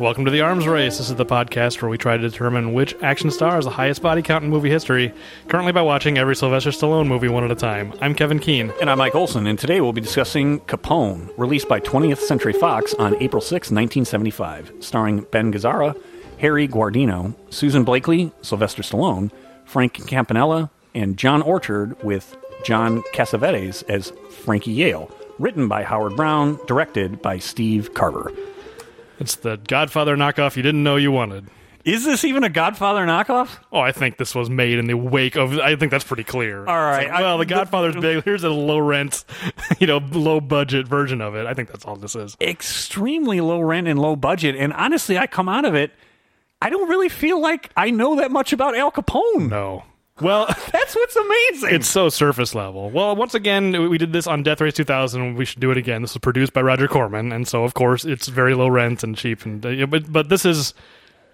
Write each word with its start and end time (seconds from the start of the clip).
Welcome 0.00 0.26
to 0.26 0.30
the 0.30 0.42
Arms 0.42 0.68
Race. 0.68 0.98
This 0.98 1.10
is 1.10 1.16
the 1.16 1.26
podcast 1.26 1.82
where 1.82 1.88
we 1.88 1.98
try 1.98 2.16
to 2.16 2.22
determine 2.22 2.72
which 2.72 2.94
action 3.02 3.32
star 3.32 3.56
has 3.56 3.64
the 3.64 3.72
highest 3.72 4.00
body 4.00 4.22
count 4.22 4.44
in 4.44 4.50
movie 4.50 4.70
history, 4.70 5.12
currently 5.48 5.72
by 5.72 5.82
watching 5.82 6.18
every 6.18 6.36
Sylvester 6.36 6.70
Stallone 6.70 7.08
movie 7.08 7.26
one 7.26 7.42
at 7.42 7.50
a 7.50 7.56
time. 7.56 7.92
I'm 8.00 8.14
Kevin 8.14 8.38
Keene. 8.38 8.72
And 8.80 8.88
I'm 8.88 8.98
Mike 8.98 9.16
Olson, 9.16 9.48
and 9.48 9.58
today 9.58 9.80
we'll 9.80 9.92
be 9.92 10.00
discussing 10.00 10.60
Capone, 10.60 11.36
released 11.36 11.68
by 11.68 11.80
20th 11.80 12.18
Century 12.18 12.52
Fox 12.52 12.94
on 12.94 13.20
April 13.20 13.40
6, 13.40 13.50
1975, 13.72 14.72
starring 14.78 15.26
Ben 15.32 15.52
Gazzara, 15.52 16.00
Harry 16.38 16.68
Guardino, 16.68 17.34
Susan 17.50 17.82
Blakely, 17.82 18.30
Sylvester 18.40 18.82
Stallone, 18.82 19.32
Frank 19.64 20.06
Campanella, 20.06 20.70
and 20.94 21.16
John 21.16 21.42
Orchard 21.42 22.00
with 22.04 22.36
John 22.64 23.02
Cassavetes 23.14 23.82
as 23.90 24.12
Frankie 24.30 24.70
Yale. 24.70 25.10
Written 25.40 25.66
by 25.66 25.82
Howard 25.82 26.14
Browne, 26.14 26.56
directed 26.66 27.20
by 27.20 27.38
Steve 27.38 27.94
Carver. 27.94 28.32
It's 29.18 29.36
the 29.36 29.56
Godfather 29.56 30.16
knockoff 30.16 30.56
you 30.56 30.62
didn't 30.62 30.82
know 30.82 30.96
you 30.96 31.10
wanted. 31.12 31.46
Is 31.84 32.04
this 32.04 32.24
even 32.24 32.44
a 32.44 32.48
Godfather 32.50 33.06
knockoff? 33.06 33.58
Oh, 33.72 33.80
I 33.80 33.92
think 33.92 34.18
this 34.18 34.34
was 34.34 34.50
made 34.50 34.78
in 34.78 34.86
the 34.86 34.94
wake 34.94 35.36
of. 35.36 35.58
I 35.58 35.74
think 35.76 35.90
that's 35.90 36.04
pretty 36.04 36.24
clear. 36.24 36.58
All 36.66 36.76
right. 36.76 37.08
Like, 37.08 37.20
well, 37.20 37.36
I- 37.36 37.38
the 37.38 37.46
Godfather's 37.46 37.96
big. 37.96 38.24
Here's 38.24 38.44
a 38.44 38.50
low 38.50 38.78
rent, 38.78 39.24
you 39.78 39.86
know, 39.86 39.98
low 39.98 40.40
budget 40.40 40.86
version 40.86 41.20
of 41.22 41.34
it. 41.34 41.46
I 41.46 41.54
think 41.54 41.70
that's 41.70 41.84
all 41.86 41.96
this 41.96 42.14
is. 42.14 42.36
Extremely 42.40 43.40
low 43.40 43.60
rent 43.60 43.88
and 43.88 43.98
low 43.98 44.16
budget, 44.16 44.54
and 44.56 44.72
honestly, 44.74 45.16
I 45.16 45.26
come 45.26 45.48
out 45.48 45.64
of 45.64 45.74
it. 45.74 45.92
I 46.60 46.68
don't 46.70 46.88
really 46.88 47.08
feel 47.08 47.40
like 47.40 47.70
I 47.76 47.90
know 47.90 48.16
that 48.16 48.30
much 48.32 48.52
about 48.52 48.76
Al 48.76 48.90
Capone. 48.90 49.48
No. 49.48 49.84
Well, 50.20 50.46
That's 50.72 50.94
what's 50.94 51.16
amazing. 51.16 51.74
It's 51.74 51.88
so 51.88 52.08
surface 52.08 52.54
level. 52.54 52.90
Well, 52.90 53.14
once 53.14 53.34
again, 53.34 53.88
we 53.90 53.98
did 53.98 54.12
this 54.12 54.26
on 54.26 54.42
Death 54.42 54.60
Race 54.60 54.74
2000. 54.74 55.34
We 55.34 55.44
should 55.44 55.60
do 55.60 55.70
it 55.70 55.76
again. 55.76 56.02
This 56.02 56.14
was 56.14 56.20
produced 56.20 56.52
by 56.52 56.62
Roger 56.62 56.88
Corman, 56.88 57.32
and 57.32 57.46
so 57.46 57.64
of 57.64 57.74
course 57.74 58.04
it's 58.04 58.28
very 58.28 58.54
low 58.54 58.68
rent 58.68 59.02
and 59.02 59.16
cheap. 59.16 59.44
And 59.44 59.64
uh, 59.64 59.86
but 59.86 60.10
but 60.10 60.28
this 60.28 60.44
is 60.44 60.74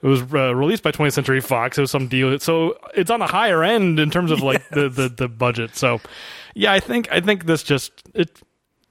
it 0.02 0.06
was 0.06 0.22
uh, 0.34 0.54
released 0.54 0.82
by 0.82 0.92
20th 0.92 1.12
Century 1.12 1.40
Fox. 1.40 1.78
It 1.78 1.82
was 1.82 1.90
some 1.90 2.08
deal, 2.08 2.38
so 2.38 2.76
it's 2.94 3.10
on 3.10 3.20
the 3.20 3.26
higher 3.26 3.62
end 3.62 3.98
in 3.98 4.10
terms 4.10 4.30
of 4.30 4.42
like 4.42 4.68
the, 4.70 4.88
the 4.88 5.08
the 5.08 5.28
budget. 5.28 5.76
So 5.76 6.00
yeah, 6.54 6.72
I 6.72 6.80
think 6.80 7.10
I 7.10 7.20
think 7.20 7.46
this 7.46 7.62
just 7.62 7.92
it 8.14 8.40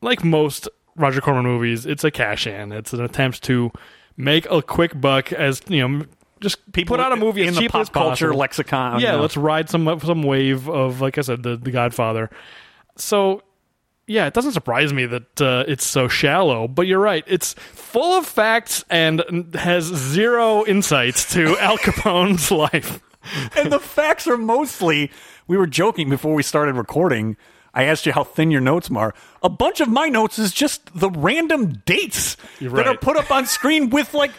like 0.02 0.24
most 0.24 0.68
Roger 0.96 1.22
Corman 1.22 1.44
movies, 1.44 1.86
it's 1.86 2.04
a 2.04 2.12
cash 2.12 2.48
in. 2.48 2.72
It's 2.72 2.94
an 2.94 3.02
attempt 3.02 3.44
to 3.44 3.72
make 4.18 4.50
a 4.50 4.62
quick 4.62 5.00
buck 5.00 5.32
as 5.34 5.62
you 5.68 5.88
know. 5.88 6.06
Just 6.44 6.72
People 6.74 6.98
put 6.98 7.04
out 7.04 7.12
a 7.12 7.16
movie 7.16 7.48
in 7.48 7.56
the 7.56 7.68
pop 7.70 7.82
as 7.82 7.90
possible. 7.90 8.36
lexicon, 8.38 9.00
Yeah, 9.00 9.12
you 9.12 9.16
know. 9.18 9.22
let's 9.24 9.36
ride 9.38 9.70
some 9.70 10.00
some 10.02 10.22
wave 10.22 10.70
of 10.70 11.02
like 11.02 11.18
I 11.18 11.22
said, 11.22 11.42
the 11.42 11.58
the 11.58 11.72
Godfather. 11.72 12.30
So 12.98 13.42
yeah, 14.06 14.28
it 14.28 14.34
doesn't 14.34 14.52
surprise 14.52 14.92
me 14.94 15.06
that 15.06 15.42
uh, 15.42 15.64
it's 15.68 15.86
so 15.86 16.08
shallow. 16.08 16.68
But 16.68 16.88
you're 16.88 17.00
right; 17.00 17.24
it's 17.26 17.54
full 17.54 18.18
of 18.18 18.26
facts 18.28 18.84
and 18.90 19.24
has 19.56 19.86
zero 19.86 20.66
insights 20.66 21.34
to 21.34 21.58
Al 21.62 21.78
Capone's 21.78 22.52
life. 22.52 23.00
and 23.58 23.72
the 23.72 23.80
facts 23.80 24.28
are 24.28 24.38
mostly 24.38 25.10
we 25.48 25.56
were 25.56 25.66
joking 25.68 26.10
before 26.10 26.34
we 26.34 26.44
started 26.44 26.76
recording 26.76 27.38
i 27.74 27.86
asked 27.86 28.06
you 28.06 28.12
how 28.12 28.22
thin 28.22 28.52
your 28.52 28.60
notes 28.60 28.92
are 28.92 29.14
a 29.42 29.48
bunch 29.48 29.80
of 29.80 29.88
my 29.88 30.10
notes 30.10 30.38
is 30.38 30.52
just 30.52 30.82
the 30.94 31.10
random 31.10 31.72
dates 31.86 32.36
You're 32.60 32.72
that 32.72 32.86
are 32.86 32.98
put 32.98 33.16
up 33.16 33.32
on 33.32 33.46
screen 33.46 33.90
with 33.90 34.14
like 34.14 34.32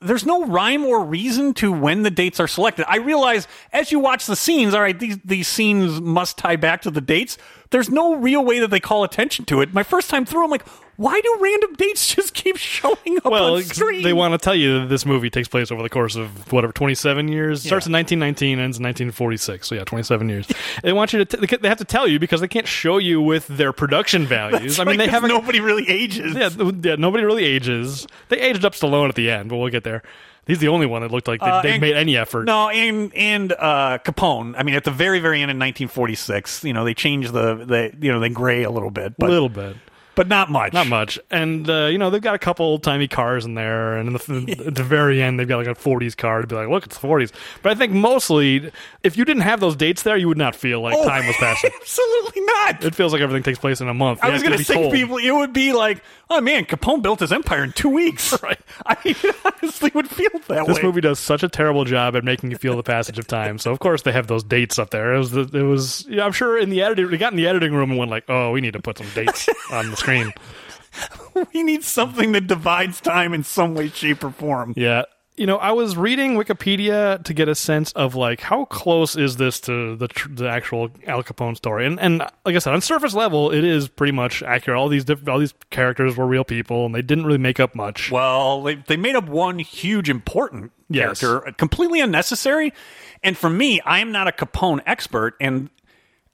there's 0.00 0.24
no 0.24 0.46
rhyme 0.46 0.84
or 0.84 1.04
reason 1.04 1.52
to 1.54 1.70
when 1.70 2.02
the 2.02 2.10
dates 2.10 2.40
are 2.40 2.48
selected. 2.48 2.86
I 2.88 2.96
realize 2.96 3.46
as 3.72 3.92
you 3.92 3.98
watch 3.98 4.26
the 4.26 4.36
scenes, 4.36 4.74
all 4.74 4.80
right, 4.80 4.98
these 4.98 5.18
these 5.24 5.46
scenes 5.46 6.00
must 6.00 6.38
tie 6.38 6.56
back 6.56 6.82
to 6.82 6.90
the 6.90 7.00
dates. 7.00 7.36
There's 7.70 7.90
no 7.90 8.16
real 8.16 8.44
way 8.44 8.60
that 8.60 8.70
they 8.70 8.80
call 8.80 9.04
attention 9.04 9.44
to 9.46 9.60
it. 9.60 9.74
My 9.74 9.82
first 9.82 10.08
time 10.10 10.24
through, 10.24 10.44
I'm 10.44 10.50
like, 10.50 10.66
why 11.00 11.18
do 11.20 11.36
random 11.40 11.72
dates 11.76 12.14
just 12.14 12.34
keep 12.34 12.56
showing 12.58 13.16
up 13.24 13.32
Well, 13.32 13.56
on 13.56 13.62
screen? 13.62 14.02
they 14.02 14.12
want 14.12 14.34
to 14.34 14.38
tell 14.38 14.54
you 14.54 14.80
that 14.80 14.86
this 14.88 15.06
movie 15.06 15.30
takes 15.30 15.48
place 15.48 15.70
over 15.72 15.82
the 15.82 15.88
course 15.88 16.14
of 16.14 16.52
whatever 16.52 16.72
27 16.74 17.28
years. 17.28 17.62
Starts 17.62 17.86
in 17.86 17.92
1919, 17.92 18.58
ends 18.58 18.76
in 18.78 18.84
1946. 18.84 19.66
So 19.68 19.74
yeah, 19.76 19.84
27 19.84 20.28
years. 20.28 20.46
they 20.82 20.92
want 20.92 21.12
you 21.14 21.24
to. 21.24 21.36
T- 21.36 21.56
they 21.56 21.68
have 21.68 21.78
to 21.78 21.84
tell 21.84 22.06
you 22.06 22.18
because 22.18 22.40
they 22.42 22.48
can't 22.48 22.66
show 22.68 22.98
you 22.98 23.20
with 23.22 23.46
their 23.48 23.72
production 23.72 24.26
values. 24.26 24.78
I 24.78 24.84
mean, 24.84 24.98
they 24.98 25.08
haven't. 25.08 25.30
nobody 25.30 25.60
really 25.60 25.88
ages. 25.88 26.34
Yeah, 26.36 26.50
yeah, 26.82 26.96
nobody 26.96 27.24
really 27.24 27.44
ages. 27.44 28.06
They 28.28 28.38
aged 28.38 28.64
up 28.66 28.74
Stallone 28.74 29.08
at 29.08 29.14
the 29.14 29.30
end, 29.30 29.48
but 29.48 29.56
we'll 29.56 29.70
get 29.70 29.84
there. 29.84 30.02
He's 30.46 30.58
the 30.58 30.68
only 30.68 30.86
one 30.86 31.02
that 31.02 31.10
looked 31.10 31.28
like 31.28 31.40
they, 31.40 31.46
Uh, 31.46 31.62
they 31.62 31.72
and- 31.72 31.80
made 31.80 31.94
any 31.96 32.16
effort. 32.16 32.44
No, 32.44 32.68
and 32.68 33.14
and 33.14 33.52
uh, 33.52 33.98
Capone. 34.04 34.54
I 34.58 34.64
mean, 34.64 34.74
at 34.74 34.84
the 34.84 34.90
very 34.90 35.18
very 35.20 35.40
end 35.40 35.50
in 35.50 35.58
1946, 35.58 36.64
you 36.64 36.72
know, 36.72 36.84
they 36.84 36.92
changed 36.94 37.32
the 37.32 37.54
the 37.64 37.92
you 38.00 38.12
know 38.12 38.20
they 38.20 38.28
gray 38.28 38.64
a 38.64 38.70
little 38.70 38.90
bit, 38.90 39.14
a 39.20 39.26
little 39.26 39.48
bit, 39.48 39.76
but 40.20 40.28
not 40.28 40.50
much. 40.50 40.74
not 40.74 40.86
much. 40.86 41.18
And 41.30 41.66
uh, 41.70 41.86
you 41.86 41.96
know 41.96 42.10
they've 42.10 42.20
got 42.20 42.34
a 42.34 42.38
couple 42.38 42.66
old 42.66 42.82
timey 42.82 43.08
cars 43.08 43.46
in 43.46 43.54
there, 43.54 43.96
and 43.96 44.06
in 44.06 44.12
the, 44.44 44.64
at 44.66 44.74
the 44.74 44.82
very 44.82 45.22
end 45.22 45.40
they've 45.40 45.48
got 45.48 45.56
like 45.56 45.66
a 45.66 45.74
40s 45.74 46.14
car 46.14 46.42
to 46.42 46.46
be 46.46 46.54
like, 46.54 46.68
look, 46.68 46.84
it's 46.84 46.98
the 46.98 47.08
40s. 47.08 47.32
But 47.62 47.72
I 47.72 47.74
think 47.74 47.94
mostly, 47.94 48.70
if 49.02 49.16
you 49.16 49.24
didn't 49.24 49.44
have 49.44 49.60
those 49.60 49.76
dates 49.76 50.02
there, 50.02 50.18
you 50.18 50.28
would 50.28 50.36
not 50.36 50.54
feel 50.54 50.82
like 50.82 50.94
Oh, 50.94 51.08
time 51.08 51.26
was 51.26 51.36
passing. 51.36 51.70
Absolutely 51.80 52.42
not. 52.42 52.84
It 52.84 52.94
feels 52.94 53.14
like 53.14 53.22
everything 53.22 53.42
takes 53.44 53.58
place 53.58 53.80
in 53.80 53.88
a 53.88 53.94
month. 53.94 54.20
I 54.22 54.26
You 54.26 54.34
was 54.34 54.42
going 54.42 54.58
to 54.58 54.62
say 54.64 54.74
told. 54.74 54.92
people, 54.92 55.16
it 55.16 55.30
would 55.30 55.54
be 55.54 55.72
like, 55.72 56.02
oh 56.28 56.42
man, 56.42 56.66
Capone 56.66 57.00
built 57.00 57.20
his 57.20 57.32
empire 57.32 57.64
in 57.64 57.72
two 57.72 57.88
weeks. 57.88 58.36
Right. 58.42 58.60
I 58.86 58.96
mean, 59.04 59.14
honestly 59.44 59.90
would 59.94 60.08
feel 60.08 60.30
that 60.48 60.66
This 60.66 60.76
way. 60.76 60.82
movie 60.82 61.00
does 61.00 61.18
such 61.18 61.42
a 61.42 61.48
terrible 61.48 61.84
job 61.84 62.16
at 62.16 62.24
making 62.24 62.50
you 62.50 62.56
feel 62.58 62.76
the 62.76 62.82
passage 62.82 63.18
of 63.18 63.26
time. 63.26 63.58
So 63.58 63.70
of 63.70 63.78
course 63.78 64.02
they 64.02 64.12
have 64.12 64.26
those 64.28 64.42
dates 64.44 64.78
up 64.78 64.90
there. 64.90 65.14
It 65.14 65.18
was, 65.18 65.30
the, 65.30 65.40
it 65.52 65.62
was. 65.62 66.06
Yeah, 66.08 66.24
I'm 66.26 66.32
sure 66.32 66.58
in 66.58 66.68
the 66.70 66.82
editing, 66.82 67.10
they 67.10 67.16
got 67.18 67.32
in 67.32 67.36
the 67.36 67.46
editing 67.46 67.72
room 67.72 67.90
and 67.90 67.98
went 67.98 68.10
like, 68.10 68.24
"Oh, 68.28 68.50
we 68.52 68.60
need 68.60 68.72
to 68.74 68.80
put 68.80 68.98
some 68.98 69.06
dates 69.14 69.48
on 69.72 69.90
the 69.90 69.96
screen." 69.96 70.09
we 71.54 71.62
need 71.62 71.84
something 71.84 72.32
that 72.32 72.46
divides 72.46 73.00
time 73.00 73.32
in 73.34 73.44
some 73.44 73.74
way, 73.74 73.88
shape, 73.88 74.24
or 74.24 74.30
form. 74.30 74.74
Yeah. 74.76 75.04
You 75.36 75.46
know, 75.46 75.56
I 75.56 75.70
was 75.70 75.96
reading 75.96 76.34
Wikipedia 76.34 77.22
to 77.24 77.32
get 77.32 77.48
a 77.48 77.54
sense 77.54 77.92
of 77.92 78.14
like 78.14 78.40
how 78.42 78.66
close 78.66 79.16
is 79.16 79.36
this 79.38 79.58
to 79.60 79.96
the 79.96 80.08
tr- 80.08 80.28
the 80.28 80.46
actual 80.50 80.90
Al 81.06 81.22
Capone 81.22 81.56
story, 81.56 81.86
and 81.86 81.98
and 81.98 82.18
like 82.44 82.56
I 82.56 82.58
said, 82.58 82.74
on 82.74 82.82
surface 82.82 83.14
level, 83.14 83.50
it 83.50 83.64
is 83.64 83.88
pretty 83.88 84.12
much 84.12 84.42
accurate. 84.42 84.78
All 84.78 84.88
these 84.88 85.04
diff- 85.04 85.26
all 85.26 85.38
these 85.38 85.54
characters 85.70 86.14
were 86.16 86.26
real 86.26 86.44
people, 86.44 86.84
and 86.84 86.94
they 86.94 87.00
didn't 87.00 87.24
really 87.24 87.38
make 87.38 87.58
up 87.58 87.74
much. 87.74 88.10
Well, 88.10 88.62
they, 88.64 88.74
they 88.74 88.98
made 88.98 89.16
up 89.16 89.30
one 89.30 89.58
huge 89.58 90.10
important 90.10 90.72
Yes. 90.90 91.20
character, 91.20 91.48
uh, 91.48 91.52
completely 91.52 92.00
unnecessary. 92.00 92.74
And 93.22 93.34
for 93.34 93.48
me, 93.48 93.80
I 93.82 94.00
am 94.00 94.12
not 94.12 94.28
a 94.28 94.32
Capone 94.32 94.80
expert, 94.84 95.36
and 95.40 95.70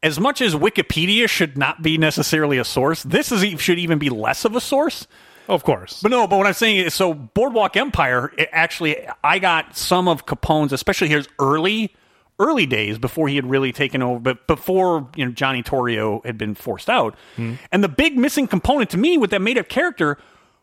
as 0.06 0.20
much 0.20 0.40
as 0.40 0.54
Wikipedia 0.54 1.28
should 1.28 1.58
not 1.58 1.82
be 1.82 1.98
necessarily 1.98 2.58
a 2.58 2.64
source, 2.64 3.02
this 3.02 3.32
is 3.32 3.60
should 3.60 3.80
even 3.80 3.98
be 3.98 4.08
less 4.08 4.44
of 4.44 4.54
a 4.54 4.60
source. 4.60 5.08
Of 5.48 5.64
course, 5.64 6.00
But 6.02 6.10
no, 6.10 6.26
but 6.26 6.38
what 6.38 6.46
I'm 6.46 6.54
saying 6.54 6.76
is, 6.76 6.94
so 6.94 7.14
Boardwalk 7.14 7.76
Empire, 7.76 8.32
it 8.36 8.48
actually, 8.50 8.96
I 9.22 9.38
got 9.38 9.76
some 9.76 10.08
of 10.08 10.26
Capone's, 10.26 10.72
especially 10.72 11.08
his 11.08 11.28
early, 11.38 11.94
early 12.40 12.66
days 12.66 12.98
before 12.98 13.28
he 13.28 13.36
had 13.36 13.48
really 13.48 13.72
taken 13.72 14.02
over, 14.02 14.18
but 14.18 14.46
before 14.46 15.08
you 15.16 15.24
know 15.24 15.32
Johnny 15.32 15.62
Torrio 15.62 16.24
had 16.24 16.38
been 16.38 16.54
forced 16.54 16.88
out. 16.88 17.16
Hmm. 17.36 17.54
And 17.72 17.82
the 17.82 17.88
big 17.88 18.16
missing 18.16 18.46
component 18.46 18.90
to 18.90 18.96
me 18.96 19.18
with 19.18 19.30
that 19.30 19.40
made 19.42 19.58
up 19.58 19.68
character, 19.68 20.18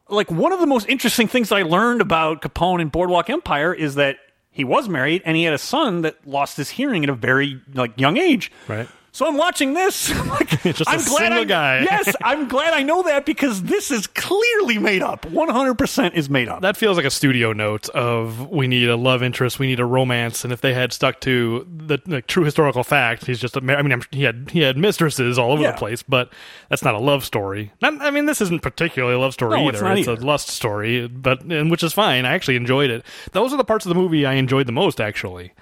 like 0.09 0.31
one 0.31 0.51
of 0.53 0.59
the 0.59 0.67
most 0.67 0.87
interesting 0.87 1.27
things 1.27 1.51
I 1.51 1.63
learned 1.63 2.01
about 2.01 2.41
Capone 2.41 2.81
in 2.81 2.89
Boardwalk 2.89 3.29
Empire 3.29 3.73
is 3.73 3.95
that 3.95 4.17
he 4.51 4.63
was 4.63 4.87
married 4.87 5.21
and 5.25 5.35
he 5.35 5.43
had 5.43 5.53
a 5.53 5.57
son 5.57 6.01
that 6.03 6.27
lost 6.27 6.57
his 6.57 6.69
hearing 6.69 7.03
at 7.03 7.09
a 7.09 7.15
very 7.15 7.61
like 7.73 7.99
young 7.99 8.17
age. 8.17 8.51
Right. 8.67 8.87
So 9.15 9.27
I'm 9.27 9.37
watching 9.37 9.75
this. 9.75 10.09
I'm 10.15 10.27
like, 10.27 10.49
Just 10.63 10.81
a 10.81 10.89
I'm 10.89 11.03
glad 11.05 11.31
I, 11.31 11.43
guy. 11.43 11.81
Yes, 11.83 12.15
I'm 12.23 12.47
glad 12.47 12.73
I 12.73 12.81
know 12.81 13.03
that 13.03 13.25
because 13.27 13.61
this 13.61 13.91
is 13.91 14.07
clearly 14.07 14.79
made 14.79 15.03
up. 15.03 15.21
100% 15.27 16.13
is 16.15 16.31
made 16.31 16.47
up. 16.49 16.61
that 16.61 16.75
feels 16.75 16.97
like 16.97 17.05
a 17.05 17.11
studio 17.11 17.53
note 17.53 17.89
of 17.89 18.49
we 18.49 18.67
need 18.67 18.89
a 18.89 18.95
love 18.95 19.21
interest, 19.21 19.59
we 19.59 19.67
need 19.67 19.79
a 19.79 19.85
romance, 19.85 20.43
and 20.43 20.51
if 20.51 20.61
they 20.61 20.73
had 20.73 20.91
stuck 20.91 21.19
to 21.21 21.67
the, 21.71 21.99
the 22.07 22.21
true 22.23 22.43
historical 22.43 22.83
fact, 22.83 23.27
he's 23.27 23.39
just 23.39 23.55
a. 23.55 23.59
I 23.59 23.81
mean, 23.83 23.91
I'm, 23.91 24.01
he 24.09 24.23
had 24.23 24.49
he 24.51 24.61
had 24.61 24.77
mistresses 24.77 25.37
all 25.37 25.51
over 25.51 25.61
Yeah. 25.61 25.71
the 25.73 25.77
place, 25.77 26.01
but 26.01 26.33
that's 26.69 26.83
not 26.83 26.95
a 26.95 26.99
love 26.99 27.23
story. 27.23 27.71
Not, 27.83 28.01
I 28.01 28.09
mean, 28.09 28.25
this 28.25 28.41
isn't 28.41 28.63
particularly 28.63 29.13
a 29.15 29.19
love 29.19 29.33
story 29.33 29.51
No, 29.59 29.67
either. 29.69 29.87
it's 29.93 30.07
not 30.07 30.17
a 30.19 30.25
lust 30.25 30.47
story, 30.49 31.07
but 31.07 31.43
and 31.43 31.69
which 31.69 31.83
is 31.83 31.93
fine. 31.93 32.25
I 32.25 32.33
actually 32.33 32.55
enjoyed 32.55 32.89
it. 32.89 33.05
Those 33.31 33.53
are 33.53 33.57
the 33.57 33.63
parts 33.63 33.85
of 33.85 33.89
the 33.89 33.95
movie 33.95 34.25
I 34.25 34.33
enjoyed 34.33 34.65
the 34.65 34.71
most. 34.71 34.99
Actually, 34.99 35.53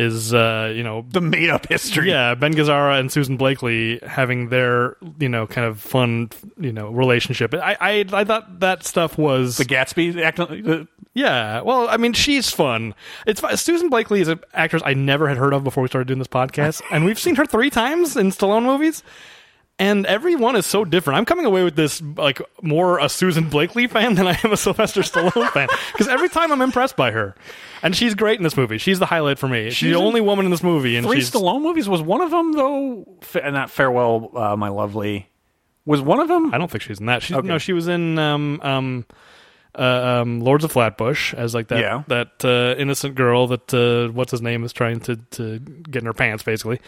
is 0.00 0.32
uh, 0.34 0.72
you 0.74 0.82
know 0.82 1.04
the 1.08 1.20
made 1.20 1.50
up 1.50 1.66
history. 1.68 2.08
yeah, 2.08 2.34
Ben 2.34 2.54
Gazzara 2.54 2.98
and 2.98 3.12
Susan 3.12 3.36
Blakely 3.36 4.00
having 4.06 4.48
their 4.48 4.96
you 5.18 5.28
know 5.28 5.46
kind 5.46 5.66
of 5.66 5.80
fun 5.80 6.30
you 6.58 6.72
know 6.72 6.90
relationship. 6.90 7.54
I 7.54 7.76
I, 7.80 8.04
I 8.12 8.24
thought 8.24 8.60
that 8.60 8.84
stuff 8.84 9.18
was 9.18 9.56
The 9.56 9.64
Gatsby 9.64 10.22
act, 10.22 10.38
the, 10.38 10.88
yeah. 11.14 11.60
Well, 11.62 11.88
I 11.88 11.96
mean, 11.96 12.12
she's 12.12 12.50
fun. 12.50 12.94
It's 13.26 13.40
fu- 13.40 13.56
Susan 13.56 13.88
Blakely 13.90 14.20
is 14.20 14.28
an 14.28 14.40
actress 14.54 14.82
I 14.84 14.94
never 14.94 15.28
had 15.28 15.36
heard 15.38 15.52
of 15.52 15.64
before 15.64 15.82
we 15.82 15.88
started 15.88 16.06
doing 16.08 16.18
this 16.18 16.28
podcast, 16.28 16.82
and 16.90 17.04
we've 17.04 17.18
seen 17.18 17.34
her 17.36 17.46
three 17.46 17.70
times 17.70 18.16
in 18.16 18.30
Stallone 18.30 18.64
movies. 18.64 19.02
And 19.80 20.04
every 20.06 20.36
one 20.36 20.56
is 20.56 20.66
so 20.66 20.84
different. 20.84 21.16
I'm 21.18 21.24
coming 21.24 21.46
away 21.46 21.64
with 21.64 21.74
this 21.74 22.02
like 22.16 22.40
more 22.62 22.98
a 22.98 23.08
Susan 23.08 23.48
Blakely 23.48 23.86
fan 23.86 24.14
than 24.14 24.26
I 24.28 24.38
am 24.44 24.52
a 24.52 24.56
Sylvester 24.58 25.00
Stallone 25.00 25.50
fan 25.52 25.68
because 25.92 26.06
every 26.06 26.28
time 26.28 26.52
I'm 26.52 26.60
impressed 26.60 26.96
by 26.96 27.10
her, 27.12 27.34
and 27.82 27.96
she's 27.96 28.14
great 28.14 28.38
in 28.38 28.44
this 28.44 28.56
movie. 28.58 28.76
She's 28.76 28.98
the 28.98 29.06
highlight 29.06 29.38
for 29.38 29.48
me. 29.48 29.64
She's, 29.70 29.74
She's 29.76 29.92
the 29.94 29.98
only 29.98 30.20
woman 30.20 30.44
in 30.44 30.50
this 30.50 30.62
movie, 30.62 30.96
and 30.96 31.06
three 31.06 31.16
she's 31.16 31.30
Stallone 31.30 31.62
movies 31.62 31.88
was 31.88 32.02
one 32.02 32.20
of 32.20 32.30
them 32.30 32.52
though. 32.52 33.18
and 33.42 33.56
that 33.56 33.70
farewell, 33.70 34.30
uh, 34.36 34.54
my 34.54 34.68
lovely. 34.68 35.28
Was 35.86 36.02
one 36.02 36.20
of 36.20 36.28
them? 36.28 36.52
I 36.54 36.58
don't 36.58 36.70
think 36.70 36.82
she's 36.82 37.00
in 37.00 37.06
that. 37.06 37.22
She's 37.22 37.36
Okay. 37.38 37.48
no, 37.48 37.56
she 37.56 37.72
was 37.72 37.88
in 37.88 38.18
um 38.18 38.60
um 38.62 39.06
uh, 39.78 40.20
um, 40.22 40.40
Lords 40.40 40.64
of 40.64 40.72
Flatbush 40.72 41.34
as 41.34 41.54
like 41.54 41.68
that 41.68 41.80
Yeah. 41.80 42.02
that 42.08 42.44
uh, 42.44 42.74
innocent 42.80 43.14
girl 43.14 43.46
that 43.48 43.72
uh, 43.74 44.12
what's 44.12 44.30
his 44.30 44.42
name 44.42 44.64
is 44.64 44.72
trying 44.72 45.00
to 45.00 45.16
to 45.16 45.58
get 45.58 46.02
in 46.02 46.06
her 46.06 46.12
pants 46.12 46.42
basically. 46.42 46.80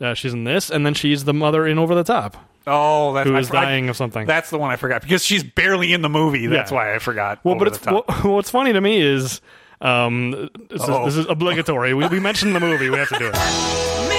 Uh, 0.00 0.14
she's 0.14 0.32
in 0.32 0.44
this, 0.44 0.70
and 0.70 0.84
then 0.84 0.94
she's 0.94 1.24
the 1.24 1.34
mother 1.34 1.66
in 1.66 1.78
Over 1.78 1.94
the 1.94 2.04
Top, 2.04 2.36
Oh, 2.66 3.12
that's 3.12 3.28
who 3.28 3.36
is 3.36 3.50
I- 3.50 3.62
dying 3.64 3.88
of 3.88 3.96
something. 3.96 4.26
That's 4.26 4.50
the 4.50 4.58
one 4.58 4.70
I 4.70 4.76
forgot 4.76 5.02
because 5.02 5.24
she's 5.24 5.44
barely 5.44 5.92
in 5.92 6.02
the 6.02 6.08
movie. 6.08 6.46
That's 6.46 6.70
Yeah. 6.70 6.76
why 6.76 6.94
I 6.94 6.98
forgot. 6.98 7.38
well, 7.44 7.54
Over 7.54 7.64
but 7.66 7.74
it's 7.74 7.86
well, 7.86 8.04
what's 8.34 8.50
funny 8.50 8.72
to 8.72 8.80
me 8.80 9.00
is. 9.00 9.40
Um, 9.80 10.30
this, 10.70 10.80
is, 10.82 10.88
this 10.88 11.16
is 11.18 11.26
obligatory. 11.26 11.92
We, 11.92 12.06
we 12.08 12.18
mentioned 12.20 12.54
the 12.56 12.60
movie. 12.60 12.88
We 12.88 12.96
have 12.96 13.08
to 13.10 13.18
do 13.18 13.30
it. 13.34 13.34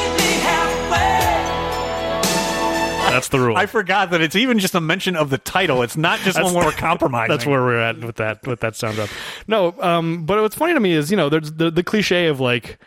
That's 3.15 3.29
the 3.29 3.39
rule. 3.39 3.57
I 3.57 3.65
forgot 3.65 4.11
that 4.11 4.21
it's 4.21 4.35
even 4.35 4.59
just 4.59 4.75
a 4.75 4.81
mention 4.81 5.15
of 5.15 5.29
the 5.29 5.37
title. 5.37 5.81
It's 5.81 5.97
not 5.97 6.19
just 6.19 6.35
That's- 6.35 6.53
when 6.53 6.63
we're 6.65 6.71
compromising. 6.77 7.29
That's 7.35 7.45
where 7.45 7.61
we're 7.61 7.79
at 7.79 7.99
with 7.99 8.15
that 8.17 8.45
with 8.45 8.59
that 8.61 8.75
sound 8.75 8.99
up. 8.99 9.09
No, 9.47 9.73
um, 9.79 10.25
but 10.25 10.41
what's 10.41 10.55
funny 10.55 10.73
to 10.73 10.79
me 10.79 10.93
is 10.93 11.09
you 11.11 11.17
know 11.17 11.29
there's 11.29 11.53
the 11.53 11.71
the 11.71 11.83
cliche 11.83 12.27
of 12.27 12.39
like 12.39 12.77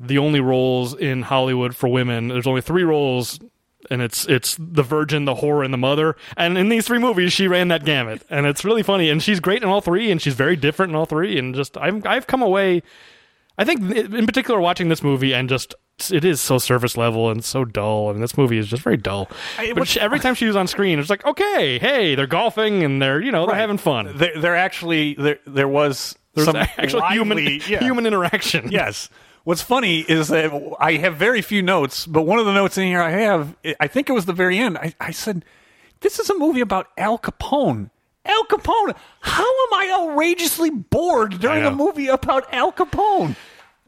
the 0.00 0.18
only 0.18 0.40
roles 0.40 0.94
in 0.94 1.22
Hollywood 1.22 1.76
for 1.76 1.88
women. 1.88 2.28
There's 2.28 2.46
only 2.46 2.60
three 2.60 2.82
roles, 2.82 3.38
and 3.90 4.02
it's 4.02 4.26
it's 4.26 4.56
the 4.58 4.82
virgin, 4.82 5.24
the 5.26 5.34
whore, 5.36 5.64
and 5.64 5.72
the 5.72 5.78
mother. 5.78 6.16
And 6.36 6.58
in 6.58 6.68
these 6.68 6.86
three 6.86 6.98
movies, 6.98 7.32
she 7.32 7.46
ran 7.48 7.68
that 7.68 7.84
gamut, 7.84 8.22
and 8.28 8.46
it's 8.46 8.64
really 8.64 8.82
funny. 8.82 9.10
And 9.10 9.22
she's 9.22 9.38
great 9.40 9.62
in 9.62 9.68
all 9.68 9.80
three, 9.80 10.10
and 10.10 10.20
she's 10.20 10.34
very 10.34 10.56
different 10.56 10.90
in 10.90 10.96
all 10.96 11.06
three. 11.06 11.38
And 11.38 11.54
just 11.54 11.76
I've 11.76 12.04
I've 12.06 12.26
come 12.26 12.42
away. 12.42 12.82
I 13.58 13.64
think 13.64 13.80
in 13.94 14.26
particular 14.26 14.60
watching 14.60 14.88
this 14.88 15.02
movie 15.02 15.34
and 15.34 15.48
just 15.48 15.74
it 16.10 16.24
is 16.24 16.40
so 16.40 16.58
surface 16.58 16.96
level 16.96 17.30
and 17.30 17.44
so 17.44 17.64
dull. 17.64 18.08
I 18.08 18.12
mean, 18.12 18.22
this 18.22 18.36
movie 18.36 18.58
is 18.58 18.66
just 18.66 18.82
very 18.82 18.96
dull. 18.96 19.28
I- 19.58 19.72
but 19.74 19.86
she, 19.86 20.00
every 20.00 20.18
time 20.18 20.34
she 20.34 20.46
was 20.46 20.56
on 20.56 20.66
screen, 20.66 20.98
it's 20.98 21.10
like, 21.10 21.24
okay, 21.24 21.78
hey, 21.78 22.14
they're 22.14 22.26
golfing 22.26 22.82
and 22.82 23.00
they're 23.00 23.20
you 23.20 23.30
know 23.30 23.46
they're 23.46 23.52
Right. 23.54 23.60
having 23.60 23.78
fun. 23.78 24.12
They're 24.16 24.56
actually 24.56 25.14
there 25.14 25.38
there 25.46 25.68
was 25.68 26.16
There's 26.34 26.46
some 26.46 26.56
actual 26.78 27.02
human 27.08 27.38
yeah. 27.68 27.80
human 27.80 28.06
interaction. 28.06 28.70
Yes. 28.72 29.10
What's 29.44 29.62
funny 29.62 30.00
is 30.00 30.28
that 30.28 30.52
I 30.78 30.92
have 30.94 31.16
very 31.16 31.42
few 31.42 31.62
notes, 31.62 32.06
but 32.06 32.22
one 32.22 32.38
of 32.38 32.46
the 32.46 32.52
notes 32.54 32.78
in 32.78 32.84
here 32.86 33.02
I 33.02 33.10
have, 33.10 33.56
I 33.80 33.88
think 33.88 34.08
it 34.08 34.12
was 34.12 34.24
the 34.24 34.32
very 34.32 34.56
end. 34.56 34.78
I, 34.78 34.94
I 35.00 35.10
said, 35.10 35.44
"This 36.00 36.20
is 36.20 36.30
a 36.30 36.38
movie 36.38 36.60
about 36.60 36.86
Al 36.96 37.18
Capone." 37.18 37.90
Al 38.24 38.44
Capone. 38.44 38.94
How 39.20 39.42
am 39.42 39.74
I 39.74 39.90
outrageously 40.00 40.70
bored 40.70 41.40
during 41.40 41.64
I 41.64 41.66
a 41.66 41.70
know. 41.70 41.76
movie 41.76 42.08
about 42.08 42.52
Al 42.52 42.72
Capone? 42.72 43.36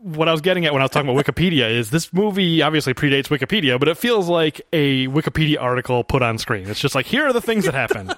what 0.05 0.29
I 0.29 0.33
was 0.33 0.43
getting 0.43 0.67
at 0.67 0.73
when 0.75 0.83
I 0.83 0.85
was 0.85 0.91
talking 0.91 1.09
about 1.09 1.25
Wikipedia 1.25 1.71
is 1.71 1.89
this 1.89 2.13
movie 2.13 2.61
obviously 2.61 2.93
predates 2.93 3.29
Wikipedia, 3.29 3.79
but 3.79 3.89
it 3.89 3.97
feels 3.97 4.29
like 4.29 4.61
a 4.71 5.07
Wikipedia 5.09 5.57
article 5.59 6.05
put 6.05 6.21
on 6.21 6.37
screen. 6.37 6.69
It's 6.69 6.79
just 6.79 6.95
like 6.95 7.07
here 7.07 7.25
are 7.25 7.33
the 7.33 7.41
things 7.41 7.65
that 7.65 7.73
happen. 7.89 8.11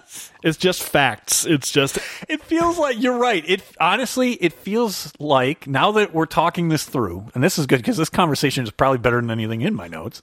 It's 0.42 0.56
just 0.56 0.82
facts. 0.82 1.46
It's 1.46 1.70
just 1.70 1.98
It 2.28 2.42
feels 2.42 2.76
like 2.76 3.00
you're 3.00 3.16
right. 3.16 3.44
It 3.48 3.62
honestly, 3.78 4.32
it 4.32 4.52
feels 4.52 5.12
like 5.20 5.68
now 5.68 5.92
that 5.92 6.12
we're 6.12 6.26
talking 6.26 6.70
this 6.70 6.82
through, 6.82 7.30
and 7.36 7.44
this 7.44 7.56
is 7.56 7.66
good 7.66 7.76
because 7.76 7.98
this 7.98 8.10
conversation 8.10 8.64
is 8.64 8.72
probably 8.72 8.98
better 8.98 9.20
than 9.20 9.30
anything 9.30 9.60
in 9.60 9.72
my 9.72 9.86
notes. 9.86 10.22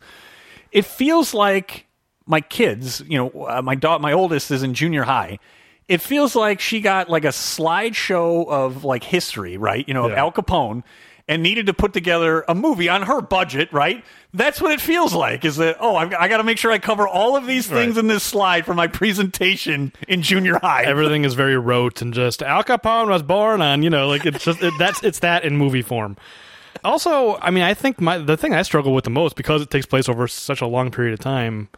It 0.73 0.83
feels 0.83 1.33
like 1.33 1.87
my 2.25 2.41
kids, 2.41 3.01
you 3.07 3.17
know, 3.17 3.45
uh, 3.45 3.61
my 3.61 3.75
daughter, 3.75 4.01
my 4.01 4.11
oldest 4.11 4.51
is 4.51 4.63
in 4.63 4.73
junior 4.73 5.03
high. 5.03 5.39
It 5.87 6.01
feels 6.01 6.35
like 6.35 6.59
she 6.59 6.79
got 6.81 7.09
like 7.09 7.25
a 7.25 7.29
slideshow 7.29 8.47
of 8.47 8.83
like 8.83 9.03
history, 9.03 9.57
right? 9.57 9.87
You 9.87 9.93
know, 9.93 10.05
of 10.05 10.13
Al 10.13 10.31
Capone, 10.31 10.83
and 11.27 11.41
needed 11.41 11.67
to 11.67 11.73
put 11.73 11.93
together 11.93 12.43
a 12.47 12.55
movie 12.55 12.89
on 12.89 13.03
her 13.03 13.21
budget, 13.21 13.71
right? 13.71 14.03
That's 14.33 14.61
what 14.61 14.71
it 14.71 14.81
feels 14.81 15.13
like. 15.13 15.45
Is 15.45 15.57
that 15.57 15.77
oh, 15.79 15.95
I've, 15.95 16.13
I 16.13 16.27
got 16.27 16.37
to 16.37 16.43
make 16.43 16.57
sure 16.57 16.71
I 16.71 16.79
cover 16.79 17.07
all 17.07 17.35
of 17.35 17.45
these 17.45 17.67
things 17.67 17.95
Right. 17.95 18.01
in 18.01 18.07
this 18.07 18.23
slide 18.23 18.65
for 18.65 18.73
my 18.73 18.87
presentation 18.87 19.93
in 20.07 20.21
junior 20.21 20.59
high. 20.59 20.83
everything 20.83 21.23
is 21.25 21.33
very 21.33 21.57
rote 21.57 22.01
and 22.01 22.13
just 22.13 22.41
Al 22.41 22.63
Capone 22.63 23.09
was 23.09 23.23
born 23.23 23.61
on, 23.61 23.83
you 23.83 23.89
know, 23.89 24.07
like 24.07 24.25
it's 24.25 24.43
just 24.43 24.61
it, 24.61 24.73
that's 24.79 25.03
it's 25.03 25.19
that 25.19 25.43
in 25.45 25.55
movie 25.57 25.81
form. 25.81 26.17
Also, 26.83 27.37
I 27.41 27.51
mean, 27.51 27.63
I 27.63 27.73
think 27.73 28.01
my 28.01 28.17
the 28.17 28.35
thing 28.35 28.53
I 28.53 28.61
struggle 28.63 28.93
with 28.93 29.03
the 29.03 29.09
most 29.09 29.35
because 29.35 29.61
it 29.61 29.69
takes 29.69 29.85
place 29.85 30.09
over 30.09 30.27
such 30.27 30.59
a 30.61 30.67
long 30.67 30.91
period 30.91 31.13
of 31.13 31.19
time 31.19 31.69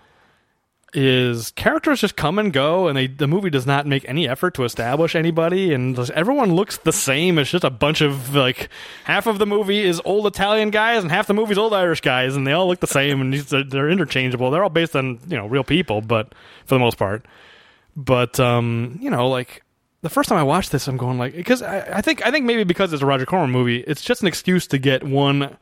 is 0.96 1.52
characters 1.52 2.00
just 2.00 2.16
come 2.16 2.40
and 2.40 2.54
go 2.54 2.88
and 2.88 2.98
they 2.98 3.06
the 3.06 3.28
movie 3.28 3.50
does 3.50 3.68
not 3.68 3.86
make 3.86 4.08
any 4.08 4.28
effort 4.28 4.54
to 4.54 4.64
establish 4.64 5.14
anybody 5.14 5.74
and 5.74 6.00
everyone 6.12 6.56
looks 6.56 6.78
the 6.78 6.94
same. 6.94 7.38
It's 7.38 7.52
just 7.52 7.66
a 7.66 7.70
bunch 7.70 8.00
of 8.02 8.34
like 8.34 8.70
half 9.04 9.28
of 9.28 9.38
the 9.38 9.46
movie 9.46 9.84
is 9.84 10.02
old 10.06 10.26
italian 10.26 10.70
guys 10.70 11.04
and 11.04 11.12
half 11.12 11.28
the 11.28 11.34
movie's 11.34 11.58
old 11.58 11.74
irish 11.74 12.00
guys 12.02 12.36
and 12.36 12.48
they 12.48 12.54
all 12.54 12.68
look 12.68 12.80
the 12.80 12.88
same 12.88 13.20
and 13.20 13.34
they're, 13.34 13.64
they're 13.64 13.90
interchangeable. 13.90 14.50
They're 14.50 14.64
all 14.64 14.70
based 14.70 14.96
on 14.96 15.20
you 15.28 15.36
know 15.36 15.48
real 15.48 15.66
people 15.66 16.02
but 16.02 16.34
for 16.66 16.76
the 16.76 16.80
most 16.80 16.98
part. 16.98 17.26
But 17.98 18.40
um 18.40 18.98
you 19.02 19.10
know 19.10 19.28
like 19.28 19.64
the 20.02 20.10
first 20.10 20.30
time 20.30 20.38
I 20.38 20.44
watched 20.44 20.72
this, 20.72 20.88
I'm 20.88 20.98
going 20.98 21.18
like 21.18 21.36
because 21.36 21.62
I, 21.62 21.98
I 21.98 22.02
think 22.02 22.26
I 22.26 22.32
think 22.32 22.46
maybe 22.46 22.64
because 22.64 22.94
it's 22.94 23.04
a 23.04 23.06
Roger 23.06 23.26
Corman 23.26 23.52
movie, 23.52 23.80
it's 23.82 24.04
just 24.04 24.22
an 24.22 24.28
excuse 24.28 24.68
to 24.68 24.78
get 24.78 25.04
one 25.04 25.58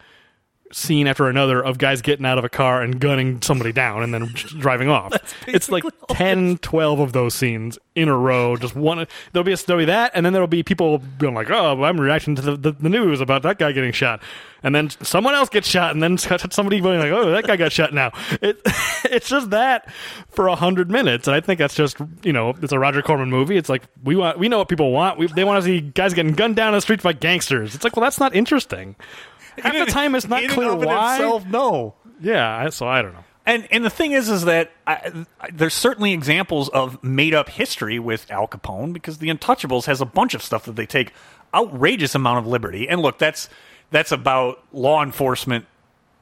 scene 0.74 1.08
after 1.08 1.30
another 1.30 1.64
of 1.64 1.78
guys 1.78 2.02
getting 2.02 2.26
out 2.26 2.38
of 2.38 2.44
a 2.44 2.50
car 2.50 2.82
and 2.82 3.00
gunning 3.00 3.42
somebody 3.42 3.72
down 3.72 4.04
and 4.04 4.14
then 4.14 4.26
driving 4.60 4.90
off. 4.90 5.14
It's 5.54 5.70
like 5.70 5.84
10, 6.10 6.58
12 6.60 7.00
of 7.00 7.14
those 7.14 7.36
scenes 7.36 7.78
in 7.96 8.10
a 8.10 8.18
row. 8.18 8.56
Just 8.56 8.76
one. 8.76 9.06
There'll 9.32 9.44
be 9.44 9.54
a, 9.54 9.58
there'll 9.58 9.82
be 9.82 9.86
that, 9.86 10.12
and 10.16 10.26
then 10.26 10.34
there'll 10.34 10.48
be 10.48 10.64
people 10.64 11.00
going 11.18 11.34
like, 11.34 11.50
"Oh, 11.50 11.84
I'm 11.84 12.00
reacting 12.00 12.36
to 12.36 12.42
the, 12.42 12.56
the, 12.56 12.72
the 12.72 12.90
news 12.90 13.22
about 13.22 13.44
that 13.44 13.60
guy 13.60 13.72
getting 13.72 13.92
shot," 13.92 14.22
and 14.64 14.74
then 14.74 14.90
someone 14.90 15.36
else 15.36 15.50
gets 15.50 15.68
shot, 15.68 15.94
and 15.94 16.02
then 16.02 16.18
somebody 16.50 16.80
going 16.80 17.00
like, 17.00 17.12
"Oh, 17.12 17.32
that 17.32 17.46
guy 17.46 17.56
got 17.56 17.72
shot 17.72 17.94
now." 17.94 18.12
It, 18.42 18.60
it's 19.06 19.30
just 19.30 19.52
that 19.52 19.90
for 20.30 20.48
a 20.48 20.56
hundred 20.56 20.90
minutes, 20.90 21.28
and 21.28 21.36
I 21.36 21.40
think 21.40 21.60
that's 21.60 21.76
just 21.76 21.98
you 22.24 22.34
know, 22.34 22.56
it's 22.62 22.74
a 22.74 22.80
Roger 22.80 23.02
Corman 23.02 23.30
movie. 23.30 23.58
It's 23.58 23.70
like 23.70 23.84
we 24.04 24.16
want, 24.16 24.40
we 24.40 24.50
know 24.50 24.58
what 24.58 24.70
people 24.70 24.92
want. 24.92 25.18
We, 25.20 25.28
they 25.28 25.44
want 25.44 25.64
to 25.64 25.66
see 25.66 25.82
guys 25.82 26.14
getting 26.14 26.34
gunned 26.34 26.56
down 26.56 26.70
in 26.70 26.74
the 26.74 26.82
streets 26.82 27.04
by 27.04 27.14
gangsters. 27.14 27.76
It's 27.76 27.84
like, 27.84 27.96
well, 27.96 28.04
that's 28.04 28.20
not 28.20 28.36
interesting. 28.36 28.96
Half 29.62 29.86
the 29.86 29.92
time, 29.92 30.16
it's 30.16 30.28
not 30.28 30.44
in 30.44 30.50
clear 30.50 30.72
and 30.72 30.82
of 30.82 30.88
why. 30.88 31.16
Itself, 31.16 31.46
no. 31.46 31.96
Yeah, 32.22 32.58
I- 32.66 32.70
so 32.70 32.88
I 32.88 33.02
don't 33.02 33.14
know. 33.14 33.24
And 33.46 33.68
and 33.72 33.84
the 33.84 33.90
thing 33.90 34.14
is, 34.14 34.30
is 34.30 34.46
that 34.46 34.72
I, 34.88 35.12
I, 35.42 35.50
there's 35.52 35.74
certainly 35.74 36.14
examples 36.14 36.70
of 36.70 37.04
made 37.04 37.34
up 37.34 37.50
history 37.50 38.00
with 38.00 38.26
Al 38.32 38.48
Capone 38.48 38.94
because 38.94 39.18
The 39.18 39.28
Untouchables 39.28 39.86
has 39.86 40.00
a 40.00 40.06
bunch 40.06 40.34
of 40.34 40.42
stuff 40.42 40.64
that 40.64 40.78
they 40.78 40.86
take 40.86 41.12
outrageous 41.54 42.16
amount 42.16 42.40
of 42.40 42.48
liberty. 42.48 42.88
And 42.88 43.02
look, 43.02 43.18
that's 43.18 43.50
that's 43.92 44.14
about 44.14 44.64
law 44.72 45.04
enforcement 45.04 45.66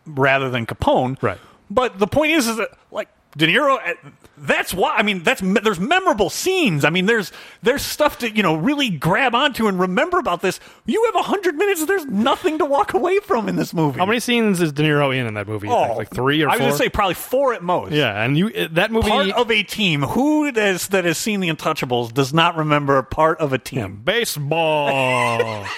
rather 0.08 0.50
than 0.50 0.66
Capone. 0.66 1.22
Right. 1.22 1.38
But 1.70 2.00
the 2.00 2.08
point 2.08 2.32
is, 2.32 2.48
is 2.48 2.58
that 2.58 2.70
like 2.90 3.08
De 3.38 3.48
Niro. 3.48 3.78
uh, 3.78 3.94
That's 4.38 4.74
why 4.74 4.96
I 4.96 5.04
mean 5.04 5.24
that's 5.24 5.42
there's 5.42 5.80
memorable 5.80 6.30
scenes. 6.30 6.84
I 6.84 6.90
mean 6.90 7.06
there's 7.06 7.32
there's 7.62 7.82
stuff 7.82 8.18
to 8.20 8.30
you 8.30 8.44
know 8.44 8.56
really 8.56 8.90
grab 8.90 9.34
onto 9.36 9.68
and 9.68 9.80
remember 9.80 10.18
about 10.20 10.42
this. 10.42 10.60
You 10.86 11.04
have 11.06 11.16
a 11.16 11.24
hundred 11.24 11.56
minutes. 11.56 11.86
There's 11.86 12.06
nothing 12.06 12.58
to 12.58 12.66
walk 12.66 12.94
away 12.94 13.20
from 13.20 13.48
in 13.48 13.56
this 13.56 13.74
movie. 13.74 14.00
How 14.00 14.06
many 14.06 14.20
scenes 14.20 14.62
is 14.62 14.74
De 14.74 14.84
Niro 14.84 15.16
in 15.16 15.28
in 15.28 15.36
that 15.36 15.48
movie? 15.48 15.68
think? 15.68 15.96
like 15.98 16.10
three 16.10 16.42
or 16.44 16.48
Oh, 16.48 16.52
I 16.52 16.54
was 16.56 16.60
four? 16.60 16.68
gonna 16.70 16.78
say 16.78 16.90
probably 16.90 17.14
four 17.14 17.54
at 17.54 17.64
most. 17.64 17.94
yeah, 17.94 18.22
and 18.24 18.38
you 18.38 18.68
that 18.70 18.92
movie 18.92 19.10
Part 19.10 19.30
of 19.32 19.50
a 19.52 19.64
team. 19.64 20.02
Who 20.04 20.52
has, 20.52 20.88
that 20.90 21.06
has 21.06 21.18
seen 21.18 21.40
The 21.40 21.50
Untouchables 21.50 22.14
does 22.14 22.34
not 22.34 22.58
remember 22.58 23.02
part 23.04 23.40
of 23.40 23.54
a 23.54 23.58
team? 23.58 24.02
baseball. 24.04 25.66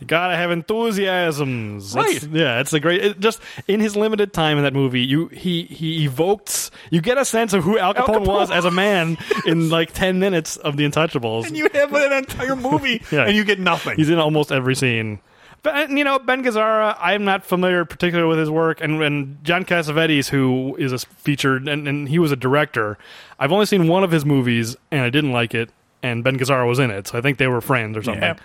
you 0.00 0.06
gotta 0.06 0.36
have 0.36 0.50
enthusiasms, 0.50 1.94
It's- 1.96 2.24
yeah, 2.30 2.60
it's 2.60 2.72
a 2.72 2.80
great. 2.80 3.04
It 3.04 3.20
just 3.20 3.40
in 3.68 3.80
his 3.80 3.96
limited 3.96 4.32
time 4.32 4.56
in 4.58 4.64
that 4.64 4.74
movie, 4.74 5.00
you 5.00 5.28
he 5.28 5.64
he 5.64 6.04
evokes. 6.04 6.70
You 6.90 7.00
get 7.00 7.18
a 7.18 7.24
sense 7.24 7.52
of 7.52 7.64
who 7.64 7.78
Al 7.78 7.94
Capone, 7.94 8.24
Capone. 8.24 8.26
was 8.26 8.50
as 8.50 8.64
a 8.64 8.70
man 8.70 9.18
in 9.46 9.68
like 9.70 9.92
ten 9.92 10.18
minutes 10.18 10.56
of 10.56 10.76
The 10.76 10.84
Untouchables. 10.88 11.46
And 11.46 11.56
you 11.56 11.68
have 11.74 11.92
an 11.92 12.12
entire 12.12 12.56
movie, 12.56 13.02
Yeah. 13.10 13.26
and 13.26 13.36
you 13.36 13.44
get 13.44 13.58
nothing. 13.60 13.96
He's 13.96 14.10
in 14.10 14.18
almost 14.18 14.52
every 14.52 14.74
scene. 14.74 15.20
But 15.64 15.90
you 15.90 16.02
know, 16.02 16.18
Ben 16.18 16.42
Gazzara, 16.42 16.96
I'm 17.00 17.24
not 17.24 17.44
familiar 17.44 17.84
particularly 17.84 18.28
with 18.28 18.38
his 18.40 18.50
work, 18.50 18.80
and, 18.80 19.00
and 19.00 19.44
John 19.44 19.64
Cassavetes, 19.64 20.28
who 20.28 20.74
is 20.76 20.92
a 20.92 20.98
featured, 20.98 21.68
and, 21.68 21.86
and 21.86 22.08
he 22.08 22.18
was 22.18 22.32
a 22.32 22.36
director. 22.36 22.98
I've 23.38 23.52
only 23.52 23.66
seen 23.66 23.86
one 23.86 24.02
of 24.02 24.10
his 24.10 24.24
movies, 24.24 24.76
and 24.90 25.02
I 25.02 25.10
didn't 25.10 25.30
like 25.32 25.54
it. 25.54 25.70
And 26.02 26.24
Ben 26.24 26.36
Gazzara 26.36 26.66
was 26.66 26.80
in 26.80 26.90
it, 26.90 27.06
so 27.06 27.16
I 27.18 27.20
think 27.20 27.38
they 27.38 27.46
were 27.46 27.60
friends 27.60 27.96
or 27.96 28.02
something. 28.02 28.22
Yeah. 28.24 28.36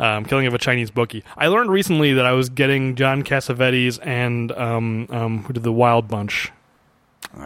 Um, 0.00 0.24
Killing 0.24 0.46
of 0.46 0.54
a 0.54 0.58
Chinese 0.58 0.92
Bookie. 0.92 1.24
I 1.36 1.48
learned 1.48 1.70
recently 1.70 2.12
that 2.12 2.24
I 2.24 2.32
was 2.32 2.48
getting 2.48 2.94
John 2.94 3.24
Cassavetes 3.24 3.98
and 4.00 4.52
um, 4.52 5.08
um, 5.10 5.42
who 5.42 5.52
did 5.52 5.64
the 5.64 5.72
Wild 5.72 6.06
Bunch, 6.06 6.52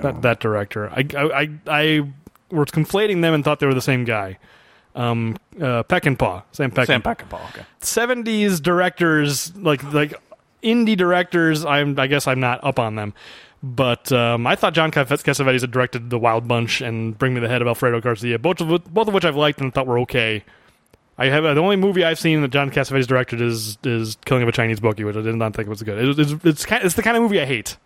that 0.02 0.20
that 0.22 0.40
director. 0.40 0.90
I 0.90 1.06
I 1.16 1.40
I, 1.42 1.50
I 1.66 2.12
was 2.50 2.68
conflating 2.68 3.22
them 3.22 3.32
and 3.32 3.42
thought 3.42 3.60
they 3.60 3.66
were 3.66 3.74
the 3.74 3.80
same 3.80 4.04
guy. 4.04 4.38
Um, 4.94 5.38
uh, 5.56 5.84
Peckinpah, 5.84 6.42
Sam 6.52 6.70
Peckinpah. 6.70 6.86
Sam 6.86 7.02
Peckinpah. 7.02 7.48
Okay. 7.50 7.64
70s 7.80 8.60
directors 8.60 9.56
like 9.56 9.82
like 9.92 10.12
indie 10.62 10.96
directors 10.96 11.64
i'm 11.64 11.98
i 11.98 12.06
guess 12.06 12.28
i'm 12.28 12.38
not 12.38 12.62
up 12.62 12.78
on 12.78 12.94
them 12.94 13.14
but 13.62 14.10
um, 14.10 14.46
I 14.46 14.56
thought 14.56 14.74
John 14.74 14.90
Cassavetes 14.90 15.60
had 15.60 15.70
directed 15.70 16.10
The 16.10 16.18
Wild 16.18 16.48
Bunch 16.48 16.80
and 16.80 17.16
Bring 17.16 17.32
Me 17.32 17.40
the 17.40 17.48
Head 17.48 17.62
of 17.62 17.68
Alfredo 17.68 18.00
Garcia, 18.00 18.38
both 18.38 18.60
of 18.60 18.92
both 18.92 19.06
of 19.06 19.14
which 19.14 19.24
I've 19.24 19.36
liked 19.36 19.60
and 19.60 19.72
thought 19.72 19.86
were 19.86 20.00
okay. 20.00 20.44
I 21.18 21.26
have 21.26 21.44
the 21.44 21.60
only 21.60 21.76
movie 21.76 22.04
I've 22.04 22.18
seen 22.18 22.40
that 22.42 22.48
John 22.50 22.70
Cassavetes 22.70 23.06
directed 23.06 23.40
is 23.40 23.78
is 23.84 24.16
Killing 24.24 24.42
of 24.42 24.48
a 24.48 24.52
Chinese 24.52 24.80
Bookie, 24.80 25.04
which 25.04 25.16
I 25.16 25.20
did 25.22 25.34
not 25.36 25.54
think 25.54 25.68
was 25.68 25.82
good. 25.82 26.02
It, 26.02 26.18
it's 26.18 26.44
it's, 26.44 26.66
kind, 26.66 26.84
it's 26.84 26.94
the 26.94 27.02
kind 27.02 27.16
of 27.16 27.22
movie 27.22 27.40
I 27.40 27.44
hate. 27.44 27.76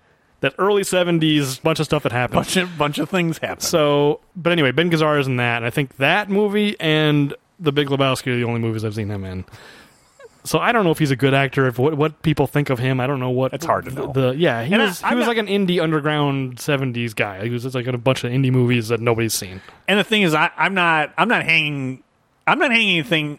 That 0.41 0.55
early 0.59 0.83
'70s 0.83 1.63
bunch 1.63 1.81
of 1.81 1.87
stuff 1.87 2.03
that 2.05 2.13
happened. 2.13 2.37
Bunch 2.37 2.57
of 2.57 2.79
bunch 2.79 2.99
of 2.99 3.09
things 3.11 3.39
happened. 3.39 3.63
So, 3.63 4.21
but 4.37 4.53
anyway, 4.53 4.71
Ben 4.71 4.91
Gazzara 4.91 5.19
is 5.21 5.27
in 5.27 5.37
that, 5.37 5.57
and 5.59 5.67
I 5.67 5.71
think 5.71 5.97
that 5.97 6.29
movie 6.31 6.77
and 6.79 7.35
The 7.59 7.73
Big 7.73 7.89
Lebowski 7.89 8.29
are 8.29 8.37
the 8.37 8.45
only 8.45 8.61
movies 8.61 8.85
I've 8.85 8.95
seen 8.95 9.11
him 9.11 9.25
in. 9.25 9.45
So 10.45 10.61
I 10.61 10.71
don't 10.71 10.85
know 10.85 10.93
if 10.93 10.99
he's 11.01 11.11
a 11.11 11.17
good 11.17 11.35
actor. 11.35 11.67
If 11.67 11.77
what, 11.79 11.95
what 11.95 12.23
people 12.23 12.47
think 12.47 12.71
of 12.71 12.79
him, 12.79 13.01
I 13.01 13.09
don't 13.09 13.19
know 13.19 13.31
what. 13.31 13.53
It's 13.53 13.67
hard 13.67 13.87
to 13.87 13.91
the, 13.91 14.07
know. 14.07 14.13
The, 14.13 14.37
yeah, 14.37 14.63
he 14.63 14.73
And 14.75 14.83
was 14.83 15.01
he 15.01 15.07
I'm 15.07 15.17
was 15.17 15.27
not- 15.27 15.37
like 15.37 15.39
an 15.39 15.49
indie 15.49 15.83
underground 15.83 16.59
'70s 16.59 17.17
guy. 17.17 17.43
He 17.43 17.51
was 17.51 17.65
just 17.65 17.75
like 17.75 17.87
in 17.87 17.95
a 17.97 17.99
bunch 17.99 18.23
of 18.23 18.31
indie 18.31 18.53
movies 18.53 18.89
that 18.89 19.01
nobody's 19.01 19.35
seen. 19.35 19.61
And 19.89 19.99
the 19.99 20.05
thing 20.05 20.23
is, 20.23 20.35
I, 20.35 20.51
I'm 20.57 20.75
not. 20.75 21.13
I'm 21.19 21.29
not 21.29 21.43
hanging. 21.45 22.03
I'm 22.47 22.59
not 22.59 22.71
hanging 22.71 22.99
anything 22.99 23.39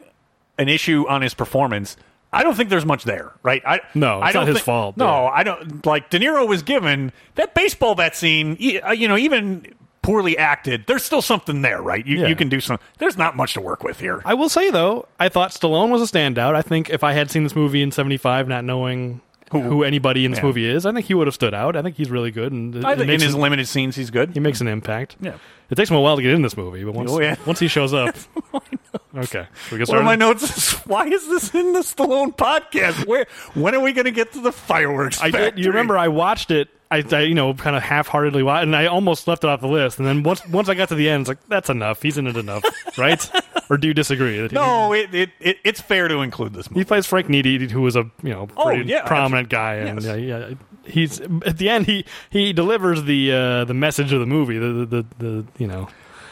an 0.58 0.70
issue 0.70 1.06
on 1.08 1.22
his 1.22 1.34
performance. 1.34 1.98
I 2.34 2.44
don't 2.44 2.56
think 2.56 2.70
there's 2.70 2.86
much 2.86 3.04
there, 3.06 3.32
right? 3.42 3.62
I, 3.66 3.80
No, 3.96 4.18
it's 4.20 4.28
I 4.30 4.32
don't 4.34 4.46
not 4.48 4.54
his 4.56 4.62
fault, 4.62 4.98
No, 4.98 5.06
yeah. 5.06 5.30
I 5.34 5.44
don't. 5.44 5.86
Like 5.86 6.10
De 6.10 6.20
Niro 6.20 6.48
was 6.48 6.62
given 6.62 7.14
that 7.36 7.54
baseball 7.56 7.96
bat 7.96 8.16
scene. 8.16 8.58
uh, 8.86 8.92
You 8.92 9.08
know, 9.08 9.18
even 9.18 9.74
poorly 10.02 10.38
acted, 10.38 10.86
there's 10.88 11.04
still 11.04 11.22
something 11.22 11.62
there, 11.62 11.82
right? 11.82 12.06
You, 12.06 12.20
Yeah. 12.22 12.28
you 12.28 12.36
can 12.36 12.50
do 12.50 12.60
some. 12.60 12.80
There's 12.98 13.18
not 13.18 13.36
much 13.38 13.54
to 13.54 13.62
work 13.62 13.84
with 13.84 14.00
here. 14.00 14.22
I 14.26 14.34
will 14.34 14.50
say 14.50 14.72
though, 14.72 15.08
I 15.20 15.30
thought 15.30 15.52
Stallone 15.52 15.90
was 15.90 16.02
a 16.02 16.14
standout. 16.14 16.56
I 16.56 16.62
think 16.62 16.90
if 16.90 17.04
I 17.04 17.14
had 17.14 17.32
seen 17.32 17.44
this 17.44 17.56
movie 17.56 17.82
in 17.82 17.92
'75, 17.92 18.48
not 18.48 18.64
knowing 18.66 19.22
who, 19.51 19.84
anybody 19.84 20.25
in 20.25 20.32
this 20.32 20.39
Yeah. 20.39 20.46
movie 20.46 20.70
is, 20.70 20.86
I 20.86 20.92
think 20.92 21.06
he 21.06 21.13
would 21.13 21.27
have 21.27 21.34
stood 21.34 21.54
out. 21.54 21.75
I 21.75 21.82
think 21.82 21.96
he's 21.96 22.10
really 22.10 22.32
good, 22.32 22.51
and 22.51 22.86
I 22.86 22.96
think 22.96 23.10
in 23.10 23.22
his 23.22 23.34
him- 23.34 23.42
limited 23.42 23.68
scenes, 23.68 23.96
he's 23.96 24.10
good. 24.10 24.32
he 24.34 24.39
makes 24.39 24.62
an 24.62 24.68
impact. 24.68 25.16
Yeah. 25.22 25.34
It 25.70 25.75
takes 25.75 25.89
him 25.89 25.98
a 25.98 26.01
while 26.01 26.16
to 26.16 26.22
get 26.22 26.32
in 26.34 26.42
this 26.42 26.56
movie, 26.58 26.84
but 26.84 26.94
once 26.94 27.12
Oh, 27.12 27.20
yeah. 27.22 27.36
once 27.46 27.60
he 27.60 27.68
shows 27.68 27.94
up, 27.94 28.16
okay, 29.18 29.48
we 29.72 29.77
get 29.77 29.88
One 29.89 29.98
of 29.98 30.04
my 30.06 30.16
notes 30.16 30.44
is, 30.44 30.74
why 30.86 31.08
is 31.08 31.27
this 31.27 31.54
in 31.54 31.74
the 31.74 31.80
Stallone 31.80 32.36
podcast? 32.36 33.06
Where 33.06 33.25
when 33.54 33.75
are 33.75 33.82
we 33.82 33.94
going 33.94 34.06
to 34.06 34.12
get 34.12 34.32
to 34.34 34.39
the 34.42 34.51
fireworks? 34.51 35.22
I 35.22 35.30
did. 35.32 35.58
You 35.60 35.68
remember 35.70 35.98
I 35.98 36.08
watched 36.08 36.51
it. 36.51 36.70
I, 36.89 37.03
I 37.12 37.20
you 37.22 37.36
know 37.36 37.53
kind 37.53 37.75
of 37.75 37.84
half-heartedly 37.84 38.44
watched, 38.44 38.63
and 38.63 38.75
I 38.75 38.86
almost 38.88 39.27
left 39.27 39.44
it 39.44 39.50
off 39.50 39.62
the 39.62 39.67
list. 39.67 39.98
And 40.00 40.08
then 40.08 40.24
once 40.24 40.46
once 40.48 40.70
I 40.70 40.74
got 40.74 40.89
to 40.89 40.96
the 40.96 41.10
end, 41.10 41.22
it's 41.22 41.27
like 41.29 41.48
that's 41.48 41.70
enough. 41.70 42.01
He's 42.01 42.17
in 42.17 42.27
it 42.27 42.38
enough, 42.38 42.63
right? 42.98 43.29
or 43.70 43.77
do 43.77 43.88
you 43.88 43.94
disagree? 43.94 44.39
That 44.39 44.51
he- 44.51 44.56
No, 44.56 44.94
it, 44.94 45.13
it, 45.13 45.29
it 45.39 45.58
it's 45.63 45.82
fair 45.82 46.08
to 46.08 46.20
include 46.22 46.53
this 46.53 46.70
movie. 46.72 46.82
He 46.82 46.86
plays 46.86 47.06
Frank 47.06 47.27
Nitti, 47.27 47.70
who 47.70 47.82
was 47.82 47.96
a 47.96 48.10
you 48.24 48.29
know 48.32 48.48
Oh, 48.58 48.70
yeah, 48.70 49.06
prominent 49.06 49.50
guy, 49.50 49.75
and 49.75 50.01
yes. 50.01 50.12
uh, 50.12 50.15
yeah, 50.15 50.50
he's 50.86 51.20
at 51.20 51.58
the 51.58 51.70
end 51.70 51.86
he 51.86 52.06
he 52.29 52.53
delivers 52.53 53.03
the 53.03 53.32
uh, 53.34 53.65
the 53.65 53.74
message 53.74 54.13
of 54.13 54.20
the 54.20 54.25
movie. 54.25 54.58
The 54.58 54.67
the, 54.67 54.86
the, 54.86 55.06
the 55.17 55.46
you 55.58 55.67
know 55.67 55.88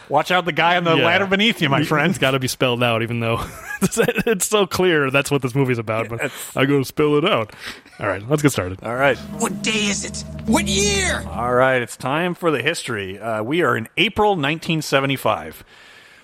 Watch 0.09 0.31
out, 0.31 0.45
the 0.45 0.51
guy 0.51 0.77
on 0.77 0.83
the 0.83 0.95
yeah. 0.95 1.05
ladder 1.05 1.25
beneath 1.25 1.61
you, 1.61 1.69
my 1.69 1.83
friend. 1.83 2.09
It's 2.11 2.19
got 2.19 2.31
to 2.31 2.39
be 2.39 2.47
spelled 2.47 2.83
out, 2.83 3.01
even 3.01 3.19
though 3.19 3.43
it's 3.81 4.47
so 4.47 4.65
clear 4.67 5.09
that's 5.09 5.31
what 5.31 5.41
this 5.41 5.55
movie's 5.55 5.77
about. 5.79 6.09
But 6.09 6.15
It's- 6.25 6.51
I 6.55 6.65
go 6.65 6.79
to 6.79 6.85
spell 6.85 7.15
it 7.17 7.25
out. 7.25 7.53
All 7.99 8.07
right, 8.07 8.27
let's 8.29 8.41
get 8.41 8.51
started. 8.51 8.83
All 8.83 8.95
right, 8.95 9.17
What 9.39 9.61
day 9.63 9.71
is 9.85 10.05
it? 10.05 10.23
What 10.45 10.67
year? 10.67 11.23
all 11.27 11.53
right. 11.53 11.81
It's 11.81 11.97
time 11.97 12.35
for 12.35 12.51
the 12.51 12.61
history. 12.61 13.19
Uh, 13.19 13.41
we 13.41 13.61
are 13.61 13.75
in 13.77 13.87
April 13.97 14.31
1975. 14.31 15.63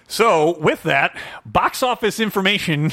So, 0.08 0.58
with 0.60 0.84
that, 0.84 1.16
box 1.46 1.82
office 1.82 2.20
information, 2.20 2.92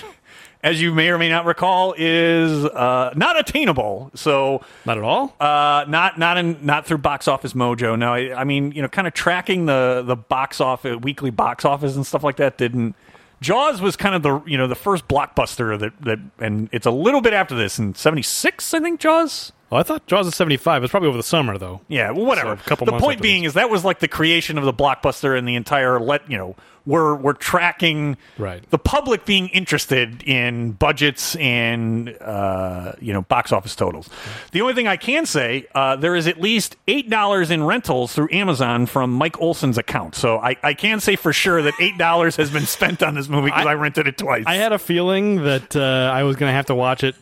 as 0.63 0.81
you 0.83 0.93
may 0.93 1.09
or 1.09 1.19
may 1.19 1.29
not 1.29 1.45
recall, 1.45 1.95
is 1.97 2.65
uh, 2.65 3.13
not 3.17 3.39
attainable. 3.39 4.11
So, 4.15 4.63
Not 4.85 4.99
at 4.99 5.05
all. 5.05 5.35
Uh, 5.39 5.85
not 5.89 6.19
not 6.19 6.37
in 6.39 6.65
not 6.65 6.87
through 6.87 6.99
Box 6.99 7.29
Office 7.29 7.53
Mojo. 7.53 7.99
No, 7.99 8.13
I, 8.13 8.41
I 8.41 8.45
mean 8.45 8.73
you 8.73 8.83
know, 8.83 8.89
kind 8.89 9.07
of 9.07 9.15
tracking 9.15 9.67
the 9.67 10.03
the 10.07 10.17
box 10.17 10.61
office, 10.61 10.97
weekly 11.01 11.31
box 11.31 11.65
office 11.65 11.97
and 11.97 12.07
stuff 12.07 12.25
like 12.25 12.37
that. 12.37 12.59
Didn't 12.59 12.95
Jaws 13.41 13.81
was 13.81 13.97
kind 13.97 14.15
of 14.15 14.23
the 14.23 14.43
you 14.51 14.59
know 14.59 14.67
the 14.67 14.75
first 14.75 15.07
blockbuster 15.07 15.79
that 15.79 15.93
that, 16.03 16.19
and 16.39 16.69
it's 16.73 16.87
a 16.87 16.91
little 16.91 17.21
bit 17.21 17.33
after 17.33 17.55
this 17.55 17.79
in 17.79 17.95
'76, 17.95 18.75
I 18.75 18.81
think. 18.81 18.99
Jaws. 19.01 19.53
oh, 19.71 19.77
I 19.77 19.85
thought 19.85 20.07
Jaws 20.07 20.27
was 20.27 20.35
seventy 20.35 20.57
five. 20.57 20.83
It's 20.83 20.91
probably 20.91 21.09
over 21.09 21.17
the 21.17 21.23
summer 21.23 21.57
though. 21.57 21.81
Yeah, 21.87 22.11
well, 22.11 22.25
whatever. 22.27 22.57
So, 22.57 22.63
a 22.63 22.69
couple 22.69 22.87
the 22.87 22.99
point 22.99 23.23
being 23.23 23.45
is 23.45 23.55
that 23.55 23.71
was 23.71 23.85
like 23.85 24.01
the 24.01 24.09
creation 24.09 24.59
of 24.59 24.65
the 24.65 24.73
blockbuster 24.75 25.39
and 25.39 25.47
the 25.47 25.55
entire 25.55 26.01
let 26.01 26.29
you 26.29 26.37
know 26.37 26.57
we're 26.87 27.15
we're 27.15 27.33
tracking 27.33 28.17
Right. 28.39 28.63
the 28.71 28.79
public 28.79 29.25
being 29.25 29.49
interested 29.49 30.23
in 30.23 30.73
budgets 30.73 31.37
and 31.37 32.17
uh, 32.21 32.93
you 33.01 33.13
know 33.13 33.23
box 33.23 33.53
office 33.53 33.75
totals. 33.77 34.09
The 34.53 34.61
only 34.61 34.75
thing 34.75 34.87
I 34.89 34.97
can 34.97 35.27
say 35.27 35.67
uh, 35.75 35.97
there 35.97 36.15
is 36.15 36.27
at 36.27 36.41
least 36.41 36.77
eight 36.87 37.11
dollars 37.11 37.51
in 37.51 37.63
rentals 37.65 38.13
through 38.15 38.29
Amazon 38.33 38.87
from 38.87 39.13
Mike 39.13 39.41
Olson's 39.41 39.79
account. 39.79 40.15
So 40.15 40.39
I, 40.39 40.57
I 40.63 40.75
can 40.75 41.01
say 41.01 41.17
for 41.17 41.33
sure 41.33 41.63
that 41.63 41.75
eight 41.81 41.99
dollars 41.99 42.37
has 42.37 42.51
been 42.51 42.67
spent 42.67 43.03
on 43.03 43.15
this 43.15 43.29
movie 43.29 43.47
because 43.47 43.67
I, 43.67 43.71
I- 43.71 43.75
rented 43.75 44.07
it 44.09 44.19
twice. 44.19 44.45
I 44.47 44.55
had 44.57 44.73
a 44.73 44.79
feeling 44.79 45.45
that 45.45 45.75
uh, 45.77 46.11
I 46.13 46.23
was 46.23 46.37
going 46.37 46.51
to 46.51 46.55
have 46.55 46.67
to 46.67 46.75
watch 46.75 47.05
it 47.05 47.15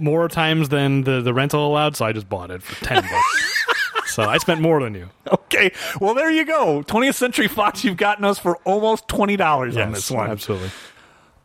more 0.00 0.28
times 0.28 0.68
than 0.68 1.02
the, 1.02 1.20
the 1.20 1.34
rental 1.34 1.66
allowed, 1.66 1.96
so 1.96 2.04
I 2.04 2.12
just 2.12 2.28
bought 2.28 2.50
it 2.52 2.62
for 2.62 2.84
ten 2.84 3.02
bucks. 3.02 3.52
so 4.16 4.28
I 4.28 4.38
spent 4.38 4.60
more 4.60 4.82
than 4.82 4.94
you. 4.94 5.08
okay, 5.32 5.70
well 6.00 6.14
there 6.14 6.30
you 6.30 6.44
go. 6.44 6.82
20th 6.82 7.14
Century 7.14 7.48
Fox, 7.48 7.84
you've 7.84 7.96
gotten 7.96 8.24
us 8.24 8.38
for 8.38 8.56
almost 8.64 9.06
twenty 9.08 9.36
dollars 9.36 9.76
on 9.76 9.92
this 9.92 10.10
one. 10.10 10.30
absolutely. 10.30 10.70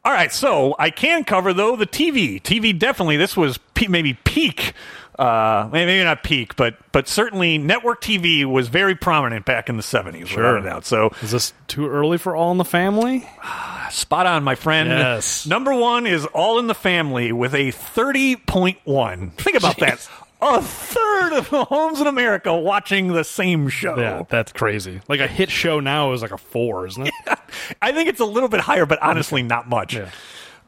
All 0.04 0.12
right, 0.12 0.32
so 0.34 0.76
I 0.80 0.90
can 0.90 1.24
cover 1.24 1.54
though 1.54 1.76
the 1.76 1.86
TV. 1.86 2.42
TV 2.42 2.78
definitely. 2.78 3.18
This 3.18 3.38
was 3.38 3.60
pe- 3.76 3.86
maybe 3.88 4.16
peak. 4.24 4.74
Uh, 5.20 5.70
maybe 5.72 6.04
not 6.04 6.24
peak, 6.24 6.56
but 6.56 6.78
but 6.92 7.08
certainly 7.08 7.60
network 7.60 8.02
TV 8.02 8.44
was 8.44 8.70
very 8.70 8.96
prominent 8.96 9.46
back 9.46 9.70
in 9.70 9.78
the 9.78 9.84
seventies, 9.84 10.30
Sure. 10.30 10.56
without 10.56 10.64
doubt. 10.68 10.86
So 10.86 11.12
Is 11.22 11.30
this 11.30 11.54
too 11.68 11.88
early 11.88 12.18
for 12.18 12.36
All 12.36 12.52
in 12.52 12.58
the 12.58 12.66
Family? 12.66 13.30
spot 13.92 14.26
on, 14.26 14.44
my 14.44 14.56
friend. 14.56 14.90
Yes. 14.90 15.46
Number 15.46 15.76
one 15.76 16.08
is 16.08 16.26
All 16.28 16.58
in 16.58 16.66
the 16.66 16.74
Family 16.74 17.32
with 17.32 17.54
a 17.54 17.70
thirty 17.70 18.36
point 18.38 18.80
one. 18.84 19.32
Think 19.32 19.58
about 19.58 19.78
that. 19.80 20.10
A 20.42 20.62
third 20.62 21.34
of 21.34 21.50
the 21.50 21.66
homes 21.70 22.02
in 22.02 22.08
America 22.08 22.56
watching 22.58 23.14
the 23.14 23.24
same 23.24 23.70
show. 23.70 23.98
Yeah, 23.98 24.24
that's 24.28 24.52
crazy. 24.52 25.02
Like 25.08 25.20
a 25.20 25.28
hit 25.28 25.52
show 25.52 25.80
now 25.80 26.14
is 26.14 26.22
like 26.22 26.32
a 26.32 26.38
four, 26.38 26.88
isn't 26.88 27.08
it? 27.08 27.14
I 27.82 27.92
think 27.92 28.10
it's 28.10 28.20
a 28.20 28.26
little 28.26 28.50
bit 28.50 28.62
higher, 28.62 28.86
but 28.86 29.02
honestly, 29.02 29.44
not 29.44 29.70
much. 29.70 29.94
Yeah. 29.94 30.10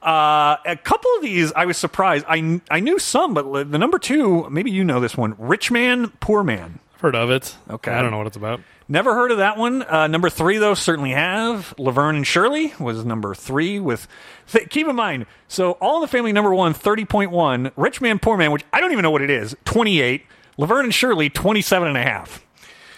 Uh, 0.01 0.57
a 0.65 0.75
couple 0.75 1.09
of 1.15 1.23
these, 1.23 1.51
I 1.53 1.65
was 1.65 1.77
surprised. 1.77 2.25
I 2.27 2.61
I 2.69 2.81
knew 2.81 2.99
some, 2.99 3.33
but 3.33 3.71
the 3.71 3.77
number 3.79 3.97
two, 3.97 4.47
maybe 4.49 4.69
you 4.69 4.83
know 4.83 4.99
this 4.99 5.15
one: 5.17 5.33
Rich 5.37 5.71
Man, 5.71 6.09
Poor 6.19 6.43
Man. 6.43 6.79
I've 6.95 7.01
heard 7.01 7.15
of 7.15 7.31
it. 7.31 7.55
Okay. 7.69 7.91
I 7.91 8.01
don't 8.01 8.11
know 8.11 8.17
what 8.17 8.27
it's 8.27 8.37
about. 8.37 8.59
Never 8.87 9.13
heard 9.13 9.31
of 9.31 9.37
that 9.37 9.57
one. 9.57 9.81
Uh, 9.83 10.07
number 10.07 10.29
three, 10.29 10.57
though, 10.57 10.73
certainly 10.73 11.11
have. 11.11 11.73
Laverne 11.77 12.17
and 12.17 12.27
Shirley 12.27 12.73
was 12.79 13.05
number 13.05 13.33
three. 13.33 13.79
With 13.79 14.07
th- 14.51 14.69
keep 14.69 14.87
in 14.87 14.95
mind, 14.95 15.25
so 15.47 15.71
All 15.73 15.95
in 15.97 16.01
the 16.01 16.07
Family 16.07 16.33
number 16.33 16.53
one, 16.53 16.73
30.1. 16.73 17.71
Rich 17.75 18.01
Man, 18.01 18.19
Poor 18.19 18.37
Man, 18.37 18.51
which 18.51 18.63
I 18.73 18.81
don't 18.81 18.91
even 18.91 19.03
know 19.03 19.11
what 19.11 19.21
it 19.21 19.29
is, 19.29 19.55
twenty 19.65 20.01
eight. 20.01 20.25
Laverne 20.57 20.85
and 20.85 20.93
Shirley, 20.93 21.29
27 21.31 21.87
and 21.87 21.97
a 21.97 22.03
half. 22.03 22.45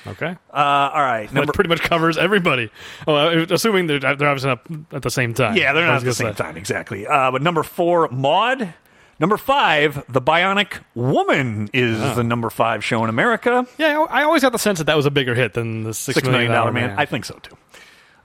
Okay. 0.07 0.35
Uh, 0.53 0.57
all 0.93 1.01
right, 1.01 1.29
That 1.31 1.47
pretty 1.53 1.69
much 1.69 1.79
covers 1.81 2.17
everybody. 2.17 2.69
Well, 3.07 3.45
assuming 3.51 3.87
they're, 3.87 3.99
they're 3.99 4.27
obviously 4.29 4.49
not 4.49 4.61
at 4.91 5.01
the 5.01 5.09
same 5.09 5.33
time. 5.33 5.55
Yeah, 5.55 5.71
they're 5.73 5.85
not 5.87 5.95
at 5.97 6.03
the 6.03 6.13
same 6.13 6.33
say. 6.33 6.43
time, 6.43 6.57
exactly. 6.57 7.07
Uh, 7.07 7.31
but 7.31 7.41
number 7.41 7.63
four, 7.63 8.09
Maude. 8.09 8.73
Number 9.19 9.37
five, 9.37 10.03
The 10.09 10.21
Bionic 10.21 10.79
Woman 10.93 11.69
is 11.73 12.01
Oh. 12.01 12.15
the 12.15 12.23
number 12.23 12.49
five 12.49 12.83
show 12.83 13.03
in 13.03 13.09
America. 13.09 13.65
Yeah, 13.77 14.05
I 14.09 14.21
I 14.21 14.23
always 14.23 14.41
got 14.41 14.51
the 14.51 14.59
sense 14.59 14.79
that 14.79 14.85
that 14.85 14.97
was 14.97 15.05
a 15.05 15.11
bigger 15.11 15.33
hit 15.35 15.53
than 15.53 15.83
the 15.83 15.93
Six, 15.93 16.15
Six 16.15 16.27
Million 16.27 16.51
Dollar 16.51 16.71
Man. 16.73 16.89
Man. 16.89 16.99
I 16.99 17.05
think 17.05 17.23
so 17.25 17.35
too. 17.41 17.55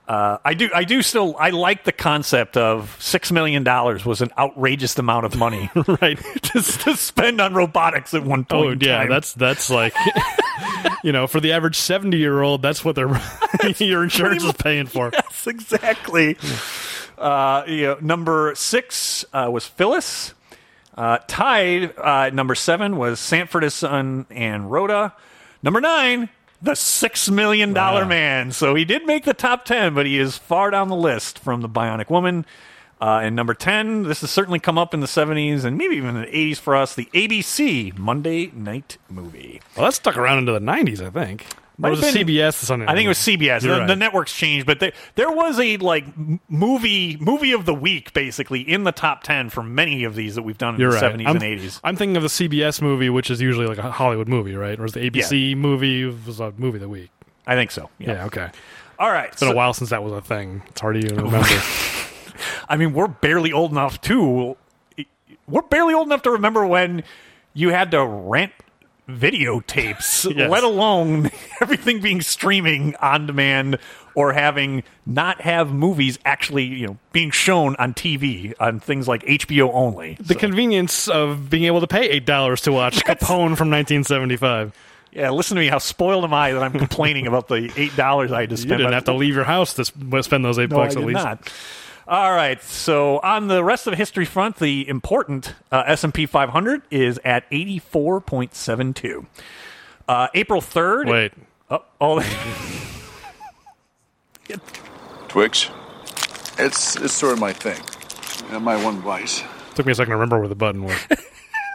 Uh, 0.09 0.39
I 0.45 0.55
do. 0.55 0.69
I 0.75 0.83
do 0.83 1.03
still. 1.03 1.37
I 1.39 1.51
like 1.51 1.85
the 1.85 1.93
concept 1.93 2.57
of 2.57 2.97
six 2.99 3.31
million 3.31 3.63
dollars 3.63 4.05
was 4.05 4.21
an 4.21 4.31
outrageous 4.37 4.99
amount 4.99 5.25
of 5.27 5.37
money 5.37 5.71
right. 6.03 6.19
to, 6.43 6.61
to 6.63 6.97
spend 6.97 7.41
on 7.41 7.55
robotics 7.55 8.13
at 8.13 8.25
one 8.25 8.45
point. 8.45 8.67
Oh 8.67 8.71
in 8.71 8.81
yeah, 8.81 8.99
time. 8.99 9.09
that's 9.09 9.33
that's 9.35 9.71
like 9.71 9.95
you 11.05 11.13
know, 11.13 11.29
for 11.29 11.39
the 11.39 11.53
average 11.53 11.77
seventy 11.77 12.17
year 12.19 12.43
old, 12.43 12.61
that's 12.61 12.85
what 12.85 12.97
their 12.97 13.09
your 13.79 14.03
insurance 14.03 14.43
is 14.43 14.53
paying 14.55 14.87
for. 14.87 15.11
yes, 15.13 15.47
exactly. 15.47 16.37
Uh, 17.17 17.63
you 17.69 17.83
know, 17.83 17.99
number 18.01 18.53
six 18.57 19.25
uh, 19.33 19.49
was 19.53 19.65
Phyllis. 19.65 20.35
Uh, 21.01 21.17
tied 21.27 21.97
uh, 21.97 22.29
number 22.29 22.55
seven 22.55 22.99
was 22.99 23.19
Sanford 23.19 23.63
his 23.63 23.73
Son 23.73 24.27
and 24.29 24.71
Rhoda. 24.71 25.15
Number 25.63 25.81
nine, 25.81 26.29
the 26.61 26.75
Six 26.75 27.31
Million 27.31 27.73
Dollar 27.73 28.03
Wow. 28.03 28.09
Man. 28.09 28.53
So 28.53 28.75
he 28.75 28.85
did 28.85 29.07
make 29.07 29.25
the 29.25 29.33
top 29.33 29.65
ten, 29.65 29.95
but 29.95 30.05
he 30.05 30.19
is 30.19 30.37
far 30.37 30.71
down 30.71 30.89
the 30.89 30.97
list 30.97 31.39
from 31.39 31.63
the 31.63 31.71
Bionic 31.71 32.11
Woman. 32.11 32.45
Uh, 33.01 33.21
and 33.23 33.35
number 33.35 33.55
10, 33.55 34.03
this 34.03 34.21
has 34.21 34.31
certainly 34.31 34.59
come 34.59 34.77
up 34.77 34.93
in 34.93 35.01
the 35.01 35.07
70s 35.07 35.65
and 35.65 35.79
maybe 35.79 35.97
even 35.97 36.17
in 36.17 36.21
the 36.21 36.27
80s 36.27 36.59
for 36.59 36.77
us, 36.77 36.95
the 36.95 37.07
ABC 37.15 37.97
Monday 37.97 38.51
Night 38.55 38.99
Movie. 39.09 39.63
Well, 39.75 39.87
that 39.87 39.95
stuck 39.95 40.19
around 40.19 40.41
into 40.41 40.53
the 40.53 40.61
nineties, 40.61 41.01
I 41.01 41.09
think. 41.09 41.47
Might 41.81 41.89
Or 41.89 41.91
was 41.93 42.01
been- 42.03 42.27
CBS? 42.27 42.63
or 42.63 42.67
something? 42.67 42.89
I 42.89 42.95
think 42.95 43.07
it 43.07 43.09
was 43.09 43.19
CBS. 43.19 43.63
The, 43.63 43.71
right. 43.71 43.87
the 43.87 43.97
networks 43.97 44.35
changed, 44.35 44.67
but 44.67 44.81
there, 44.81 44.93
there 45.15 45.31
was 45.31 45.59
a 45.59 45.79
like 45.79 46.05
movie 46.49 47.17
movie 47.19 47.53
of 47.53 47.65
the 47.65 47.73
week 47.73 48.13
basically 48.13 48.61
in 48.61 48.85
the 48.85 48.93
top 48.93 49.23
ten 49.23 49.49
for 49.49 49.63
many 49.63 50.05
of 50.05 50.15
these 50.15 50.35
that 50.35 50.43
we've 50.43 50.59
done 50.59 50.75
in 50.75 50.81
You're 50.81 50.91
the 50.91 50.97
right. 50.97 51.01
seventies 51.01 51.27
I'm, 51.27 51.37
and 51.37 51.43
eighties. 51.43 51.81
I'm 51.83 51.97
thinking 51.97 52.17
of 52.19 52.23
the 52.23 52.29
CBS 52.29 52.83
movie, 52.83 53.09
which 53.09 53.31
is 53.31 53.41
usually 53.41 53.67
like 53.67 53.79
a 53.79 53.91
Hollywood 53.91 54.29
movie, 54.29 54.55
right? 54.55 54.79
Whereas 54.79 54.93
the 54.93 55.01
ABC 55.11 55.57
movie 55.57 56.05
was 56.05 56.39
a 56.39 56.53
movie 56.59 56.77
of 56.77 56.83
the 56.83 56.89
week. 56.89 57.11
I 57.47 57.55
think 57.55 57.71
so. 57.71 57.89
Yeah. 57.99 58.13
Yeah, 58.13 58.25
okay. 58.27 58.51
All 58.99 59.11
right. 59.11 59.31
It's 59.31 59.41
been 59.41 59.49
so- 59.49 59.55
a 59.55 59.57
while 59.57 59.73
since 59.73 59.89
that 59.91 60.05
was 60.05 60.13
a 60.13 60.21
thing. 60.21 60.63
It's 60.69 60.81
hard 60.83 61.01
to 61.01 61.01
even 61.01 61.17
remember. 61.25 61.49
I 62.69 62.77
mean, 62.77 62.93
we're 62.93 63.09
barely 63.09 63.53
old 63.53 63.71
enough 63.73 64.01
to. 64.03 64.57
We're 65.49 65.63
barely 65.63 65.95
old 65.95 66.07
enough 66.09 66.23
to 66.23 66.31
remember 66.33 66.67
when 66.67 67.03
you 67.55 67.71
had 67.71 67.91
to 67.93 68.05
rent 68.05 68.53
videotapes, 69.19 70.35
Yes. 70.37 70.51
let 70.51 70.65
alone 70.65 71.31
everything 71.61 72.01
being 72.01 72.21
streaming 72.21 72.95
on 72.97 73.27
demand 73.27 73.79
or 74.15 74.33
having 74.33 74.83
not 75.07 75.41
have 75.41 75.73
movies 75.73 76.19
actually, 76.25 76.65
you 76.65 76.87
know, 76.87 76.99
being 77.13 77.31
shown 77.31 77.77
on 77.77 77.95
TV 77.95 78.53
on 78.59 78.81
things 78.81 79.07
like 79.07 79.23
HBO 79.23 79.71
only. 79.73 80.17
The 80.21 80.35
convenience 80.35 81.07
of 81.09 81.49
being 81.51 81.65
able 81.65 81.81
to 81.81 81.87
pay 81.87 82.09
eight 82.09 82.27
dollars 82.27 82.61
to 82.63 82.73
watch 82.73 82.97
Capone 83.05 83.57
from 83.57 83.71
1975. 83.71 84.73
Yeah, 85.13 85.31
listen 85.31 85.57
to 85.57 85.61
me. 85.61 85.67
How 85.69 85.79
spoiled 85.79 86.23
am 86.25 86.33
I 86.35 86.53
that 86.53 86.63
I'm 86.63 86.73
complaining 86.73 87.27
about 87.27 87.49
the 87.49 87.73
eight 87.77 87.97
dollars 87.97 88.31
I 88.33 88.43
had 88.43 88.51
to 88.51 88.55
You 88.55 88.57
spend? 88.59 88.71
didn't 88.79 88.87
on- 88.87 88.93
have 88.93 89.05
to 89.05 89.15
leave 89.15 89.35
your 89.35 89.45
house 89.45 89.75
to 89.75 89.85
spend 89.85 90.45
those 90.45 90.59
eight 90.59 90.71
No, 90.71 90.77
I 90.79 90.85
bucks 90.85 90.95
did 90.95 91.01
at 91.03 91.07
least. 91.07 91.25
not. 91.25 91.53
All 92.11 92.33
right. 92.33 92.61
So 92.61 93.21
on 93.21 93.47
the 93.47 93.63
rest 93.63 93.87
of 93.87 93.93
the 93.93 93.97
history 93.97 94.25
front, 94.25 94.57
the 94.57 94.89
important 94.89 95.55
uh, 95.71 95.85
S&P 95.87 96.27
500 96.27 96.83
is 96.91 97.21
at 97.25 97.49
84.72. 97.51 99.27
Uh, 100.09 100.27
April 100.35 100.61
3rd. 100.61 101.09
Wait, 101.09 101.33
Oh, 101.71 101.85
oh 102.01 102.21
Twix. 105.29 105.71
It's 106.59 106.97
it's 106.97 107.13
sort 107.15 107.35
of 107.35 107.39
my 107.39 107.53
thing. 107.53 107.81
My 108.61 108.83
one 108.83 109.01
vice. 109.01 109.45
took 109.77 109.87
me 109.87 109.93
a 109.93 109.95
second 109.95 110.11
to 110.11 110.17
remember 110.17 110.41
where 110.41 110.49
the 110.49 110.57
button 110.57 110.83
was. 110.83 110.99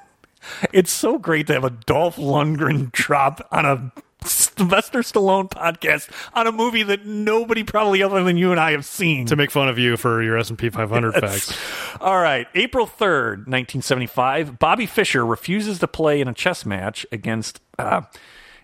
it's 0.73 0.91
so 0.91 1.17
great 1.17 1.47
to 1.47 1.53
have 1.53 1.63
a 1.63 1.69
Dolph 1.69 2.17
Lundgren 2.17 2.91
drop 2.91 3.47
on 3.51 3.65
a 3.65 3.91
Sylvester 4.58 5.00
Stallone 5.00 5.50
podcast 5.50 6.10
on 6.34 6.48
a 6.48 6.51
movie 6.51 6.84
that 6.84 7.05
nobody 7.05 7.63
probably 7.63 8.01
other 8.01 8.24
than 8.24 8.38
you 8.38 8.51
and 8.51 8.60
I 8.60 8.72
have 8.72 8.86
seen. 8.86 9.25
to 9.27 9.36
make 9.36 9.51
fun 9.51 9.70
of 9.70 9.77
you 9.77 9.98
for 9.98 10.22
your 10.24 10.38
S 10.38 10.50
and 10.50 10.58
P 10.58 10.70
500 10.70 11.13
facts. 11.13 11.58
All 12.01 12.20
right, 12.20 12.48
April 12.55 12.88
3rd, 12.88 13.48
1975, 13.48 14.60
Bobby 14.60 14.86
Fischer 14.86 15.25
refuses 15.25 15.79
to 15.79 15.88
play 15.88 16.22
in 16.22 16.27
a 16.27 16.34
chess 16.34 16.65
match 16.65 17.05
against 17.12 17.62
uh, 17.77 18.01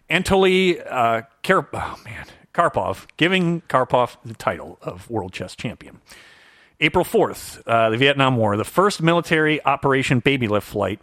Anatoly 0.09 0.81
uh, 0.89 1.21
Kar- 1.43 1.69
oh, 1.73 1.99
man, 2.03 2.25
Karpov, 2.53 3.07
giving 3.17 3.61
Karpov 3.61 4.17
the 4.25 4.33
title 4.33 4.77
of 4.81 5.09
world 5.09 5.33
chess 5.33 5.55
champion. 5.55 6.01
April 6.79 7.05
4th, 7.05 7.61
uh, 7.67 7.91
the 7.91 7.97
Vietnam 7.97 8.35
War, 8.37 8.57
the 8.57 8.63
first 8.63 9.01
military 9.01 9.63
Operation 9.63 10.19
Baby 10.19 10.47
Lift 10.47 10.67
flight 10.67 10.99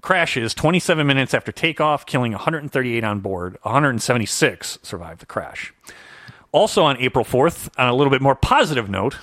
crashes 0.00 0.54
27 0.54 1.06
minutes 1.06 1.34
after 1.34 1.52
takeoff, 1.52 2.06
killing 2.06 2.32
138 2.32 3.04
on 3.04 3.20
board. 3.20 3.58
176 3.62 4.78
survived 4.82 5.20
the 5.20 5.26
crash. 5.26 5.72
Also 6.52 6.82
on 6.82 6.96
April 6.98 7.24
4th, 7.24 7.68
on 7.78 7.88
a 7.88 7.94
little 7.94 8.10
bit 8.10 8.22
more 8.22 8.34
positive 8.34 8.88
note, 8.88 9.18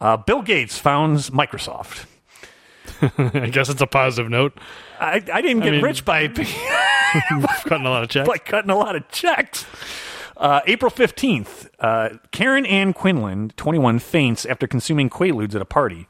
uh, 0.00 0.16
Bill 0.16 0.42
Gates 0.42 0.78
founds 0.78 1.30
Microsoft. 1.30 2.06
I 3.18 3.48
guess 3.50 3.68
it's 3.68 3.80
a 3.80 3.86
positive 3.86 4.30
note. 4.30 4.58
I, 5.00 5.22
I 5.32 5.40
didn't 5.40 5.60
get 5.60 5.72
mean- 5.72 5.82
rich 5.82 6.04
by 6.04 6.28
Cutting 6.28 7.86
a 7.86 7.90
lot 7.90 8.02
of 8.02 8.10
checks. 8.10 8.28
by 8.28 8.38
cutting 8.38 8.70
a 8.70 8.76
lot 8.76 8.96
of 8.96 9.08
checks. 9.08 9.64
Uh, 10.36 10.60
April 10.66 10.90
15th, 10.90 11.68
uh, 11.80 12.10
Karen 12.30 12.64
Ann 12.66 12.92
Quinlan, 12.92 13.52
21, 13.56 13.98
faints 13.98 14.46
after 14.46 14.66
consuming 14.68 15.10
Quaaludes 15.10 15.54
at 15.54 15.62
a 15.62 15.64
party. 15.64 16.06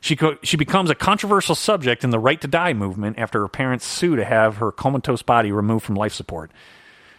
She, 0.00 0.14
co- 0.16 0.38
she 0.42 0.56
becomes 0.56 0.90
a 0.90 0.94
controversial 0.94 1.54
subject 1.54 2.04
in 2.04 2.10
the 2.10 2.18
Right 2.18 2.40
to 2.40 2.48
Die 2.48 2.72
movement 2.72 3.18
after 3.18 3.40
her 3.40 3.48
parents 3.48 3.84
sue 3.84 4.16
to 4.16 4.24
have 4.24 4.56
her 4.58 4.70
comatose 4.70 5.22
body 5.22 5.50
removed 5.52 5.84
from 5.84 5.94
life 5.96 6.12
support. 6.12 6.50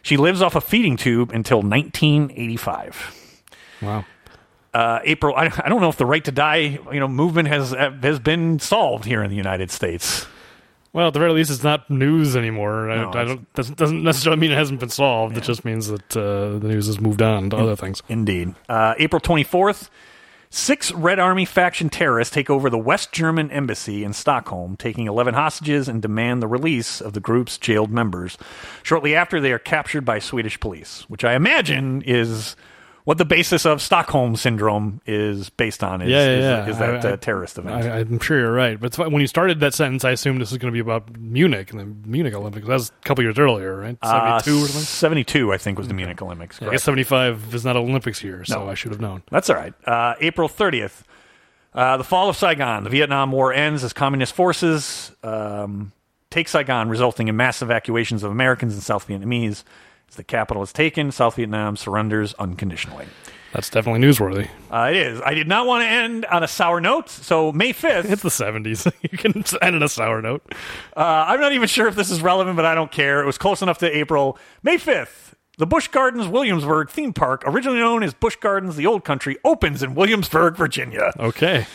She 0.01 0.15
lives 0.17 0.41
off 0.41 0.55
a 0.55 0.61
feeding 0.61 0.95
tube 0.97 1.31
until 1.31 1.61
1985. 1.61 3.41
wow. 3.81 4.05
Uh, 4.71 4.99
April, 5.03 5.35
I, 5.35 5.45
I 5.65 5.67
don't 5.67 5.81
know 5.81 5.89
if 5.89 5.97
the 5.97 6.05
Right 6.05 6.23
to 6.25 6.31
Die 6.31 6.57
you 6.91 6.99
know 6.99 7.07
movement 7.07 7.47
has 7.47 7.71
has 7.71 8.19
been 8.19 8.59
solved 8.59 9.03
here 9.03 9.23
in 9.23 9.29
the 9.31 9.35
United 9.35 9.71
States. 9.71 10.27
Well, 10.93 11.07
at 11.07 11.13
the 11.13 11.19
very 11.19 11.33
least, 11.33 11.49
it's 11.51 11.63
not 11.63 11.89
news 11.89 12.35
anymore. 12.35 12.89
I, 12.89 12.95
No, 12.97 13.09
I 13.09 13.25
don't 13.25 13.53
doesn't, 13.53 13.77
doesn't 13.77 14.03
necessarily 14.03 14.39
mean 14.39 14.51
it 14.51 14.57
hasn't 14.57 14.79
been 14.79 14.89
solved. 14.89 15.37
It 15.37 15.43
just 15.43 15.65
means 15.65 15.87
that 15.87 16.15
uh, 16.17 16.57
the 16.59 16.67
news 16.67 16.87
has 16.87 16.99
moved 16.99 17.21
on 17.21 17.49
to 17.51 17.57
other 17.57 17.75
things. 17.75 18.01
Indeed. 18.09 18.53
Uh, 18.67 18.93
April 18.97 19.19
24th, 19.19 19.89
six 20.49 20.91
Red 20.91 21.19
Army 21.19 21.45
faction 21.45 21.89
terrorists 21.89 22.33
take 22.33 22.49
over 22.49 22.69
the 22.69 22.77
West 22.77 23.11
German 23.11 23.51
embassy 23.51 24.03
in 24.03 24.13
Stockholm, 24.13 24.75
taking 24.77 25.07
11 25.07 25.33
hostages 25.33 25.87
and 25.87 26.01
demand 26.01 26.41
the 26.41 26.47
release 26.47 27.01
of 27.01 27.13
the 27.13 27.19
group's 27.19 27.57
jailed 27.57 27.91
members. 27.91 28.37
Shortly 28.83 29.15
after, 29.15 29.39
they 29.39 29.51
are 29.51 29.59
captured 29.59 30.05
by 30.05 30.19
Swedish 30.19 30.59
police, 30.59 31.05
which 31.07 31.23
I 31.23 31.35
imagine 31.35 32.01
is 32.03 32.55
what 33.09 33.17
the 33.17 33.25
basis 33.25 33.65
of 33.65 33.81
Stockholm 33.81 34.35
syndrome 34.35 35.01
is 35.07 35.49
based 35.49 35.83
on. 35.83 36.03
Is, 36.03 36.09
Yeah, 36.11 36.25
yeah, 36.25 36.29
is, 36.37 36.43
yeah. 36.43 36.67
is 36.67 36.77
that 36.77 37.05
I- 37.07 37.09
uh, 37.13 37.17
terrorist 37.17 37.57
event? 37.57 37.83
I, 37.83 38.01
I'm 38.01 38.19
sure 38.19 38.37
you're 38.37 38.53
right. 38.53 38.79
But 38.79 38.95
when 38.99 39.19
you 39.19 39.25
started 39.25 39.61
that 39.61 39.73
sentence, 39.73 40.05
I 40.05 40.11
assumed 40.11 40.39
this 40.39 40.51
was 40.51 40.59
going 40.59 40.71
to 40.71 40.75
be 40.75 40.79
about 40.79 41.17
Munich 41.17 41.71
and 41.71 41.79
the 41.79 42.07
Munich 42.07 42.35
Olympics. 42.35 42.67
That 42.67 42.73
was 42.73 42.89
a 42.89 43.05
couple 43.07 43.23
years 43.23 43.39
earlier, 43.39 43.75
right? 43.75 43.97
Uh, 43.99 44.39
72 44.41 44.63
or 44.63 44.67
something? 44.67 44.81
72, 44.83 45.51
I 45.51 45.57
think, 45.57 45.79
was 45.79 45.87
the 45.87 45.95
Munich 45.95 46.21
Olympics. 46.21 46.61
I 46.61 46.69
guess 46.69 46.83
75 46.83 47.55
is 47.55 47.65
not 47.65 47.75
Olympics 47.75 48.23
year, 48.23 48.45
so 48.45 48.65
No. 48.65 48.69
I 48.69 48.75
should 48.75 48.91
have 48.91 49.01
known. 49.01 49.23
That's 49.31 49.49
all 49.49 49.55
right. 49.55 49.73
Uh, 49.87 50.13
April 50.21 50.47
30th. 50.47 51.01
Uh, 51.73 51.97
the 51.97 52.03
fall 52.03 52.29
of 52.29 52.35
Saigon. 52.35 52.83
The 52.83 52.91
Vietnam 52.91 53.31
War 53.31 53.51
ends 53.51 53.83
as 53.83 53.91
communist 53.91 54.35
forces 54.35 55.11
um, 55.23 55.93
take 56.29 56.47
Saigon, 56.47 56.89
resulting 56.89 57.27
in 57.27 57.35
mass 57.35 57.63
evacuations 57.63 58.21
of 58.21 58.29
Americans 58.29 58.75
and 58.75 58.83
South 58.83 59.07
Vietnamese. 59.07 59.63
As 60.09 60.15
the 60.15 60.23
capital 60.23 60.63
is 60.63 60.73
taken, 60.73 61.11
South 61.11 61.35
Vietnam 61.35 61.77
surrenders 61.77 62.33
unconditionally. 62.35 63.05
That's 63.53 63.69
definitely 63.69 64.01
newsworthy. 64.01 64.47
Uh, 64.71 64.89
it 64.91 64.95
is. 64.95 65.21
I 65.21 65.33
did 65.33 65.47
not 65.47 65.65
want 65.65 65.83
to 65.83 65.87
end 65.87 66.25
on 66.25 66.43
a 66.43 66.47
sour 66.47 66.79
note, 66.79 67.09
so 67.09 67.51
May 67.51 67.73
5th. 67.73 68.05
It's 68.09 68.21
the 68.21 68.29
70s. 68.29 68.91
you 69.01 69.17
can 69.17 69.43
end 69.61 69.75
on 69.75 69.83
a 69.83 69.89
sour 69.89 70.21
note. 70.21 70.43
Uh, 70.95 71.25
I'm 71.27 71.39
not 71.39 71.53
even 71.53 71.67
sure 71.67 71.87
if 71.87 71.95
this 71.95 72.11
is 72.11 72.21
relevant, 72.21 72.55
but 72.55 72.65
I 72.65 72.75
don't 72.75 72.91
care. 72.91 73.21
It 73.21 73.25
was 73.25 73.37
close 73.37 73.61
enough 73.61 73.79
to 73.79 73.97
April. 73.97 74.37
May 74.61 74.77
5th, 74.77 75.33
the 75.57 75.65
Busch 75.65 75.87
Gardens 75.87 76.27
Williamsburg 76.27 76.89
theme 76.89 77.13
park, 77.13 77.43
originally 77.45 77.79
known 77.79 78.03
as 78.03 78.13
Busch 78.13 78.35
Gardens 78.35 78.75
the 78.75 78.85
Old 78.85 79.03
Country, 79.03 79.37
opens 79.43 79.81
in 79.81 79.95
Williamsburg, 79.95 80.55
Virginia. 80.55 81.11
Okay. 81.19 81.65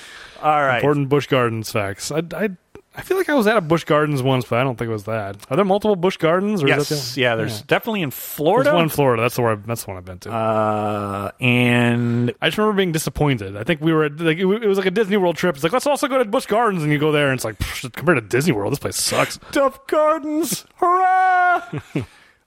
All 0.42 0.62
right. 0.62 0.78
Important 0.78 1.08
Busch 1.08 1.26
Gardens 1.26 1.72
facts. 1.72 2.10
I, 2.12 2.22
I, 2.34 2.50
I 2.96 3.02
feel 3.02 3.16
like 3.16 3.28
I 3.28 3.34
was 3.34 3.48
at 3.48 3.56
a 3.56 3.60
Busch 3.60 3.82
Gardens 3.84 4.22
once, 4.22 4.44
but 4.44 4.60
I 4.60 4.62
don't 4.62 4.76
think 4.78 4.88
it 4.88 4.92
was 4.92 5.04
that. 5.04 5.36
Are 5.50 5.56
there 5.56 5.64
multiple 5.64 5.96
Busch 5.96 6.16
Gardens? 6.16 6.62
Or 6.62 6.68
is 6.68 6.88
that 6.88 6.94
Yes. 6.94 7.14
the, 7.14 7.20
Yeah, 7.20 7.34
there's 7.34 7.62
definitely 7.62 8.02
in 8.02 8.12
Florida. 8.12 8.70
There's 8.70 8.74
one 8.74 8.84
in 8.84 8.88
Florida. 8.88 9.22
That's 9.22 9.34
the 9.34 9.42
I, 9.42 9.54
that's 9.56 9.82
the 9.84 9.90
one 9.90 9.96
I've 9.98 10.04
been 10.04 10.18
to. 10.20 10.32
Uh, 10.32 11.30
and 11.40 12.32
I 12.40 12.46
just 12.48 12.58
remember 12.58 12.76
being 12.76 12.92
disappointed. 12.92 13.56
I 13.56 13.64
think 13.64 13.80
we 13.80 13.92
were 13.92 14.04
at, 14.04 14.20
like 14.20 14.38
it, 14.38 14.44
was 14.44 14.78
like 14.78 14.86
a 14.86 14.92
Disney 14.92 15.16
World 15.16 15.36
trip. 15.36 15.56
It's 15.56 15.64
like 15.64 15.72
let's 15.72 15.86
also 15.88 16.06
go 16.06 16.18
to 16.18 16.24
Busch 16.24 16.46
Gardens, 16.46 16.84
and 16.84 16.92
you 16.92 16.98
go 16.98 17.10
there, 17.10 17.30
and 17.30 17.36
it's 17.38 17.44
like 17.44 17.58
compared 17.94 18.16
to 18.18 18.20
Disney 18.22 18.52
World, 18.52 18.70
this 18.72 18.78
place 18.78 18.96
sucks. 18.96 19.38
Duff 19.52 19.86
Gardens, 19.88 20.64
hurrah! 20.76 21.62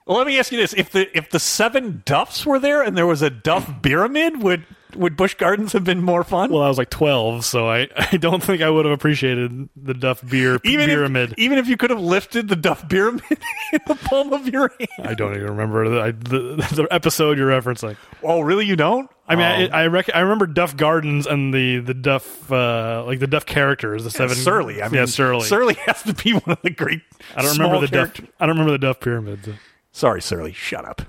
well, 0.06 0.16
let 0.18 0.26
me 0.26 0.38
ask 0.38 0.50
you 0.50 0.58
this: 0.58 0.72
if 0.72 0.90
the 0.92 1.14
if 1.16 1.28
the 1.30 1.38
seven 1.40 2.02
Duffs 2.06 2.46
were 2.46 2.58
there 2.58 2.82
and 2.82 2.96
there 2.96 3.06
was 3.06 3.20
a 3.20 3.28
Duff 3.28 3.70
pyramid, 3.82 4.42
would 4.42 4.64
would 4.96 5.16
Busch 5.16 5.34
Gardens 5.34 5.72
have 5.72 5.84
been 5.84 6.02
more 6.02 6.24
fun? 6.24 6.50
Well, 6.50 6.62
I 6.62 6.68
was 6.68 6.78
like 6.78 6.90
twelve, 6.90 7.44
so 7.44 7.68
I, 7.68 7.88
I 8.12 8.16
don't 8.16 8.42
think 8.42 8.62
I 8.62 8.70
would 8.70 8.84
have 8.84 8.92
appreciated 8.94 9.68
the 9.76 9.94
Duff 9.94 10.26
beer 10.28 10.58
even 10.64 10.86
pyramid. 10.86 11.32
if 11.32 11.38
even 11.38 11.58
if 11.58 11.68
you 11.68 11.76
could 11.76 11.90
have 11.90 12.00
lifted 12.00 12.48
the 12.48 12.56
Duff 12.56 12.88
pyramid 12.88 13.22
in 13.72 13.80
the 13.86 13.94
palm 13.94 14.32
of 14.32 14.48
your 14.48 14.68
hand. 14.78 15.08
I 15.08 15.14
don't 15.14 15.34
even 15.34 15.48
remember 15.48 15.88
the, 15.88 16.00
I, 16.00 16.10
the 16.12 16.66
the 16.74 16.88
episode 16.90 17.38
you're 17.38 17.50
referencing. 17.50 17.96
Oh, 18.22 18.40
really? 18.40 18.66
You 18.66 18.76
don't? 18.76 19.10
I 19.30 19.36
mean, 19.36 19.44
Oh. 19.70 19.76
I 19.76 19.82
I, 19.82 19.86
rec- 19.88 20.14
I 20.14 20.20
remember 20.20 20.46
Duff 20.46 20.74
Gardens 20.76 21.26
and 21.26 21.52
the 21.52 21.80
the 21.80 21.92
Duff 21.94 22.50
uh, 22.50 23.04
like 23.06 23.18
the 23.20 23.26
Duff 23.26 23.44
characters, 23.44 24.04
the 24.04 24.10
seven 24.10 24.36
Surly. 24.36 24.82
I 24.82 24.86
mean, 24.88 24.94
yeah, 25.00 25.04
Surly. 25.04 25.44
Surly 25.46 25.74
has 25.86 26.02
to 26.04 26.14
be 26.14 26.32
one 26.32 26.44
of 26.56 26.62
the 26.62 26.70
great. 26.70 27.02
I 27.36 27.42
don't 27.42 27.58
remember 27.58 27.80
the 27.80 27.88
character- 27.88 28.22
Duff. 28.22 28.30
I 28.40 28.46
don't 28.46 28.54
remember 28.56 28.72
the 28.72 28.78
Duff 28.78 29.00
pyramids. 29.00 29.48
Sorry, 29.92 30.22
Surly. 30.22 30.52
Shut 30.52 30.84
up. 30.86 31.02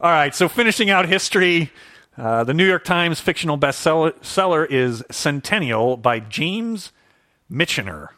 All 0.00 0.10
right. 0.10 0.34
So 0.34 0.48
finishing 0.48 0.88
out 0.90 1.06
history, 1.08 1.70
uh, 2.16 2.44
the 2.44 2.54
New 2.54 2.66
York 2.66 2.84
Times 2.84 3.20
fictional 3.20 3.58
bestseller 3.58 4.66
is 4.70 5.02
Centennial 5.10 5.96
by 5.96 6.20
James 6.20 6.92
Michener. 7.50 8.08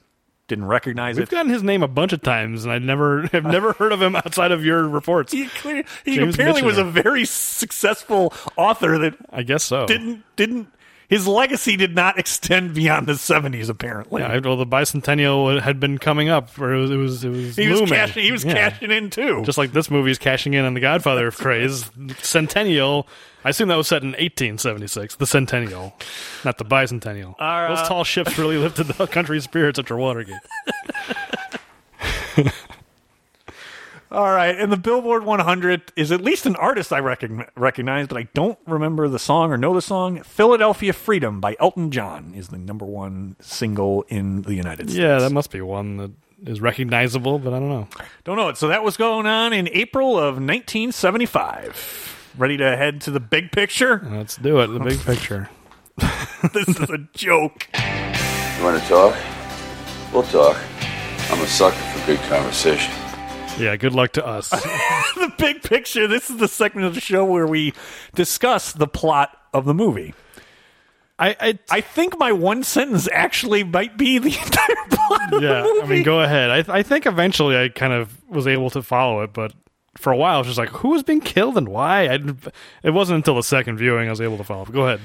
Didn't 0.47 0.67
recognize 0.67 1.17
it. 1.17 1.23
We've 1.23 1.29
it. 1.29 1.31
gotten 1.31 1.51
his 1.51 1.63
name 1.63 1.83
a 1.83 1.89
bunch 1.89 2.13
of 2.13 2.21
times, 2.21 2.65
and 2.65 2.73
I 2.73 2.79
never 2.79 3.23
have 3.33 3.45
never 3.45 3.73
heard 3.73 3.93
of 3.93 4.03
him 4.03 4.15
outside 4.15 4.53
of 4.53 4.65
your 4.65 4.87
reports. 4.87 5.33
He, 5.33 5.47
clear, 5.47 5.85
he 6.05 6.17
James 6.17 6.35
apparently 6.35 6.63
was 6.63 6.77
a 6.77 6.85
very 6.85 7.25
successful 7.25 8.33
author 8.57 8.99
that 8.99 9.17
I 9.31 9.43
guess 9.43 9.65
so. 9.65 9.87
didn't 9.87 10.23
didn't 10.37 10.69
his 11.09 11.27
legacy 11.27 11.77
did 11.77 11.95
not 11.95 12.19
extend 12.21 12.75
beyond 12.75 13.07
the 13.07 13.17
seventies. 13.17 13.69
Apparently, 13.69 14.23
Yeah, 14.23 14.39
well, 14.45 14.57
the 14.57 14.67
bicentennial 14.67 15.61
had 15.61 15.79
been 15.81 15.99
coming 15.99 16.29
up, 16.29 16.59
or 16.59 16.75
it 16.75 16.79
was 16.79 16.91
it 16.91 16.97
was, 16.97 17.25
it 17.25 17.29
was 17.31 17.57
he 17.57 17.69
was 17.69 17.81
cashing. 17.91 18.23
He 18.23 18.33
was 18.33 18.45
Yeah. 18.45 18.55
cashing 18.71 18.91
in 18.91 19.11
too. 19.11 19.43
just 19.45 19.59
like 19.59 19.73
this 19.73 19.91
movie 19.91 20.11
is 20.11 20.19
cashing 20.19 20.55
in 20.55 20.65
on 20.65 20.75
the 20.75 20.81
Godfather 20.81 21.31
craze. 21.31 21.91
Centennial. 22.19 23.07
I 23.47 23.51
assume 23.51 23.69
that 23.69 23.77
was 23.77 23.89
set 23.89 24.03
in 24.03 24.13
1876. 24.13 25.17
The 25.17 25.27
Centennial, 25.27 25.95
not 26.47 26.57
the 26.57 26.65
Bicentennial. 26.65 27.35
Our, 27.39 27.67
uh, 27.67 27.77
Those 27.77 27.87
tall 27.89 28.03
ships 28.05 28.39
really 28.39 28.57
lifted 28.57 28.85
the 28.85 29.07
country's 29.07 29.45
spirits 29.45 29.79
after 29.79 29.97
Watergate. 29.99 30.35
All 34.15 34.31
right, 34.33 34.57
and 34.57 34.71
the 34.71 34.77
Billboard 34.77 35.25
100 35.25 35.93
is 35.97 36.13
at 36.13 36.21
least 36.21 36.47
an 36.47 36.55
artist 36.55 36.93
I 36.93 37.01
recogn- 37.01 37.49
recognize, 37.57 38.07
but 38.07 38.17
I 38.17 38.29
don't 38.33 38.59
remember 38.65 39.09
the 39.09 39.19
song 39.19 39.51
or 39.51 39.57
know 39.59 39.75
the 39.75 39.83
song. 39.83 40.23
"Philadelphia 40.23 40.93
Freedom" 40.93 41.41
by 41.41 41.57
Elton 41.59 41.91
John 41.91 42.33
is 42.37 42.49
the 42.49 42.59
number 42.59 42.85
one 42.87 43.35
single 43.41 44.05
in 44.09 44.43
the 44.43 44.55
United 44.55 44.89
States. 44.91 45.01
Yeah, 45.03 45.19
that 45.19 45.33
must 45.33 45.51
be 45.51 45.61
one 45.61 45.97
that 45.97 46.13
is 46.47 46.61
recognizable, 46.61 47.41
but 47.41 47.53
I 47.53 47.59
don't 47.59 47.69
know. 47.69 47.89
Don't 48.23 48.37
know 48.37 48.49
it. 48.51 48.57
So 48.57 48.69
that 48.69 48.85
was 48.85 48.97
going 48.97 49.27
on 49.27 49.53
in 49.53 49.69
April 49.73 50.17
of 50.17 50.39
1975. 50.39 52.33
Ready 52.39 52.57
to 52.57 52.77
head 52.77 53.01
to 53.03 53.11
the 53.11 53.21
big 53.21 53.51
picture? 53.51 54.07
Let's 54.11 54.37
do 54.37 54.61
it. 54.61 54.69
The 54.69 54.79
big 54.81 55.01
picture. 55.01 55.49
this 56.53 56.69
is 56.69 56.91
a 56.91 56.99
joke. 57.15 57.69
You 57.75 58.65
want 58.65 58.81
to 58.81 58.89
talk? 58.89 59.17
We'll 60.13 60.23
talk. 60.25 60.57
I'm 61.31 61.41
a 61.41 61.47
sucker 61.47 61.75
for 61.77 62.07
good 62.07 62.21
conversation. 62.29 62.93
Yeah, 63.59 63.77
good 63.77 63.95
luck 63.95 64.13
to 64.13 64.27
us. 64.27 64.51
the 64.51 65.33
big 65.39 65.63
picture. 65.63 66.09
This 66.09 66.29
is 66.29 66.39
the 66.39 66.49
segment 66.49 66.87
of 66.87 66.95
the 66.95 67.01
show 67.01 67.25
where 67.25 67.47
we 67.47 67.73
discuss 68.15 68.73
the 68.73 68.89
plot 68.89 69.37
of 69.53 69.65
the 69.65 69.75
movie. 69.75 70.15
I, 71.19 71.37
I, 71.41 71.59
I 71.71 71.81
think 71.81 72.19
my 72.19 72.33
one 72.33 72.65
sentence 72.65 73.09
actually 73.13 73.63
might 73.63 73.97
be 73.97 74.19
the 74.19 74.37
entire 74.45 74.89
plot 74.91 75.35
of 75.35 75.43
yeah. 75.43 75.63
the 75.63 75.69
movie. 75.69 75.83
I 75.83 75.87
mean, 75.87 76.03
go 76.03 76.21
ahead. 76.21 76.69
I, 76.69 76.79
I 76.79 76.83
think 76.83 77.07
eventually 77.07 77.57
I 77.57 77.69
kind 77.69 77.93
of 77.93 78.29
was 78.29 78.49
able 78.49 78.71
to 78.71 78.83
follow 78.83 79.23
it, 79.23 79.33
but 79.33 79.53
for 79.97 80.13
a 80.13 80.17
while, 80.17 80.37
it 80.37 80.39
was 80.39 80.49
just 80.49 80.59
like, 80.59 80.71
who 80.71 80.89
was 80.89 81.05
being 81.05 81.21
killed 81.21 81.57
and 81.57 81.69
why? 81.69 82.09
I, 82.09 82.19
it 82.83 82.91
wasn't 82.91 83.19
until 83.19 83.37
the 83.37 83.43
second 83.43 83.79
viewing 83.79 84.09
I 84.09 84.11
was 84.11 84.21
able 84.21 84.37
to 84.39 84.45
follow. 84.45 84.65
Go 84.65 84.87
ahead. 84.89 85.01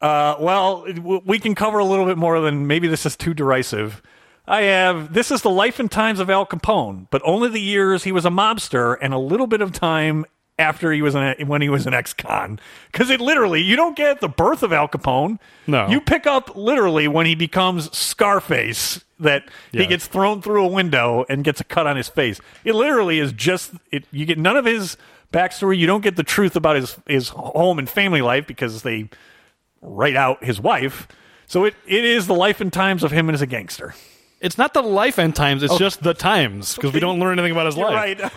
Uh, 0.00 0.34
well, 0.40 0.84
we 1.24 1.38
can 1.38 1.54
cover 1.54 1.78
a 1.78 1.84
little 1.84 2.06
bit 2.06 2.18
more 2.18 2.40
than 2.40 2.66
maybe 2.66 2.88
this 2.88 3.06
is 3.06 3.16
too 3.16 3.32
derisive. 3.32 4.02
I 4.46 4.62
have 4.62 5.12
this 5.12 5.30
is 5.30 5.42
the 5.42 5.50
life 5.50 5.78
and 5.78 5.90
times 5.90 6.20
of 6.20 6.28
Al 6.28 6.46
Capone, 6.46 7.06
but 7.10 7.22
only 7.24 7.48
the 7.48 7.60
years 7.60 8.04
he 8.04 8.12
was 8.12 8.24
a 8.24 8.30
mobster 8.30 8.96
and 9.00 9.14
a 9.14 9.18
little 9.18 9.46
bit 9.46 9.60
of 9.60 9.72
time 9.72 10.24
after 10.58 10.92
he 10.92 11.00
was 11.02 11.14
an, 11.14 11.46
when 11.46 11.62
he 11.62 11.68
was 11.68 11.86
an 11.86 11.94
ex-con. 11.94 12.60
Because 12.90 13.08
it 13.10 13.20
literally, 13.20 13.62
you 13.62 13.76
don't 13.76 13.96
get 13.96 14.20
the 14.20 14.28
birth 14.28 14.62
of 14.62 14.72
Al 14.72 14.88
Capone. 14.88 15.38
No. 15.66 15.88
you 15.88 16.00
pick 16.00 16.26
up 16.26 16.54
literally 16.56 17.08
when 17.08 17.26
he 17.26 17.34
becomes 17.34 17.96
Scarface. 17.96 19.04
That 19.20 19.44
he 19.70 19.86
gets 19.86 20.08
thrown 20.08 20.42
through 20.42 20.64
a 20.64 20.68
window 20.68 21.24
and 21.28 21.44
gets 21.44 21.60
a 21.60 21.64
cut 21.64 21.86
on 21.86 21.96
his 21.96 22.08
face. 22.08 22.40
It 22.64 22.74
literally 22.74 23.20
is 23.20 23.32
just 23.32 23.72
it. 23.92 24.04
You 24.10 24.26
get 24.26 24.36
none 24.36 24.56
of 24.56 24.64
his 24.64 24.96
backstory. 25.32 25.78
You 25.78 25.86
don't 25.86 26.00
get 26.00 26.16
the 26.16 26.24
truth 26.24 26.56
about 26.56 26.74
his 26.74 26.96
his 27.06 27.28
home 27.28 27.78
and 27.78 27.88
family 27.88 28.20
life 28.20 28.48
because 28.48 28.82
they 28.82 29.08
write 29.80 30.16
out 30.16 30.42
his 30.42 30.60
wife. 30.60 31.06
So 31.46 31.64
it, 31.66 31.76
it 31.86 32.04
is 32.04 32.26
the 32.26 32.34
life 32.34 32.60
and 32.60 32.72
times 32.72 33.04
of 33.04 33.12
him 33.12 33.30
as 33.30 33.40
a 33.40 33.46
gangster. 33.46 33.94
It's 34.42 34.58
not 34.58 34.74
the 34.74 34.82
life 34.82 35.18
and 35.18 35.34
times, 35.34 35.62
it's 35.62 35.78
just 35.78 36.02
the 36.02 36.14
times, 36.14 36.74
because 36.74 36.92
we 36.92 36.98
don't 37.00 37.18
learn 37.20 37.38
anything 37.38 37.52
about 37.52 37.66
his 37.66 37.76
You're 37.76 37.90
life. 37.90 38.20
right. 38.20 38.32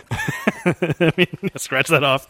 I 1.02 1.12
mean, 1.18 1.28
scratch 1.58 1.88
that 1.89 2.04
off. 2.04 2.28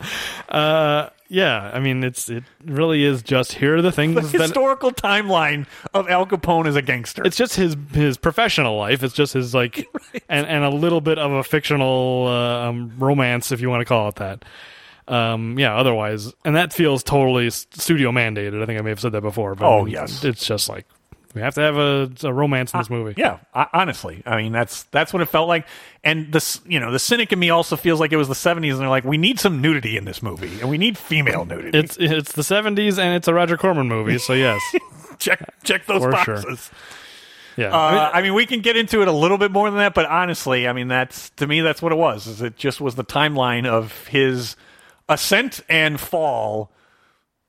Uh, 0.50 1.10
yeah, 1.28 1.72
I 1.74 1.80
mean, 1.80 2.04
it's 2.04 2.30
it 2.30 2.44
really 2.66 3.04
is 3.04 3.22
just 3.22 3.52
here 3.54 3.76
are 3.78 3.82
the 3.82 3.92
things 3.92 4.16
The 4.16 4.38
that 4.38 4.42
historical 4.44 4.92
timeline 4.92 5.66
of 5.94 6.10
Al 6.10 6.26
Capone 6.26 6.68
as 6.68 6.76
a 6.76 6.82
gangster. 6.82 7.24
it's 7.26 7.36
just 7.38 7.56
his 7.56 7.76
his 7.94 8.18
professional 8.18 8.78
life. 8.78 9.04
It's 9.04 9.14
just 9.14 9.34
his 9.34 9.54
like, 9.54 9.86
and 10.30 10.48
and 10.48 10.64
a 10.64 10.70
little 10.70 11.02
bit 11.02 11.18
of 11.20 11.32
a 11.34 11.44
fictional 11.44 12.28
uh, 12.28 12.68
um, 12.70 12.94
romance, 12.98 13.52
if 13.52 13.60
you 13.60 13.70
want 13.70 13.82
to 13.82 13.86
call 13.86 14.08
it 14.10 14.16
that. 14.16 14.46
Um, 15.08 15.60
yeah. 15.60 15.76
Otherwise, 15.76 16.34
and 16.46 16.56
that 16.56 16.74
feels 16.74 17.04
totally 17.04 17.50
studio 17.50 18.12
mandated. 18.12 18.62
I 18.62 18.66
think 18.66 18.80
I 18.80 18.82
may 18.84 18.90
have 18.90 19.00
said 19.00 19.12
that 19.12 19.22
before. 19.22 19.54
But 19.56 19.68
Oh, 19.68 19.86
yes. 19.86 20.24
it's 20.24 20.46
just 20.48 20.68
like 20.70 20.86
we 21.36 21.42
have 21.42 21.54
to 21.56 21.62
have 21.62 21.78
a, 21.78 22.10
a 22.24 22.34
romance 22.34 22.74
in 22.74 22.80
this 22.80 22.90
movie. 22.90 23.14
yeah, 23.18 23.40
I, 23.54 23.68
honestly, 23.74 24.24
I 24.26 24.38
mean 24.38 24.52
that's 24.54 24.84
that's 24.84 25.14
what 25.14 25.22
it 25.22 25.26
felt 25.28 25.48
like. 25.48 25.68
And 26.04 26.32
this, 26.32 26.62
you 26.66 26.80
know, 26.80 26.92
the 26.92 27.00
cynic 27.00 27.32
in 27.34 27.40
me 27.40 27.50
also 27.50 27.76
feels 27.76 28.00
like 28.00 28.12
it 28.14 28.18
was 28.18 28.28
the 28.28 28.34
'70s, 28.34 28.72
and 28.72 28.82
they're 28.82 28.90
like, 28.90 29.04
we 29.04 29.18
need 29.18 29.40
some 29.40 29.62
nudity 29.62 29.98
in 29.98 30.06
this 30.06 30.24
movie, 30.24 30.60
and 30.62 30.70
we 30.70 30.78
need 30.78 30.98
female 30.98 31.46
nudity. 31.46 31.78
It's 31.78 31.98
it's 32.00 32.32
the 32.32 32.44
seventies 32.44 32.98
and 32.98 33.14
it's 33.16 33.28
a 33.28 33.34
Roger 33.34 33.58
Corman 33.58 33.88
movie, 33.88 34.18
so 34.18 34.34
yes, 34.34 34.62
check 35.20 35.48
check 35.64 35.86
those 35.86 36.02
For 36.04 36.16
sure. 36.24 36.36
boxes. 36.42 36.72
yeah. 37.58 37.68
Uh, 37.76 38.12
I 38.14 38.22
mean, 38.22 38.34
we 38.34 38.46
can 38.46 38.62
get 38.62 38.78
into 38.78 39.02
it 39.02 39.08
a 39.08 39.12
little 39.12 39.38
bit 39.38 39.52
more 39.52 39.70
than 39.70 39.80
that, 39.80 39.94
but 39.94 40.06
honestly, 40.06 40.68
I 40.68 40.74
mean, 40.74 40.88
that's 40.88 41.30
to 41.32 41.46
me, 41.48 41.62
that's 41.62 41.82
what 41.82 41.92
it 41.92 41.98
was. 41.98 42.28
Is 42.28 42.42
it 42.42 42.56
just 42.56 42.80
was 42.80 42.96
the 42.96 43.04
timeline 43.06 43.66
of 43.66 44.08
his 44.08 44.56
ascent 45.10 45.62
and 45.70 46.00
fall 46.00 46.72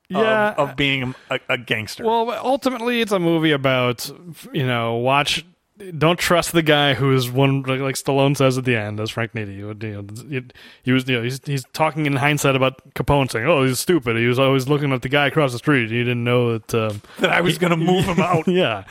yeah, 0.08 0.54
of 0.56 0.76
being 0.76 1.14
a, 1.30 1.40
a 1.48 1.58
gangster. 1.58 2.04
Well, 2.04 2.30
ultimately, 2.30 3.00
it's 3.00 3.12
a 3.12 3.18
movie 3.18 3.52
about 3.52 4.10
you 4.52 4.66
know 4.66 4.94
watch. 4.96 5.44
Don't 5.98 6.18
trust 6.18 6.52
the 6.52 6.62
guy 6.62 6.94
who's 6.94 7.30
one 7.30 7.62
like, 7.64 7.80
like 7.80 7.96
Stallone 7.96 8.34
says 8.34 8.56
at 8.56 8.64
the 8.64 8.74
end, 8.76 8.98
as 8.98 9.10
Frank 9.10 9.32
Nitti. 9.32 9.56
You 9.58 9.74
know, 9.74 10.44
he 10.82 10.92
was 10.92 11.06
you 11.06 11.16
know 11.16 11.22
he's 11.22 11.38
he's 11.44 11.64
talking 11.74 12.06
in 12.06 12.16
hindsight 12.16 12.56
about 12.56 12.94
Capone 12.94 13.30
saying, 13.30 13.46
"Oh, 13.46 13.62
he's 13.62 13.78
stupid. 13.78 14.16
He 14.16 14.26
was 14.26 14.38
always 14.38 14.68
looking 14.68 14.90
at 14.92 15.02
the 15.02 15.10
guy 15.10 15.26
across 15.26 15.52
the 15.52 15.58
street. 15.58 15.90
He 15.90 15.98
didn't 15.98 16.24
know 16.24 16.56
that." 16.56 16.74
Um, 16.74 17.02
that 17.18 17.30
I 17.30 17.42
was 17.42 17.58
going 17.58 17.72
to 17.72 17.76
move 17.76 18.06
him 18.06 18.20
out. 18.22 18.48
yeah, 18.48 18.84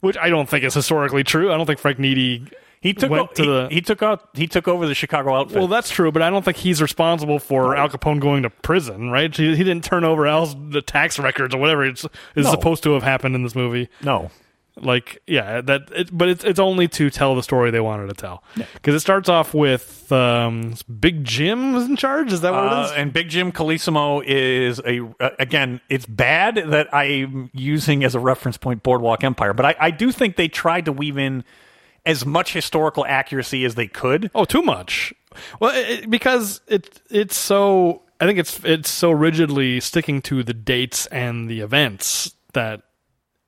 which 0.00 0.16
I 0.16 0.28
don't 0.28 0.48
think 0.48 0.64
is 0.64 0.74
historically 0.74 1.22
true. 1.22 1.52
I 1.52 1.56
don't 1.56 1.66
think 1.66 1.78
Frank 1.78 1.98
Nitti 1.98 2.52
He 2.80 2.92
took 2.92 3.10
went 3.10 3.30
o- 3.30 3.34
to 3.34 3.42
he, 3.42 3.48
the. 3.48 3.68
he 3.70 3.80
took 3.80 4.02
out 4.02 4.28
he 4.34 4.46
took 4.46 4.68
over 4.68 4.86
the 4.86 4.94
Chicago 4.94 5.34
outfit. 5.34 5.58
well, 5.58 5.66
that's 5.68 5.90
true, 5.90 6.12
but 6.12 6.22
I 6.22 6.30
don't 6.30 6.44
think 6.44 6.56
he's 6.58 6.80
responsible 6.80 7.38
for 7.38 7.76
Al 7.76 7.88
Capone 7.88 8.20
going 8.20 8.42
to 8.44 8.50
prison, 8.50 9.10
right? 9.10 9.34
He, 9.34 9.56
he 9.56 9.64
didn't 9.64 9.84
turn 9.84 10.04
over 10.04 10.26
Al's 10.26 10.54
the 10.70 10.82
tax 10.82 11.18
records 11.18 11.54
or 11.54 11.58
whatever 11.58 11.84
it's, 11.84 12.04
is 12.34 12.44
No. 12.44 12.50
supposed 12.50 12.82
to 12.84 12.92
have 12.92 13.02
happened 13.02 13.34
in 13.34 13.42
this 13.42 13.54
movie. 13.54 13.88
no, 14.02 14.30
like 14.78 15.22
yeah 15.26 15.62
that 15.62 15.82
it, 15.94 16.10
but 16.12 16.28
it's 16.28 16.44
it's 16.44 16.58
only 16.60 16.86
to 16.86 17.08
tell 17.08 17.34
the 17.34 17.42
story 17.42 17.70
they 17.70 17.80
wanted 17.80 18.08
to 18.08 18.14
tell 18.14 18.44
because 18.74 18.94
it 18.94 19.00
starts 19.00 19.26
off 19.26 19.54
with 19.54 20.12
um 20.12 20.74
big 21.00 21.24
jim 21.24 21.72
was 21.72 21.86
in 21.86 21.96
charge 21.96 22.30
is 22.30 22.42
that 22.42 22.52
what 22.52 22.64
Uh, 22.70 22.80
it 22.80 22.84
is 22.84 22.90
and 22.92 23.10
Big 23.10 23.30
Jim 23.30 23.52
Colosimo 23.52 24.22
is 24.26 24.78
a 24.84 25.00
uh, 25.18 25.30
again. 25.38 25.80
It's 25.88 26.04
bad 26.04 26.56
that 26.56 26.94
I'm 26.94 27.48
using 27.54 28.04
as 28.04 28.14
a 28.14 28.20
reference 28.20 28.58
point 28.58 28.82
Boardwalk 28.82 29.24
Empire, 29.24 29.54
but 29.54 29.64
I, 29.64 29.74
I 29.80 29.90
do 29.90 30.12
think 30.12 30.36
they 30.36 30.48
tried 30.48 30.84
to 30.84 30.92
weave 30.92 31.16
in 31.16 31.42
as 32.06 32.24
much 32.24 32.52
historical 32.54 33.04
accuracy 33.04 33.64
as 33.64 33.74
they 33.74 33.86
could. 33.88 34.30
oh 34.34 34.44
too 34.46 34.62
much 34.62 35.12
well 35.60 35.72
it, 35.74 36.08
because 36.08 36.60
it 36.68 37.00
it's 37.10 37.36
so 37.36 38.02
i 38.20 38.24
think 38.26 38.38
it's 38.38 38.58
it's 38.64 38.88
so 38.88 39.10
rigidly 39.10 39.80
sticking 39.80 40.22
to 40.22 40.42
the 40.42 40.54
dates 40.54 41.04
and 41.06 41.50
the 41.50 41.60
events 41.60 42.34
that 42.54 42.80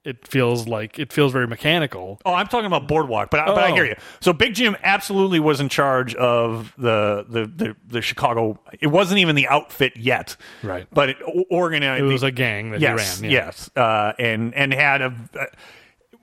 it 0.05 0.27
feels 0.27 0.67
like 0.69 0.99
it 0.99 1.13
feels 1.13 1.33
very 1.33 1.47
mechanical 1.47 2.19
Oh, 2.25 2.33
I'm 2.33 2.47
talking 2.47 2.65
about 2.67 2.89
Boardwalk, 2.89 3.31
but 3.31 3.41
I, 3.41 3.47
but 3.47 3.59
I 3.59 3.71
Oh. 3.71 3.75
hear 3.75 3.85
you. 3.85 3.97
So 4.21 4.33
Big 4.33 4.55
Jim 4.55 4.75
absolutely 4.83 5.39
was 5.41 5.61
in 5.61 5.69
charge 5.69 6.15
of 6.15 6.73
the 6.79 7.27
the 7.29 7.47
the, 7.47 7.77
the 7.87 8.01
Chicago. 8.01 8.59
It 8.81 8.87
wasn't 8.87 9.19
even 9.21 9.35
the 9.35 9.49
outfit 9.49 9.97
yet, 9.97 10.37
Right. 10.63 10.87
But 10.93 11.11
it 11.11 11.17
organized. 11.51 12.01
it 12.03 12.07
was 12.07 12.23
a 12.23 12.31
gang 12.31 12.71
that 12.71 12.81
yes, 12.81 13.19
he 13.19 13.23
ran 13.27 13.33
yeah. 13.33 13.45
yes, 13.47 13.71
uh, 13.77 14.13
and 14.19 14.55
and 14.55 14.73
had 14.73 15.03
a. 15.03 15.15
Uh, 15.39 15.45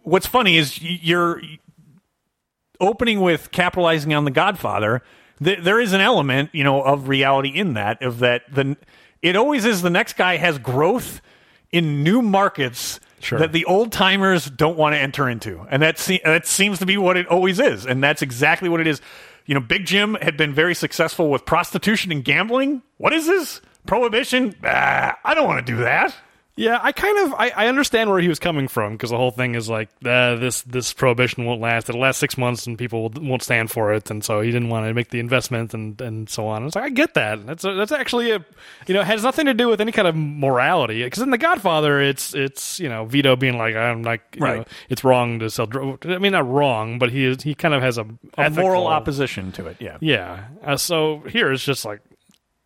what's 0.04 0.26
funny 0.26 0.58
is 0.58 0.82
you're 0.82 1.40
opening 2.80 3.22
with 3.22 3.52
capitalizing 3.52 4.14
on 4.14 4.26
the 4.26 4.32
Godfather. 4.32 5.02
Th- 5.44 5.60
there 5.60 5.80
is 5.80 5.94
an 5.94 6.02
element, 6.02 6.50
you 6.54 6.64
know, 6.64 6.82
of 6.82 7.08
reality 7.10 7.50
in 7.50 7.74
that. 7.74 8.02
Of 8.02 8.20
that, 8.20 8.44
the 8.54 8.78
it 9.22 9.36
always 9.36 9.66
is 9.66 9.82
the 9.82 9.90
next 9.90 10.14
guy 10.18 10.38
has 10.38 10.58
growth 10.60 11.22
in 11.72 12.04
new 12.04 12.22
markets 12.22 13.00
Sure. 13.20 13.40
that 13.40 13.52
the 13.54 13.66
old 13.66 13.92
timers 13.92 14.46
don't 14.50 14.78
want 14.78 14.94
to 14.94 15.00
enter 15.00 15.28
into, 15.28 15.66
and 15.72 15.82
that 15.82 15.98
se- 15.98 16.22
that 16.24 16.46
seems 16.46 16.78
to 16.80 16.86
be 16.86 16.96
what 16.98 17.18
it 17.18 17.28
always 17.28 17.60
is, 17.60 17.86
and 17.86 18.04
that's 18.04 18.22
exactly 18.22 18.70
what 18.70 18.80
it 18.82 18.88
is. 18.88 19.02
You 19.48 19.56
know, 19.56 19.62
Big 19.62 19.86
Jim 19.86 20.16
had 20.22 20.38
been 20.38 20.54
very 20.54 20.76
successful 20.76 21.30
with 21.30 21.44
prostitution 21.46 22.12
and 22.12 22.24
gambling. 22.24 22.82
What 22.98 23.14
is 23.14 23.26
this? 23.26 23.62
Prohibition? 23.88 24.56
Ah, 24.64 25.18
I 25.24 25.34
don't 25.34 25.48
want 25.48 25.66
to 25.66 25.72
do 25.74 25.80
that. 25.82 26.16
Yeah, 26.58 26.80
I 26.82 26.94
kind 26.94 27.18
of 27.28 27.34
I, 27.34 27.50
I 27.54 27.68
understand 27.68 28.10
where 28.10 28.22
he 28.22 28.30
was 28.30 28.40
coming 28.40 28.70
from 28.70 28.94
because 28.94 29.10
the 29.10 29.18
whole 29.18 29.32
thing 29.32 29.56
is 29.56 29.68
like 29.70 29.90
uh, 30.06 30.36
this 30.36 30.62
this 30.62 30.94
prohibition 30.94 31.44
won't 31.44 31.60
last. 31.60 31.90
It'll 31.90 32.00
last 32.00 32.18
six 32.18 32.38
months 32.38 32.66
and 32.66 32.78
people 32.78 33.10
won't 33.10 33.44
stand 33.44 33.72
for 33.72 33.94
it, 33.94 34.10
and 34.10 34.24
so 34.24 34.40
he 34.40 34.52
didn't 34.52 34.70
want 34.70 34.88
to 34.88 34.94
make 34.94 35.10
the 35.10 35.20
investment 35.20 35.74
and, 35.74 36.00
and 36.00 36.30
so 36.30 36.48
on. 36.48 36.66
It's 36.66 36.76
like 36.76 36.86
I 36.86 36.90
get 36.92 37.14
that. 37.16 37.46
That's 37.46 37.66
a, 37.66 37.74
that's 37.74 37.92
actually 37.92 38.32
a 38.32 38.46
you 38.88 38.94
know 38.94 39.02
it 39.02 39.08
has 39.08 39.22
nothing 39.22 39.48
to 39.48 39.54
do 39.54 39.68
with 39.68 39.82
any 39.82 39.92
kind 39.92 40.08
of 40.08 40.16
morality 40.16 41.04
because 41.04 41.22
in 41.22 41.30
The 41.30 41.38
Godfather 41.38 42.00
it's 42.00 42.34
it's 42.34 42.80
you 42.80 42.88
know 42.88 43.04
Vito 43.04 43.36
being 43.36 43.58
like 43.58 43.76
I'm 43.76 44.04
like 44.04 44.22
you 44.38 44.42
Right. 44.42 44.58
know, 44.60 44.66
it's 44.88 45.04
wrong 45.04 45.40
to 45.40 45.50
sell. 45.50 45.66
dr- 45.66 45.98
I 46.06 46.20
mean 46.20 46.32
not 46.32 46.50
wrong, 46.50 47.00
but 47.00 47.12
he 47.12 47.26
is 47.26 47.44
he 47.44 47.54
kind 47.54 47.74
of 47.74 47.82
has 47.82 47.98
a, 47.98 48.04
A 48.38 48.40
ethical- 48.42 48.64
moral 48.64 48.88
opposition 48.88 49.52
to 49.52 49.68
it. 49.68 49.76
Yeah. 49.82 49.98
Yeah, 50.00 50.46
uh, 50.64 50.78
so 50.78 51.20
here 51.28 51.52
it's 51.52 51.66
just 51.66 51.84
like 51.84 52.00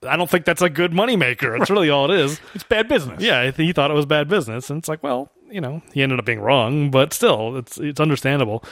I 0.08 0.16
don't 0.16 0.30
think 0.30 0.46
that's 0.46 0.62
a 0.62 0.70
good 0.70 0.92
moneymaker. 0.92 1.58
That's 1.58 1.70
really 1.70 1.90
all 1.90 2.10
it 2.12 2.20
is. 2.20 2.40
It's 2.56 2.64
bad 2.64 2.88
business. 2.88 3.22
Yeah, 3.22 3.52
he 3.52 3.74
thought 3.74 3.92
it 3.92 3.96
was 3.96 4.06
bad 4.06 4.28
business, 4.30 4.70
and 4.70 4.80
it's 4.80 4.88
like, 4.88 5.04
well, 5.04 5.30
you 5.50 5.60
know, 5.62 5.82
he 5.94 6.02
ended 6.04 6.20
up 6.20 6.26
being 6.26 6.40
wrong, 6.40 6.90
but 6.92 7.12
still, 7.14 7.58
it's 7.58 7.78
it's 7.78 8.00
understandable. 8.00 8.64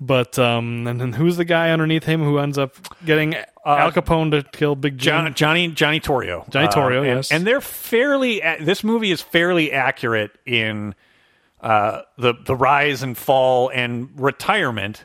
But 0.00 0.38
um, 0.38 0.86
and 0.88 1.00
then 1.00 1.12
who's 1.12 1.36
the 1.36 1.44
guy 1.44 1.70
underneath 1.70 2.04
him 2.04 2.22
who 2.24 2.38
ends 2.38 2.58
up 2.58 2.74
getting 3.04 3.34
Al 3.64 3.92
Capone 3.92 4.30
to 4.32 4.42
kill 4.42 4.74
Big 4.74 4.98
Jim? 4.98 5.12
John, 5.26 5.34
Johnny 5.34 5.68
Johnny 5.68 6.00
Torrio. 6.00 6.48
Johnny 6.50 6.68
Torrio, 6.68 6.98
and, 6.98 7.06
yes. 7.06 7.30
And 7.30 7.46
they're 7.46 7.60
fairly. 7.60 8.40
This 8.60 8.82
movie 8.82 9.12
is 9.12 9.20
fairly 9.20 9.70
accurate 9.72 10.32
in 10.46 10.94
uh, 11.60 12.02
the 12.18 12.34
the 12.46 12.56
rise 12.56 13.02
and 13.04 13.16
fall 13.16 13.68
and 13.68 14.08
retirement 14.16 15.04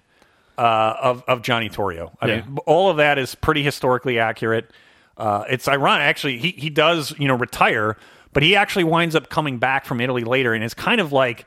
uh, 0.58 0.96
of 1.00 1.24
of 1.28 1.44
Johnny 1.44 1.70
Torrio. 1.70 2.16
I 2.20 2.28
Yeah. 2.28 2.36
mean, 2.42 2.58
all 2.66 2.90
of 2.90 2.98
that 2.98 3.20
is 3.20 3.36
pretty 3.36 3.62
historically 3.64 4.18
accurate. 4.18 4.72
Uh, 5.18 5.44
it's 5.50 5.68
ironic, 5.68 6.04
actually. 6.06 6.38
He 6.38 6.52
he 6.52 6.70
does 6.70 7.14
you 7.18 7.28
know 7.28 7.36
retire, 7.36 7.98
but 8.34 8.44
he 8.44 8.56
actually 8.56 8.84
winds 8.86 9.16
up 9.16 9.30
coming 9.30 9.58
back 9.58 9.86
from 9.86 10.00
Italy 10.00 10.24
later, 10.24 10.54
and 10.54 10.64
it's 10.64 10.74
kind 10.76 11.02
of 11.02 11.12
like 11.12 11.46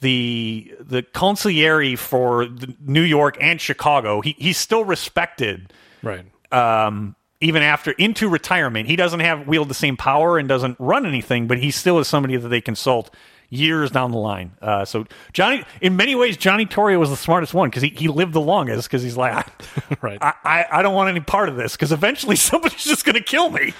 the 0.00 0.72
the 0.80 1.02
consigliere 1.02 1.98
for 1.98 2.46
the 2.46 2.74
New 2.84 3.02
York 3.02 3.36
and 3.40 3.60
Chicago. 3.60 4.20
He 4.20 4.34
he's 4.38 4.58
still 4.58 4.84
respected 4.84 5.72
Right. 6.02 6.24
um, 6.52 7.16
even 7.40 7.62
after 7.62 7.90
into 7.92 8.28
retirement. 8.28 8.88
He 8.88 8.96
doesn't 8.96 9.20
have 9.20 9.48
wield 9.48 9.68
the 9.68 9.74
same 9.74 9.96
power 9.96 10.38
and 10.38 10.48
doesn't 10.48 10.76
run 10.78 11.06
anything, 11.06 11.46
but 11.46 11.58
he 11.58 11.70
still 11.70 11.98
is 11.98 12.06
somebody 12.08 12.36
that 12.36 12.48
they 12.48 12.60
consult 12.60 13.12
years 13.50 13.90
down 13.90 14.12
the 14.12 14.18
line. 14.18 14.52
Uh, 14.60 14.84
so 14.84 15.06
Johnny, 15.32 15.64
in 15.80 15.96
many 15.96 16.14
ways, 16.14 16.36
Johnny 16.36 16.66
Torrio 16.66 16.98
was 16.98 17.10
the 17.10 17.16
smartest 17.16 17.54
one 17.54 17.70
because 17.70 17.82
he, 17.82 17.88
he 17.90 18.08
lived 18.08 18.32
the 18.32 18.40
longest 18.40 18.88
because 18.88 19.02
he's 19.02 19.16
like, 19.16 19.46
Right. 20.02 20.18
I, 20.20 20.34
I, 20.44 20.64
I 20.70 20.82
don't 20.82 20.94
want 20.94 21.08
any 21.08 21.20
part 21.20 21.48
of 21.48 21.56
this 21.56 21.72
because 21.72 21.92
eventually 21.92 22.36
somebody's 22.50 22.84
just 22.84 23.04
going 23.04 23.14
to 23.16 23.22
kill 23.22 23.50
me. 23.50 23.72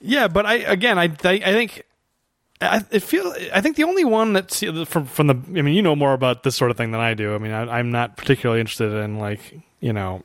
Yeah, 0.00 0.28
but 0.28 0.46
I 0.46 0.54
again, 0.54 0.98
I 0.98 1.04
I, 1.04 1.30
I 1.30 1.52
think 1.52 1.84
I 2.60 2.84
it 2.90 3.02
feel 3.04 3.32
I 3.54 3.60
think 3.60 3.76
the 3.76 3.84
only 3.84 4.04
one 4.04 4.32
that's 4.32 4.60
from 4.86 5.06
from 5.06 5.26
the 5.28 5.34
I 5.34 5.62
mean, 5.62 5.74
you 5.74 5.82
know 5.82 5.94
more 5.94 6.12
about 6.12 6.42
this 6.42 6.56
sort 6.56 6.70
of 6.72 6.76
thing 6.76 6.90
than 6.90 7.00
I 7.00 7.14
do. 7.14 7.34
I 7.34 7.38
mean, 7.38 7.52
I, 7.52 7.78
I'm 7.78 7.92
not 7.92 8.16
particularly 8.16 8.60
interested 8.60 8.92
in 8.92 9.18
like 9.18 9.60
you 9.78 9.92
know 9.92 10.24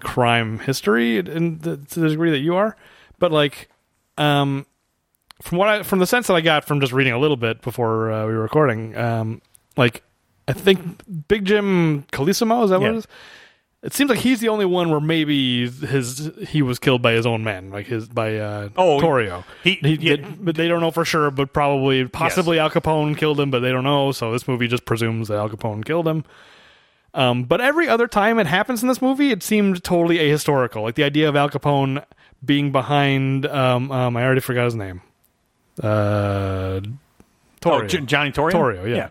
crime 0.00 0.60
history 0.60 1.18
in 1.18 1.58
the, 1.58 1.76
to 1.76 2.00
the 2.00 2.08
degree 2.10 2.30
that 2.30 2.38
you 2.38 2.54
are, 2.54 2.76
but 3.18 3.32
like 3.32 3.68
um 4.18 4.66
from 5.42 5.58
what 5.58 5.68
I 5.68 5.82
from 5.82 5.98
the 5.98 6.06
sense 6.06 6.26
that 6.28 6.34
I 6.34 6.40
got 6.40 6.64
from 6.64 6.80
just 6.80 6.92
reading 6.92 7.12
a 7.12 7.18
little 7.18 7.36
bit 7.36 7.62
before 7.62 8.10
uh, 8.12 8.26
we 8.26 8.32
were 8.34 8.42
recording, 8.42 8.96
um 8.96 9.40
like 9.76 10.02
I 10.46 10.52
think 10.52 11.02
Big 11.28 11.44
Jim 11.44 12.04
Colosimo 12.12 12.64
is 12.64 12.70
that 12.70 12.80
what 12.80 12.90
it 12.90 12.96
is? 12.96 13.06
It 13.80 13.92
seems 13.94 14.10
like 14.10 14.18
he's 14.18 14.40
the 14.40 14.48
only 14.48 14.64
one 14.64 14.90
where 14.90 14.98
maybe 15.00 15.68
his 15.70 16.32
he 16.48 16.62
was 16.62 16.80
killed 16.80 17.00
by 17.00 17.12
his 17.12 17.26
own 17.26 17.44
men, 17.44 17.70
like 17.70 17.86
his 17.86 18.08
by 18.08 18.36
uh, 18.36 18.70
Oh, 18.76 18.98
Torrio. 18.98 19.44
he- 19.62 19.78
yeah. 19.80 20.16
but 20.40 20.56
they 20.56 20.66
don't 20.66 20.80
know 20.80 20.90
for 20.90 21.04
sure. 21.04 21.30
But 21.30 21.52
probably, 21.52 22.08
possibly 22.08 22.58
Al 22.58 22.70
Capone 22.70 23.16
killed 23.16 23.38
him, 23.38 23.52
but 23.52 23.60
they 23.60 23.70
don't 23.70 23.84
know. 23.84 24.10
So 24.10 24.32
this 24.32 24.48
movie 24.48 24.66
just 24.66 24.84
presumes 24.84 25.28
that 25.28 25.36
Al 25.36 25.48
Capone 25.48 25.84
killed 25.84 26.08
him. 26.08 26.24
Um, 27.14 27.44
but 27.44 27.60
every 27.60 27.88
other 27.88 28.08
time 28.08 28.40
it 28.40 28.48
happens 28.48 28.82
in 28.82 28.88
this 28.88 29.00
movie, 29.00 29.30
it 29.30 29.44
seemed 29.44 29.84
totally 29.84 30.18
ahistorical. 30.18 30.82
Like 30.82 30.96
the 30.96 31.04
idea 31.04 31.28
of 31.28 31.36
Al 31.36 31.48
Capone 31.48 32.04
being 32.44 32.72
behind. 32.72 33.46
Um, 33.46 33.92
um, 33.92 34.16
I 34.16 34.24
already 34.24 34.40
forgot 34.40 34.64
his 34.64 34.74
name. 34.74 35.02
Uh, 35.80 36.80
Torrio. 37.60 37.82
Oh, 37.82 37.86
J- 37.86 38.00
Johnny 38.00 38.32
Torrio? 38.32 38.52
Torrio, 38.52 38.96
yeah. 38.96 39.08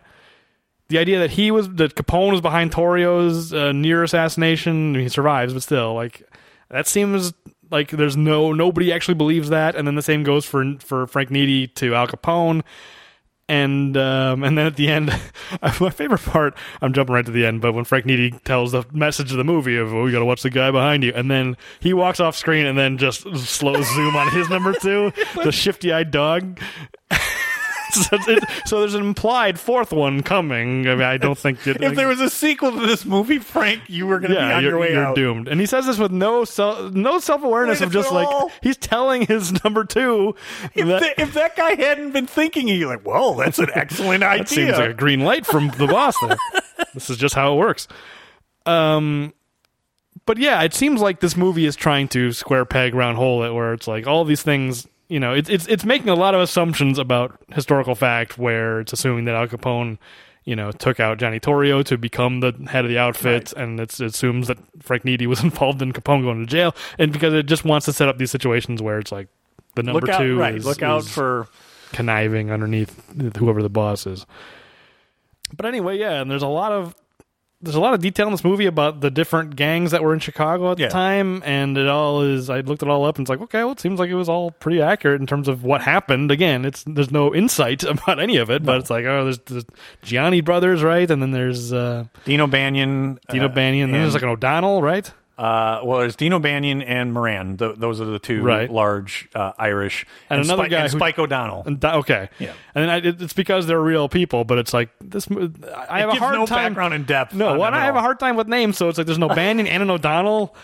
the 0.90 0.98
idea 0.98 1.20
that 1.20 1.32
he 1.32 1.52
was 1.52 1.70
that 1.76 1.96
Capone 1.96 2.32
was 2.32 2.42
behind 2.42 2.72
Torrio's 2.72 3.54
uh, 3.54 3.72
near 3.72 4.04
assassination. 4.04 4.96
He 4.96 5.10
survives, 5.10 5.54
but 5.54 5.64
still, 5.64 5.94
like 5.94 6.24
that 6.70 6.88
seems 6.88 7.34
like 7.70 7.92
there's 7.92 8.16
no 8.16 8.54
nobody 8.54 8.94
actually 8.94 9.16
believes 9.16 9.50
that. 9.50 9.76
And 9.76 9.88
then 9.88 9.96
the 9.96 10.02
same 10.02 10.24
goes 10.24 10.46
for 10.46 10.76
for 10.80 11.08
Frank 11.08 11.30
Nitti 11.30 11.74
to 11.76 11.94
Al 11.96 12.08
Capone. 12.08 12.64
And 13.50 13.96
um, 13.96 14.44
and 14.44 14.58
then 14.58 14.68
at 14.68 14.76
the 14.76 14.90
end, 14.90 15.08
my 15.80 15.90
favorite 15.90 16.22
part. 16.22 16.54
I'm 16.82 16.92
jumping 16.92 17.16
right 17.16 17.26
to 17.26 17.32
the 17.32 17.46
end, 17.46 17.62
but 17.62 17.74
when 17.74 17.86
Frank 17.86 18.06
Nitti 18.06 18.44
tells 18.44 18.74
the 18.74 18.84
message 18.92 19.32
of 19.32 19.38
the 19.38 19.46
movie 19.46 19.78
of 19.78 19.94
"Oh, 19.94 20.06
you 20.06 20.12
got 20.12 20.20
to 20.20 20.26
watch 20.26 20.42
the 20.42 20.50
guy 20.50 20.70
behind 20.70 21.04
you," 21.04 21.14
and 21.16 21.32
then 21.32 21.56
he 21.80 21.94
walks 21.94 22.20
off 22.20 22.36
screen, 22.36 22.66
and 22.66 22.78
then 22.78 22.98
just 22.98 23.22
slow 23.38 23.82
zoom 23.82 24.16
on 24.18 24.32
his 24.32 24.50
number 24.50 24.74
two, 24.74 25.14
the 25.44 25.52
shifty-eyed 25.54 26.12
dog. 26.12 26.60
so, 27.92 28.18
it- 28.28 28.44
so 28.66 28.80
there's 28.80 28.94
an 28.94 29.02
implied 29.02 29.60
fourth 29.60 29.92
one 29.94 30.24
coming. 30.24 30.88
I 30.88 30.94
mean, 30.96 31.04
I 31.04 31.18
don't 31.18 31.38
think 31.38 31.66
it, 31.68 31.82
If 31.82 31.96
there 31.96 32.08
was 32.08 32.20
a 32.22 32.30
sequel 32.30 32.72
to 32.72 32.86
this 32.86 33.06
movie, 33.06 33.40
Frank, 33.40 33.82
you 33.88 34.08
were 34.08 34.20
going 34.20 34.32
to 34.32 34.38
be 34.38 34.44
on 34.44 34.64
your 34.64 34.78
way 34.78 34.94
you're 34.94 35.06
out. 35.06 35.16
doomed. 35.16 35.48
And 35.48 35.60
he 35.60 35.66
says 35.66 35.86
this 35.86 35.98
with 35.98 36.12
no 36.12 36.46
self, 36.46 36.94
no 36.94 37.20
self 37.20 37.44
awareness 37.44 37.82
of 37.82 37.92
just 37.92 38.12
like 38.12 38.28
all- 38.28 38.52
he's 38.62 38.78
telling 38.78 39.24
his 39.26 39.64
number 39.64 39.84
two. 39.84 40.36
If, 40.76 40.88
that, 40.88 41.00
the- 41.02 41.22
if 41.22 41.34
that 41.34 41.56
guy 41.56 41.76
hadn't 41.76 42.12
been 42.12 42.28
thinking, 42.28 42.68
you're 42.68 42.88
like, 42.90 43.06
well, 43.06 43.34
that's 43.36 43.60
an 43.60 43.70
excellent 43.74 44.24
idea. 44.24 44.44
that 44.44 44.50
seems 44.50 44.72
like 44.78 44.90
a 44.92 44.94
green 44.94 45.22
light 45.22 45.46
from 45.46 45.70
the 45.78 45.88
boss. 45.88 46.16
There, 46.22 46.38
this 46.94 47.10
is 47.10 47.18
just 47.18 47.36
how 47.36 47.54
it 47.54 47.58
works. 47.58 47.88
Um, 48.66 49.34
but 50.26 50.38
yeah, 50.38 50.62
it 50.64 50.74
seems 50.74 51.00
like 51.02 51.20
this 51.22 51.38
movie 51.38 51.66
is 51.66 51.76
trying 51.76 52.10
to 52.10 52.34
square 52.34 52.66
peg 52.66 52.94
round 52.94 53.18
hole 53.18 53.44
it, 53.44 53.52
where 53.54 53.74
it's 53.74 53.88
like 53.88 54.08
all 54.08 54.26
these 54.26 54.42
things. 54.42 54.86
You 55.10 55.20
know, 55.20 55.34
it's 55.34 55.50
it's 55.50 55.68
it's 55.68 55.86
making 55.86 56.10
a 56.10 56.16
lot 56.16 56.36
of 56.36 56.42
assumptions 56.42 56.98
about 56.98 57.40
historical 57.54 57.96
fact, 57.96 58.38
where 58.38 58.82
it's 58.82 58.92
assuming 58.92 59.26
that 59.26 59.36
Al 59.36 59.48
Capone, 59.48 59.98
you 60.44 60.56
know, 60.56 60.72
took 60.72 61.00
out 61.00 61.18
Johnny 61.18 61.40
Torrio 61.40 61.84
to 61.86 61.98
become 61.98 62.42
the 62.42 62.52
head 62.70 62.84
of 62.84 62.90
the 62.90 62.98
outfit, 62.98 63.54
and 63.54 63.80
it's, 63.80 64.02
it 64.02 64.08
assumes 64.08 64.48
that 64.48 64.58
Frank 64.82 65.04
Nitti 65.04 65.26
was 65.28 65.42
involved 65.44 65.82
in 65.82 65.94
Capone 65.94 66.24
going 66.24 66.40
to 66.40 66.46
jail, 66.46 66.76
and 66.98 67.14
because 67.14 67.34
it 67.34 67.46
just 67.46 67.64
wants 67.64 67.86
to 67.86 67.94
set 67.94 68.10
up 68.10 68.18
these 68.18 68.32
situations 68.32 68.82
where 68.82 69.00
it's 69.00 69.12
like 69.12 69.30
the 69.76 69.84
number 69.84 70.02
look 70.02 70.10
out, 70.10 70.20
two 70.20 70.40
right? 70.40 70.56
is, 70.56 70.66
look 70.66 70.84
out 70.84 71.02
is 71.02 71.10
for 71.10 71.48
conniving 71.94 72.52
underneath 72.52 73.38
whoever 73.38 73.64
the 73.64 73.70
boss 73.70 74.06
is. 74.06 74.26
But 75.56 75.66
anyway, 75.66 75.98
yeah, 75.98 76.22
and 76.22 76.30
there's 76.30 76.44
a 76.44 76.48
lot 76.48 76.74
of 76.74 76.96
there's 77.62 77.76
a 77.76 77.80
lot 77.80 77.94
of 77.96 78.02
detail 78.02 78.28
in 78.28 78.32
this 78.34 78.44
movie 78.44 78.68
about 78.68 79.02
the 79.02 79.10
different 79.10 79.56
gangs 79.56 79.92
that 79.92 80.04
were 80.04 80.14
in 80.14 80.20
Chicago 80.20 80.72
at 80.72 80.80
Yeah. 80.80 80.88
the 80.88 80.92
time, 80.94 81.42
and 81.46 81.78
it 81.78 81.88
all 81.88 82.22
is. 82.22 82.50
I 82.52 82.60
looked 82.60 82.84
it 82.84 82.90
all 82.90 83.04
up, 83.06 83.18
and 83.18 83.24
it's 83.26 83.30
like, 83.30 83.42
okay, 83.42 83.64
well, 83.64 83.72
it 83.72 83.80
seems 83.80 84.00
like 84.00 84.10
it 84.10 84.16
was 84.16 84.30
all 84.30 84.52
pretty 84.52 84.82
accurate 84.82 85.20
in 85.22 85.26
terms 85.28 85.48
of 85.48 85.64
what 85.64 85.82
happened. 85.82 86.30
Again, 86.32 86.66
it's 86.66 86.84
there's 86.86 87.10
no 87.12 87.34
insight 87.34 87.84
about 87.84 88.20
any 88.20 88.38
of 88.38 88.50
it, 88.52 88.64
but 88.64 88.78
it's 88.80 88.90
like, 88.92 89.06
oh, 89.06 89.24
there's 89.24 89.40
the 89.40 89.66
Genna 90.04 90.44
brothers, 90.46 90.84
right, 90.84 91.10
and 91.10 91.22
then 91.22 91.32
there's 91.32 91.74
uh, 91.74 92.06
Dean 92.26 92.42
O'Banion. 92.42 93.20
Dino 93.30 93.46
uh, 93.46 93.48
Banyan, 93.48 93.86
and 93.86 93.94
then 93.94 94.02
there's 94.02 94.14
like 94.14 94.24
an 94.24 94.30
O'Donnell, 94.30 94.82
right? 94.82 95.12
Uh, 95.38 95.82
well, 95.84 96.00
there's 96.00 96.16
Dean 96.16 96.34
O'Banion 96.34 96.82
and 96.82 97.14
Moran. 97.14 97.58
Th- 97.58 97.76
those 97.78 98.02
are 98.02 98.06
the 98.06 98.18
two 98.18 98.42
Right. 98.42 98.70
large 98.72 99.30
uh, 99.36 99.52
Irish. 99.60 100.06
And 100.32 100.42
another 100.42 100.64
Spike, 100.64 100.72
guy 100.72 100.80
and 100.82 100.92
who- 100.92 100.98
Spike 100.98 101.20
O'Donnell. 101.20 101.64
And 101.68 101.86
okay, 101.86 102.30
Yeah. 102.40 102.54
and 102.74 102.84
then 102.84 102.90
I, 102.90 102.98
it, 102.98 103.22
it's 103.22 103.34
because 103.34 103.68
they're 103.68 103.80
real 103.80 104.10
people, 104.10 104.46
but 104.46 104.58
it's 104.58 104.74
like 104.74 104.90
this. 105.00 105.28
I 105.30 106.00
have 106.00 106.10
a 106.10 106.16
hard 106.16 106.34
no 106.36 106.46
time. 106.48 106.70
background 106.74 106.94
in 106.96 107.04
depth. 107.04 107.36
No, 107.36 107.60
well, 107.60 107.74
I 107.74 107.86
have 107.86 107.96
a 107.96 108.02
hard 108.02 108.20
time 108.20 108.36
with 108.36 108.48
names, 108.48 108.78
so 108.78 108.90
it's 108.90 108.98
like 108.98 109.06
there's 109.06 109.20
no 109.20 109.30
Banyan 109.30 109.68
and 109.68 109.84
an 109.84 109.90
O'Donnell. 109.92 110.56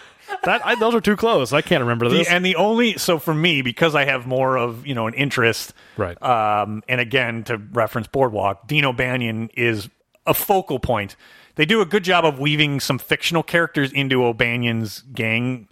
That 0.46 0.66
I, 0.66 0.76
those 0.76 0.96
are 0.96 1.02
too 1.02 1.18
close. 1.18 1.52
I 1.54 1.62
can't 1.62 1.82
remember 1.82 2.08
The- 2.10 2.16
this. 2.20 2.30
and 2.30 2.44
the 2.46 2.56
only 2.56 2.98
so 2.98 3.20
for 3.20 3.34
me 3.34 3.62
because 3.62 3.94
I 3.94 4.06
have 4.06 4.26
more 4.26 4.58
of 4.58 4.88
you 4.88 4.96
know 4.96 5.06
an 5.06 5.14
interest, 5.14 5.74
Right. 5.98 6.20
Um, 6.24 6.82
and 6.90 7.00
again 7.00 7.44
to 7.44 7.58
reference 7.58 8.08
Boardwalk, 8.08 8.66
Dean 8.68 8.86
O'Banion 8.86 9.50
is 9.56 9.90
a 10.26 10.34
focal 10.34 10.80
point. 10.80 11.16
They 11.56 11.66
do 11.66 11.82
a 11.82 11.86
good 11.86 12.04
job 12.04 12.26
of 12.26 12.40
weaving 12.40 12.80
some 12.80 12.98
fictional 12.98 13.44
characters 13.44 13.92
into 13.92 14.24
O'Banion's 14.24 15.04
gang 15.14 15.68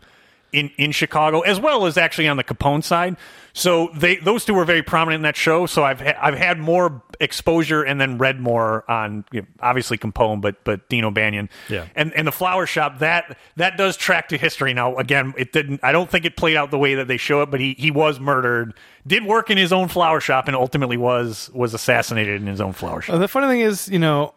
in 0.53 0.69
in 0.77 0.91
Chicago, 0.91 1.41
as 1.41 1.59
well 1.59 1.85
as 1.85 1.97
actually 1.97 2.27
on 2.27 2.37
the 2.37 2.43
Capone 2.43 2.83
side. 2.83 3.15
So 3.53 3.89
they 3.95 4.17
those 4.17 4.45
two 4.45 4.53
were 4.53 4.65
very 4.65 4.83
prominent 4.83 5.19
in 5.19 5.23
that 5.23 5.35
show. 5.35 5.65
So 5.65 5.83
I've 5.83 6.01
ha- 6.01 6.17
I've 6.21 6.37
had 6.37 6.59
more 6.59 7.01
exposure 7.19 7.83
and 7.83 7.99
then 7.99 8.17
read 8.17 8.39
more 8.39 8.89
on 8.89 9.25
you 9.31 9.41
know, 9.41 9.47
obviously 9.61 9.97
Capone, 9.97 10.41
but 10.41 10.63
but 10.63 10.87
Dean 10.89 11.03
O'Banion. 11.03 11.49
Yeah. 11.69 11.87
And 11.95 12.13
and 12.13 12.27
the 12.27 12.31
flower 12.31 12.65
shop 12.65 12.99
that 12.99 13.37
that 13.57 13.77
does 13.77 13.97
track 13.97 14.29
to 14.29 14.37
history. 14.37 14.73
Now 14.73 14.97
again, 14.97 15.33
it 15.37 15.51
didn't. 15.51 15.79
I 15.83 15.91
don't 15.91 16.09
think 16.09 16.25
it 16.25 16.35
played 16.35 16.55
out 16.57 16.71
the 16.71 16.77
way 16.77 16.95
that 16.95 17.07
they 17.07 17.17
show 17.17 17.41
it, 17.41 17.51
but 17.51 17.59
he 17.59 17.75
he 17.77 17.91
was 17.91 18.19
murdered. 18.19 18.73
Did 19.07 19.25
work 19.25 19.49
in 19.49 19.57
his 19.57 19.73
own 19.73 19.87
flower 19.87 20.19
shop 20.19 20.47
and 20.47 20.55
ultimately 20.55 20.97
was 20.97 21.49
was 21.53 21.73
assassinated 21.73 22.41
in 22.41 22.47
his 22.47 22.61
own 22.61 22.73
flower 22.73 23.01
shop. 23.01 23.15
Uh, 23.15 23.19
the 23.19 23.27
funny 23.27 23.47
thing 23.47 23.61
is, 23.61 23.87
you 23.89 23.99
know, 23.99 24.33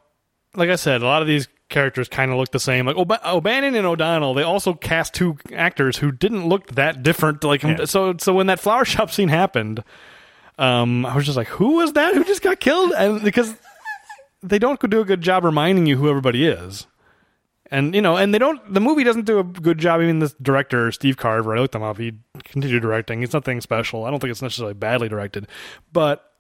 like 0.57 0.71
I 0.71 0.77
said, 0.77 1.03
a 1.03 1.07
lot 1.07 1.23
of 1.23 1.29
these 1.29 1.49
characters 1.69 2.09
kind 2.09 2.31
of 2.31 2.37
look 2.37 2.51
the 2.53 2.61
same. 2.61 2.87
Like 2.87 2.97
O'Ba- 2.97 3.21
O'Banion 3.29 3.75
and 3.75 3.87
O'Donnell, 3.87 4.35
they 4.35 4.43
also 4.43 4.75
cast 4.75 5.15
two 5.15 5.37
actors 5.55 5.97
who 5.97 6.13
didn't 6.13 6.49
look 6.49 6.73
that 6.75 7.03
different. 7.03 7.43
Like 7.45 7.63
Yeah. 7.63 7.85
so, 7.87 8.15
so 8.19 8.33
when 8.35 8.47
that 8.49 8.61
flower 8.61 8.85
shop 8.85 9.11
scene 9.11 9.29
happened, 9.29 9.83
um, 10.59 11.05
I 11.07 11.17
was 11.17 11.25
just 11.25 11.37
like, 11.37 11.49
who 11.49 11.77
was 11.77 11.95
that? 11.95 12.15
Who 12.15 12.25
just 12.25 12.43
got 12.43 12.61
killed? 12.61 12.93
And 12.97 13.23
because 13.23 13.55
they 14.43 14.59
don't 14.59 14.79
do 14.91 15.01
a 15.01 15.05
good 15.05 15.21
job 15.21 15.45
reminding 15.45 15.87
you 15.87 15.97
who 15.97 16.09
everybody 16.09 16.47
is. 16.47 16.87
And 17.71 17.95
you 17.95 18.03
know, 18.03 18.17
and 18.19 18.33
they 18.33 18.39
don't. 18.39 18.61
The 18.73 18.79
movie 18.81 19.03
doesn't 19.05 19.25
do 19.25 19.39
a 19.39 19.43
good 19.43 19.79
job. 19.79 20.01
Even 20.03 20.19
this 20.19 20.35
director, 20.35 20.93
Steve 20.93 21.17
Carver, 21.17 21.57
I 21.57 21.61
looked 21.61 21.75
him 21.75 21.83
up. 21.83 21.97
He 21.99 22.13
continued 22.45 22.83
directing. 22.83 23.23
It's 23.23 23.33
nothing 23.33 23.61
special. 23.63 24.05
I 24.05 24.11
don't 24.11 24.21
think 24.21 24.31
it's 24.31 24.43
necessarily 24.43 24.75
badly 24.75 25.09
directed, 25.09 25.49
but 25.93 26.31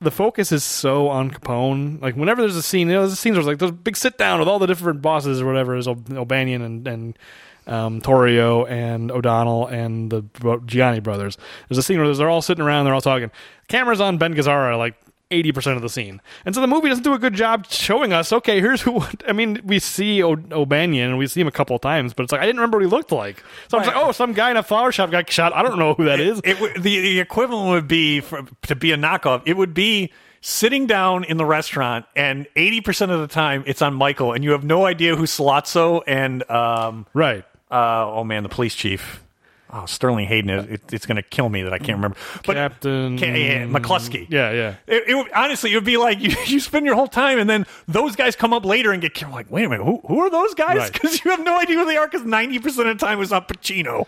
the 0.00 0.10
focus 0.10 0.50
is 0.50 0.64
so 0.64 1.08
on 1.08 1.30
Capone. 1.30 2.00
Like 2.00 2.16
whenever 2.16 2.40
there's 2.40 2.56
a 2.56 2.62
scene, 2.62 2.88
you 2.88 2.94
know, 2.94 3.06
there's 3.06 3.18
scenes 3.18 3.34
where 3.34 3.40
it's 3.40 3.46
like 3.46 3.58
there's 3.58 3.70
a 3.70 3.74
big 3.74 3.96
sit 3.96 4.16
down 4.16 4.38
with 4.38 4.48
all 4.48 4.58
the 4.58 4.66
different 4.66 5.02
bosses 5.02 5.40
or 5.40 5.46
whatever 5.46 5.76
is 5.76 5.86
O'Banion 5.86 6.62
and 6.62 6.88
and 6.88 7.18
um, 7.66 8.00
Torrio 8.00 8.68
and 8.68 9.12
O'Donnell 9.12 9.66
and 9.66 10.10
the 10.10 10.22
Genna 10.22 11.02
brothers. 11.02 11.36
There's 11.68 11.78
a 11.78 11.82
scene 11.82 11.98
where 11.98 12.12
they're 12.14 12.30
all 12.30 12.42
sitting 12.42 12.64
around, 12.64 12.86
they're 12.86 12.94
all 12.94 13.00
talking. 13.00 13.30
Cameras 13.68 14.00
on 14.00 14.18
Ben 14.18 14.34
Gazzara 14.34 14.76
like. 14.78 14.94
80% 15.30 15.76
of 15.76 15.82
the 15.82 15.88
scene. 15.88 16.20
And 16.44 16.54
so 16.54 16.60
the 16.60 16.66
movie 16.66 16.88
doesn't 16.88 17.04
do 17.04 17.14
a 17.14 17.18
good 17.18 17.34
job 17.34 17.66
showing 17.68 18.12
us, 18.12 18.32
okay, 18.32 18.60
here's 18.60 18.80
who. 18.82 19.02
I 19.26 19.32
mean, 19.32 19.60
we 19.64 19.78
see 19.78 20.22
o- 20.22 20.42
O'Banion 20.50 21.10
and 21.10 21.18
we 21.18 21.26
see 21.26 21.40
him 21.40 21.46
a 21.46 21.52
couple 21.52 21.76
of 21.76 21.82
times, 21.82 22.14
but 22.14 22.24
it's 22.24 22.32
like, 22.32 22.40
I 22.40 22.46
didn't 22.46 22.60
remember 22.60 22.78
what 22.78 22.84
he 22.84 22.90
looked 22.90 23.12
like. 23.12 23.42
So 23.68 23.78
I'm 23.78 23.86
like, 23.86 23.96
oh, 23.96 24.12
some 24.12 24.32
guy 24.32 24.50
in 24.50 24.56
a 24.56 24.62
flower 24.62 24.92
shop 24.92 25.10
got 25.10 25.30
shot. 25.30 25.54
I 25.54 25.62
don't 25.62 25.78
know 25.78 25.94
who 25.94 26.04
that 26.06 26.20
is. 26.20 26.40
It 26.44 26.60
would 26.60 26.74
the, 26.74 27.00
the 27.00 27.20
equivalent 27.20 27.70
would 27.70 27.88
be 27.88 28.20
for, 28.20 28.44
to 28.62 28.74
be 28.74 28.92
a 28.92 28.96
knockoff. 28.96 29.42
It 29.46 29.56
would 29.56 29.74
be 29.74 30.12
sitting 30.40 30.86
down 30.86 31.24
in 31.24 31.36
the 31.36 31.44
restaurant, 31.44 32.06
and 32.16 32.46
eighty 32.56 32.80
percent 32.80 33.12
of 33.12 33.20
the 33.20 33.26
time 33.28 33.62
it's 33.66 33.82
on 33.82 33.94
Michael, 33.94 34.32
and 34.32 34.42
you 34.42 34.52
have 34.52 34.64
no 34.64 34.86
idea 34.86 35.14
who 35.16 35.24
Sollozzo 35.24 36.02
and 36.06 36.48
um 36.50 37.06
right. 37.14 37.44
uh 37.70 38.10
oh 38.10 38.24
man 38.24 38.42
the 38.42 38.48
police 38.48 38.74
chief. 38.74 39.22
Oh 39.72 39.86
Sterling 39.86 40.26
Hayden. 40.26 40.50
It, 40.50 40.82
it's 40.92 41.06
going 41.06 41.16
to 41.16 41.22
kill 41.22 41.48
me 41.48 41.62
that 41.62 41.72
I 41.72 41.78
can't 41.78 41.96
remember. 41.98 42.16
But 42.46 42.54
Captain 42.56 43.18
Ca- 43.18 43.26
yeah, 43.26 43.66
McCluskey. 43.66 44.26
Yeah, 44.28 44.50
yeah. 44.52 44.74
It, 44.86 45.04
it 45.08 45.14
would- 45.14 45.30
honestly, 45.32 45.72
it 45.72 45.74
would 45.76 45.84
be 45.84 45.96
like 45.96 46.20
you, 46.22 46.34
you 46.46 46.60
spend 46.60 46.86
your 46.86 46.94
whole 46.94 47.08
time, 47.08 47.38
and 47.38 47.48
then 47.48 47.66
those 47.88 48.16
guys 48.16 48.36
come 48.36 48.52
up 48.52 48.64
later 48.64 48.92
and 48.92 49.00
get 49.02 49.14
killed. 49.14 49.32
Like, 49.32 49.50
wait 49.50 49.64
a 49.64 49.68
minute, 49.68 49.84
who, 49.84 50.00
who 50.06 50.20
are 50.20 50.30
those 50.30 50.54
guys? 50.54 50.76
Right. 50.78 50.92
Because 51.00 51.24
you 51.24 51.30
have 51.30 51.42
no 51.44 51.58
idea 51.58 51.76
who 51.76 51.84
they 51.86 51.96
are. 51.96 52.06
Because 52.06 52.26
ninety 52.26 52.58
percent 52.58 52.88
of 52.88 52.98
the 52.98 53.06
time 53.06 53.20
it's 53.20 53.30
not 53.30 53.48
Pacino. 53.48 54.06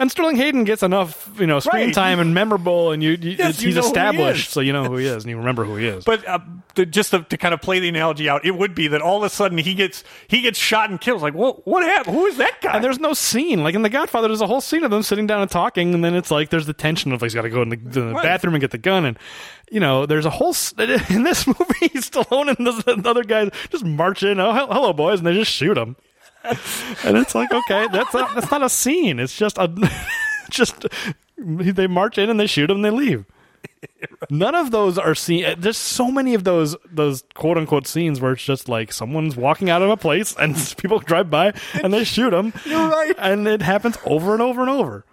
And 0.00 0.10
Sterling 0.10 0.36
Hayden 0.36 0.64
gets 0.64 0.82
enough, 0.82 1.30
you 1.38 1.46
know, 1.46 1.60
screen 1.60 1.86
Right. 1.86 1.94
time 1.94 2.18
and 2.20 2.32
memorable, 2.34 2.90
and 2.90 3.02
you, 3.02 3.10
you 3.10 3.32
Yes, 3.38 3.50
it's, 3.50 3.62
you 3.62 3.66
he's 3.68 3.74
know 3.76 3.82
who 3.82 3.86
he 3.86 3.90
established, 3.90 4.46
is. 4.48 4.52
so 4.52 4.60
you 4.60 4.72
know 4.72 4.84
who 4.84 4.96
he 4.96 5.04
is, 5.06 5.24
and 5.24 5.30
you 5.30 5.36
remember 5.36 5.64
who 5.64 5.76
he 5.76 5.86
is. 5.86 6.04
But 6.04 6.26
uh, 6.26 6.38
just 6.86 7.10
to, 7.10 7.22
to 7.24 7.36
kind 7.36 7.52
of 7.52 7.60
play 7.60 7.80
the 7.80 7.88
analogy 7.90 8.26
out, 8.26 8.44
it 8.46 8.52
would 8.56 8.74
be 8.74 8.88
that 8.88 9.02
all 9.02 9.18
of 9.18 9.22
a 9.24 9.28
sudden 9.28 9.58
he 9.58 9.74
gets 9.74 10.02
he 10.26 10.40
gets 10.40 10.58
shot 10.58 10.88
and 10.88 10.98
killed. 10.98 11.20
Like, 11.20 11.34
what 11.34 11.66
what 11.66 11.82
happened? 11.84 12.16
Who 12.16 12.24
is 12.24 12.38
that 12.38 12.62
guy? 12.62 12.74
and 12.76 12.82
there's 12.82 12.98
no 12.98 13.12
scene 13.12 13.62
like 13.62 13.74
in 13.74 13.82
The 13.82 13.90
Godfather. 13.90 14.26
There's 14.28 14.40
a 14.40 14.46
whole 14.46 14.62
scene 14.62 14.84
of 14.84 14.90
them 14.90 15.02
sitting 15.02 15.26
down 15.26 15.42
and 15.42 15.50
talking, 15.50 15.92
and 15.92 16.02
then 16.02 16.14
it's 16.14 16.30
like 16.30 16.48
there's 16.48 16.66
the 16.66 16.72
tension 16.72 17.12
of 17.12 17.20
like 17.20 17.26
he's 17.30 17.34
got 17.34 17.42
to 17.42 17.50
go 17.50 17.60
in 17.60 17.68
the, 17.68 17.76
the 17.76 18.06
Right. 18.14 18.22
bathroom 18.22 18.54
and 18.54 18.60
get 18.62 18.70
the 18.70 18.78
gun, 18.78 19.04
and 19.04 19.18
you 19.70 19.80
know 19.80 20.06
there's 20.06 20.24
a 20.24 20.30
whole 20.30 20.50
s- 20.50 20.72
in 21.10 21.24
this 21.24 21.46
movie. 21.46 21.58
Stallone 22.00 22.56
and 22.56 22.66
the, 22.66 22.94
the 23.02 23.10
other 23.10 23.22
guys 23.24 23.50
just 23.68 23.84
march 23.84 24.22
in. 24.22 24.40
Oh, 24.40 24.52
hel- 24.52 24.72
hello, 24.72 24.94
boys, 24.94 25.18
and 25.20 25.26
they 25.26 25.34
just 25.34 25.52
shoot 25.52 25.76
him. 25.76 25.94
and 27.04 27.16
it's 27.18 27.34
like 27.34 27.52
okay, 27.52 27.86
that's 27.92 28.14
not, 28.14 28.34
that's 28.34 28.50
not 28.50 28.62
a 28.62 28.68
scene. 28.68 29.18
It's 29.18 29.36
just 29.36 29.58
a 29.58 29.68
just 30.50 30.86
they 31.38 31.86
march 31.86 32.18
in 32.18 32.30
and 32.30 32.38
they 32.40 32.46
shoot 32.46 32.66
them 32.68 32.76
and 32.76 32.84
they 32.84 32.90
leave. 32.90 33.24
None 34.30 34.54
of 34.54 34.70
those 34.70 34.98
are 34.98 35.14
seen. 35.14 35.54
There's 35.58 35.76
so 35.76 36.10
many 36.10 36.34
of 36.34 36.44
those 36.44 36.76
those 36.90 37.24
quote 37.34 37.58
unquote 37.58 37.86
scenes 37.86 38.20
where 38.20 38.32
it's 38.32 38.42
just 38.44 38.68
like 38.68 38.92
someone's 38.92 39.36
walking 39.36 39.70
out 39.70 39.82
of 39.82 39.90
a 39.90 39.96
place 39.96 40.34
and 40.38 40.54
people 40.78 40.98
drive 40.98 41.30
by 41.30 41.52
and 41.82 41.92
they 41.92 42.04
shoot 42.04 42.30
them. 42.30 42.52
You're 42.64 42.88
right. 42.88 43.14
and 43.18 43.46
it 43.48 43.62
happens 43.62 43.98
over 44.04 44.32
and 44.32 44.42
over 44.42 44.60
and 44.60 44.70
over. 44.70 45.04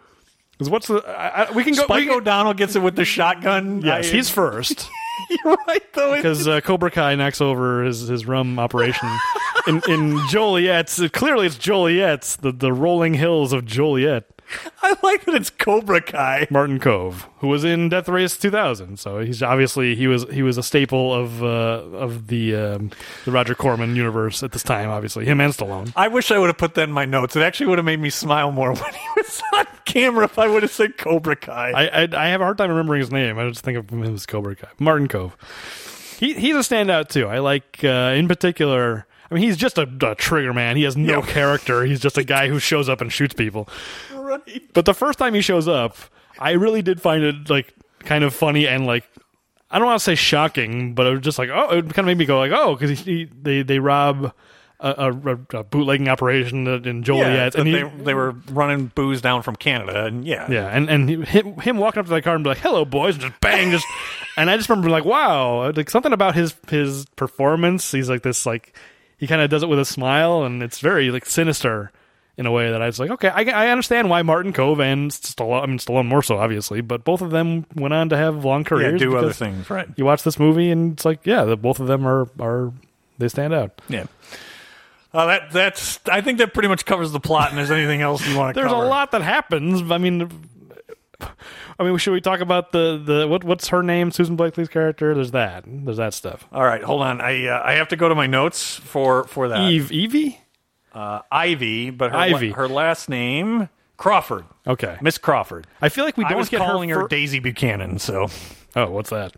Because 0.52 0.70
what's 0.70 0.88
the? 0.88 0.96
I, 1.08 1.44
I, 1.44 1.52
we 1.52 1.63
can 1.63 1.76
go. 1.76 1.84
Spike 1.84 2.00
we 2.00 2.06
can- 2.08 2.16
O'Donnell 2.18 2.54
gets 2.56 2.76
it 2.76 2.82
with 2.82 2.96
the 2.96 3.06
shotgun. 3.06 3.82
yes, 3.82 4.08
I- 4.08 4.12
he's 4.16 4.30
first 4.30 4.90
You're 5.30 5.58
right 5.68 5.94
though. 5.94 6.16
Because 6.16 6.48
uh, 6.48 6.62
Cobra 6.62 6.90
Kai 6.92 7.16
knocks 7.16 7.42
over 7.42 7.84
his 7.84 8.08
his 8.08 8.26
rum 8.26 8.58
operation 8.60 9.08
in 9.67 9.82
in 9.88 10.27
Joliet's. 10.27 11.01
Clearly, 11.10 11.47
it's 11.47 11.58
Joliet's 11.58 12.36
the 12.36 12.51
the 12.51 12.73
rolling 12.73 13.13
hills 13.15 13.53
of 13.53 13.65
Joliet. 13.65 14.25
I 14.82 14.95
like 15.03 15.25
that 15.25 15.36
it's 15.36 15.49
Cobra 15.49 16.01
Kai. 16.01 16.47
Martin 16.49 16.80
Kove, 16.80 17.25
who 17.39 17.47
was 17.47 17.63
in 17.63 17.89
Death 17.89 18.08
Race 18.08 18.38
2000. 18.38 18.97
So 18.97 19.19
he's 19.19 19.43
obviously 19.43 19.95
he 19.95 20.08
was 20.08 20.25
he 20.32 20.41
was 20.41 20.58
a 20.58 20.63
staple 20.63 21.13
of 21.13 21.43
uh, 21.43 21.47
of 21.47 22.27
the 22.27 22.56
um, 22.56 22.91
the 23.25 23.32
Roger 23.32 23.56
Corman 23.56 23.95
universe 23.95 24.43
at 24.43 24.51
this 24.53 24.63
time. 24.63 24.89
Obviously, 24.89 25.25
him 25.25 25.41
and 25.41 25.53
Stallone. 25.53 25.91
I 25.95 26.08
wish 26.08 26.32
I 26.32 26.38
would 26.38 26.47
have 26.47 26.58
put 26.58 26.75
that 26.75 26.84
in 26.84 26.93
my 26.93 27.06
notes. 27.06 27.36
It 27.36 27.41
actually 27.41 27.67
would 27.67 27.77
have 27.77 27.86
made 27.86 27.99
me 27.99 28.10
smile 28.10 28.51
more 28.51 28.73
when 28.73 28.93
he 28.93 29.08
was 29.17 29.41
on 29.53 29.65
camera 29.86 30.25
if 30.25 30.39
I 30.39 30.47
would 30.47 30.63
have 30.63 30.71
said 30.71 30.97
Cobra 30.97 31.36
Kai. 31.36 31.71
I, 31.71 32.03
I 32.03 32.08
I 32.13 32.27
have 32.30 32.41
a 32.41 32.45
hard 32.45 32.58
time 32.58 32.69
remembering 32.69 33.01
his 33.01 33.12
name. 33.12 33.38
I 33.38 33.49
just 33.49 33.65
think 33.65 33.77
of 33.77 33.89
him 33.89 34.03
as 34.03 34.25
Cobra 34.25 34.56
Kai. 34.56 34.69
Martin 34.80 35.08
Kove. 35.08 35.34
He 36.19 36.34
he's 36.36 36.56
a 36.56 36.60
standout 36.60 37.10
too. 37.10 37.27
I 37.27 37.39
like 37.39 37.84
uh, 37.84 38.13
in 38.15 38.27
particular. 38.27 39.06
I 39.30 39.34
mean, 39.36 39.44
he's 39.44 39.58
just 39.58 39.78
a, 39.78 39.88
a 40.02 40.16
trigger 40.16 40.54
man. 40.54 40.78
He 40.78 40.84
has 40.84 40.96
no 40.98 41.20
Yeah. 41.24 41.26
character. 41.32 41.84
He's 41.84 42.00
just 42.00 42.18
a 42.18 42.24
guy 42.24 42.48
who 42.48 42.60
shows 42.60 42.88
up 42.90 43.02
and 43.02 43.12
shoots 43.12 43.34
people. 43.34 43.68
right. 44.13 44.42
But 44.74 44.86
the 44.86 44.94
first 44.94 45.20
time 45.20 45.34
he 45.34 45.42
shows 45.42 45.68
up, 45.68 45.98
I 46.40 46.52
really 46.52 46.82
did 46.82 47.02
find 47.02 47.24
it 47.24 47.50
like 47.50 47.74
kind 48.00 48.24
of 48.24 48.34
funny 48.34 48.68
and 48.68 48.86
like 48.86 49.04
I 49.70 49.80
don't 49.80 49.86
want 49.88 50.00
to 50.00 50.04
say 50.04 50.16
shocking, 50.16 50.94
but 50.94 51.08
it 51.08 51.12
was 51.12 51.22
just 51.22 51.38
like 51.38 51.50
oh, 51.50 51.78
it 51.78 51.82
kind 51.94 52.00
of 52.00 52.06
made 52.06 52.18
me 52.18 52.26
go 52.26 52.38
like 52.40 52.52
oh, 52.54 52.76
because 52.76 53.00
he, 53.02 53.26
they 53.42 53.63
they 53.63 53.80
rob 53.80 54.32
a, 54.80 55.12
a, 55.52 55.58
a 55.58 55.63
bootlegging 55.63 56.08
operation 56.08 56.68
in 56.68 57.02
Joliet, 57.04 57.56
Yeah, 57.56 57.62
and 57.62 57.68
and 57.68 57.68
he, 57.68 57.74
they, 57.98 58.04
they 58.06 58.13
were 58.13 58.34
running 58.52 58.92
booze 58.94 59.22
down 59.22 59.42
from 59.42 59.56
Canada, 59.56 60.06
and 60.06 60.24
yeah, 60.24 60.50
yeah, 60.50 60.68
and 60.68 60.88
and 60.90 61.10
him, 61.26 61.58
him 61.60 61.78
walking 61.80 62.00
up 62.00 62.06
to 62.06 62.12
the 62.12 62.22
car 62.22 62.36
and 62.36 62.44
be 62.44 62.50
like 62.50 62.60
hello 62.60 62.86
boys, 62.86 63.16
and 63.16 63.24
just 63.24 63.42
bang, 63.42 63.72
just 63.72 63.86
and 64.38 64.50
I 64.52 64.56
just 64.56 64.70
remember 64.70 64.90
like 64.92 65.04
wow, 65.04 65.72
like 65.72 65.90
something 65.90 66.13
about 66.13 66.36
his 66.36 66.56
his 66.70 67.06
performance. 67.16 67.92
He's 67.92 68.08
like 68.10 68.22
this 68.22 68.46
like 68.46 68.74
he 69.17 69.27
kind 69.27 69.41
of 69.41 69.49
does 69.49 69.63
it 69.63 69.69
with 69.69 69.80
a 69.80 69.86
smile, 69.86 70.43
and 70.43 70.63
it's 70.63 70.80
very 70.80 71.12
like 71.12 71.25
sinister 71.25 71.91
in 72.38 72.45
a 72.45 72.51
way 72.51 72.69
that 72.71 72.82
I 72.82 72.86
was 72.86 72.99
like, 72.99 73.10
okay, 73.10 73.30
I, 73.30 73.65
I 73.65 73.69
understand 73.69 74.12
why 74.12 74.21
Martin 74.21 74.53
Kove 74.53 74.80
and 74.80 75.10
Stallone, 75.10 75.63
I 75.63 75.65
mean 75.65 75.80
Stallone 75.80 76.06
more 76.06 76.21
so 76.21 76.38
obviously, 76.38 76.82
but 76.82 77.03
both 77.03 77.21
of 77.21 77.32
them 77.32 77.65
went 77.75 77.95
on 77.95 78.10
to 78.10 78.17
have 78.17 78.45
long 78.45 78.62
yeah, 78.62 78.69
careers. 78.69 78.99
do 78.99 79.17
other 79.17 79.34
things, 79.34 79.69
right? 79.71 79.88
You 79.95 80.06
watch 80.06 80.21
this 80.23 80.38
movie 80.38 80.69
and 80.69 80.93
it's 80.93 81.03
like, 81.03 81.25
yeah, 81.25 81.45
the, 81.45 81.58
both 81.58 81.80
of 81.80 81.88
them 81.88 82.08
are 82.08 82.30
are 82.39 82.71
they 83.17 83.27
stand 83.27 83.53
out. 83.53 83.82
Yeah. 83.89 84.06
Uh, 85.13 85.25
that 85.25 85.51
that's. 85.51 85.99
I 86.12 86.21
think 86.21 86.38
that 86.38 86.53
pretty 86.53 86.67
much 86.69 86.86
covers 86.86 87.12
the 87.12 87.19
plot. 87.19 87.49
And 87.49 87.58
there's 87.58 87.71
anything 87.71 88.01
else 88.01 88.27
you 88.27 88.38
want 88.38 88.53
to 88.53 88.60
There's 88.60 88.71
cover? 88.71 88.86
a 88.86 88.88
lot 88.88 89.12
that 89.12 89.21
happens. 89.23 89.89
I 89.89 89.97
mean, 89.97 90.30
I 91.19 91.84
mean, 91.84 91.97
should 91.97 92.13
we 92.13 92.21
talk 92.21 92.39
about 92.41 92.71
the 92.71 93.01
the 93.03 93.27
what 93.27 93.43
what's 93.43 93.69
her 93.69 93.82
name? 93.84 94.12
Susan 94.12 94.36
Blakely's 94.36 94.67
character. 94.69 95.13
There's 95.15 95.32
that. 95.32 95.63
There's 95.67 95.97
that 95.97 96.13
stuff. 96.13 96.47
All 96.51 96.63
right, 96.63 96.84
hold 96.84 97.01
on. 97.01 97.21
I 97.21 97.47
uh, 97.47 97.62
I 97.63 97.73
have 97.73 97.88
to 97.89 97.95
go 97.95 98.08
to 98.10 98.15
my 98.15 98.27
notes 98.27 98.75
for 98.75 99.23
for 99.25 99.47
that. 99.49 99.62
Eve 99.71 99.91
Evie. 99.91 100.39
uh, 100.93 101.21
Ivy, 101.32 101.89
but 101.89 102.12
her, 102.12 102.17
Ivy. 102.17 102.51
her 102.51 102.67
last 102.67 103.10
name 103.10 103.69
Crawford, 103.97 104.45
Okay. 104.67 104.97
Miss 105.01 105.17
Crawford. 105.17 105.65
I 105.82 105.89
feel 105.89 106.06
like 106.06 106.17
we 106.17 106.25
I 106.25 106.30
don't 106.30 106.38
was 106.38 106.49
get 106.49 106.60
calling 106.60 106.89
her, 106.89 107.01
fir- 107.01 107.08
Daisy 107.08 107.39
Buchanan. 107.39 107.97
So, 107.99 108.27
oh, 108.75 108.89
what's 108.91 109.10
that? 109.10 109.34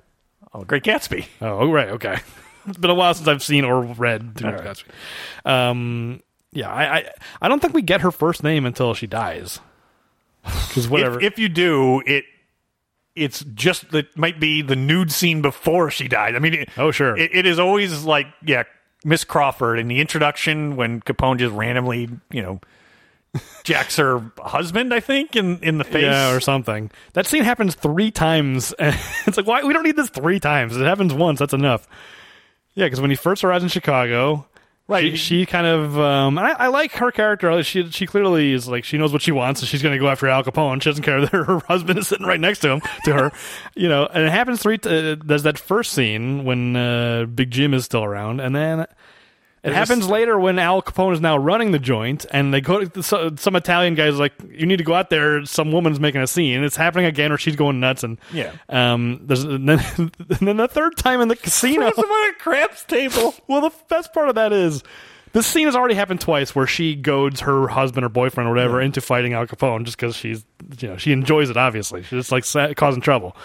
oh, 0.54 0.64
Great 0.66 0.84
Gatsby. 0.84 1.28
Oh, 1.42 1.72
right. 1.72 1.90
Okay. 1.90 2.18
it's 2.68 2.78
been 2.78 2.90
a 2.90 2.94
while 2.96 3.14
since 3.14 3.28
I've 3.28 3.44
seen 3.44 3.64
or 3.64 3.82
read. 3.82 4.42
Much 4.42 4.54
right. 4.54 4.64
Gatsby. 4.66 5.50
Um, 5.50 6.22
yeah, 6.52 6.70
I, 6.72 6.96
I 6.98 7.10
I 7.44 7.48
don't 7.48 7.62
think 7.62 7.74
we 7.74 7.82
get 7.82 8.02
her 8.02 8.12
first 8.12 8.44
name 8.44 8.66
until 8.66 8.94
she 8.94 9.08
dies. 9.08 9.60
Because 10.68 10.88
whatever. 10.88 11.20
If, 11.20 11.34
if 11.34 11.40
you 11.40 11.50
do, 11.50 12.02
it 12.06 12.26
it's 13.16 13.44
just 13.54 13.92
that 13.92 14.16
might 14.18 14.40
be 14.40 14.62
the 14.62 14.76
nude 14.76 15.12
scene 15.12 15.42
before 15.42 15.90
she 15.92 16.08
died. 16.08 16.36
I 16.36 16.40
mean, 16.40 16.54
it, 16.54 16.70
Oh, 16.78 16.92
sure. 16.92 17.18
it, 17.18 17.32
it 17.34 17.46
is 17.46 17.60
always 17.60 18.04
like 18.04 18.28
yeah, 18.46 18.64
Miss 19.04 19.24
Crawford 19.24 19.80
in 19.80 19.88
the 19.88 20.00
introduction 20.00 20.76
when 20.76 21.02
Capone 21.02 21.38
just 21.40 21.54
randomly 21.54 22.10
you 22.32 22.42
know 22.42 22.62
jacks 23.64 23.98
her 23.98 24.32
husband. 24.40 24.94
I 24.94 25.00
think 25.00 25.36
in 25.36 25.60
in 25.60 25.78
the 25.78 25.84
face. 25.84 26.04
Yeah, 26.04 26.34
or 26.34 26.40
something. 26.40 26.92
That 27.14 27.28
scene 27.28 27.44
happens 27.44 27.76
three 27.76 28.12
times. 28.12 28.74
it's 28.80 29.38
like, 29.38 29.48
why? 29.48 29.64
We 29.64 29.74
don't 29.74 29.84
need 29.84 29.96
this 29.96 30.10
three 30.10 30.40
times. 30.40 30.76
It 30.78 30.86
happens 30.86 31.14
once. 31.14 31.40
That's 31.40 31.54
enough. 31.54 31.88
Yeah, 32.76 32.86
because 32.86 33.02
when 33.02 33.10
he 33.10 33.16
first 33.18 33.44
arrives 33.44 33.64
in 33.64 33.70
Chicago, 33.70 34.48
Right. 34.90 35.12
She, 35.12 35.18
she 35.18 35.46
kind 35.46 35.68
of. 35.68 36.00
Um, 36.00 36.40
I, 36.40 36.52
I 36.52 36.68
like 36.68 36.94
her 36.94 37.12
character. 37.12 37.62
She 37.62 37.92
she 37.92 38.08
clearly 38.08 38.54
is 38.54 38.68
like 38.68 38.84
she 38.84 38.98
knows 38.98 39.14
what 39.14 39.22
she 39.22 39.32
wants, 39.32 39.62
and 39.62 39.70
she's 39.70 39.84
going 39.84 39.94
to 39.94 40.00
go 40.00 40.10
after 40.10 40.28
Al 40.28 40.44
Capone. 40.44 40.82
She 40.82 40.90
doesn't 40.90 41.04
care 41.04 41.22
that 41.26 41.30
her 41.30 41.60
husband 41.68 42.00
is 42.00 42.08
sitting 42.08 42.26
right 42.26 42.40
next 42.40 42.60
to 42.60 42.72
him 42.72 42.82
to 43.06 43.14
her, 43.14 43.32
you 43.76 43.88
know. 43.88 44.08
And 44.08 44.24
it 44.24 44.32
happens 44.32 44.64
three. 44.64 44.80
T- 44.80 45.12
uh, 45.12 45.16
there's 45.24 45.44
that 45.44 45.60
first 45.60 45.94
scene 45.94 46.44
when 46.44 46.76
uh, 46.76 47.26
Big 47.26 47.52
Jim 47.52 47.76
is 47.76 47.86
still 47.86 48.04
around, 48.04 48.40
and 48.40 48.56
then 48.56 48.88
it 49.64 49.74
happens 49.74 50.08
later 50.08 50.40
when 50.40 50.58
Al 50.58 50.82
Capone 50.82 51.14
is 51.14 51.22
now 51.22 51.38
running 51.38 51.72
the 51.72 51.80
joint, 51.80 52.26
and 52.32 52.54
they 52.54 52.62
go 52.62 52.86
to 52.86 53.04
so, 53.04 53.32
some 53.36 53.56
Italian 53.56 53.96
guys 53.96 54.18
like, 54.18 54.34
"You 54.52 54.66
need 54.66 54.78
to 54.78 54.84
go 54.84 54.94
out 54.94 55.10
there. 55.10 55.46
Some 55.46 55.72
woman's 55.72 56.00
making 56.00 56.22
a 56.22 56.28
scene." 56.28 56.64
It's 56.64 56.78
happening 56.78 57.06
again, 57.06 57.32
where 57.32 57.38
she's 57.38 57.56
going 57.56 57.80
nuts, 57.80 58.04
and 58.04 58.18
Yeah. 58.34 58.54
Um, 58.70 59.22
there's 59.24 59.44
and 59.44 59.68
then, 59.68 59.80
and 59.98 60.48
then 60.48 60.58
the 60.58 60.68
third 60.68 60.96
time 60.98 61.22
in 61.22 61.28
the 61.28 61.36
casino. 61.36 61.82
There's 61.82 61.96
them 61.96 62.06
on 62.06 62.30
a 62.30 62.34
craps 62.34 62.84
table. 62.86 63.36
well, 63.48 63.62
the 63.62 63.72
best 63.90 64.14
part 64.14 64.30
of 64.30 64.36
that 64.36 64.54
is. 64.54 64.84
This 65.32 65.46
scene 65.46 65.68
has 65.68 65.76
already 65.76 65.94
happened 65.94 66.22
twice, 66.22 66.56
where 66.56 66.66
she 66.66 66.96
goads 66.96 67.42
her 67.42 67.68
husband 67.68 68.04
or 68.04 68.10
boyfriend 68.10 68.50
or 68.50 68.52
whatever 68.52 68.82
into 68.82 69.00
fighting 69.00 69.34
Al 69.34 69.46
Capone 69.46 69.86
just 69.86 69.96
because 69.96 70.16
she's, 70.16 70.44
you 70.80 70.88
know, 70.88 70.98
she 70.98 71.12
enjoys 71.12 71.52
it. 71.52 71.58
Obviously, 71.58 72.02
she's 72.02 72.10
just 72.10 72.32
like 72.32 72.44
sa- 72.44 72.74
causing 72.74 73.00
trouble. 73.00 73.38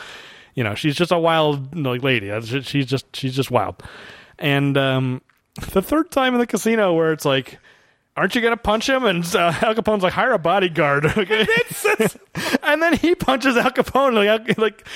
You 0.55 0.65
know, 0.65 0.75
she's 0.75 0.97
just 0.97 1.13
a 1.13 1.19
wild 1.19 1.77
like 1.77 2.03
lady. 2.03 2.31
She's 2.63 2.87
just 2.87 3.15
she's 3.15 3.37
just 3.37 3.51
wild. 3.51 3.83
And 4.39 4.79
um, 4.79 5.21
the 5.71 5.83
third 5.83 6.11
time 6.11 6.35
in 6.35 6.41
the 6.41 6.47
casino 6.47 6.95
where 6.95 7.13
it's 7.13 7.25
like, 7.25 7.59
aren't 8.17 8.35
you 8.35 8.41
gonna 8.41 8.57
punch 8.57 8.89
him? 8.89 9.05
And 9.05 9.25
uh, 9.35 9.53
Al 9.63 9.75
Capone's 9.75 10.03
like, 10.03 10.13
hire 10.13 10.33
a 10.33 10.39
bodyguard. 10.39 11.05
Okay, 11.17 11.47
and 12.63 12.83
then 12.83 12.95
he 12.95 13.15
punches 13.15 13.57
Al 13.57 13.71
Capone 13.71 14.15
like 14.15 14.59
like 14.59 14.87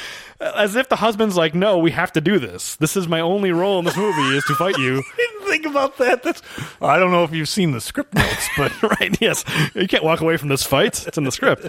as 0.41 0.77
if 0.77 0.89
the 0.89 0.97
husband's 0.97 1.37
like, 1.37 1.55
no, 1.55 1.79
we 1.79 1.91
have 1.91 2.13
to 2.13 2.21
do 2.21 2.39
this. 2.39 2.77
This 2.77 2.97
is 2.97 3.09
my 3.09 3.21
only 3.21 3.51
role 3.51 3.79
in 3.79 3.85
this 3.85 3.97
movie 3.97 4.37
is 4.37 4.45
to 4.45 4.55
fight 4.55 4.77
you. 4.79 5.03
didn't 5.17 5.47
think 5.47 5.67
about 5.67 5.97
that. 5.99 6.23
That's 6.23 6.43
I 6.81 6.99
don't 6.99 7.11
know 7.11 7.25
if 7.25 7.33
you've 7.33 7.49
seen 7.49 7.73
the 7.73 7.81
script 7.81 8.15
notes, 8.15 8.49
but 8.57 8.83
right? 8.83 9.17
Yes, 9.21 9.45
you 9.75 9.89
can't 9.89 10.05
walk 10.05 10.21
away 10.21 10.37
from 10.37 10.49
this 10.49 10.65
fight. 10.65 11.07
It's 11.07 11.19
in 11.19 11.25
the 11.25 11.33
script. 11.33 11.67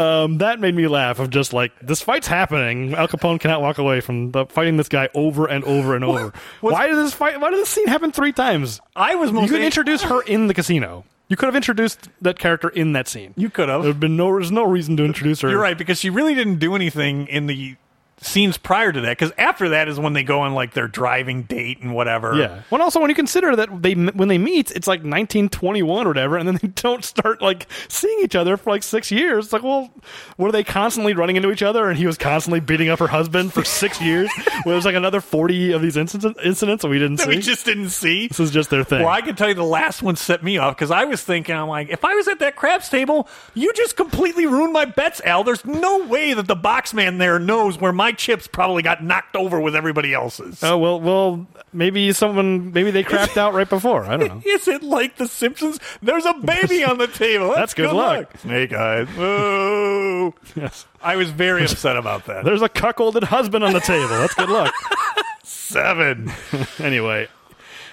Um, 0.00 0.38
that 0.38 0.60
made 0.60 0.74
me 0.74 0.86
laugh. 0.88 1.18
Of 1.18 1.30
just 1.30 1.52
like 1.52 1.72
this 1.80 2.00
fight's 2.00 2.26
happening. 2.26 2.94
Al 2.94 3.08
Capone 3.08 3.38
cannot 3.38 3.60
walk 3.60 3.78
away 3.78 4.00
from 4.00 4.30
the, 4.32 4.46
fighting 4.46 4.76
this 4.76 4.88
guy 4.88 5.08
over 5.14 5.46
and 5.46 5.62
over 5.64 5.94
and 5.94 6.04
over. 6.04 6.32
what's- 6.60 6.72
why 6.74 6.86
did 6.86 6.96
this 6.96 7.12
fight? 7.14 7.40
Why 7.40 7.50
did 7.50 7.60
this 7.60 7.68
scene 7.68 7.86
happen 7.86 8.12
three 8.12 8.32
times? 8.32 8.80
I 8.96 9.14
was 9.14 9.30
You 9.30 9.34
most 9.36 9.50
could 9.50 9.60
introduce 9.62 10.02
her 10.02 10.22
in 10.22 10.46
the 10.46 10.54
casino. 10.54 11.04
You 11.28 11.36
could 11.36 11.46
have 11.46 11.54
introduced 11.56 12.08
that 12.22 12.38
character 12.40 12.68
in 12.68 12.92
that 12.94 13.06
scene. 13.06 13.34
You 13.36 13.50
could 13.50 13.68
have. 13.68 13.82
There 13.82 13.92
would 13.92 14.00
been 14.00 14.16
no. 14.16 14.32
There's 14.32 14.50
no 14.50 14.64
reason 14.64 14.96
to 14.96 15.04
introduce 15.04 15.42
her. 15.42 15.48
You're 15.50 15.60
right 15.60 15.78
because 15.78 15.98
she 16.00 16.10
really 16.10 16.34
didn't 16.34 16.58
do 16.58 16.74
anything 16.74 17.28
in 17.28 17.46
the 17.46 17.76
scenes 18.22 18.58
prior 18.58 18.92
to 18.92 19.00
that 19.00 19.16
because 19.18 19.32
after 19.38 19.70
that 19.70 19.88
is 19.88 19.98
when 19.98 20.12
they 20.12 20.22
go 20.22 20.40
on 20.40 20.52
like 20.54 20.74
their 20.74 20.88
driving 20.88 21.42
date 21.44 21.80
and 21.80 21.94
whatever. 21.94 22.36
Yeah. 22.36 22.62
Well, 22.70 22.82
also 22.82 23.00
when 23.00 23.08
you 23.08 23.14
consider 23.16 23.56
that 23.56 23.82
they 23.82 23.94
when 23.94 24.28
they 24.28 24.38
meet, 24.38 24.70
it's 24.70 24.86
like 24.86 25.00
1921 25.00 26.06
or 26.06 26.10
whatever, 26.10 26.36
and 26.36 26.46
then 26.46 26.58
they 26.60 26.68
don't 26.82 27.04
start 27.04 27.40
like 27.40 27.66
seeing 27.88 28.20
each 28.22 28.34
other 28.36 28.56
for 28.56 28.70
like 28.70 28.82
six 28.82 29.10
years. 29.10 29.46
It's 29.46 29.52
like, 29.52 29.62
well, 29.62 29.90
were 30.38 30.52
they 30.52 30.64
constantly 30.64 31.14
running 31.14 31.36
into 31.36 31.50
each 31.50 31.62
other, 31.62 31.88
and 31.88 31.96
he 31.98 32.06
was 32.06 32.18
constantly 32.18 32.60
beating 32.60 32.88
up 32.88 32.98
her 32.98 33.06
husband 33.08 33.52
for 33.52 33.64
six 33.64 34.00
years? 34.02 34.30
well, 34.64 34.74
there's 34.74 34.84
like 34.84 34.94
another 34.94 35.20
40 35.20 35.72
of 35.72 35.82
these 35.82 35.96
incidents 35.96 36.38
incidents 36.44 36.82
that 36.82 36.88
we 36.88 36.98
didn't 36.98 37.16
that 37.16 37.24
see. 37.24 37.36
we 37.36 37.40
just 37.40 37.64
didn't 37.64 37.90
see. 37.90 38.28
this 38.28 38.40
is 38.40 38.50
just 38.50 38.70
their 38.70 38.84
thing. 38.84 39.00
Well, 39.00 39.08
I 39.08 39.22
can 39.22 39.34
tell 39.36 39.48
you 39.48 39.54
the 39.54 39.64
last 39.64 40.02
one 40.02 40.16
set 40.16 40.42
me 40.42 40.58
off 40.58 40.76
because 40.76 40.90
I 40.90 41.04
was 41.04 41.22
thinking, 41.22 41.54
I'm 41.54 41.68
like, 41.68 41.88
if 41.88 42.04
I 42.04 42.14
was 42.14 42.28
at 42.28 42.38
that 42.40 42.56
craps 42.56 42.88
table, 42.88 43.28
you 43.54 43.72
just 43.72 43.96
completely 43.96 44.46
ruined 44.46 44.72
my 44.72 44.84
bets, 44.84 45.20
Al. 45.24 45.42
There's 45.44 45.64
no 45.64 46.04
way 46.06 46.34
that 46.34 46.46
the 46.46 46.56
box 46.56 46.92
man 46.92 47.18
there 47.18 47.38
knows 47.38 47.78
where 47.78 47.92
my 47.92 48.09
chips 48.12 48.46
probably 48.46 48.82
got 48.82 49.02
knocked 49.02 49.36
over 49.36 49.60
with 49.60 49.74
everybody 49.76 50.12
else's. 50.14 50.62
Oh 50.62 50.78
well, 50.78 51.00
well, 51.00 51.46
maybe 51.72 52.12
someone, 52.12 52.72
maybe 52.72 52.90
they 52.90 53.02
crapped 53.04 53.36
out 53.36 53.54
right 53.54 53.68
before. 53.68 54.04
I 54.04 54.16
don't 54.16 54.28
know. 54.28 54.42
Is 54.46 54.68
it 54.68 54.82
like 54.82 55.16
The 55.16 55.26
Simpsons? 55.28 55.78
There's 56.02 56.26
a 56.26 56.34
baby 56.34 56.84
on 56.84 56.98
the 56.98 57.06
table. 57.06 57.52
That's 57.54 57.74
good 57.74 57.92
luck. 57.92 58.36
Snake 58.38 58.72
eyes. 58.72 59.08
Whoa. 59.08 60.34
Yes. 60.54 60.86
I 61.02 61.16
was 61.16 61.30
very 61.30 61.64
upset 61.64 61.96
about 61.96 62.26
that. 62.26 62.44
There's 62.44 62.62
a 62.62 62.68
cuckolded 62.68 63.24
husband 63.24 63.64
on 63.64 63.72
the 63.72 63.80
table. 63.80 64.08
That's 64.08 64.34
good 64.34 64.50
luck. 64.50 64.74
Seven. 65.44 66.32
anyway, 66.78 67.28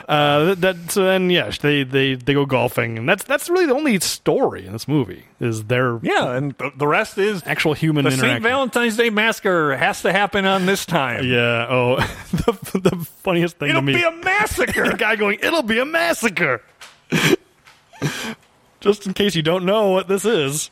uh, 0.08 0.55
that, 0.55 0.91
so 0.91 1.03
then 1.03 1.30
yes, 1.30 1.58
they, 1.58 1.84
they 1.84 2.16
they 2.16 2.34
go 2.34 2.45
golfing, 2.45 2.97
and 2.97 3.10
that's 3.10 3.24
that's 3.26 3.49
really 3.49 3.66
the 3.66 3.76
only 3.76 3.99
story 3.99 4.66
in 4.66 4.72
this 4.72 4.88
movie 4.88 5.26
is 5.39 5.66
their 5.66 5.99
Yeah, 6.01 6.32
and 6.36 6.58
th- 6.58 6.74
the 6.78 6.88
rest 6.88 7.18
is 7.18 7.43
actual 7.45 7.74
human 7.74 8.05
the. 8.05 8.12
St. 8.12 8.41
Valentine's 8.41 8.95
Day 8.95 9.10
massacre 9.10 9.76
has 9.76 10.01
to 10.03 10.12
happen 10.14 10.45
on 10.45 10.66
this 10.66 10.86
time. 10.86 11.26
Yeah. 11.28 11.68
Oh, 11.70 11.95
the, 12.32 12.80
the 12.89 12.95
funniest 13.24 13.58
thing 13.58 13.70
It'll 13.70 13.82
to 13.82 13.86
me. 13.86 13.93
be 13.95 14.03
a 14.03 14.12
massacre. 14.12 14.88
the 14.91 14.97
guy 14.97 15.16
going, 15.18 15.39
"It'll 15.43 15.62
be 15.64 15.80
a 15.80 15.86
massacre." 15.86 16.62
Just 18.80 19.08
in 19.08 19.14
case 19.14 19.36
you 19.36 19.41
don't 19.41 19.66
know 19.66 19.89
what 19.89 20.08
this 20.08 20.24
is. 20.24 20.70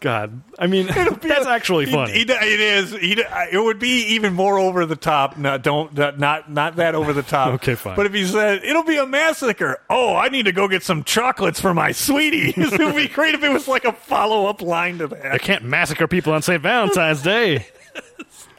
God, 0.00 0.42
I 0.58 0.68
mean, 0.68 0.86
that's 1.20 1.46
actually 1.46 1.86
He- 1.86 1.92
funny. 1.92 2.12
he- 2.12 2.20
it 2.22 2.60
is. 2.60 2.92
He, 2.92 3.12
it 3.52 3.62
would 3.62 3.78
be 3.80 4.14
even 4.14 4.32
more 4.32 4.58
over 4.58 4.86
the 4.86 4.94
top. 4.94 5.36
No, 5.36 5.58
don't 5.58 5.92
not 5.96 6.18
not, 6.18 6.50
not 6.50 6.76
that 6.76 6.94
over 6.94 7.12
the 7.12 7.22
top. 7.22 7.48
Okay, 7.58 7.74
fine. 7.74 7.96
But 7.96 8.06
if 8.06 8.14
he 8.14 8.24
said 8.26 8.62
it'll 8.64 8.84
be 8.84 8.96
a 8.98 9.06
massacre, 9.06 9.80
oh, 9.90 10.14
I 10.14 10.28
need 10.28 10.44
to 10.44 10.52
go 10.52 10.68
get 10.68 10.82
some 10.84 11.02
chocolates 11.02 11.60
for 11.60 11.74
my 11.74 11.90
sweetie. 11.92 12.50
it 12.56 12.78
would 12.78 12.94
be 12.94 13.08
great 13.08 13.34
if 13.34 13.42
it 13.42 13.48
was 13.48 13.66
like 13.66 13.84
a 13.84 13.92
follow 13.92 14.46
up 14.46 14.62
line 14.62 14.98
to 14.98 15.08
that. 15.08 15.32
I 15.32 15.38
can't 15.38 15.64
massacre 15.64 16.06
people 16.06 16.32
on 16.32 16.42
St. 16.42 16.62
Valentine's 16.62 17.22
Day. 17.22 17.66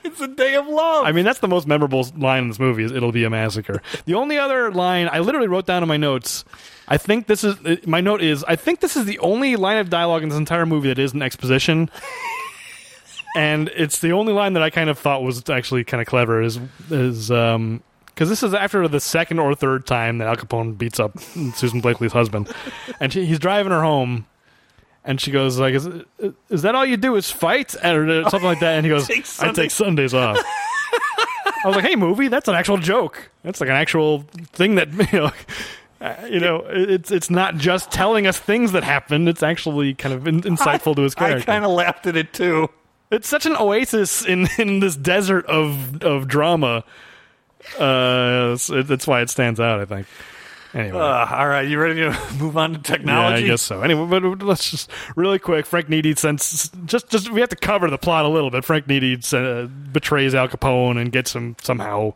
It's 0.03 0.21
a 0.21 0.27
day 0.27 0.55
of 0.55 0.65
love. 0.67 1.05
I 1.05 1.11
mean, 1.11 1.25
that's 1.25 1.39
the 1.39 1.47
most 1.47 1.67
memorable 1.67 2.07
line 2.17 2.43
in 2.43 2.47
this 2.49 2.59
movie. 2.59 2.83
Is 2.83 2.91
"It'll 2.91 3.11
be 3.11 3.25
a 3.25 3.29
massacre." 3.29 3.81
The 4.05 4.13
only 4.15 4.37
other 4.37 4.71
line 4.71 5.09
I 5.11 5.19
literally 5.19 5.47
wrote 5.47 5.65
down 5.65 5.83
in 5.83 5.89
my 5.89 5.97
notes. 5.97 6.45
I 6.89 6.97
think 6.97 7.27
this 7.27 7.43
is 7.43 7.55
uh, 7.63 7.77
my 7.85 8.01
note 8.01 8.21
is 8.21 8.43
I 8.43 8.55
think 8.55 8.79
this 8.79 8.97
is 8.97 9.05
the 9.05 9.19
only 9.19 9.55
line 9.55 9.77
of 9.77 9.89
dialogue 9.89 10.23
in 10.23 10.29
this 10.29 10.37
entire 10.37 10.65
movie 10.65 10.87
that 10.89 10.97
is 10.97 11.13
an 11.13 11.21
exposition, 11.21 11.89
and 13.35 13.69
it's 13.75 13.99
the 13.99 14.11
only 14.11 14.33
line 14.33 14.53
that 14.53 14.63
I 14.63 14.71
kind 14.71 14.89
of 14.89 14.97
thought 14.97 15.21
was 15.21 15.47
actually 15.49 15.83
kind 15.83 16.01
of 16.01 16.07
clever. 16.07 16.41
Is 16.41 16.59
is 16.89 17.29
um 17.29 17.83
because 18.07 18.27
this 18.27 18.41
is 18.41 18.53
after 18.55 18.87
the 18.87 18.99
second 18.99 19.39
or 19.39 19.53
third 19.53 19.85
time 19.85 20.17
that 20.17 20.27
Al 20.27 20.35
Capone 20.35 20.77
beats 20.77 20.99
up 20.99 21.17
Susan 21.19 21.79
Blakely's 21.79 22.11
husband, 22.11 22.51
and 22.99 23.13
she, 23.13 23.25
he's 23.25 23.39
driving 23.39 23.71
her 23.71 23.81
home. 23.81 24.25
And 25.05 25.19
she 25.21 25.31
goes 25.31 25.57
like, 25.57 25.73
"Is, 25.73 25.87
is 26.49 26.61
that 26.63 26.75
all 26.75 26.85
you 26.85 26.97
do? 26.97 27.15
Is 27.15 27.31
fight 27.31 27.73
or 27.83 28.23
something 28.29 28.43
like 28.43 28.59
that?" 28.59 28.75
And 28.75 28.85
he 28.85 28.89
goes, 28.89 29.07
Take 29.07 29.25
"I 29.39 29.53
take 29.53 29.71
Sundays 29.71 30.13
off." 30.13 30.37
I 30.37 31.63
was 31.65 31.75
like, 31.75 31.85
"Hey, 31.85 31.95
movie, 31.95 32.27
that's 32.27 32.47
an 32.49 32.55
actual 32.55 32.77
joke. 32.77 33.31
That's 33.43 33.61
like 33.61 33.69
an 33.69 33.77
actual 33.77 34.25
thing 34.51 34.75
that 34.75 34.91
you 35.13 35.19
know, 35.19 35.31
you 36.29 36.39
know, 36.39 36.65
it's 36.67 37.11
it's 37.11 37.29
not 37.29 37.57
just 37.57 37.91
telling 37.91 38.25
us 38.25 38.39
things 38.39 38.71
that 38.71 38.83
happened. 38.83 39.27
It's 39.27 39.43
actually 39.43 39.93
kind 39.93 40.13
of 40.13 40.27
in, 40.27 40.41
insightful 40.41 40.95
to 40.95 41.01
his 41.01 41.15
character. 41.15 41.41
I 41.51 41.53
kind 41.53 41.65
of 41.65 41.71
laughed 41.71 42.07
at 42.07 42.15
it 42.15 42.33
too. 42.33 42.69
it's 43.11 43.27
such 43.27 43.45
an 43.45 43.55
oasis 43.55 44.25
in 44.25 44.47
in 44.57 44.79
this 44.79 44.95
desert 44.95 45.45
of 45.47 46.01
of 46.03 46.27
drama. 46.27 46.83
Uh, 47.77 48.55
that's 48.55 49.05
why 49.05 49.21
it 49.21 49.29
stands 49.29 49.59
out. 49.59 49.79
I 49.81 49.85
think. 49.85 50.07
Anyway. 50.73 50.99
Uh, 50.99 51.25
all 51.31 51.47
right, 51.47 51.67
you 51.67 51.79
ready 51.79 51.95
to 51.95 52.15
move 52.39 52.55
on 52.55 52.73
to 52.73 52.77
yeah, 52.77 52.83
technology? 52.83 53.45
I 53.45 53.47
guess 53.47 53.61
so. 53.61 53.81
Anyway, 53.81 54.05
but 54.19 54.43
let's 54.43 54.69
just 54.69 54.91
really 55.15 55.39
quick. 55.39 55.65
Frank 55.65 55.87
Nitti 55.87 56.17
sends 56.17 56.69
just 56.85 57.09
just 57.09 57.31
we 57.31 57.41
have 57.41 57.49
to 57.49 57.55
cover 57.55 57.89
the 57.89 57.97
plot 57.97 58.25
a 58.25 58.27
little 58.27 58.51
bit. 58.51 58.63
Frank 58.63 58.85
Nitti 58.85 59.33
uh, 59.33 59.67
betrays 59.67 60.35
Al 60.35 60.47
Capone 60.47 61.01
and 61.01 61.11
gets 61.11 61.33
him 61.33 61.55
somehow 61.61 62.13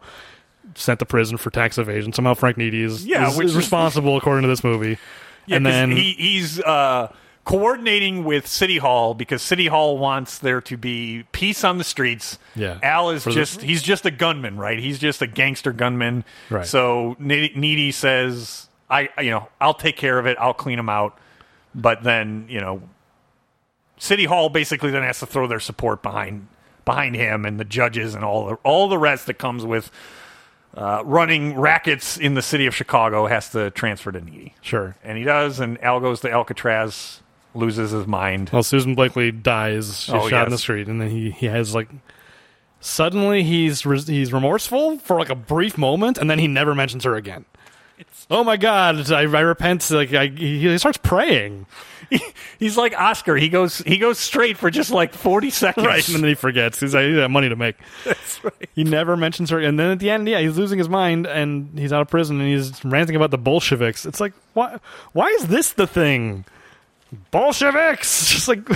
sent 0.76 0.99
to 0.99 1.05
prison 1.05 1.38
for 1.38 1.49
tax 1.49 1.78
evasion. 1.78 2.13
Somehow 2.13 2.34
Frank 2.34 2.57
Nitti 2.57 2.84
is, 2.84 3.05
Yeah, 3.05 3.30
is, 3.30 3.38
which 3.38 3.45
is 3.47 3.55
responsible 3.55 4.17
according 4.17 4.43
to 4.43 4.47
this 4.47 4.63
movie. 4.63 4.97
Yeah, 5.45 5.57
and 5.57 5.65
then 5.65 5.91
he, 5.91 6.13
he's 6.13 6.59
uh, 6.61 7.11
coordinating 7.45 8.24
with 8.24 8.47
City 8.47 8.78
Hall 8.78 9.13
because 9.13 9.41
City 9.41 9.67
Hall 9.67 9.97
wants 9.97 10.39
there 10.39 10.61
to 10.61 10.78
be 10.78 11.26
peace 11.34 11.63
on 11.63 11.78
the 11.78 11.84
streets. 11.84 12.39
Yeah. 12.55 12.80
Al 12.82 13.09
is 13.09 13.24
the- 13.26 13.32
just 13.32 13.61
he's 13.61 13.84
just 13.84 14.05
a 14.05 14.11
gunman, 14.11 14.57
right? 14.57 14.80
He's 14.80 14.99
just 14.99 15.21
a 15.21 15.28
gangster 15.28 15.71
gunman. 15.74 16.24
Right. 16.49 16.65
So 16.65 17.15
Ne- 17.19 17.49
Nitti 17.49 17.93
says, 17.93 18.67
"I, 18.89 19.09
you 19.21 19.32
know, 19.32 19.49
I'll 19.59 19.74
take 19.74 19.97
care 19.97 20.17
of 20.17 20.26
it. 20.26 20.38
I'll 20.39 20.53
clean 20.53 20.80
him 20.80 20.89
out." 20.89 21.17
But 21.76 22.03
then, 22.03 22.45
you 22.49 22.61
know, 22.61 22.82
City 23.97 24.26
Hall 24.26 24.49
basically 24.49 24.91
then 24.91 25.03
has 25.03 25.19
to 25.19 25.26
throw 25.26 25.47
their 25.47 25.59
support 25.59 26.01
behind 26.03 26.47
behind 26.86 27.15
him 27.15 27.45
and 27.45 27.59
the 27.59 27.65
judges 27.65 28.13
and 28.15 28.24
all 28.26 28.45
the 28.47 28.55
all 28.63 28.88
the 28.89 28.97
rest 28.97 29.26
that 29.28 29.36
comes 29.38 29.65
with. 29.65 29.91
Uh, 30.76 31.03
running 31.05 31.55
rackets 31.55 32.17
in 32.17 32.34
the 32.34 32.41
city 32.41 32.65
of 32.65 32.74
Chicago 32.74 33.28
has 33.28 33.49
to 33.51 33.69
transfer 33.71 34.11
to 34.11 34.19
Nitti. 34.19 34.53
sure. 34.61 34.95
And 35.03 35.17
he 35.19 35.24
does, 35.24 35.59
and 35.59 35.82
Al 35.84 35.99
goes 35.99 36.21
to 36.21 36.32
Alcatraz, 36.32 37.21
loses 37.53 37.91
his 37.91 38.07
mind. 38.07 38.49
Well, 38.51 38.63
Susan 38.63 38.95
Blakely 38.95 39.32
dies. 39.32 39.99
She's 40.01 40.15
Oh, 40.15 40.28
shot 40.30 40.45
in 40.45 40.51
the 40.51 40.57
street, 40.57 40.88
and 40.88 40.99
then 40.99 41.09
he 41.11 41.30
he 41.30 41.45
has 41.45 41.76
like 41.76 41.89
suddenly 42.80 43.43
he's 43.43 43.86
res- 43.86 44.07
he's 44.07 44.34
remorseful 44.34 44.97
for 44.99 45.17
like 45.19 45.30
a 45.30 45.36
brief 45.36 45.78
moment, 45.78 46.17
and 46.17 46.30
then 46.30 46.39
he 46.39 46.47
never 46.47 46.74
mentions 46.74 47.03
her 47.03 47.15
again. 47.15 47.45
oh 48.32 48.43
my 48.43 48.57
God! 48.57 49.11
I, 49.11 49.21
I 49.21 49.41
repent. 49.41 49.89
Like 49.91 50.11
I, 50.13 50.28
he, 50.28 50.59
he 50.59 50.78
starts 50.80 50.97
praying. 50.97 51.67
He's 52.59 52.78
like 52.78 52.97
Oscar. 52.99 53.36
He 53.36 53.49
goes 53.49 53.80
he 53.80 53.97
goes 53.97 54.20
straight 54.20 54.57
for 54.57 54.70
just 54.70 54.91
like 54.91 55.14
forty 55.14 55.49
seconds. 55.49 55.86
Right, 55.93 56.07
and 56.07 56.18
then 56.18 56.24
he 56.24 56.36
forgets. 56.36 56.80
He's 56.80 56.93
like, 56.93 57.05
he's 57.05 57.18
got 57.18 57.30
money 57.30 57.49
to 57.49 57.55
make. 57.55 57.76
That's 58.05 58.43
right. 58.43 58.70
He 58.74 58.84
never 58.84 59.18
mentions 59.18 59.49
her, 59.49 59.59
and 59.59 59.78
then 59.78 59.91
at 59.91 59.99
the 59.99 60.09
end, 60.09 60.28
yeah, 60.28 60.39
he's 60.39 60.57
losing 60.57 60.78
his 60.80 60.89
mind, 60.89 61.28
and 61.28 61.78
he's 61.78 61.91
out 61.91 62.01
of 62.01 62.07
prison, 62.07 62.39
and 62.39 62.49
he's 62.49 62.84
ranting 62.86 63.16
about 63.16 63.32
the 63.32 63.38
Bolsheviks. 63.38 64.05
It's 64.05 64.20
like, 64.20 64.34
why? 64.53 64.80
Why 65.11 65.28
is 65.28 65.47
this 65.47 65.74
the 65.74 65.88
thing? 65.88 66.45
Bolsheviks! 67.32 68.32
Just 68.32 68.47
like, 68.47 68.68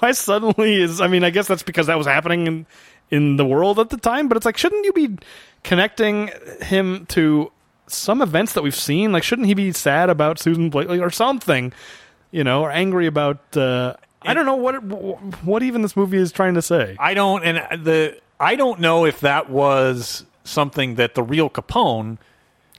why 0.00 0.12
suddenly 0.12 0.80
is? 0.80 1.00
I 1.00 1.06
mean, 1.08 1.24
I 1.24 1.30
guess 1.30 1.48
that's 1.48 1.62
because 1.62 1.86
that 1.86 1.98
was 1.98 2.06
happening 2.06 2.46
in 2.46 2.66
in 3.10 3.36
the 3.36 3.46
world 3.46 3.78
at 3.78 3.90
the 3.90 3.96
time, 3.96 4.28
but 4.28 4.36
it's 4.36 4.46
like, 4.46 4.56
shouldn't 4.58 4.84
you 4.84 4.92
be 4.92 5.16
connecting 5.62 6.30
him 6.60 7.06
to 7.06 7.50
some 7.86 8.20
events 8.20 8.54
that 8.54 8.62
we've 8.62 8.74
seen? 8.74 9.12
Like, 9.12 9.22
shouldn't 9.22 9.46
he 9.46 9.54
be 9.54 9.72
sad 9.72 10.10
about 10.10 10.38
Susan 10.38 10.70
Blakely 10.70 11.00
or 11.00 11.10
something? 11.10 11.72
You 12.30 12.44
know, 12.44 12.62
or 12.62 12.70
angry 12.70 13.06
about? 13.06 13.56
Uh, 13.56 13.94
I 14.22 14.34
don't 14.34 14.46
know 14.46 14.56
what 14.56 14.74
what 15.44 15.62
even 15.62 15.82
this 15.82 15.96
movie 15.96 16.16
is 16.18 16.32
trying 16.32 16.54
to 16.54 16.62
say. 16.62 16.96
I 16.98 17.14
don't 17.14 17.44
and 17.44 17.84
the 17.84 18.18
I 18.40 18.56
don't 18.56 18.80
know 18.80 19.04
if 19.04 19.20
that 19.20 19.48
was 19.48 20.24
something 20.44 20.96
that 20.96 21.14
the 21.14 21.22
real 21.22 21.48
Capone 21.48 22.18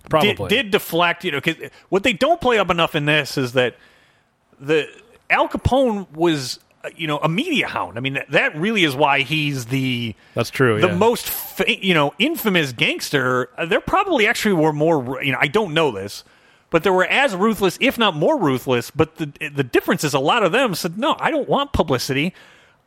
Probably 0.09 0.33
did, 0.35 0.47
did 0.49 0.71
deflect. 0.71 1.23
You 1.23 1.31
know, 1.31 1.41
'cause 1.41 1.55
what 1.89 2.03
they 2.03 2.13
don't 2.13 2.39
play 2.41 2.59
up 2.59 2.69
enough 2.69 2.95
in 2.95 3.05
this 3.05 3.37
is 3.37 3.53
that 3.53 3.75
the 4.59 4.87
Al 5.29 5.47
Capone 5.49 6.09
was 6.13 6.59
uh, 6.83 6.89
you 6.95 7.07
know 7.07 7.17
a 7.19 7.29
media 7.29 7.67
hound. 7.67 7.97
I 7.97 8.01
mean 8.01 8.13
that, 8.13 8.29
that 8.31 8.55
really 8.55 8.83
is 8.83 8.95
why 8.95 9.21
he's 9.21 9.65
the 9.67 10.15
That's 10.33 10.49
true. 10.49 10.79
the 10.81 10.87
yeah. 10.87 10.95
most 10.95 11.29
fa- 11.29 11.83
you 11.85 11.93
know 11.93 12.13
infamous 12.19 12.71
gangster. 12.73 13.49
Uh, 13.57 13.65
There 13.65 13.81
probably 13.81 14.27
actually 14.27 14.53
were 14.53 14.73
more. 14.73 15.21
You 15.23 15.31
know, 15.31 15.37
I 15.41 15.47
don't 15.47 15.73
know 15.73 15.91
this, 15.91 16.23
but 16.69 16.83
there 16.83 16.93
were 16.93 17.05
as 17.05 17.35
ruthless, 17.35 17.77
if 17.79 17.97
not 17.97 18.15
more 18.15 18.37
ruthless. 18.37 18.91
But 18.91 19.15
the 19.15 19.31
the 19.53 19.63
difference 19.63 20.03
is 20.03 20.13
a 20.13 20.19
lot 20.19 20.43
of 20.43 20.51
them 20.51 20.75
said, 20.75 20.97
"No, 20.97 21.15
I 21.19 21.31
don't 21.31 21.47
want 21.47 21.73
publicity. 21.73 22.33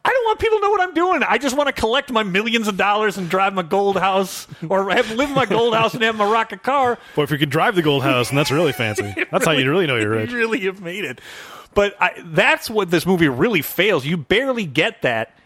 I 0.03 0.09
don't 0.09 0.25
want 0.25 0.39
people 0.39 0.59
to 0.59 0.63
know 0.63 0.71
what 0.71 0.81
I'm 0.81 0.95
doing. 0.95 1.23
I 1.23 1.37
just 1.37 1.55
want 1.55 1.67
to 1.67 1.75
collect 1.75 2.11
my 2.11 2.23
millions 2.23 2.69
of 2.69 2.79
dollars 2.79 3.19
and 3.19 3.29
drive 3.29 3.53
my 3.53 3.63
gold 3.63 3.99
house, 3.99 4.47
or 4.67 4.91
have 4.91 5.11
live 5.11 5.29
in 5.29 5.35
my 5.35 5.45
gold 5.45 5.75
house 5.75 5.93
and 5.95 6.03
have 6.03 6.17
my 6.17 6.31
rocket 6.31 6.63
car." 6.63 6.99
Boy, 7.15 7.25
if 7.25 7.31
you 7.31 7.39
could 7.39 7.51
drive 7.51 7.75
the 7.75 7.83
gold 7.83 8.03
house, 8.03 8.31
and 8.31 8.39
that's 8.39 8.51
really 8.51 8.73
fancy. 8.73 9.15
That's 9.31 9.45
how 9.45 9.53
you 9.53 9.71
really 9.71 9.87
know 9.87 9.97
you're 9.97 10.11
rich. 10.11 10.31
You 10.31 10.37
really 10.37 10.61
have 10.61 10.81
made 10.81 11.05
it. 11.05 11.21
But 11.73 11.95
I, 12.01 12.15
that's 12.25 12.69
what 12.69 12.91
this 12.91 13.07
movie 13.07 13.29
really 13.29 13.63
fails. 13.63 14.05
You 14.05 14.17
barely 14.17 14.67
get 14.67 15.03
that. 15.03 15.37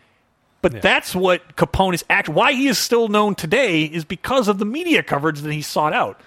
But 0.63 0.81
that's 0.81 1.15
what 1.15 1.57
Capone 1.57 1.93
is 1.93 2.03
act. 2.09 2.31
Why 2.31 2.55
he 2.55 2.69
is 2.69 2.79
still 2.79 3.09
known 3.09 3.35
today 3.35 3.85
is 3.85 4.07
because 4.07 4.49
of 4.49 4.59
the 4.59 4.65
media 4.65 5.03
coverage 5.03 5.41
that 5.41 5.53
he 5.53 5.61
sought 5.61 5.93
out. 5.93 6.19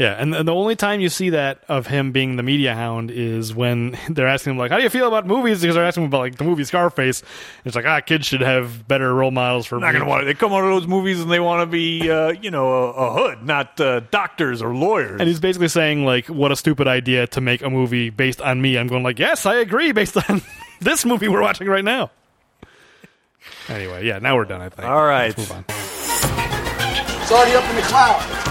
Yeah, 0.00 0.16
and 0.18 0.32
the 0.32 0.42
the 0.42 0.54
only 0.54 0.76
time 0.76 1.00
you 1.00 1.10
see 1.10 1.28
that 1.28 1.62
of 1.68 1.86
him 1.86 2.10
being 2.10 2.36
the 2.36 2.42
media 2.42 2.74
hound 2.74 3.10
is 3.10 3.54
when 3.54 3.98
they're 4.08 4.26
asking 4.26 4.52
him 4.52 4.56
like, 4.56 4.70
"How 4.70 4.78
do 4.78 4.82
you 4.82 4.88
feel 4.88 5.06
about 5.06 5.26
movies?" 5.26 5.60
Because 5.60 5.74
they're 5.76 5.84
asking 5.84 6.04
him 6.04 6.08
about 6.08 6.20
like 6.20 6.36
the 6.36 6.44
movie 6.44 6.64
Scarface. 6.64 7.22
It's 7.66 7.76
like, 7.76 7.84
ah, 7.84 8.00
kids 8.00 8.26
should 8.26 8.40
have 8.40 8.88
better 8.88 9.12
role 9.14 9.30
models 9.30 9.66
for. 9.66 9.78
not 9.78 9.92
going 9.92 10.02
to 10.02 10.08
want 10.08 10.22
it. 10.22 10.24
They 10.24 10.32
come 10.32 10.54
out 10.54 10.64
of 10.64 10.70
those 10.70 10.86
movies 10.86 11.20
and 11.20 11.30
they 11.30 11.38
want 11.38 11.60
to 11.60 11.66
be, 11.66 12.10
uh, 12.10 12.28
you 12.28 12.50
know, 12.50 12.72
a, 12.72 12.92
a 12.92 13.12
hood, 13.12 13.44
not 13.44 13.78
uh, 13.78 14.00
doctors 14.10 14.62
or 14.62 14.74
lawyers. 14.74 15.20
And 15.20 15.28
he's 15.28 15.38
basically 15.38 15.68
saying 15.68 16.06
like, 16.06 16.28
"What 16.28 16.50
a 16.50 16.56
stupid 16.56 16.88
idea 16.88 17.26
to 17.26 17.42
make 17.42 17.60
a 17.60 17.68
movie 17.68 18.08
based 18.08 18.40
on 18.40 18.62
me." 18.62 18.78
I'm 18.78 18.86
going 18.86 19.02
like, 19.02 19.18
"Yes, 19.18 19.44
I 19.44 19.56
agree." 19.56 19.92
Based 19.92 20.16
on 20.30 20.40
this 20.80 21.04
movie 21.04 21.28
we're 21.28 21.42
watching 21.42 21.66
right 21.66 21.84
now. 21.84 22.10
Anyway, 23.68 24.06
yeah, 24.06 24.18
now 24.18 24.34
we're 24.34 24.46
done. 24.46 24.62
I 24.62 24.70
think. 24.70 24.88
All 24.88 25.04
right. 25.04 25.36
Let's 25.36 25.50
move 25.50 25.52
on. 25.52 25.64
It's 25.68 27.30
already 27.30 27.54
up 27.54 27.68
in 27.68 27.76
the 27.76 27.82
cloud. 27.82 28.49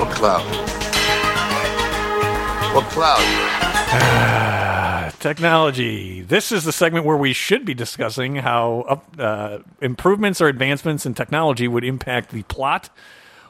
What 0.00 0.10
cloud? 0.14 0.44
What 2.74 2.84
cloud? 2.90 3.20
Technology. 5.20 6.22
This 6.22 6.50
is 6.52 6.64
the 6.64 6.72
segment 6.72 7.04
where 7.04 7.16
we 7.18 7.34
should 7.34 7.66
be 7.66 7.74
discussing 7.74 8.36
how 8.36 8.86
up, 8.88 9.04
uh, 9.18 9.58
improvements 9.82 10.40
or 10.40 10.48
advancements 10.48 11.04
in 11.04 11.12
technology 11.12 11.68
would 11.68 11.84
impact 11.84 12.30
the 12.30 12.42
plot 12.44 12.88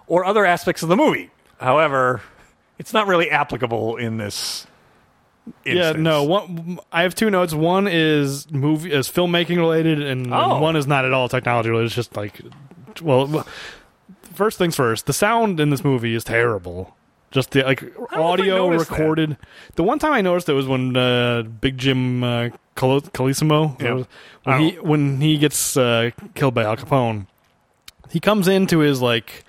or 0.08 0.24
other 0.24 0.44
aspects 0.44 0.82
of 0.82 0.88
the 0.88 0.96
movie. 0.96 1.30
However, 1.60 2.20
it's 2.78 2.92
not 2.92 3.06
really 3.06 3.30
applicable 3.30 3.96
in 3.96 4.16
this. 4.16 4.66
Yeah, 5.64 5.92
no. 5.92 6.24
One, 6.24 6.80
I 6.90 7.02
have 7.02 7.14
two 7.14 7.30
notes. 7.30 7.54
One 7.54 7.86
is 7.86 8.50
movie 8.50 8.90
is 8.92 9.08
filmmaking 9.08 9.56
related, 9.58 10.02
and 10.02 10.34
Oh. 10.34 10.60
one 10.60 10.74
is 10.74 10.86
not 10.88 11.04
at 11.04 11.12
all 11.12 11.28
technology 11.28 11.70
related. 11.70 11.86
It's 11.86 11.94
just 11.94 12.16
like, 12.16 12.40
well, 13.00 13.26
w- 13.26 13.44
first 14.40 14.58
things 14.58 14.74
first. 14.76 15.06
The 15.06 15.12
sound 15.12 15.60
in 15.60 15.68
this 15.70 15.84
movie 15.84 16.14
is 16.14 16.24
terrible. 16.24 16.96
Just 17.30 17.52
the 17.52 17.62
like 17.62 17.82
know 17.82 18.06
if 18.06 18.12
I 18.12 18.16
audio 18.20 18.56
noticed 18.70 18.90
that. 18.90 18.98
recorded. 18.98 19.36
The 19.76 19.84
one 19.84 19.98
time 20.00 20.12
I 20.12 20.20
noticed 20.20 20.48
it 20.48 20.52
was 20.54 20.66
when 20.66 20.96
uh, 20.96 21.42
Big 21.42 21.78
Jim 21.78 22.24
uh, 22.24 22.48
Colosimo 22.74 23.80
Yeah. 23.80 24.04
when 24.44 24.60
he 24.60 24.78
Oh. 24.78 24.82
when 24.82 25.20
he 25.20 25.38
gets 25.38 25.76
uh, 25.76 26.10
killed 26.34 26.54
by 26.54 26.64
Al 26.64 26.76
Capone. 26.76 27.26
He 28.10 28.18
comes 28.18 28.48
into 28.48 28.78
his 28.80 29.00
like 29.00 29.44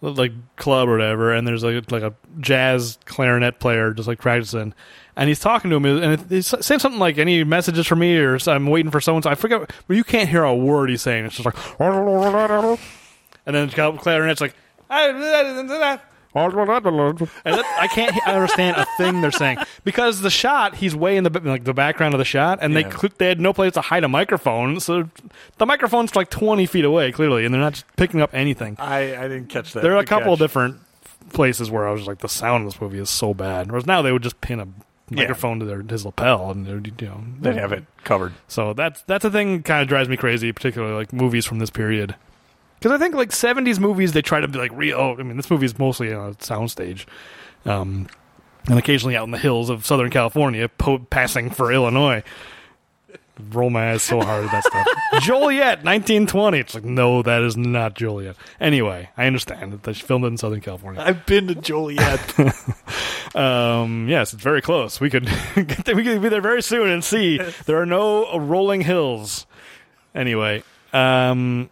like 0.00 0.30
club 0.54 0.88
or 0.88 0.92
whatever, 0.92 1.32
and 1.34 1.44
there's 1.46 1.64
like 1.64 1.90
like 1.90 2.02
a 2.04 2.14
jazz 2.38 2.98
clarinet 3.04 3.58
player 3.58 3.92
just 3.92 4.06
like 4.06 4.20
practicing, 4.20 4.72
and 5.16 5.28
he's 5.28 5.40
talking 5.40 5.70
to 5.70 5.76
him, 5.76 5.84
and 5.86 6.30
he's 6.30 6.46
saying 6.64 6.78
something 6.78 7.00
like, 7.00 7.18
"Any 7.18 7.42
messages 7.42 7.84
for 7.88 7.96
me?" 7.96 8.16
or 8.16 8.38
"I'm 8.46 8.68
waiting 8.68 8.92
for 8.92 9.00
someone." 9.00 9.24
So 9.24 9.30
I 9.30 9.34
forget, 9.34 9.72
but 9.88 9.96
you 9.96 10.04
can't 10.04 10.28
hear 10.28 10.44
a 10.44 10.54
word 10.54 10.88
he's 10.90 11.02
saying. 11.02 11.24
It's 11.24 11.34
just 11.34 11.46
like, 11.46 11.56
and 13.48 13.56
then 13.56 13.68
the 13.68 13.98
clarinet's 13.98 14.40
like, 14.40 14.54
and 14.90 15.20
that, 17.54 17.76
I 17.80 17.88
can't 17.88 18.16
understand 18.28 18.76
a 18.76 18.86
thing 18.96 19.20
they're 19.20 19.30
saying 19.32 19.58
because 19.84 20.20
the 20.20 20.30
shot 20.30 20.76
he's 20.76 20.94
way 20.94 21.16
in 21.16 21.24
the 21.24 21.40
like 21.44 21.64
the 21.64 21.74
background 21.74 22.14
of 22.14 22.18
the 22.18 22.24
shot, 22.24 22.58
and 22.62 22.72
Yeah. 22.74 22.88
they 22.88 23.08
they 23.18 23.28
had 23.28 23.40
no 23.40 23.52
place 23.52 23.72
to 23.74 23.80
hide 23.80 24.04
a 24.04 24.08
microphone, 24.08 24.78
so 24.80 25.08
the 25.56 25.66
microphone's 25.66 26.14
like 26.14 26.30
twenty 26.30 26.66
feet 26.66 26.84
away 26.84 27.10
clearly, 27.12 27.44
and 27.44 27.52
they're 27.52 27.60
not 27.60 27.72
just 27.74 27.86
picking 27.96 28.20
up 28.20 28.30
anything. 28.34 28.76
I, 28.78 29.16
I 29.16 29.22
didn't 29.28 29.48
catch 29.48 29.72
that. 29.72 29.82
There 29.82 29.92
are 29.94 29.98
a 29.98 30.00
Good 30.02 30.08
couple 30.08 30.32
of 30.32 30.38
catch. 30.38 30.44
different 30.44 30.76
places 31.32 31.70
where 31.70 31.88
I 31.88 31.92
was 31.92 32.06
like, 32.06 32.18
the 32.18 32.28
sound 32.28 32.66
of 32.66 32.72
this 32.72 32.80
movie 32.80 32.98
is 32.98 33.10
so 33.10 33.34
bad. 33.34 33.70
Whereas 33.70 33.86
now 33.86 34.02
they 34.02 34.12
would 34.12 34.22
just 34.22 34.40
pin 34.40 34.60
a 34.60 34.68
microphone 35.10 35.58
to 35.60 35.64
their 35.64 35.82
his 35.82 36.04
lapel, 36.04 36.50
and 36.50 36.66
they'd, 36.66 37.02
you 37.02 37.08
know 37.08 37.24
They'd 37.40 37.56
have 37.56 37.72
it 37.72 37.84
covered. 38.04 38.34
So 38.48 38.74
that's 38.74 39.02
that's 39.02 39.24
a 39.24 39.30
thing 39.30 39.62
kind 39.62 39.82
of 39.82 39.88
drives 39.88 40.08
me 40.08 40.16
crazy, 40.16 40.52
particularly 40.52 40.94
like 40.94 41.12
movies 41.12 41.46
from 41.46 41.58
this 41.58 41.70
period. 41.70 42.14
Because 42.78 42.92
I 42.92 42.98
think 42.98 43.14
like 43.14 43.30
'70s 43.30 43.78
movies, 43.78 44.12
they 44.12 44.22
try 44.22 44.40
to 44.40 44.48
be 44.48 44.58
like 44.58 44.72
real. 44.72 45.16
I 45.18 45.22
mean, 45.22 45.36
this 45.36 45.50
movie 45.50 45.66
is 45.66 45.78
mostly 45.78 46.12
on 46.12 46.30
a 46.30 46.34
soundstage, 46.34 47.06
um, 47.64 48.06
and 48.68 48.78
occasionally 48.78 49.16
out 49.16 49.24
in 49.24 49.30
the 49.30 49.38
hills 49.38 49.70
of 49.70 49.84
Southern 49.86 50.10
California, 50.10 50.68
po- 50.68 50.98
passing 50.98 51.50
for 51.50 51.72
Illinois. 51.72 52.22
Roll 53.52 53.70
my 53.70 53.92
eyes 53.92 54.02
so 54.02 54.20
hard 54.20 54.46
at 54.46 54.50
that 54.50 54.64
stuff. 54.64 54.86
Joliet, 55.22 55.84
1920. 55.84 56.58
It's 56.58 56.74
like, 56.74 56.82
no, 56.84 57.22
that 57.22 57.40
is 57.42 57.56
not 57.56 57.94
Joliet. 57.94 58.34
Anyway, 58.60 59.10
I 59.16 59.26
understand 59.26 59.72
that 59.72 59.84
they 59.84 59.94
filmed 59.94 60.24
it 60.24 60.28
in 60.28 60.36
Southern 60.38 60.60
California. 60.60 61.00
I've 61.00 61.24
been 61.24 61.46
to 61.46 61.54
Joliet. 61.54 62.34
Um, 63.34 64.08
yes, 64.08 64.32
it's 64.32 64.42
very 64.42 64.62
close. 64.62 65.00
We 65.00 65.10
could 65.10 65.28
we 65.56 65.64
could 66.02 66.22
be 66.22 66.28
there 66.28 66.40
very 66.40 66.62
soon 66.62 66.88
and 66.88 67.04
see 67.04 67.38
there 67.66 67.80
are 67.80 67.86
no 67.86 68.38
rolling 68.38 68.80
hills. 68.80 69.46
Anyway, 70.14 70.62
um, 70.92 71.68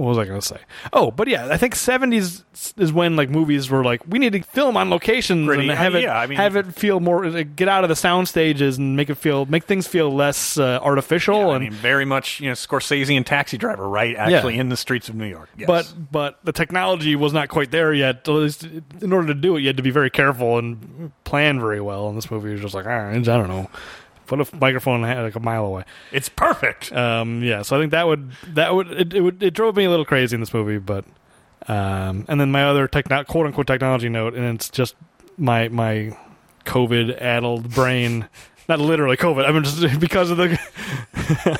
what 0.00 0.08
was 0.08 0.18
I 0.18 0.24
going 0.24 0.40
to 0.40 0.46
say? 0.46 0.58
Oh, 0.92 1.10
but 1.10 1.28
yeah, 1.28 1.48
I 1.50 1.56
think 1.56 1.74
seventies 1.76 2.44
is 2.76 2.92
when 2.92 3.16
like 3.16 3.28
movies 3.30 3.68
were 3.70 3.84
like 3.84 4.00
we 4.08 4.18
need 4.18 4.32
to 4.32 4.42
film 4.42 4.76
on 4.76 4.90
locations 4.90 5.46
Gritty. 5.46 5.68
and 5.68 5.78
have 5.78 5.94
Uh, 5.94 5.98
it 5.98 6.02
yeah, 6.04 6.18
I 6.18 6.26
mean- 6.26 6.36
have 6.38 6.56
it 6.56 6.74
feel 6.74 7.00
more 7.00 7.26
like, 7.28 7.54
get 7.54 7.68
out 7.68 7.84
of 7.84 7.88
the 7.88 7.96
sound 7.96 8.28
stages 8.28 8.78
and 8.78 8.96
make 8.96 9.10
it 9.10 9.16
feel 9.16 9.44
make 9.46 9.64
things 9.64 9.86
feel 9.86 10.10
less 10.14 10.58
uh, 10.58 10.78
artificial 10.82 11.50
I 11.50 11.56
and 11.56 11.64
mean, 11.64 11.72
very 11.72 12.04
much, 12.04 12.40
you 12.40 12.48
know, 12.48 12.54
Scorsese 12.54 13.16
and 13.16 13.26
Taxi 13.26 13.58
Driver, 13.58 13.88
right? 13.88 14.16
Actually, 14.16 14.58
in 14.58 14.68
the 14.70 14.76
streets 14.76 15.08
of 15.08 15.14
New 15.14 15.26
York. 15.26 15.48
Yes. 15.56 15.66
But 15.66 15.94
but 16.10 16.38
the 16.44 16.52
technology 16.52 17.14
was 17.16 17.32
not 17.32 17.48
quite 17.48 17.70
there 17.70 17.92
yet. 17.92 18.26
At 18.26 18.28
least 18.28 18.64
in 19.00 19.12
order 19.12 19.28
to 19.28 19.34
do 19.34 19.56
it, 19.56 19.60
you 19.60 19.66
had 19.66 19.76
to 19.76 19.82
be 19.82 19.90
very 19.90 20.10
careful 20.10 20.58
and 20.58 21.12
plan 21.24 21.60
very 21.60 21.80
well. 21.80 22.08
And 22.08 22.16
this 22.16 22.30
movie 22.30 22.50
was 22.52 22.60
just 22.60 22.74
like 22.74 22.86
ah, 22.86 23.10
I 23.10 23.18
don't 23.18 23.48
know, 23.48 23.70
put 24.30 24.40
a 24.40 24.56
microphone 24.56 25.02
like 25.02 25.34
a 25.34 25.40
mile 25.40 25.66
away. 25.66 25.84
it's 26.12 26.28
perfect. 26.30 26.90
Um, 26.92 27.42
yeah, 27.42 27.62
so 27.62 27.76
I 27.76 27.80
think 27.80 27.90
that 27.90 28.06
would 28.06 28.30
that 28.54 28.74
would 28.74 28.90
it, 28.92 29.12
it 29.12 29.20
would 29.20 29.42
it 29.42 29.52
drove 29.52 29.76
me 29.76 29.84
a 29.84 29.90
little 29.90 30.04
crazy 30.06 30.34
in 30.34 30.40
this 30.40 30.54
movie. 30.54 30.78
But 30.78 31.04
um, 31.68 32.24
and 32.28 32.40
then 32.40 32.50
my 32.50 32.64
other 32.64 32.88
techno- 32.88 33.24
quote 33.24 33.46
unquote 33.46 33.66
technology 33.66 34.08
note, 34.08 34.34
and 34.34 34.54
it's 34.54 34.70
just 34.70 34.94
my 35.36 35.68
my 35.68 36.16
COVID 36.64 37.20
addled 37.20 37.70
brain. 37.74 38.28
Not 38.68 38.78
literally 38.78 39.16
COVID. 39.16 39.44
I 39.48 39.50
mean, 39.50 39.64
just 39.64 40.00
because 40.06 40.30
of 40.30 40.36
the. 40.36 40.56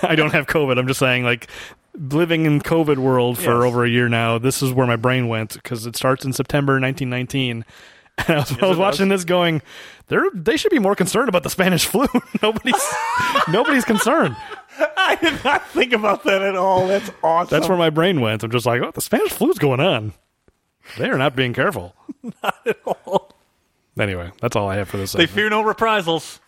I 0.09 0.15
don't 0.15 0.31
have 0.33 0.47
COVID. 0.47 0.79
I'm 0.79 0.87
just 0.87 1.01
saying, 1.01 1.25
like, 1.25 1.49
living 1.95 2.47
in 2.47 2.61
COVID 2.61 2.99
world 2.99 3.37
for 3.37 3.43
Yes. 3.57 3.65
over 3.65 3.85
a 3.85 3.89
year 3.89 4.09
now. 4.09 4.39
This 4.39 4.63
is 4.63 4.73
where 4.73 4.87
my 4.87 4.95
brain 4.95 5.27
went 5.27 5.55
because 5.55 5.87
it 5.87 5.97
starts 5.97 6.25
in 6.25 6.33
September 6.33 6.75
1919. 6.75 7.65
And 8.29 8.31
I 8.37 8.41
was, 8.41 8.53
I 8.63 8.67
was 8.67 8.79
it 8.79 8.81
watching 8.81 9.09
this, 9.09 9.25
going, 9.25 9.63
"They're 10.09 10.31
they 10.33 10.57
should 10.57 10.71
be 10.71 10.79
more 10.79 10.95
concerned 10.95 11.29
about 11.29 11.43
the 11.43 11.51
Spanish 11.51 11.87
flu. 11.87 12.07
nobody's 12.43 12.83
nobody's 13.49 13.85
concerned." 13.85 14.37
I 14.97 15.17
did 15.21 15.43
not 15.45 15.67
think 15.69 15.93
about 15.93 16.25
that 16.25 16.43
at 16.43 16.57
all. 16.57 16.87
That's 16.87 17.11
awesome. 17.23 17.51
That's 17.51 17.69
where 17.69 17.77
my 17.79 17.91
brain 17.91 18.21
went. 18.21 18.43
I'm 18.43 18.51
just 18.51 18.67
like, 18.67 18.81
"Oh, 18.83 18.91
the 18.93 19.01
Spanish 19.01 19.33
flu's 19.33 19.59
going 19.59 19.81
on." 19.81 20.13
They 20.99 21.09
are 21.11 21.19
not 21.19 21.37
being 21.37 21.53
careful. 21.53 21.95
Not 22.43 22.57
at 22.67 22.79
all. 22.87 23.33
Anyway, 23.99 24.31
that's 24.41 24.57
all 24.57 24.69
I 24.69 24.77
have 24.77 24.89
for 24.89 24.97
this. 24.97 25.13
they 25.13 25.21
segment. 25.27 25.31
fear 25.37 25.51
no 25.51 25.63
reprisals. 25.63 26.41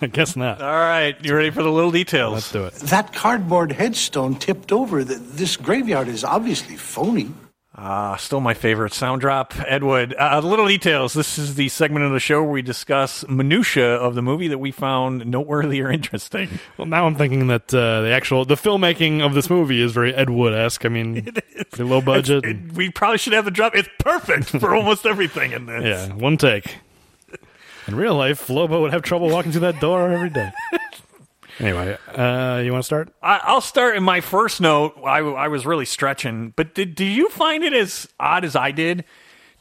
I 0.00 0.06
guess 0.08 0.36
not. 0.36 0.60
All 0.60 0.68
right, 0.72 1.16
you 1.24 1.34
ready 1.34 1.50
for 1.50 1.62
the 1.62 1.70
little 1.70 1.90
details? 1.92 2.34
Let's 2.34 2.52
do 2.52 2.64
it. 2.64 2.74
That 2.90 3.12
cardboard 3.14 3.72
headstone 3.72 4.34
tipped 4.34 4.72
over. 4.72 5.04
Th- 5.04 5.18
This 5.20 5.56
graveyard 5.56 6.08
is 6.08 6.24
obviously 6.24 6.76
phony. 6.76 7.30
Ah, 7.74 8.16
still 8.16 8.40
my 8.40 8.52
favorite 8.52 8.92
sound 8.92 9.22
drop, 9.22 9.54
Ed 9.66 9.82
Wood. 9.82 10.14
Uh, 10.18 10.40
little 10.44 10.68
details. 10.68 11.14
This 11.14 11.38
is 11.38 11.54
the 11.54 11.70
segment 11.70 12.04
of 12.04 12.12
the 12.12 12.20
show 12.20 12.42
where 12.42 12.52
we 12.52 12.60
discuss 12.60 13.26
minutia 13.28 13.94
of 13.94 14.14
the 14.14 14.20
movie 14.20 14.48
that 14.48 14.58
we 14.58 14.70
found 14.70 15.24
noteworthy 15.24 15.80
or 15.80 15.90
interesting. 15.90 16.50
Well, 16.76 16.86
now 16.86 17.06
I'm 17.06 17.14
thinking 17.14 17.46
that 17.46 17.72
uh, 17.72 18.02
the 18.02 18.10
actual 18.10 18.44
the 18.44 18.56
filmmaking 18.56 19.24
of 19.24 19.32
this 19.34 19.48
movie 19.48 19.80
is 19.80 19.92
very 19.92 20.14
Ed 20.14 20.28
Wood 20.28 20.52
esque. 20.52 20.84
I 20.84 20.90
mean, 20.90 21.22
pretty 21.70 21.84
low 21.84 22.02
budget. 22.02 22.44
It- 22.44 22.72
we 22.74 22.90
probably 22.90 23.18
should 23.18 23.32
have 23.32 23.44
the 23.46 23.50
drop. 23.50 23.74
It's 23.74 23.88
perfect 23.98 24.50
for 24.50 24.74
almost 24.76 25.06
everything 25.06 25.52
in 25.52 25.64
this. 25.66 25.82
yeah, 25.82 26.14
one 26.14 26.36
take. 26.36 26.76
In 27.86 27.96
real 27.96 28.14
life, 28.14 28.48
Lobo 28.50 28.82
would 28.82 28.92
have 28.92 29.02
trouble 29.02 29.28
walking 29.30 29.50
through 29.50 29.62
that 29.62 29.80
door 29.80 30.08
every 30.10 30.30
day. 30.30 30.50
Anyway, 31.62 31.96
uh, 32.08 32.60
you 32.64 32.72
want 32.72 32.82
to 32.82 32.86
start? 32.86 33.14
I, 33.22 33.40
I'll 33.44 33.60
start 33.60 33.96
in 33.96 34.02
my 34.02 34.20
first 34.20 34.60
note. 34.60 34.94
I, 35.04 35.18
I 35.20 35.48
was 35.48 35.64
really 35.64 35.84
stretching, 35.86 36.52
but 36.56 36.74
did, 36.74 36.94
did 36.96 37.04
you 37.16 37.28
find 37.30 37.62
it 37.62 37.72
as 37.72 38.08
odd 38.18 38.44
as 38.44 38.56
I 38.56 38.72
did 38.72 39.04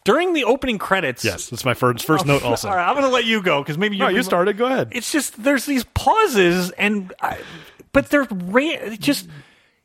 during 0.04 0.34
the 0.34 0.44
opening 0.44 0.80
credits? 0.80 1.24
Yes, 1.24 1.50
that's 1.50 1.64
my 1.64 1.76
first 1.76 2.06
first 2.06 2.26
note. 2.26 2.44
Also, 2.44 2.70
All 2.70 2.76
right, 2.76 2.88
I'm 2.88 2.96
going 2.96 3.06
to 3.06 3.14
let 3.14 3.26
you 3.26 3.42
go 3.44 3.62
because 3.62 3.78
maybe 3.78 3.98
you're 3.98 4.10
you 4.10 4.24
started. 4.24 4.58
Go 4.58 4.66
ahead. 4.66 4.90
It's 4.94 5.12
just 5.12 5.42
there's 5.44 5.66
these 5.68 5.84
pauses, 5.84 6.72
and 6.72 7.14
I, 7.22 7.38
but 7.94 8.10
they're 8.10 8.28
ra- 8.32 8.62
it 8.64 9.00
just. 9.00 9.28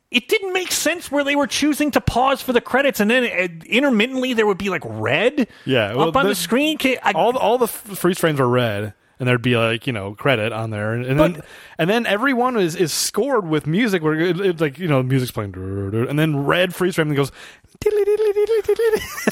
It 0.09 0.29
didn't 0.29 0.53
make 0.53 0.71
sense 0.71 1.11
where 1.11 1.25
they 1.25 1.35
were 1.35 1.47
choosing 1.47 1.91
to 1.91 1.99
pause 1.99 2.41
for 2.41 2.53
the 2.53 2.61
credits, 2.61 3.01
and 3.01 3.11
then 3.11 3.25
uh, 3.25 3.65
intermittently 3.65 4.33
there 4.33 4.47
would 4.47 4.57
be 4.57 4.69
like 4.69 4.81
red, 4.85 5.49
Yeah, 5.65 5.93
well, 5.95 6.07
up 6.07 6.15
on 6.15 6.23
the, 6.23 6.29
the- 6.29 6.35
screen. 6.35 6.77
I, 7.03 7.11
all 7.11 7.33
the, 7.33 7.39
all 7.39 7.57
the 7.57 7.67
freeze 7.67 8.17
frames 8.17 8.39
were 8.39 8.47
red, 8.47 8.93
and 9.19 9.27
there'd 9.27 9.41
be 9.41 9.57
like 9.57 9.87
you 9.87 9.93
know 9.93 10.13
credit 10.15 10.51
on 10.53 10.69
there, 10.69 10.93
and, 10.93 11.05
and 11.05 11.19
then 11.19 11.41
and 11.77 11.89
then 11.89 12.05
everyone 12.05 12.57
is 12.57 12.75
is 12.75 12.93
scored 12.93 13.47
with 13.47 13.65
music 13.67 14.01
where 14.03 14.13
it, 14.19 14.39
it's 14.39 14.61
like 14.61 14.77
you 14.79 14.87
know 14.87 15.01
music's 15.03 15.31
playing, 15.31 15.53
and 15.55 16.17
then 16.19 16.45
red 16.45 16.73
freeze 16.75 16.95
frame 16.95 17.09
that 17.09 17.15
goes. 17.15 17.31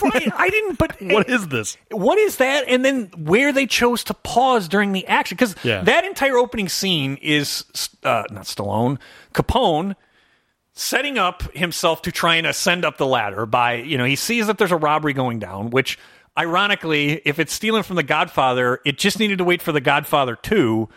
I, 0.03 0.31
I 0.37 0.49
didn't. 0.49 0.77
But 0.77 0.97
What 1.01 1.29
is 1.29 1.47
this? 1.47 1.77
what 1.91 2.17
is 2.17 2.37
that? 2.37 2.65
And 2.67 2.83
then 2.85 3.09
where 3.17 3.51
they 3.51 3.65
chose 3.65 4.03
to 4.05 4.13
pause 4.13 4.67
during 4.67 4.91
the 4.91 5.05
action 5.07 5.35
because 5.35 5.55
Yeah. 5.63 5.81
that 5.83 6.03
entire 6.05 6.37
opening 6.37 6.69
scene 6.69 7.17
is 7.21 7.65
uh, 8.03 8.23
not 8.31 8.43
Stallone, 8.45 8.99
Capone 9.33 9.95
setting 10.73 11.17
up 11.17 11.41
himself 11.55 12.01
to 12.03 12.11
try 12.11 12.35
and 12.35 12.45
ascend 12.45 12.83
up 12.83 12.97
the 12.97 13.05
ladder 13.05 13.45
by, 13.45 13.75
you 13.75 13.97
know, 13.97 14.03
he 14.03 14.15
sees 14.17 14.47
that 14.47 14.57
there's 14.57 14.73
a 14.73 14.77
robbery 14.77 15.13
going 15.13 15.39
down, 15.39 15.69
which 15.69 15.97
ironically, 16.37 17.21
if 17.25 17.39
it's 17.39 17.53
stealing 17.53 17.83
from 17.83 17.95
the 17.95 18.03
Godfather, 18.03 18.79
it 18.85 18.97
just 18.97 19.19
needed 19.19 19.37
to 19.39 19.43
wait 19.43 19.61
for 19.61 19.71
the 19.71 19.81
Godfather 19.81 20.35
2 20.35 20.87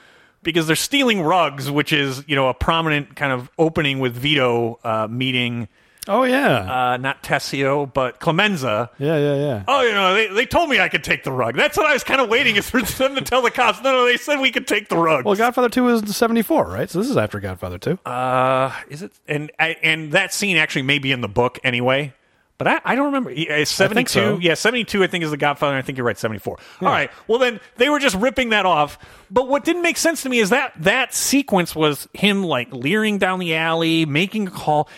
because 0.43 0.67
they're 0.67 0.77
stealing 0.77 1.21
rugs, 1.23 1.71
which 1.71 1.93
is, 1.93 2.25
you 2.29 2.37
know, 2.37 2.49
a 2.49 2.55
prominent 2.55 3.17
kind 3.17 3.33
of 3.33 3.51
opening 3.59 3.99
with 4.01 4.15
Vito 4.15 4.79
uh, 4.85 5.07
meeting 5.09 5.69
Oh 6.11 6.25
yeah, 6.25 6.93
uh, 6.93 6.97
not 6.97 7.23
Tessio, 7.23 7.85
but 7.93 8.19
Clemenza. 8.19 8.89
yeah, 8.99 9.19
yeah, 9.19 9.35
yeah. 9.35 9.65
Oh, 9.69 9.83
you 9.83 9.93
know, 9.93 10.15
they, 10.15 10.29
they 10.29 10.47
told 10.47 10.71
me 10.71 10.81
I 10.81 10.89
could 10.89 11.05
take 11.05 11.23
the 11.23 11.31
rug. 11.33 11.55
That's 11.55 11.77
what 11.77 11.85
I 11.85 11.93
was 11.93 12.03
kind 12.03 12.19
of 12.23 12.31
waiting 12.31 12.57
is 12.57 12.71
for 12.71 12.81
them 12.81 13.15
to 13.17 13.21
tell 13.21 13.43
the 13.43 13.51
cops. 13.51 13.83
No, 13.83 13.93
no, 13.93 14.07
they 14.07 14.17
said 14.17 14.41
we 14.41 14.51
could 14.51 14.67
take 14.67 14.89
the 14.89 14.97
rug. 14.97 15.27
Well, 15.27 15.35
Godfather 15.35 15.69
Two 15.69 15.87
is 15.89 16.17
seventy 16.17 16.41
four, 16.41 16.67
right? 16.67 16.89
So 16.89 16.99
this 17.01 17.11
is 17.11 17.19
after 17.19 17.41
Godfather 17.41 17.77
Two. 17.77 17.99
Uh, 18.07 18.73
is 18.89 19.03
it? 19.03 19.13
And 19.27 19.51
I- 19.61 19.77
and 19.83 20.13
that 20.13 20.33
scene 20.33 20.57
actually 20.57 20.81
may 20.83 20.99
be 20.99 21.13
in 21.13 21.21
the 21.21 21.29
book 21.29 21.59
anyway. 21.63 22.15
But 22.59 22.67
I, 22.69 22.81
I 22.85 22.95
don't 22.97 23.07
remember. 23.07 23.31
Yeah, 23.31 23.63
Seventy 23.65 24.03
two, 24.05 24.09
so. 24.09 24.39
yeah, 24.41 24.55
seventy 24.55 24.83
two. 24.85 25.05
I 25.05 25.07
think 25.07 25.23
is 25.25 25.31
the 25.31 25.37
Godfather. 25.37 25.77
I 25.77 25.83
think 25.83 25.97
you're 25.97 26.07
right. 26.07 26.19
Seventy 26.19 26.41
four. 26.41 26.59
All 26.81 26.89
right. 26.89 27.09
Well, 27.29 27.39
then 27.39 27.61
they 27.77 27.89
were 27.89 28.01
just 28.01 28.17
ripping 28.17 28.49
that 28.51 28.67
off. 28.67 28.99
But 29.31 29.47
what 29.49 29.65
didn't 29.65 29.83
make 29.83 29.97
sense 29.97 30.23
to 30.25 30.29
me 30.29 30.41
is 30.41 30.51
that 30.51 30.73
that 30.79 31.15
sequence 31.15 31.75
was 31.77 32.09
him 32.15 32.43
like 32.43 32.73
leering 32.73 33.19
down 33.19 33.39
the 33.39 33.55
alley, 33.55 34.07
making 34.07 34.49
a 34.49 34.51
call. 34.51 34.89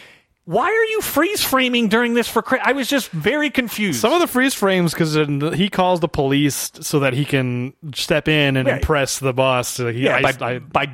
Why 0.47 0.65
are 0.65 0.85
you 0.87 1.01
freeze 1.03 1.45
framing 1.45 1.89
during 1.89 2.15
this 2.15 2.27
for? 2.27 2.41
Cra- 2.43 2.67
I 2.67 2.73
was 2.73 2.89
just 2.89 3.11
very 3.11 3.51
confused. 3.51 4.01
Some 4.01 4.13
of 4.15 4.21
the 4.21 4.27
freeze 4.27 4.55
frames 4.55 4.93
because 4.95 5.15
he 5.55 5.69
calls 5.69 6.01
the 6.01 6.09
police 6.09 6.73
so 6.81 7.01
that 7.01 7.13
he 7.13 7.25
can 7.27 7.75
step 7.95 8.27
in 8.27 8.57
and 8.57 8.67
Yeah. 8.67 8.77
impress 8.77 9.19
the 9.19 9.33
boss. 9.35 9.69
So 9.69 9.93
he, 9.93 10.05
yeah, 10.07 10.17
I- 10.17 10.33
by 10.33 10.47
I- 10.55 10.59
by 10.61 10.91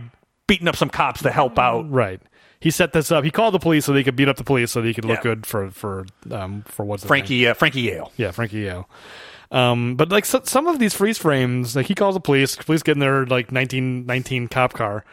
beating 0.49 0.67
up 0.69 0.77
some 0.77 0.91
cops 0.91 1.23
to 1.23 1.31
help 1.31 1.59
out. 1.59 1.91
right. 1.91 2.21
He 2.61 2.71
set 2.71 2.93
this 2.93 3.13
up. 3.13 3.23
He 3.25 3.31
called 3.31 3.55
the 3.55 3.59
police 3.59 3.85
so 3.85 3.95
he 3.95 4.03
could 4.05 4.17
beat 4.17 4.29
up 4.29 4.37
the 4.37 4.45
police 4.45 4.71
so 4.73 4.83
he 4.83 4.95
could 4.95 5.05
look 5.05 5.19
Yeah. 5.19 5.23
good 5.35 5.47
for 5.47 5.71
for 5.71 6.07
um 6.31 6.63
for 6.67 6.85
what's? 6.85 7.05
Frankie 7.05 7.47
uh, 7.47 7.55
Frankie 7.55 7.83
Yale. 7.83 8.11
Yeah, 8.17 8.31
Frankie 8.31 8.61
Yale. 8.61 8.89
Um, 9.53 9.95
but 9.95 10.09
like 10.11 10.25
so, 10.25 10.41
some 10.45 10.67
of 10.67 10.79
these 10.79 10.93
freeze 10.95 11.19
frames, 11.19 11.77
like 11.77 11.87
he 11.87 11.95
calls 11.95 12.15
the 12.17 12.21
police, 12.21 12.57
police 12.57 12.83
get 12.83 12.93
in 12.93 12.99
their 13.01 13.27
like 13.27 13.53
nineteen 13.53 14.05
nineteen 14.07 14.49
cop 14.49 14.73
car, 14.73 15.05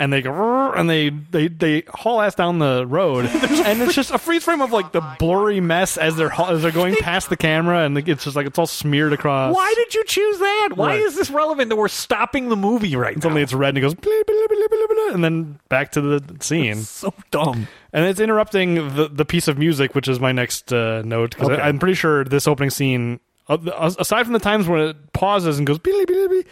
and 0.00 0.12
they 0.12 0.22
go 0.22 0.72
and 0.72 0.90
they 0.90 1.10
they 1.10 1.46
they 1.48 1.82
haul 1.88 2.20
ass 2.20 2.34
down 2.34 2.58
the 2.58 2.84
road, 2.86 3.26
and 3.32 3.80
it's 3.82 3.94
just 3.94 4.10
a 4.10 4.18
freeze 4.18 4.42
frame 4.42 4.60
of 4.62 4.72
like 4.72 4.90
the 4.92 5.00
blurry 5.18 5.60
mess 5.60 5.96
as 5.96 6.16
they're 6.16 6.32
as 6.32 6.62
they're 6.62 6.72
going 6.72 6.96
past 7.00 7.28
the 7.30 7.36
camera, 7.36 7.84
and 7.84 7.94
like 7.94 8.08
it's 8.08 8.24
just 8.24 8.34
like 8.34 8.46
it's 8.46 8.58
all 8.58 8.66
smeared 8.66 9.12
across. 9.12 9.54
Why 9.54 9.72
did 9.76 9.94
you 9.94 10.04
choose 10.04 10.38
that? 10.38 10.70
Why 10.74 10.88
Right. 10.96 11.00
is 11.02 11.14
this 11.14 11.30
relevant 11.30 11.68
that 11.68 11.76
we're 11.76 11.88
stopping 11.88 12.48
the 12.48 12.56
movie 12.56 12.96
right 12.96 13.14
now? 13.16 13.20
Suddenly 13.22 13.42
it's 13.42 13.52
red 13.52 13.68
and 13.70 13.78
it 13.78 13.82
goes 13.82 13.94
blah, 13.94 14.12
blah, 14.26 14.34
blah, 14.48 14.56
blah, 14.56 14.68
blah, 14.68 14.86
blah, 14.88 15.14
and 15.14 15.22
then 15.22 15.60
back 15.68 15.92
to 15.92 16.00
the 16.00 16.36
scene. 16.40 16.76
so 16.82 17.14
dumb. 17.30 17.68
And 17.92 18.06
it's 18.06 18.18
interrupting 18.20 18.74
the 18.96 19.08
the 19.12 19.24
piece 19.24 19.46
of 19.48 19.58
music, 19.58 19.94
which 19.94 20.08
is 20.08 20.18
my 20.18 20.32
next 20.32 20.72
uh, 20.72 21.02
note 21.02 21.30
because 21.30 21.50
Okay. 21.50 21.60
I'm 21.62 21.78
pretty 21.78 21.94
sure 21.94 22.24
this 22.24 22.48
opening 22.48 22.70
scene, 22.70 23.20
uh, 23.48 23.58
aside 23.98 24.24
from 24.24 24.32
the 24.32 24.38
times 24.38 24.66
when 24.68 24.80
it 24.80 25.12
pauses 25.12 25.58
and 25.58 25.66
goes 25.66 25.78
beep, 25.78 26.06
beep, 26.08 26.30
beep, 26.30 26.46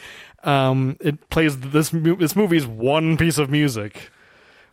um, 0.45 0.97
it 1.01 1.29
plays 1.31 1.59
this 1.59 1.91
this 1.91 2.37
movie's 2.37 2.67
one 2.67 3.17
piece 3.17 3.39
of 3.39 3.51
music, 3.51 4.11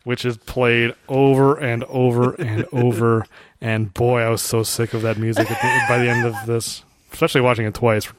which 0.04 0.24
is 0.24 0.36
played 0.36 0.94
over 1.08 1.56
and 1.56 1.84
over 1.84 2.34
and 2.34 2.66
over. 2.72 3.26
And 3.60 3.92
boy, 3.92 4.20
I 4.20 4.28
was 4.28 4.42
so 4.42 4.62
sick 4.62 4.94
of 4.94 5.02
that 5.02 5.18
music 5.18 5.50
at 5.50 5.60
the, 5.60 5.82
by 5.88 5.98
the 5.98 6.08
end 6.10 6.26
of 6.26 6.34
this, 6.46 6.84
especially 7.12 7.40
watching 7.40 7.66
it 7.66 7.74
twice. 7.74 8.08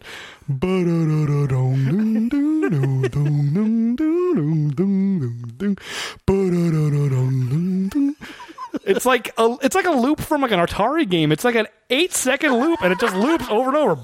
It's 8.83 9.05
like 9.05 9.33
a 9.37 9.57
it's 9.61 9.75
like 9.75 9.85
a 9.85 9.91
loop 9.91 10.19
from 10.19 10.41
like 10.41 10.51
an 10.51 10.59
Atari 10.59 11.09
game. 11.09 11.31
It's 11.31 11.43
like 11.43 11.55
an 11.55 11.67
eight 11.89 12.13
second 12.13 12.53
loop, 12.53 12.81
and 12.81 12.91
it 12.91 12.99
just 12.99 13.15
loops 13.15 13.45
over 13.49 13.69
and 13.69 13.77
over. 13.77 13.95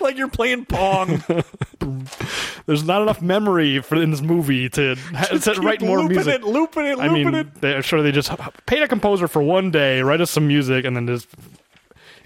Like 0.00 0.16
you're 0.16 0.28
playing 0.28 0.66
Pong. 0.66 1.22
There's 2.66 2.84
not 2.84 3.02
enough 3.02 3.22
memory 3.22 3.80
for 3.80 3.96
in 3.96 4.10
this 4.10 4.20
movie 4.20 4.68
to, 4.70 4.94
to 5.40 5.60
write 5.62 5.80
more 5.80 6.00
looping 6.00 6.16
music. 6.16 6.34
it, 6.34 6.44
looping 6.44 6.86
it, 6.86 6.98
I 6.98 7.08
mean, 7.08 7.34
it. 7.34 7.60
they're 7.60 7.82
sure 7.82 8.02
they 8.02 8.12
just 8.12 8.30
paid 8.66 8.82
a 8.82 8.88
composer 8.88 9.26
for 9.26 9.42
one 9.42 9.70
day, 9.70 10.02
write 10.02 10.20
us 10.20 10.30
some 10.30 10.46
music, 10.46 10.84
and 10.84 10.94
then 10.94 11.06
just 11.06 11.28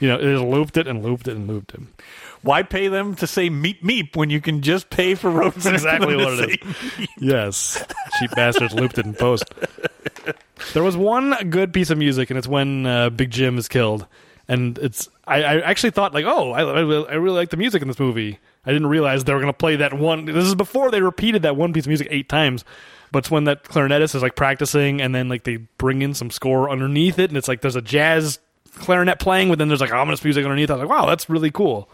you 0.00 0.09
know, 0.09 0.16
it 0.16 0.32
just 0.32 0.44
looped 0.44 0.76
it 0.76 0.88
and 0.88 1.03
looped 1.05 1.28
it 1.28 1.36
and 1.36 1.46
looped 1.46 1.74
it. 1.74 1.80
Why 2.43 2.62
pay 2.64 2.88
them 2.88 3.14
to 3.16 3.26
say 3.26 3.49
meep 3.51 3.82
meep 3.82 4.16
when 4.16 4.28
you 4.30 4.40
can 4.40 4.62
just 4.62 4.90
pay 4.90 5.14
for 5.14 5.30
Road 5.32 5.55
That's 5.55 5.66
exactly 5.66 6.16
what 6.16 6.38
it 6.40 6.61
is. 6.62 7.09
Yes, 7.18 7.84
cheap 8.18 8.30
bastards 8.32 8.74
looped 8.74 8.99
it 8.99 9.07
in 9.07 9.14
post. 9.14 9.45
There 10.74 10.82
was 10.82 10.97
one 10.97 11.34
good 11.51 11.72
piece 11.72 11.90
of 11.90 11.99
music, 11.99 12.30
and 12.30 12.38
it's 12.38 12.49
when 12.49 12.86
uh, 12.86 13.11
Big 13.11 13.30
Jim 13.30 13.59
is 13.59 13.68
killed, 13.68 14.07
and 14.49 14.78
it's. 14.78 15.09
I, 15.26 15.43
I 15.43 15.61
actually 15.61 15.90
thought 15.90 16.14
like, 16.14 16.24
oh, 16.24 16.51
I, 16.53 16.62
I, 16.62 16.80
really- 16.80 17.09
I 17.09 17.14
really 17.14 17.36
like 17.36 17.51
the 17.51 17.57
music 17.57 17.80
in 17.82 17.88
this 17.88 17.99
movie. 17.99 18.38
I 18.66 18.72
didn't 18.72 18.88
realize 18.88 19.24
they 19.24 19.32
were 19.32 19.40
going 19.40 19.53
to 19.53 19.57
play 19.57 19.76
that 19.76 19.93
one. 19.93 20.24
This 20.24 20.45
is 20.47 20.55
before 20.55 20.90
they 20.90 21.01
repeated 21.01 21.43
that 21.43 21.57
one 21.57 21.72
piece 21.72 21.84
of 21.84 21.88
music 21.88 22.09
eight 22.11 22.28
times. 22.28 22.64
But 23.11 23.20
it's 23.20 23.30
when 23.30 23.45
that 23.45 23.64
clarinetist 23.64 24.14
is 24.14 24.22
like 24.22 24.36
practicing, 24.36 25.01
and 25.01 25.14
then 25.14 25.28
like 25.28 25.45
they 25.45 25.57
bring 25.57 26.03
in 26.03 26.14
some 26.14 26.30
score 26.30 26.70
underneath 26.70 27.18
it, 27.18 27.30
and 27.30 27.36
it's 27.36 27.49
like 27.49 27.61
there's 27.61 27.76
a 27.76 27.82
jazz 27.82 28.38
clarinet 28.76 29.18
playing, 29.20 29.49
but 29.49 29.59
then 29.59 29.68
there's 29.68 29.80
like 29.80 29.93
ominous 29.93 30.24
music 30.24 30.45
underneath. 30.45 30.70
I 30.70 30.74
was 30.74 30.80
like, 30.80 30.90
wow, 30.90 31.07
that's 31.07 31.28
really 31.28 31.51
cool. 31.51 31.88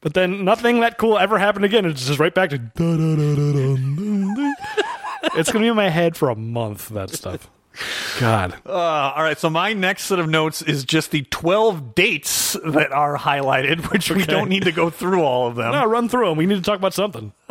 But 0.00 0.14
then 0.14 0.44
nothing 0.44 0.80
that 0.80 0.98
cool 0.98 1.18
ever 1.18 1.38
happened 1.38 1.64
again. 1.64 1.84
It's 1.84 2.06
just 2.06 2.18
right 2.18 2.34
back 2.34 2.50
to. 2.50 2.60
It's 5.34 5.50
gonna 5.52 5.64
be 5.64 5.68
in 5.68 5.76
my 5.76 5.88
head 5.88 6.16
for 6.16 6.28
a 6.30 6.36
month. 6.36 6.88
That 6.90 7.10
stuff. 7.10 7.50
God. 8.20 8.54
Uh, 8.64 8.72
all 8.72 9.22
right, 9.22 9.36
so 9.36 9.50
my 9.50 9.72
next 9.74 10.04
set 10.04 10.18
of 10.18 10.28
notes 10.30 10.62
is 10.62 10.84
just 10.84 11.10
the 11.10 11.22
12 11.24 11.94
dates 11.94 12.56
that 12.64 12.90
are 12.92 13.18
highlighted, 13.18 13.90
which 13.90 14.10
we 14.10 14.22
Okay. 14.22 14.32
don't 14.32 14.48
need 14.48 14.64
to 14.64 14.72
go 14.72 14.88
through 14.88 15.22
all 15.22 15.46
of 15.48 15.56
them. 15.56 15.72
No, 15.72 15.84
run 15.84 16.08
through 16.08 16.28
them. 16.28 16.38
We 16.38 16.46
need 16.46 16.54
to 16.54 16.62
talk 16.62 16.78
about 16.78 16.94
something. 16.94 17.32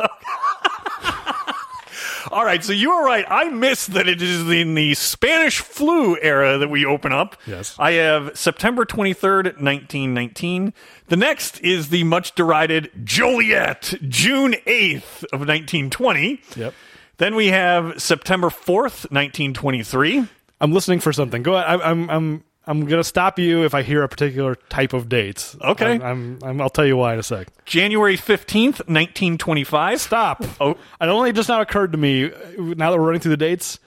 All 2.30 2.44
right, 2.44 2.62
so 2.62 2.72
you 2.72 2.94
were 2.94 3.04
right. 3.04 3.24
I 3.28 3.48
missed 3.50 3.92
that 3.94 4.08
it 4.08 4.20
is 4.20 4.48
in 4.50 4.74
the 4.74 4.94
Spanish 4.94 5.60
flu 5.60 6.18
era 6.20 6.58
that 6.58 6.68
we 6.68 6.84
open 6.84 7.12
up. 7.12 7.36
Yes. 7.46 7.74
I 7.78 7.92
have 7.92 8.36
September 8.36 8.84
23rd, 8.84 9.60
1919. 9.60 10.72
The 11.08 11.16
next 11.16 11.60
is 11.60 11.88
the 11.88 12.04
much 12.04 12.34
derided 12.34 12.90
Joliet, 13.04 13.94
June 14.08 14.54
8th 14.66 15.24
of 15.32 15.40
1920. 15.40 16.40
Yep. 16.56 16.74
Then 17.18 17.34
we 17.34 17.48
have 17.48 18.00
September 18.00 18.48
4th, 18.48 19.10
1923. 19.10 20.26
I'm 20.60 20.72
listening 20.72 21.00
for 21.00 21.12
something. 21.12 21.42
Go 21.42 21.54
ahead. 21.54 21.80
I, 21.80 21.90
I'm. 21.90 22.10
I'm. 22.10 22.44
I'm 22.66 22.84
gonna 22.86 23.04
stop 23.04 23.38
you 23.38 23.64
if 23.64 23.74
I 23.74 23.82
hear 23.82 24.02
a 24.02 24.08
particular 24.08 24.56
type 24.68 24.92
of 24.92 25.08
dates. 25.08 25.56
Okay. 25.60 25.92
I'm. 25.94 26.02
I'm, 26.02 26.38
I'm 26.42 26.60
I'll 26.60 26.68
tell 26.70 26.84
you 26.86 26.96
why 26.96 27.12
in 27.12 27.18
a 27.20 27.22
sec. 27.22 27.48
January 27.64 28.16
15th, 28.16 28.80
1925. 28.88 30.00
Stop. 30.00 30.44
Oh. 30.60 30.70
It 30.72 30.78
only 31.00 31.32
just 31.32 31.48
now 31.48 31.60
occurred 31.60 31.92
to 31.92 31.98
me. 31.98 32.24
uh, 32.24 32.30
Now 32.58 32.90
that 32.90 32.98
we're 32.98 33.06
running 33.06 33.20
through 33.20 33.30
the 33.30 33.36
dates, 33.36 33.78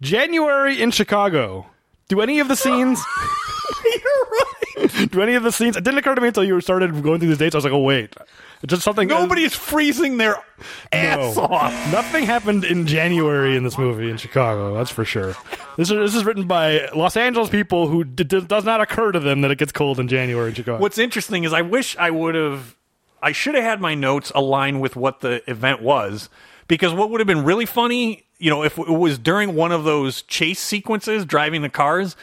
January 0.00 0.80
in 0.80 0.90
Chicago. 0.90 1.66
Do 2.08 2.20
any 2.20 2.40
of 2.40 2.48
the 2.48 2.56
scenes? 2.56 2.98
You're 3.84 4.86
right. 4.86 5.10
do 5.10 5.22
any 5.22 5.34
of 5.34 5.42
the 5.42 5.52
scenes? 5.52 5.76
It 5.76 5.84
didn't 5.84 5.98
occur 5.98 6.14
to 6.14 6.20
me 6.20 6.28
until 6.28 6.44
you 6.44 6.60
started 6.60 6.90
going 7.02 7.20
through 7.20 7.28
these 7.28 7.38
dates. 7.38 7.54
I 7.54 7.58
was 7.58 7.64
like, 7.64 7.72
oh 7.72 7.82
wait, 7.82 8.14
just 8.66 8.82
something. 8.82 9.08
Nobody's 9.08 9.54
freezing 9.54 10.16
their 10.18 10.36
ass 10.92 11.36
No. 11.36 11.42
off. 11.44 11.72
Nothing 11.92 12.24
happened 12.24 12.64
in 12.64 12.86
January 12.86 13.56
in 13.56 13.64
this 13.64 13.78
movie 13.78 14.10
in 14.10 14.16
Chicago. 14.18 14.74
That's 14.74 14.90
for 14.90 15.04
sure. 15.04 15.34
This 15.76 15.90
is 15.90 15.96
this 15.96 16.14
is 16.14 16.24
written 16.24 16.46
by 16.46 16.88
Los 16.94 17.16
Angeles 17.16 17.48
people 17.48 17.88
who 17.88 18.04
d- 18.04 18.24
d- 18.24 18.40
does 18.42 18.64
not 18.64 18.80
occur 18.80 19.12
to 19.12 19.20
them 19.20 19.40
that 19.40 19.50
it 19.50 19.56
gets 19.58 19.72
cold 19.72 19.98
in 19.98 20.08
January 20.08 20.48
in 20.50 20.54
Chicago. 20.54 20.78
What's 20.80 20.98
interesting 20.98 21.44
is 21.44 21.52
I 21.52 21.62
wish 21.62 21.96
I 21.96 22.10
would 22.10 22.34
have. 22.34 22.76
I 23.22 23.32
should 23.32 23.54
have 23.54 23.64
had 23.64 23.80
my 23.80 23.94
notes 23.94 24.32
align 24.34 24.80
with 24.80 24.96
what 24.96 25.20
the 25.20 25.42
event 25.50 25.82
was 25.82 26.28
because 26.68 26.92
what 26.92 27.10
would 27.10 27.20
have 27.20 27.26
been 27.26 27.44
really 27.44 27.66
funny, 27.66 28.24
you 28.38 28.48
know, 28.50 28.62
if 28.62 28.78
it 28.78 28.88
was 28.88 29.18
during 29.18 29.54
one 29.54 29.72
of 29.72 29.84
those 29.84 30.22
chase 30.22 30.58
sequences 30.60 31.24
driving 31.26 31.60
the 31.62 31.68
cars, 31.68 32.16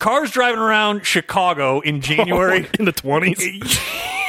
cars 0.00 0.30
driving 0.32 0.58
around 0.60 1.04
Chicago 1.06 1.80
in 1.80 1.96
oh, 1.98 2.00
January. 2.00 2.68
in 2.78 2.84
the 2.84 2.92
twenties? 2.92 3.78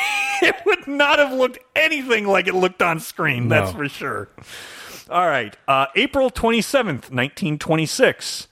it 0.48 0.56
would 0.66 0.88
not 0.88 1.20
have 1.20 1.34
looked 1.34 1.60
anything 1.76 2.28
like 2.28 2.48
it 2.48 2.56
looked 2.56 2.82
on 2.82 3.00
screen. 3.00 3.48
That's 3.48 3.72
for 3.72 3.88
sure. 3.90 4.30
All 5.10 5.28
right, 5.28 5.56
uh, 5.68 5.88
April 5.96 6.30
twenty 6.30 6.62
seventh, 6.62 7.12
nineteen 7.12 7.58
twenty 7.60 7.86
six. 7.86 8.48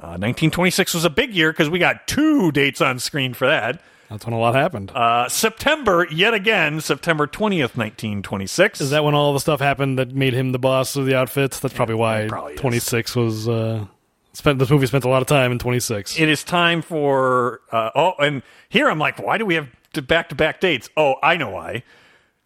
Uh, 0.00 0.14
1926 0.14 0.94
was 0.94 1.04
a 1.04 1.10
big 1.10 1.34
year 1.34 1.50
because 1.50 1.68
we 1.68 1.80
got 1.80 2.06
two 2.06 2.52
dates 2.52 2.80
on 2.80 3.00
screen 3.00 3.34
for 3.34 3.48
that. 3.48 3.82
That's 4.08 4.24
when 4.24 4.32
a 4.32 4.38
lot 4.38 4.54
happened. 4.54 4.92
Uh, 4.94 5.28
September, 5.28 6.06
yet 6.08 6.34
again, 6.34 6.80
September 6.80 7.26
20th, 7.26 7.76
1926. 7.76 8.80
is 8.80 8.90
that 8.90 9.02
when 9.02 9.16
all 9.16 9.32
the 9.32 9.40
stuff 9.40 9.58
happened 9.58 9.98
that 9.98 10.14
made 10.14 10.34
him 10.34 10.52
the 10.52 10.58
boss 10.60 10.94
of 10.94 11.04
the 11.04 11.16
outfits? 11.16 11.58
That's 11.58 11.74
probably 11.74 11.96
why 11.96 12.28
probably 12.28 12.54
is. 12.54 12.60
twenty 12.60 12.78
six 12.78 13.16
was. 13.16 13.48
Uh, 13.48 13.86
spent 14.34 14.60
this 14.60 14.70
movie 14.70 14.86
spent 14.86 15.02
a 15.04 15.08
lot 15.08 15.20
of 15.20 15.26
time 15.26 15.50
in 15.50 15.58
twenty 15.58 15.80
six. 15.80 16.18
it 16.18 16.28
is 16.28 16.44
time 16.44 16.80
for. 16.80 17.60
Uh, 17.72 17.90
oh, 17.96 18.12
and 18.20 18.42
here 18.68 18.88
I'm 18.88 19.00
like, 19.00 19.20
why 19.20 19.36
do 19.36 19.44
we 19.44 19.56
have 19.56 19.68
back 20.06 20.28
to 20.28 20.34
back 20.34 20.60
dates? 20.60 20.88
Oh, 20.96 21.16
I 21.22 21.36
know 21.36 21.50
why. 21.50 21.82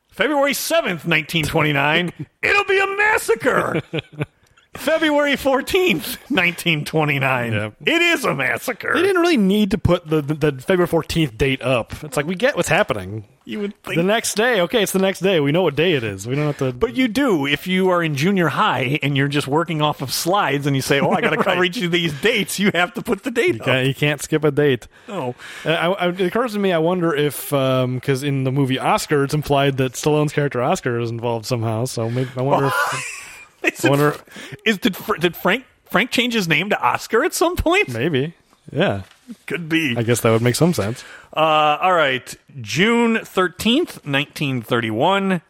February 0.08 0.52
7th, 0.52 1.06
1929. 1.06 2.12
it'll 2.42 2.64
be 2.64 2.78
a 2.78 2.86
massacre. 2.96 3.82
February 4.74 5.32
14th, 5.34 6.16
1929. 6.30 7.52
Yep. 7.52 7.74
It 7.84 8.02
is 8.02 8.24
a 8.24 8.34
massacre. 8.34 8.92
They 8.94 9.02
didn't 9.02 9.20
really 9.20 9.36
need 9.36 9.70
to 9.72 9.78
put 9.78 10.08
the, 10.08 10.22
the, 10.22 10.34
the 10.34 10.52
February 10.62 10.88
14th 10.88 11.36
date 11.36 11.60
up. 11.62 11.92
It's 12.02 12.16
like 12.16 12.24
we 12.26 12.34
get 12.34 12.56
what's 12.56 12.70
happening. 12.70 13.24
You 13.44 13.58
would 13.60 13.82
think. 13.82 13.96
The 13.96 14.02
next 14.04 14.34
day, 14.34 14.60
okay, 14.62 14.82
it's 14.82 14.92
the 14.92 14.98
next 15.00 15.20
day. 15.20 15.40
We 15.40 15.50
know 15.52 15.62
what 15.64 15.74
day 15.76 15.92
it 15.92 16.04
is. 16.04 16.26
We 16.28 16.36
don't 16.36 16.46
have 16.46 16.58
to. 16.58 16.72
but 16.72 16.94
you 16.96 17.06
do 17.08 17.44
if 17.44 17.66
you 17.66 17.90
are 17.90 18.02
in 18.02 18.14
junior 18.14 18.48
high 18.48 18.98
and 19.02 19.16
you're 19.16 19.26
just 19.28 19.48
working 19.48 19.82
off 19.82 20.00
of 20.00 20.12
slides 20.12 20.64
and 20.66 20.76
you 20.76 20.80
say, 20.82 21.00
"Oh, 21.00 21.10
I 21.10 21.20
got 21.20 21.30
to 21.36 21.36
cover 21.36 21.60
Right. 21.60 21.76
each 21.76 21.82
of 21.82 21.90
these 21.90 22.18
dates." 22.20 22.58
You 22.60 22.70
have 22.72 22.94
to 22.94 23.02
put 23.02 23.24
the 23.24 23.32
date 23.32 23.54
you 23.54 23.60
can't, 23.60 23.86
you 23.88 23.94
can't 23.94 24.22
skip 24.22 24.44
a 24.44 24.52
date. 24.52 24.84
up. 24.84 25.08
No. 25.08 25.34
Uh, 25.66 25.70
I, 25.74 25.86
I, 25.90 26.08
it 26.10 26.20
occurs 26.20 26.52
to 26.52 26.60
me, 26.60 26.72
I 26.72 26.78
wonder 26.78 27.12
if, 27.14 27.50
because 27.50 28.22
in 28.22 28.44
the 28.44 28.52
movie 28.52 28.78
Oscar, 28.78 29.24
it's 29.24 29.34
implied 29.34 29.76
that 29.78 29.94
Stallone's 29.94 30.32
character 30.32 30.62
Oscar 30.62 31.00
is 31.00 31.10
involved 31.10 31.44
somehow. 31.44 31.84
So 31.86 32.08
maybe 32.08 32.30
I 32.36 32.42
wonder 32.42 32.66
if 32.92 33.21
Is, 33.72 33.84
I 33.84 33.90
wonder- 33.90 34.16
is 34.64 34.78
did 34.78 34.96
did 35.20 35.36
Frank 35.36 35.64
Frank 35.84 36.10
change 36.10 36.34
his 36.34 36.48
name 36.48 36.70
to 36.70 36.80
Oscar 36.80 37.24
at 37.24 37.34
some 37.34 37.56
point? 37.56 37.88
maybe. 37.90 38.34
Yeah, 38.72 39.02
Could 39.46 39.68
be. 39.68 39.96
I 39.96 40.02
guess 40.04 40.20
that 40.20 40.30
would 40.30 40.40
make 40.42 40.54
some 40.54 40.72
sense. 40.72 41.04
Uh, 41.36 41.78
all 41.80 41.92
right, 41.92 42.32
June 42.60 43.16
13th, 43.16 44.04
1931. 44.06 45.42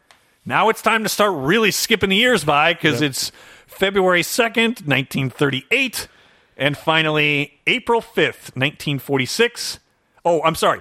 Now 0.46 0.68
it's 0.70 0.82
time 0.82 1.02
to 1.02 1.08
start 1.08 1.32
really 1.34 1.70
skipping 1.70 2.10
the 2.10 2.16
years 2.16 2.42
by 2.42 2.72
because 2.72 3.00
it's 3.02 3.30
February 3.66 4.22
2nd, 4.22 4.86
1938. 4.86 6.08
And 6.56 6.76
finally, 6.76 7.60
April 7.66 8.00
5th, 8.00 8.54
1946. 8.56 9.78
Oh, 10.24 10.42
I'm 10.42 10.54
sorry. 10.54 10.80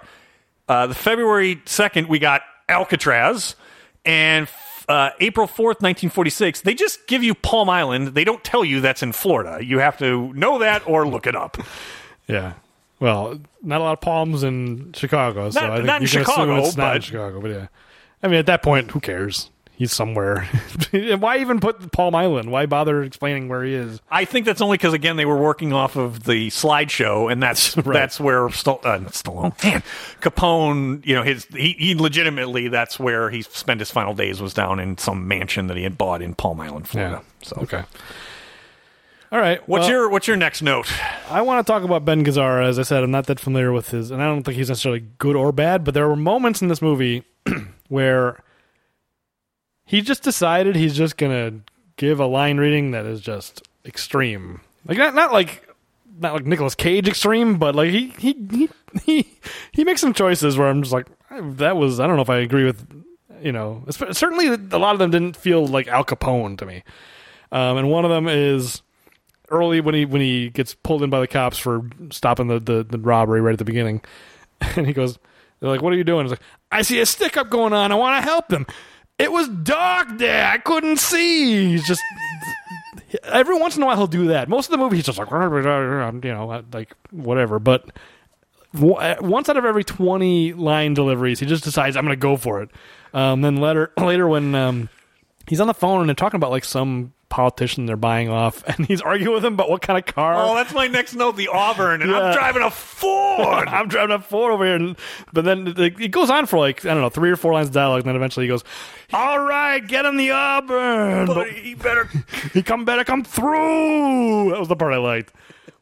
Uh, 0.68 0.88
the 0.88 0.96
February 0.96 1.58
2nd, 1.66 2.08
we 2.08 2.18
got 2.20 2.42
Alcatraz. 2.70 3.56
And 4.06 4.48
uh, 4.92 5.12
April 5.20 5.48
4th, 5.48 5.82
1946, 5.82 6.62
they 6.62 6.74
just 6.74 7.08
give 7.08 7.24
you 7.24 7.34
Palm 7.34 7.70
Island. 7.70 8.10
They 8.10 8.24
don't 8.24 8.44
tell 8.44 8.64
you 8.66 8.82
that's 8.82 9.02
in 9.04 9.12
Florida. 9.12 9.64
You 9.64 9.80
have 9.80 9.98
to 10.00 10.32
know 10.34 10.60
that 10.60 10.88
or 10.88 11.08
look 11.08 11.28
it 11.28 11.36
up. 11.36 11.58
Yeah. 12.28 12.54
Well, 13.00 13.40
not 13.62 13.82
a 13.82 13.84
lot 13.84 13.94
of 13.94 14.02
palms 14.02 14.44
in 14.44 14.94
Chicago, 14.94 15.50
so 15.50 15.60
Not- 15.60 15.72
I 15.72 15.76
think 15.78 15.86
you 15.88 15.98
can 15.98 16.08
Chicago, 16.08 16.54
assume 16.54 16.66
it's 16.66 16.78
not 16.78 16.96
in 16.98 17.02
Chicago. 17.02 17.42
But 17.42 17.52
yeah, 17.52 17.68
I 18.24 18.28
mean, 18.28 18.38
at 18.38 18.46
that 18.46 18.62
point, 18.62 18.92
who 18.92 19.00
cares? 19.02 19.50
He's 19.82 19.92
somewhere. 19.94 20.44
Why 20.92 21.40
even 21.40 21.60
put 21.60 21.92
Palm 21.92 22.14
Island? 22.14 22.52
Why 22.52 22.68
bother 22.68 23.02
explaining 23.02 23.50
where 23.50 23.64
he 23.64 23.74
is? 23.74 24.00
I 24.12 24.26
think 24.26 24.46
that's 24.46 24.62
only 24.62 24.78
because 24.78 24.94
again 24.94 25.16
they 25.16 25.26
were 25.26 25.40
working 25.40 25.74
off 25.74 25.96
of 25.96 26.26
the 26.26 26.50
slideshow, 26.50 27.32
and 27.32 27.42
that's 27.42 27.76
Right. 27.78 27.94
that's 27.94 28.20
where 28.20 28.48
St- 28.52 28.86
uh, 28.86 29.00
Stallone, 29.10 29.64
man, 29.64 29.82
Capone, 30.22 31.04
you 31.04 31.16
know, 31.16 31.24
his 31.24 31.46
he, 31.46 31.72
he 31.80 31.96
legitimately 31.96 32.68
that's 32.68 33.00
where 33.00 33.32
he 33.32 33.42
spent 33.42 33.80
his 33.80 33.90
final 33.90 34.14
days 34.14 34.40
was 34.40 34.54
down 34.54 34.80
in 34.80 35.00
some 35.00 35.28
mansion 35.28 35.66
that 35.66 35.78
he 35.78 35.82
had 35.82 35.98
bought 35.98 36.22
in 36.22 36.36
Palm 36.36 36.62
Island, 36.62 36.88
Florida. 36.88 37.24
So, 37.42 37.56
okay. 37.64 37.84
All 39.32 39.40
right. 39.40 39.68
what's 39.68 39.86
well, 39.86 39.90
your 39.90 40.10
what's 40.10 40.28
your 40.28 40.38
next 40.38 40.62
note? 40.62 40.94
I 41.28 41.42
want 41.42 41.66
to 41.66 41.74
talk 41.74 41.82
about 41.82 42.06
Ben 42.06 42.24
Gazzara. 42.24 42.68
As 42.68 42.78
I 42.78 42.84
said, 42.84 43.04
I'm 43.04 43.10
not 43.10 43.26
that 43.26 43.40
familiar 43.40 43.72
with 43.72 43.90
his, 43.90 44.12
and 44.12 44.22
I 44.22 44.28
don't 44.28 44.44
think 44.44 44.58
he's 44.58 44.70
necessarily 44.70 45.08
good 45.18 45.36
or 45.36 45.52
bad. 45.52 45.84
But 45.84 45.96
there 45.96 46.08
were 46.08 46.16
moments 46.16 46.62
in 46.62 46.68
this 46.68 46.84
movie 46.84 47.24
where 47.88 48.44
he 49.92 50.00
just 50.00 50.24
decided 50.24 50.78
he's 50.78 50.96
just 50.96 51.18
gonna 51.18 51.52
give 51.98 52.22
a 52.22 52.26
line 52.26 52.56
reading 52.56 52.92
that 52.92 53.06
is 53.06 53.20
just 53.20 53.62
extreme. 53.84 54.62
Like 54.86 54.98
not 54.98 55.14
not 55.14 55.34
like 55.34 55.68
not 56.18 56.34
like 56.34 56.46
Nicolas 56.46 56.76
Cage 56.76 57.10
extreme, 57.10 57.58
but 57.58 57.76
like 57.76 57.90
he 57.90 58.14
he 58.18 58.34
he 58.50 58.70
he, 59.04 59.38
he 59.74 59.84
makes 59.84 60.00
some 60.00 60.14
choices 60.14 60.58
where 60.58 60.70
I'm 60.70 60.82
just 60.82 60.94
like 60.94 61.08
that 61.30 61.76
was 61.76 62.00
I 62.00 62.08
don't 62.08 62.16
know 62.16 62.22
if 62.22 62.30
I 62.30 62.38
agree 62.38 62.64
with 62.64 62.88
you 63.42 63.52
know 63.52 63.84
certainly 63.90 64.48
a 64.48 64.78
lot 64.80 64.94
of 64.94 65.00
them 65.00 65.12
didn't 65.12 65.36
feel 65.36 65.68
like 65.68 65.90
Al 65.90 66.06
Capone 66.06 66.58
to 66.60 66.66
me, 66.66 66.84
um, 67.52 67.76
and 67.76 67.92
one 67.92 68.06
of 68.06 68.12
them 68.12 68.30
is 68.30 68.82
early 69.50 69.82
when 69.82 69.94
he 69.94 70.06
when 70.06 70.22
he 70.22 70.52
gets 70.52 70.74
pulled 70.74 71.04
in 71.04 71.10
by 71.10 71.20
the 71.20 71.28
cops 71.28 71.58
for 71.58 71.82
stopping 72.12 72.48
the, 72.48 72.62
the, 72.62 72.86
the 72.86 72.98
robbery 72.98 73.42
right 73.42 73.52
at 73.52 73.60
the 73.60 73.66
beginning, 73.66 74.00
and 74.78 74.88
he 74.88 74.94
goes, 74.94 75.20
"They're 75.60 75.70
like, 75.70 75.82
what 75.82 75.92
are 75.92 75.98
you 75.98 76.06
doing?" 76.06 76.24
He's 76.24 76.32
like, 76.32 76.44
"I 76.72 76.82
see 76.82 77.02
a 77.02 77.06
stick 77.06 77.36
up 77.36 77.50
going 77.50 77.74
on. 77.74 77.92
I 77.92 77.96
want 77.96 78.24
to 78.24 78.26
help 78.26 78.48
them. 78.48 78.66
It 79.22 79.32
was 79.32 79.48
dark 79.48 80.18
there. 80.18 80.48
I 80.48 80.58
couldn't 80.58 80.98
see." 80.98 81.70
He's 81.70 81.88
just 81.88 82.02
every 83.24 83.58
once 83.58 83.76
in 83.78 83.84
a 83.84 83.86
while 83.86 83.96
he'll 83.98 84.08
do 84.08 84.28
that. 84.28 84.50
Most 84.50 84.68
of 84.68 84.72
the 84.72 84.78
movie 84.78 84.98
he's 84.98 85.06
just 85.06 85.18
like, 85.18 85.30
you 85.30 86.34
know, 86.34 86.64
like 86.74 86.94
whatever. 87.12 87.60
But 87.60 87.90
w- 88.74 88.98
once 89.22 89.50
out 89.50 89.58
of 89.58 89.66
every 89.66 89.84
twenty 89.84 90.54
line 90.54 90.94
deliveries, 90.94 91.40
he 91.40 91.46
just 91.46 91.64
decides 91.64 91.96
I'm 91.96 92.06
going 92.06 92.18
to 92.18 92.22
go 92.22 92.38
for 92.38 92.62
it. 92.62 92.70
Um, 93.14 93.42
then 93.42 93.58
later 93.58 93.92
later 93.98 94.28
when 94.28 94.56
um, 94.56 94.90
he's 95.48 95.60
on 95.60 95.68
the 95.68 95.74
phone 95.74 96.02
and 96.02 96.10
they're 96.10 96.16
talking 96.16 96.38
about 96.38 96.52
like 96.52 96.66
some 96.66 97.14
politician 97.32 97.88
they're 97.88 97.98
buying 97.98 98.30
off, 98.30 98.64
and 98.68 98.86
he's 98.86 99.02
arguing 99.02 99.34
with 99.34 99.44
him 99.44 99.54
about 99.54 99.70
what 99.72 99.82
kind 99.82 99.98
of 99.98 100.06
car. 100.14 100.36
Oh, 100.38 100.54
that's 100.54 100.74
my 100.74 100.86
next 100.88 101.16
note. 101.16 101.36
The 101.38 101.48
Auburn, 101.48 102.04
and 102.04 102.12
Yeah. 102.12 102.20
I'm 102.20 102.34
driving 102.36 102.62
a 102.62 102.70
Ford. 102.70 103.68
I'm 103.68 103.88
driving 103.88 104.16
a 104.16 104.20
Ford 104.20 104.52
over 104.52 104.64
here, 104.66 104.76
and, 104.76 104.96
but 105.34 105.46
then 105.46 105.74
like, 105.74 106.00
it 106.00 106.10
goes 106.10 106.30
on 106.30 106.46
for 106.46 106.60
like 106.60 106.86
I 106.86 106.94
don't 106.94 107.02
know 107.02 107.10
three 107.10 107.32
or 107.32 107.36
four 107.38 107.54
lines 107.54 107.70
of 107.70 107.74
dialogue, 107.74 108.02
and 108.02 108.10
then 108.10 108.16
eventually 108.16 108.46
he 108.46 108.50
goes, 108.50 108.64
"All 109.12 109.40
right, 109.40 109.80
get 109.80 110.06
him 110.06 110.18
the 110.18 110.30
Auburn, 110.32 111.26
but 111.26 111.34
But 111.34 111.50
he 111.50 111.74
better. 111.74 112.08
he 112.54 112.62
come 112.62 112.86
better 112.86 113.04
come 113.04 113.24
through." 113.24 114.52
That 114.52 114.60
was 114.60 114.68
the 114.68 114.76
part 114.76 114.94
I 114.94 114.98
liked. 114.98 115.34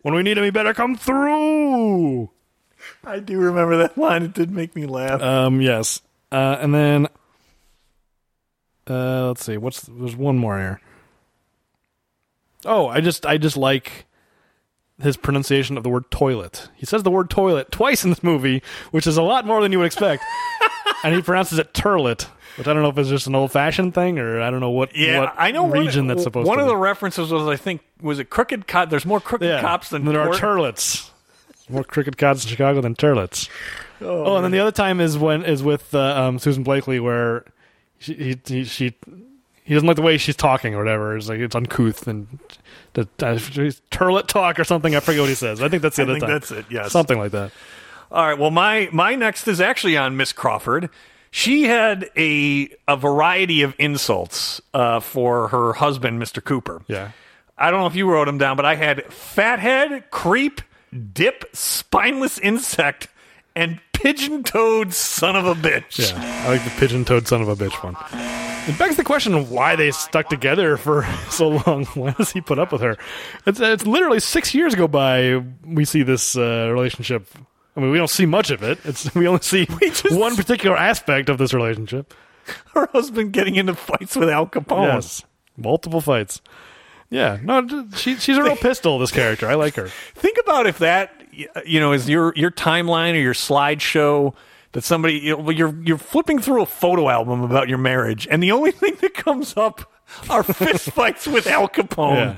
When 0.04 0.14
we 0.14 0.24
need 0.24 0.38
him, 0.38 0.46
he 0.46 0.52
better 0.52 0.74
come 0.74 0.96
through. 0.96 2.30
I 3.04 3.20
do 3.20 3.38
remember 3.40 3.76
that 3.78 3.98
line. 3.98 4.24
It 4.24 4.34
did 4.34 4.52
make 4.52 4.76
me 4.76 4.86
laugh. 4.86 5.22
Um, 5.22 5.60
yes, 5.60 6.02
uh, 6.32 6.58
and 6.62 6.74
then 6.74 7.08
uh, 8.90 9.28
let's 9.28 9.44
see, 9.44 9.58
what's 9.58 9.82
there's 9.82 10.16
one 10.16 10.38
more 10.38 10.58
here. 10.58 10.82
Oh, 12.66 12.88
I 12.88 13.02
just 13.02 13.26
I 13.26 13.38
just 13.38 13.58
like 13.58 14.06
his 15.02 15.16
pronunciation 15.18 15.78
of 15.78 15.84
the 15.84 15.90
word 15.90 16.10
toilet. 16.12 16.70
He 16.76 16.86
says 16.86 17.04
the 17.04 17.12
word 17.12 17.30
toilet 17.30 17.72
twice 17.72 18.04
in 18.04 18.10
this 18.10 18.22
movie, 18.24 18.62
which 18.92 19.08
is 19.08 19.16
a 19.18 19.22
lot 19.22 19.46
more 19.46 19.62
than 19.62 19.72
you 19.72 19.78
would 19.80 19.86
expect. 19.86 20.24
and 21.04 21.16
he 21.16 21.22
pronounces 21.22 21.58
it 21.58 21.74
turlet, 21.74 22.24
which 22.58 22.68
I 22.68 22.74
don't 22.74 22.84
know 22.84 22.90
if 22.90 22.98
it's 22.98 23.08
just 23.10 23.26
an 23.28 23.36
old 23.36 23.52
fashioned 23.52 23.94
thing 23.94 24.20
or 24.20 24.42
I 24.42 24.52
don't 24.52 24.60
know 24.60 24.72
what, 24.72 24.94
Yeah, 24.94 25.22
what 25.22 25.34
I 25.38 25.52
know 25.52 25.64
one- 25.64 25.72
region 25.80 26.08
that's 26.08 26.24
supposed 26.24 26.48
One 26.48 26.58
to 26.58 26.64
of 26.64 26.68
be. 26.68 26.74
the 26.74 26.78
references 26.78 27.32
was, 27.32 27.48
I 27.48 27.56
think, 27.56 27.82
was 28.02 28.20
it 28.20 28.30
crooked 28.30 28.68
cop? 28.68 28.90
There's 28.90 29.06
more 29.06 29.22
crooked 29.22 29.48
yeah. 29.48 29.62
cops 29.62 29.90
than 29.90 30.04
there 30.04 30.20
are 30.20 30.34
turlets. 30.34 31.10
More 31.70 31.84
crooked 31.86 32.18
cops 32.18 32.44
in 32.44 32.50
Chicago 32.50 32.82
than 32.82 32.96
turlets. 32.96 33.48
Oh, 34.02 34.36
and 34.36 34.44
then 34.44 34.52
the 34.52 34.60
other 34.60 34.72
time 34.72 35.00
is 35.00 35.18
when 35.18 35.44
is 35.46 35.62
with 35.62 35.94
uh, 35.94 36.24
um, 36.24 36.40
Susan 36.40 36.64
Blakely, 36.64 37.00
where 37.00 37.46
she 38.00 38.14
he, 38.16 38.40
he 38.46 38.64
she 38.64 38.96
he 39.70 39.76
doesn't 39.76 39.86
like 39.86 39.98
the 39.98 40.02
way 40.02 40.18
she's 40.18 40.36
talking 40.36 40.74
or 40.74 40.80
whatever. 40.80 41.16
It's 41.16 41.30
like 41.30 41.38
it's 41.38 41.54
uncouth 41.54 42.08
and 42.08 42.40
the 42.94 43.02
uh, 43.02 43.38
turlet 43.92 44.26
talk 44.26 44.58
or 44.58 44.64
something. 44.64 44.96
I 44.96 45.00
forget 45.00 45.22
what 45.22 45.30
he 45.30 45.36
says. 45.36 45.62
I 45.62 45.70
think 45.70 45.84
that's 45.84 45.98
the 45.98 46.02
I 46.02 46.06
other 46.06 46.14
think 46.14 46.24
time. 46.24 46.32
that's 46.32 46.50
it, 46.50 46.66
yes. 46.72 46.92
something 46.92 47.20
like 47.20 47.34
that. 47.34 47.52
All 48.12 48.26
right. 48.26 48.40
Well, 48.40 48.50
my 48.50 48.90
my 48.92 49.14
next 49.14 49.48
is 49.48 49.62
actually 49.62 49.96
on 49.96 50.18
Miss 50.18 50.34
Crawford. 50.34 50.90
She 51.30 51.66
had 51.66 52.10
a 52.18 52.72
a 52.88 52.98
variety 52.98 53.62
of 53.62 53.76
insults 53.78 54.60
uh, 54.74 55.02
for 55.02 55.50
her 55.50 55.74
husband, 55.74 56.20
Mr. 56.20 56.44
Cooper. 56.44 56.82
Yeah. 56.88 57.12
I 57.56 57.70
don't 57.70 57.82
know 57.82 57.86
if 57.86 57.96
you 57.96 58.10
wrote 58.10 58.26
them 58.26 58.40
down, 58.40 58.56
but 58.56 58.66
I 58.66 58.74
had 58.74 59.06
fathead, 59.14 60.10
creep, 60.10 60.62
dip, 61.14 61.46
spineless 61.54 62.40
insect, 62.40 63.08
and 63.56 63.80
pigeon-toed 63.94 64.96
son 64.96 65.36
of 65.36 65.46
a 65.46 65.54
bitch. 65.54 66.12
Yeah, 66.12 66.44
I 66.48 66.50
like 66.50 66.64
the 66.64 66.72
pigeon-toed 66.72 67.28
son 67.28 67.44
of 67.44 67.50
a 67.50 67.56
bitch 67.56 67.84
one. 67.84 68.49
It 68.68 68.78
begs 68.78 68.98
the 68.98 69.04
question 69.04 69.50
why 69.50 69.76
they 69.76 69.90
stuck 69.92 70.30
together 70.30 70.78
for 70.78 71.04
so 71.30 71.50
long. 71.66 71.86
Why 71.96 72.12
does 72.12 72.32
he 72.32 72.42
put 72.42 72.60
up 72.60 72.72
with 72.72 72.82
her? 72.82 72.98
It's 73.48 73.60
it's 73.60 73.86
literally 73.86 74.20
six 74.20 74.54
years 74.54 74.76
go 74.76 74.88
by. 74.88 75.44
We 75.66 75.86
see 75.86 76.04
this 76.04 76.36
uh, 76.38 76.70
relationship. 76.72 77.28
I 77.76 77.80
mean, 77.80 77.90
we 77.92 77.98
don't 77.98 78.10
see 78.10 78.26
much 78.28 78.52
of 78.52 78.62
it. 78.62 78.78
It's 78.84 79.14
we 79.16 79.28
only 79.28 79.42
see 79.42 79.66
just- 79.66 80.12
one 80.12 80.36
particular 80.36 80.78
aspect 80.78 81.30
of 81.30 81.38
this 81.40 81.54
relationship. 81.54 82.14
Her 82.74 82.88
husband 82.92 83.34
getting 83.34 83.56
into 83.56 83.74
fights 83.76 84.16
with 84.16 84.30
Al 84.30 84.46
Capone. 84.48 84.94
Yes, 84.94 85.24
multiple 85.58 86.02
fights. 86.02 86.42
Yeah, 87.12 87.40
no, 87.42 87.88
she, 87.96 88.16
she's 88.18 88.38
a 88.38 88.44
real 88.44 88.56
pistol. 88.56 89.00
This 89.00 89.12
character, 89.12 89.48
I 89.48 89.56
like 89.56 89.76
her. 89.76 89.88
Think 90.14 90.38
about 90.44 90.68
if 90.68 90.78
that 90.80 91.12
you 91.66 91.80
know 91.80 91.92
is 91.92 92.08
your 92.08 92.34
your 92.36 92.52
timeline 92.52 93.14
or 93.14 93.20
your 93.20 93.34
slideshow 93.34 94.36
that 94.74 94.84
somebody 94.84 95.16
you 95.16 95.38
know, 95.38 95.50
you're 95.50 95.76
you're 95.84 95.98
flipping 95.98 96.40
through 96.40 96.62
a 96.62 96.66
photo 96.66 97.10
album 97.10 97.42
about 97.42 97.70
your 97.70 97.78
marriage, 97.78 98.28
and 98.30 98.42
the 98.42 98.52
only 98.52 98.72
thing 98.82 98.96
that 99.02 99.14
comes 99.14 99.56
up 99.58 99.92
are 100.30 100.44
fist 100.44 100.92
fights 100.92 101.28
with 101.28 101.48
Al 101.48 101.68
Capone. 101.68 102.16
Yeah. 102.16 102.38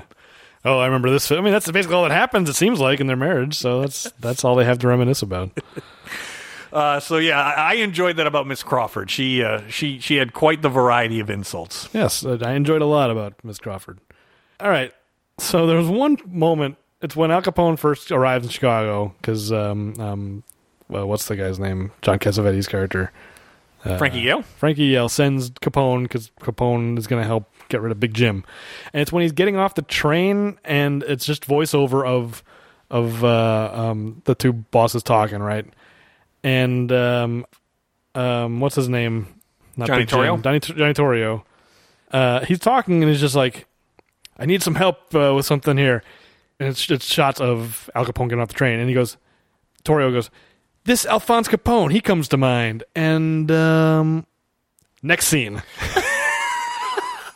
Oh, 0.64 0.78
I 0.78 0.86
remember 0.86 1.10
this. 1.10 1.30
I 1.32 1.40
mean, 1.40 1.52
that's 1.52 1.68
basically 1.70 1.96
all 1.96 2.04
that 2.04 2.12
happens. 2.12 2.48
It 2.48 2.54
seems 2.54 2.78
like 2.78 3.00
in 3.00 3.08
their 3.08 3.16
marriage. 3.16 3.54
So 3.54 3.80
that's 3.80 4.10
that's 4.20 4.44
all 4.44 4.54
they 4.54 4.64
have 4.64 4.78
to 4.80 4.88
reminisce 4.88 5.22
about. 5.22 5.58
Uh, 6.72 6.98
so 7.00 7.18
yeah, 7.18 7.38
I 7.38 7.50
I 7.52 7.74
enjoyed 7.74 8.16
that 8.16 8.26
about 8.26 8.46
Miss 8.46 8.62
Crawford. 8.62 9.10
She 9.10 9.42
uh, 9.42 9.60
she 9.68 9.98
she 9.98 10.16
had 10.16 10.32
quite 10.32 10.62
the 10.62 10.70
variety 10.70 11.20
of 11.20 11.28
insults. 11.28 11.88
Yes, 11.92 12.24
I 12.24 12.52
enjoyed 12.52 12.80
a 12.80 12.86
lot 12.86 13.10
about 13.10 13.34
Miss 13.44 13.58
Crawford. 13.58 13.98
All 14.58 14.70
right, 14.70 14.90
so 15.38 15.66
there 15.66 15.76
was 15.76 15.88
one 15.88 16.16
moment. 16.26 16.76
It's 17.02 17.14
when 17.14 17.30
Al 17.30 17.42
Capone 17.42 17.78
first 17.78 18.10
arrives 18.10 18.46
in 18.46 18.50
Chicago 18.50 19.14
because, 19.20 19.52
um, 19.52 20.00
um, 20.00 20.44
well, 20.92 21.08
what's 21.08 21.26
the 21.26 21.36
guy's 21.36 21.58
name? 21.58 21.90
John 22.02 22.18
Cassavetes' 22.18 22.68
character. 22.68 23.10
Frankie 23.82 24.20
Yale. 24.20 24.42
Frankie 24.42 24.84
Yale 24.84 25.08
sends 25.08 25.50
Capone 25.50 26.04
because 26.04 26.30
Capone 26.40 26.96
is 26.98 27.08
going 27.08 27.20
to 27.20 27.26
help 27.26 27.50
get 27.68 27.80
rid 27.80 27.90
of 27.90 27.98
Big 27.98 28.14
Jim, 28.14 28.44
and 28.92 29.00
it's 29.00 29.10
when 29.10 29.22
he's 29.22 29.32
getting 29.32 29.56
off 29.56 29.74
the 29.74 29.82
train, 29.82 30.58
and 30.64 31.02
it's 31.02 31.24
just 31.24 31.46
voiceover 31.48 32.06
of 32.06 32.44
of 32.90 33.24
uh, 33.24 33.70
um, 33.74 34.22
the 34.24 34.36
two 34.36 34.52
bosses 34.52 35.02
talking, 35.02 35.40
right? 35.40 35.66
And 36.44 36.92
um, 36.92 37.46
um, 38.14 38.60
what's 38.60 38.76
his 38.76 38.88
name? 38.88 39.26
Not 39.76 39.88
Johnny 39.88 40.02
Big 40.02 40.10
Jim. 40.10 40.18
Torrio? 40.20 40.42
Johnny, 40.42 40.60
Johnny 40.60 40.94
Torrio. 40.94 41.42
Uh, 42.12 42.44
he's 42.44 42.60
talking, 42.60 43.02
and 43.02 43.10
he's 43.10 43.20
just 43.20 43.34
like, 43.34 43.66
"I 44.38 44.46
need 44.46 44.62
some 44.62 44.76
help 44.76 45.12
uh, 45.12 45.32
with 45.34 45.46
something 45.46 45.76
here," 45.76 46.04
and 46.60 46.68
it's 46.68 46.88
it's 46.88 47.06
shots 47.06 47.40
of 47.40 47.90
Al 47.96 48.04
Capone 48.04 48.28
getting 48.28 48.40
off 48.40 48.48
the 48.48 48.54
train, 48.54 48.78
and 48.78 48.88
he 48.88 48.94
goes, 48.94 49.16
Torrio 49.84 50.12
goes, 50.12 50.30
"This 50.84 51.06
Alphonse 51.06 51.48
Capone, 51.48 51.92
he 51.92 52.00
comes 52.00 52.28
to 52.28 52.36
mind." 52.36 52.84
And 52.94 53.50
um, 53.50 54.26
next 55.02 55.26
scene, 55.26 55.62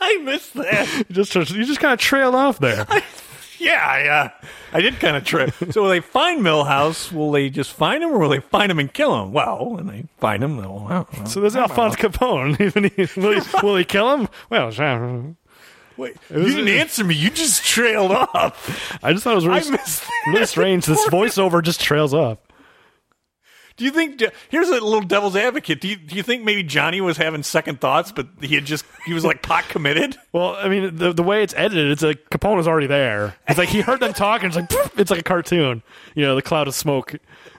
I 0.01 0.19
missed 0.23 0.55
that. 0.55 1.05
you 1.09 1.15
just 1.15 1.35
you 1.35 1.65
just 1.65 1.81
kind 1.81 1.93
of 1.93 1.99
trailed 2.01 2.35
off 2.35 2.59
there. 2.59 2.87
yeah, 3.59 3.85
I, 3.87 4.07
uh, 4.09 4.29
I 4.73 4.81
did 4.81 4.99
kind 5.01 5.17
of 5.17 5.25
trip. 5.25 5.55
so 5.71 5.83
will 5.83 5.89
they 5.91 6.01
find 6.01 6.41
Milhouse? 6.43 7.11
Will 7.13 7.31
they 7.33 7.49
just 7.51 7.73
find 7.73 8.03
him, 8.03 8.11
or 8.11 8.19
will 8.19 8.29
they 8.29 8.41
find 8.41 8.71
him 8.71 8.79
and 8.79 8.93
kill 8.93 9.21
him? 9.23 9.33
Well, 9.33 9.71
when 9.71 9.87
they 9.87 10.05
find 10.19 10.43
him, 10.45 10.57
they'll. 10.59 10.85
Well, 10.85 11.09
well, 11.13 11.27
So 11.27 11.41
there's 11.41 11.57
Alphonse 11.57 11.97
Capone. 11.97 12.61
Even 12.67 12.85
he, 12.85 13.21
will, 13.21 13.41
he, 13.41 13.67
will 13.67 13.77
he 13.77 13.85
kill 13.85 14.15
him? 14.17 14.29
Well, 14.51 14.71
sure. 14.71 15.35
Wait, 15.97 16.17
was- 16.31 16.47
you 16.51 16.57
didn't 16.57 16.69
answer 16.79 17.05
me. 17.05 17.15
You 17.15 17.31
just 17.31 17.65
trailed 17.65 18.13
off. 18.13 18.99
I 19.03 19.13
just 19.13 19.25
thought 19.25 19.33
it 19.33 19.37
was 19.37 19.47
really, 19.47 19.79
really 20.29 20.47
strange. 20.47 20.85
This 20.85 21.03
voiceover 21.09 21.63
just 21.63 21.81
trails 21.81 22.13
off. 22.13 22.39
Do 23.77 23.85
you 23.85 23.91
think? 23.91 24.23
Here's 24.49 24.69
a 24.69 24.73
little 24.73 25.03
devil's 25.03 25.37
advocate. 25.37 25.81
Do 25.83 25.89
you, 25.89 25.97
do 25.97 26.17
you 26.17 26.23
think 26.23 26.45
maybe 26.45 26.63
Johnny 26.63 27.01
was 27.03 27.19
having 27.19 27.43
second 27.43 27.81
thoughts, 27.81 28.11
but 28.11 28.27
he 28.41 28.55
had 28.55 28.65
just 28.65 28.85
he 29.05 29.13
was 29.13 29.25
like 29.25 29.43
pot 29.43 29.65
committed? 29.69 30.17
Well, 30.37 30.55
I 30.55 30.69
mean, 30.69 30.97
the 30.97 31.15
the 31.15 31.23
way 31.23 31.43
it's 31.43 31.55
edited, 31.57 31.91
it's 31.91 32.03
like 32.03 32.29
Capone 32.29 32.57
was 32.57 32.69
already 32.69 32.87
there. 32.87 33.37
It's 33.49 33.57
like 33.57 33.71
he 33.71 33.81
heard 33.81 34.01
them 34.01 34.13
talking. 34.13 34.49
It's 34.49 34.57
like 34.57 34.71
it's 34.99 35.11
like 35.11 35.21
a 35.21 35.23
cartoon. 35.23 35.83
You 36.15 36.25
know, 36.27 36.35
the 36.35 36.43
cloud 36.43 36.69
of 36.69 36.75
smoke. 36.75 37.15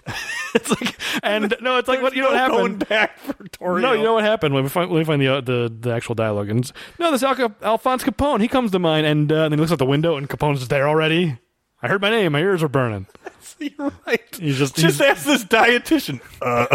it's 0.55 0.69
like, 0.69 0.95
and 1.23 1.55
no, 1.59 1.77
it's 1.77 1.87
like 1.87 2.03
what 2.03 2.15
you 2.15 2.21
know 2.21 2.29
what 2.29 2.47
No 2.47 2.47
Going 2.49 2.71
happened. 2.79 2.87
back 2.89 3.17
for 3.17 3.33
Torrio. 3.33 3.81
No, 3.81 3.93
you 3.93 4.03
know 4.03 4.13
what 4.13 4.23
happened 4.23 4.53
when 4.53 4.63
we 4.63 4.69
find 4.69 4.91
when 4.91 4.99
we 4.99 5.05
find 5.05 5.19
the 5.21 5.27
uh, 5.27 5.41
the, 5.41 5.73
the 5.79 5.91
actual 5.91 6.13
dialogue. 6.13 6.49
And 6.49 6.71
no, 6.99 7.09
this 7.11 7.23
Al- 7.23 7.55
Alphonse 7.63 8.03
Capone, 8.03 8.41
he 8.41 8.47
comes 8.47 8.69
to 8.71 8.79
mind, 8.79 9.07
and, 9.07 9.31
uh, 9.31 9.45
and 9.45 9.53
he 9.55 9.59
looks 9.59 9.71
out 9.71 9.79
the 9.79 9.85
window, 9.85 10.17
and 10.17 10.29
Capone's 10.29 10.59
just 10.59 10.69
there 10.69 10.87
already. 10.87 11.39
I 11.81 11.87
heard 11.87 12.01
my 12.01 12.09
name, 12.09 12.31
my 12.31 12.39
ears 12.39 12.63
are 12.63 12.67
burning. 12.67 13.07
You're 13.59 13.91
right. 14.05 14.21
He's 14.39 14.57
just- 14.57 14.75
just 14.75 14.99
he's- 14.99 15.17
ask 15.17 15.25
this 15.25 15.43
dietitian. 15.43 16.21
Uh, 16.41 16.67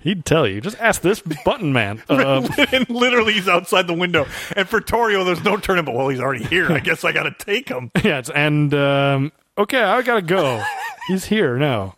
He'd 0.00 0.24
tell 0.24 0.46
you. 0.48 0.60
Just 0.62 0.78
ask 0.80 1.02
this 1.02 1.20
button 1.44 1.72
man. 1.72 2.02
Uh, 2.08 2.46
and 2.72 2.88
literally, 2.88 3.34
he's 3.34 3.48
outside 3.48 3.86
the 3.86 3.92
window. 3.94 4.26
And 4.56 4.66
for 4.68 4.80
Torrio, 4.80 5.24
there's 5.24 5.44
no 5.44 5.56
turning. 5.58 5.84
But 5.84 5.94
well, 5.94 6.08
he's 6.08 6.20
already 6.20 6.44
here. 6.44 6.72
I 6.72 6.78
guess 6.80 7.04
I 7.04 7.12
got 7.12 7.24
to 7.24 7.44
take 7.44 7.68
him. 7.68 7.90
yeah, 8.02 8.18
it's, 8.18 8.30
and 8.30 8.72
um, 8.74 9.32
okay, 9.58 9.82
I 9.82 10.00
gotta 10.02 10.22
go. 10.22 10.62
He's 11.08 11.26
here 11.26 11.58
now. 11.58 11.94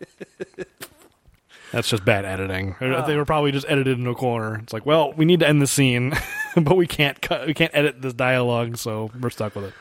That's 1.71 1.89
just 1.89 2.03
bad 2.05 2.25
editing. 2.25 2.75
They 2.79 3.15
were 3.17 3.25
probably 3.25 3.51
just 3.51 3.65
edited 3.69 3.99
in 3.99 4.07
a 4.07 4.15
corner. 4.15 4.55
It's 4.59 4.73
like, 4.73 4.85
well, 4.85 5.13
we 5.13 5.25
need 5.25 5.39
to 5.41 5.47
end 5.47 5.61
the 5.61 5.67
scene, 5.67 6.13
but 6.55 6.75
we 6.77 6.87
can't 6.87 7.21
cut. 7.21 7.47
We 7.47 7.53
can't 7.53 7.73
edit 7.73 8.01
this 8.01 8.13
dialogue, 8.13 8.77
so 8.77 9.11
we're 9.19 9.29
stuck 9.29 9.55
with 9.55 9.65
it. 9.65 9.73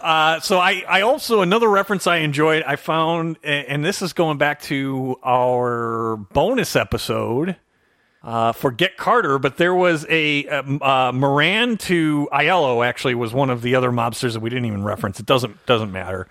Uh, 0.00 0.40
so 0.40 0.58
I, 0.58 0.84
I 0.88 1.00
also 1.02 1.40
another 1.42 1.68
reference 1.68 2.06
I 2.06 2.18
enjoyed. 2.18 2.62
I 2.62 2.76
found, 2.76 3.38
and 3.42 3.84
this 3.84 4.02
is 4.02 4.12
going 4.12 4.38
back 4.38 4.62
to 4.62 5.16
our 5.24 6.16
bonus 6.32 6.76
episode 6.76 7.56
uh, 8.22 8.52
for 8.52 8.70
Get 8.70 8.96
Carter. 8.96 9.38
But 9.38 9.56
there 9.56 9.74
was 9.74 10.06
a 10.08 10.46
um, 10.46 10.80
uh, 10.82 11.12
Moran 11.12 11.76
to 11.78 12.28
Aiello. 12.32 12.86
Actually, 12.86 13.14
was 13.14 13.32
one 13.32 13.50
of 13.50 13.62
the 13.62 13.74
other 13.74 13.90
mobsters 13.90 14.32
that 14.34 14.40
we 14.40 14.50
didn't 14.50 14.66
even 14.66 14.84
reference. 14.84 15.20
It 15.20 15.26
doesn't 15.26 15.64
doesn't 15.66 15.92
matter. 15.92 16.28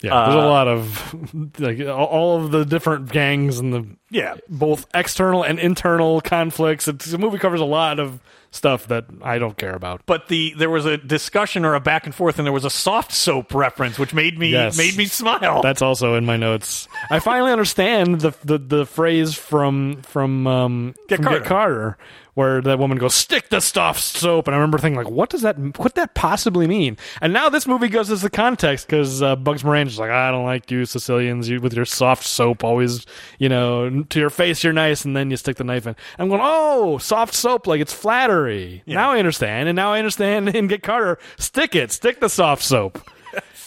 Yeah, 0.00 0.26
there's 0.30 0.44
a 0.44 0.46
lot 0.46 0.68
of 0.68 1.58
like 1.58 1.80
all- 1.80 2.06
all 2.06 2.44
of 2.44 2.52
the 2.52 2.64
different 2.64 3.10
gangs 3.10 3.58
and 3.58 3.72
the 3.72 3.84
Yeah, 4.10 4.36
both 4.48 4.86
external 4.94 5.42
and 5.42 5.58
internal 5.58 6.20
conflicts. 6.20 6.86
It's, 6.86 7.06
the 7.06 7.18
movie 7.18 7.38
covers 7.38 7.60
a 7.60 7.64
lot 7.64 7.98
of 7.98 8.20
stuff 8.50 8.88
that 8.88 9.04
I 9.22 9.38
don't 9.38 9.56
care 9.56 9.74
about. 9.74 10.02
but 10.06 10.28
the 10.28 10.54
there 10.56 10.70
was 10.70 10.86
a 10.86 10.96
discussion 10.96 11.64
or 11.64 11.74
a 11.74 11.80
back 11.80 12.06
and 12.06 12.14
forth, 12.14 12.38
and 12.38 12.46
there 12.46 12.52
was 12.52 12.64
a 12.64 12.70
soft 12.70 13.12
soap 13.12 13.54
reference, 13.54 13.98
which 13.98 14.14
made 14.14 14.38
me 14.38 14.48
Yes. 14.50 14.76
made 14.78 14.96
me 14.96 15.04
smile. 15.06 15.60
That's 15.62 15.82
also 15.82 16.14
in 16.14 16.24
my 16.24 16.36
notes. 16.36 16.88
I 17.10 17.18
finally 17.20 17.52
understand 17.52 18.20
the 18.20 18.34
the, 18.44 18.58
the 18.58 18.86
phrase 18.86 19.34
from 19.34 20.02
from, 20.02 20.46
um, 20.46 20.94
Get 21.08 21.16
from 21.16 21.24
Carter. 21.26 21.38
Get 21.40 21.48
Carter, 21.48 21.98
where 22.34 22.60
that 22.62 22.78
woman 22.78 22.98
goes, 22.98 23.14
"Stick 23.14 23.48
the 23.48 23.60
soft 23.60 24.00
soap," 24.00 24.46
and 24.46 24.54
I 24.54 24.58
remember 24.58 24.78
thinking, 24.78 24.96
like, 25.02 25.10
what 25.12 25.28
does 25.28 25.42
that 25.42 25.56
what 25.78 25.94
that 25.96 26.14
possibly 26.14 26.66
mean? 26.68 26.96
And 27.20 27.32
now 27.32 27.48
this 27.48 27.66
movie 27.66 27.88
goes 27.88 28.10
as 28.10 28.22
the 28.22 28.30
context 28.30 28.86
because 28.86 29.20
uh, 29.22 29.34
Bugs 29.36 29.64
Moran's 29.64 29.90
just 29.90 29.98
like, 30.00 30.10
I 30.10 30.30
don't 30.30 30.44
like 30.44 30.70
you 30.70 30.84
Sicilians, 30.86 31.48
you 31.48 31.60
with 31.60 31.74
your 31.74 31.84
soft 31.84 32.24
soap, 32.24 32.62
always, 32.64 33.04
you 33.38 33.48
know, 33.48 34.04
to 34.04 34.20
your 34.20 34.30
face 34.30 34.62
you're 34.64 34.72
nice, 34.72 35.04
and 35.04 35.16
then 35.16 35.30
you 35.30 35.36
stick 35.36 35.56
the 35.56 35.64
knife 35.64 35.86
in. 35.86 35.96
I'm 36.18 36.28
going, 36.28 36.40
oh, 36.42 36.98
soft 36.98 37.34
soap, 37.34 37.66
like 37.66 37.80
it's 37.80 37.92
flattery. 38.38 38.82
Now 38.86 39.10
I 39.10 39.18
understand, 39.18 39.68
and 39.68 39.76
now 39.76 39.92
I 39.92 39.98
understand 39.98 40.48
and 40.54 40.68
Get 40.68 40.82
Carter, 40.82 41.18
stick 41.38 41.74
it, 41.74 41.92
stick 41.92 42.20
the 42.20 42.28
soft 42.28 42.62
soap. 42.62 43.00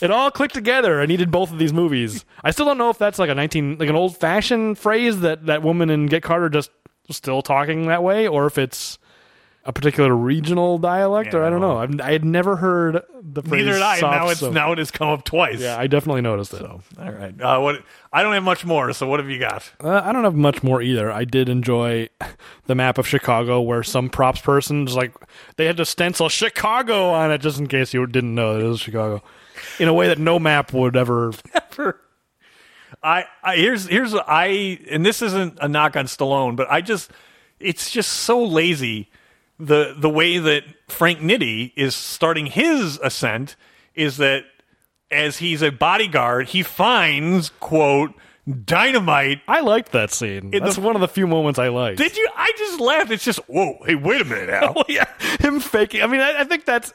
It 0.01 0.09
all 0.09 0.31
clicked 0.31 0.55
together. 0.55 0.99
I 0.99 1.05
needed 1.05 1.29
both 1.29 1.51
of 1.51 1.59
these 1.59 1.71
movies. 1.71 2.25
I 2.43 2.49
still 2.49 2.65
don't 2.65 2.79
know 2.79 2.89
if 2.89 2.97
that's 2.97 3.19
like 3.19 3.29
a 3.29 3.35
nineteen, 3.35 3.77
like 3.77 3.87
an 3.87 3.95
old 3.95 4.17
fashioned 4.17 4.79
phrase 4.79 5.19
that 5.19 5.45
that 5.45 5.61
woman 5.61 5.91
in 5.91 6.07
Get 6.07 6.23
Carter 6.23 6.49
just 6.49 6.71
still 7.11 7.43
talking 7.43 7.85
that 7.85 8.01
way, 8.01 8.27
or 8.27 8.47
if 8.47 8.57
it's 8.57 8.97
a 9.63 9.71
particular 9.71 10.15
regional 10.15 10.79
dialect, 10.79 11.35
or 11.35 11.43
I 11.43 11.51
don't 11.51 11.61
know. 11.61 11.77
I've, 11.77 12.01
I 12.01 12.11
had 12.13 12.25
never 12.25 12.55
heard 12.55 13.03
the 13.21 13.43
phrase. 13.43 13.65
Neither 13.65 13.73
did 13.73 13.81
I. 13.83 13.99
Now 13.99 14.29
it's 14.29 14.39
soap. 14.39 14.53
now 14.53 14.71
it 14.71 14.79
has 14.79 14.89
come 14.89 15.09
up 15.09 15.23
twice. 15.23 15.59
Yeah, 15.59 15.77
I 15.77 15.85
definitely 15.85 16.21
noticed 16.21 16.53
it. 16.53 16.63
All 16.63 16.81
right. 16.97 17.39
Uh, 17.39 17.59
what? 17.59 17.83
I 18.11 18.23
don't 18.23 18.33
have 18.33 18.43
much 18.43 18.65
more. 18.65 18.91
So 18.93 19.07
what 19.07 19.19
have 19.19 19.29
you 19.29 19.37
got? 19.37 19.71
Uh, 19.79 20.01
I 20.03 20.11
don't 20.13 20.23
have 20.23 20.35
much 20.35 20.63
more 20.63 20.81
either. 20.81 21.11
I 21.11 21.25
did 21.25 21.47
enjoy 21.47 22.09
the 22.65 22.73
map 22.73 22.97
of 22.97 23.07
Chicago 23.07 23.61
where 23.61 23.83
some 23.83 24.09
props 24.09 24.41
person 24.41 24.85
was 24.85 24.95
like 24.95 25.13
they 25.57 25.65
had 25.65 25.77
to 25.77 25.85
stencil 25.85 26.27
Chicago 26.27 27.11
on 27.11 27.31
it 27.31 27.37
just 27.37 27.59
in 27.59 27.67
case 27.67 27.93
you 27.93 28.05
didn't 28.07 28.33
know 28.33 28.55
that 28.55 28.65
it 28.65 28.67
was 28.67 28.79
Chicago, 28.79 29.21
in 29.77 29.87
a 29.87 29.93
way 29.93 30.07
that 30.07 30.17
no 30.17 30.39
map 30.39 30.73
would 30.73 30.95
ever. 30.95 31.33
ever. 31.53 32.01
I, 33.03 33.25
I 33.43 33.57
here's 33.57 33.87
here's 33.87 34.15
I 34.15 34.79
and 34.89 35.05
this 35.05 35.21
isn't 35.21 35.59
a 35.61 35.67
knock 35.67 35.95
on 35.95 36.05
Stallone, 36.05 36.55
but 36.55 36.67
I 36.71 36.81
just 36.81 37.11
it's 37.59 37.91
just 37.91 38.11
so 38.11 38.43
lazy 38.43 39.10
the 39.65 39.93
the 39.97 40.09
way 40.09 40.37
that 40.37 40.63
Frank 40.87 41.19
Nitti 41.19 41.71
is 41.75 41.95
starting 41.95 42.47
his 42.47 42.97
ascent 43.03 43.55
is 43.95 44.17
that 44.17 44.43
as 45.11 45.37
he's 45.37 45.61
a 45.61 45.69
bodyguard, 45.71 46.49
he 46.49 46.63
finds 46.63 47.49
quote 47.59 48.11
dynamite. 48.65 49.41
I 49.47 49.61
liked 49.61 49.91
that 49.91 50.11
scene. 50.11 50.53
In 50.53 50.63
That's 50.63 50.75
the- 50.75 50.81
one 50.81 50.95
of 50.95 51.01
the 51.01 51.07
few 51.07 51.27
moments 51.27 51.59
I 51.59 51.67
liked. 51.67 51.97
Did 51.97 52.17
you? 52.17 52.27
I 52.35 52.51
just 52.57 52.79
laughed. 52.79 53.11
It's 53.11 53.23
just 53.23 53.39
whoa. 53.47 53.77
Hey, 53.85 53.95
wait 53.95 54.21
a 54.21 54.25
minute, 54.25 54.49
Al. 54.49 54.83
Yeah, 54.89 55.05
him 55.39 55.59
faking. 55.59 56.01
I 56.01 56.07
mean, 56.07 56.21
I, 56.21 56.41
I 56.41 56.43
think 56.45 56.65
that's 56.65 56.93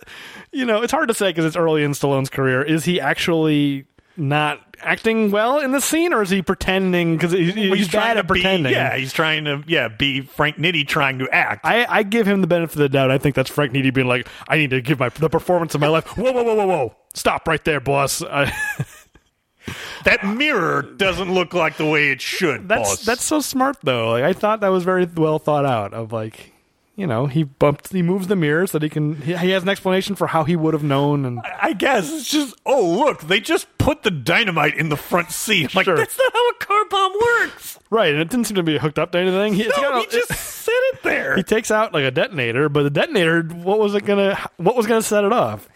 you 0.52 0.64
know, 0.64 0.82
it's 0.82 0.92
hard 0.92 1.08
to 1.08 1.14
say 1.14 1.28
because 1.30 1.44
it's 1.44 1.56
early 1.56 1.82
in 1.82 1.92
Stallone's 1.92 2.30
career. 2.30 2.62
Is 2.62 2.84
he 2.84 3.00
actually 3.00 3.86
not 4.16 4.65
acting 4.80 5.30
well 5.30 5.58
in 5.58 5.72
the 5.72 5.80
scene, 5.80 6.12
or 6.12 6.22
is 6.22 6.30
he 6.30 6.42
pretending? 6.42 7.16
Because 7.16 7.32
he's, 7.32 7.54
he's, 7.54 7.88
trying 7.88 8.08
bad 8.08 8.14
to 8.14 8.18
at 8.20 8.28
pretending. 8.28 8.72
Yeah, 8.72 8.96
he's 8.96 9.12
trying 9.12 9.44
to 9.44 9.62
yeah 9.66 9.88
be 9.88 10.22
Frank 10.22 10.56
Nitti 10.56 10.86
trying 10.86 11.18
to 11.18 11.28
act. 11.30 11.64
I, 11.64 11.86
I 11.88 12.02
give 12.02 12.26
him 12.26 12.40
the 12.40 12.46
benefit 12.46 12.76
of 12.76 12.80
the 12.80 12.88
doubt. 12.88 13.10
I 13.10 13.18
think 13.18 13.34
that's 13.34 13.50
Frank 13.50 13.72
Nitti 13.72 13.92
being 13.92 14.06
like, 14.06 14.28
I 14.48 14.56
need 14.56 14.70
to 14.70 14.80
give 14.80 14.98
my 14.98 15.08
the 15.08 15.28
performance 15.28 15.74
of 15.74 15.80
my 15.80 15.88
life. 15.88 16.16
Whoa, 16.16 16.32
whoa, 16.32 16.42
whoa, 16.42 16.54
whoa, 16.54 16.66
whoa! 16.66 16.96
Stop 17.14 17.48
right 17.48 17.64
there, 17.64 17.80
boss. 17.80 18.22
I, 18.22 18.52
that 20.04 20.24
mirror 20.24 20.82
doesn't 20.82 21.32
look 21.32 21.54
like 21.54 21.76
the 21.76 21.86
way 21.86 22.10
it 22.10 22.20
should. 22.20 22.68
that's 22.68 22.96
boss. 22.96 23.04
that's 23.04 23.24
so 23.24 23.40
smart 23.40 23.78
though. 23.82 24.10
Like 24.10 24.24
I 24.24 24.32
thought 24.32 24.60
that 24.60 24.68
was 24.68 24.84
very 24.84 25.06
well 25.06 25.38
thought 25.38 25.64
out. 25.64 25.94
Of 25.94 26.12
like, 26.12 26.52
you 26.96 27.06
know, 27.06 27.26
he 27.26 27.44
bumped, 27.44 27.92
he 27.92 28.00
moves 28.02 28.26
the 28.26 28.34
mirror 28.36 28.66
so 28.66 28.78
that 28.78 28.82
he 28.84 28.88
can. 28.90 29.16
He, 29.16 29.36
he 29.36 29.50
has 29.50 29.62
an 29.62 29.68
explanation 29.68 30.16
for 30.16 30.26
how 30.26 30.44
he 30.44 30.56
would 30.56 30.74
have 30.74 30.82
known. 30.82 31.24
And 31.26 31.40
I 31.60 31.72
guess 31.74 32.10
it's 32.10 32.28
just 32.28 32.54
oh 32.64 32.84
look, 32.84 33.20
they 33.22 33.38
just 33.38 33.66
put 33.78 34.02
the 34.02 34.10
dynamite 34.10 34.74
in 34.76 34.88
the 34.88 34.96
front 34.96 35.30
seat. 35.30 35.74
Like 35.74 35.84
Sure. 35.84 35.96
that's 35.96 36.16
not 36.18 36.32
how 36.32 36.48
a 36.48 36.54
car 36.54 36.84
bomb 36.90 37.12
works. 37.20 37.78
right, 37.90 38.12
and 38.12 38.20
it 38.20 38.30
didn't 38.30 38.46
seem 38.46 38.54
to 38.56 38.62
be 38.62 38.78
hooked 38.78 38.98
up 38.98 39.12
to 39.12 39.18
anything. 39.18 39.54
He, 39.54 39.62
it's 39.64 39.76
No, 39.76 39.82
got 39.82 40.04
he 40.04 40.18
just 40.18 40.32
set 40.32 40.72
it 40.94 41.02
there. 41.02 41.36
he 41.36 41.42
takes 41.42 41.70
out 41.70 41.92
like 41.92 42.04
a 42.04 42.10
detonator, 42.10 42.68
but 42.68 42.82
the 42.82 42.90
detonator, 42.90 43.42
what 43.42 43.78
was 43.78 43.94
it 43.94 44.04
gonna? 44.04 44.36
What 44.56 44.74
was 44.74 44.86
gonna 44.86 45.02
set 45.02 45.22
it 45.24 45.32
off? 45.32 45.68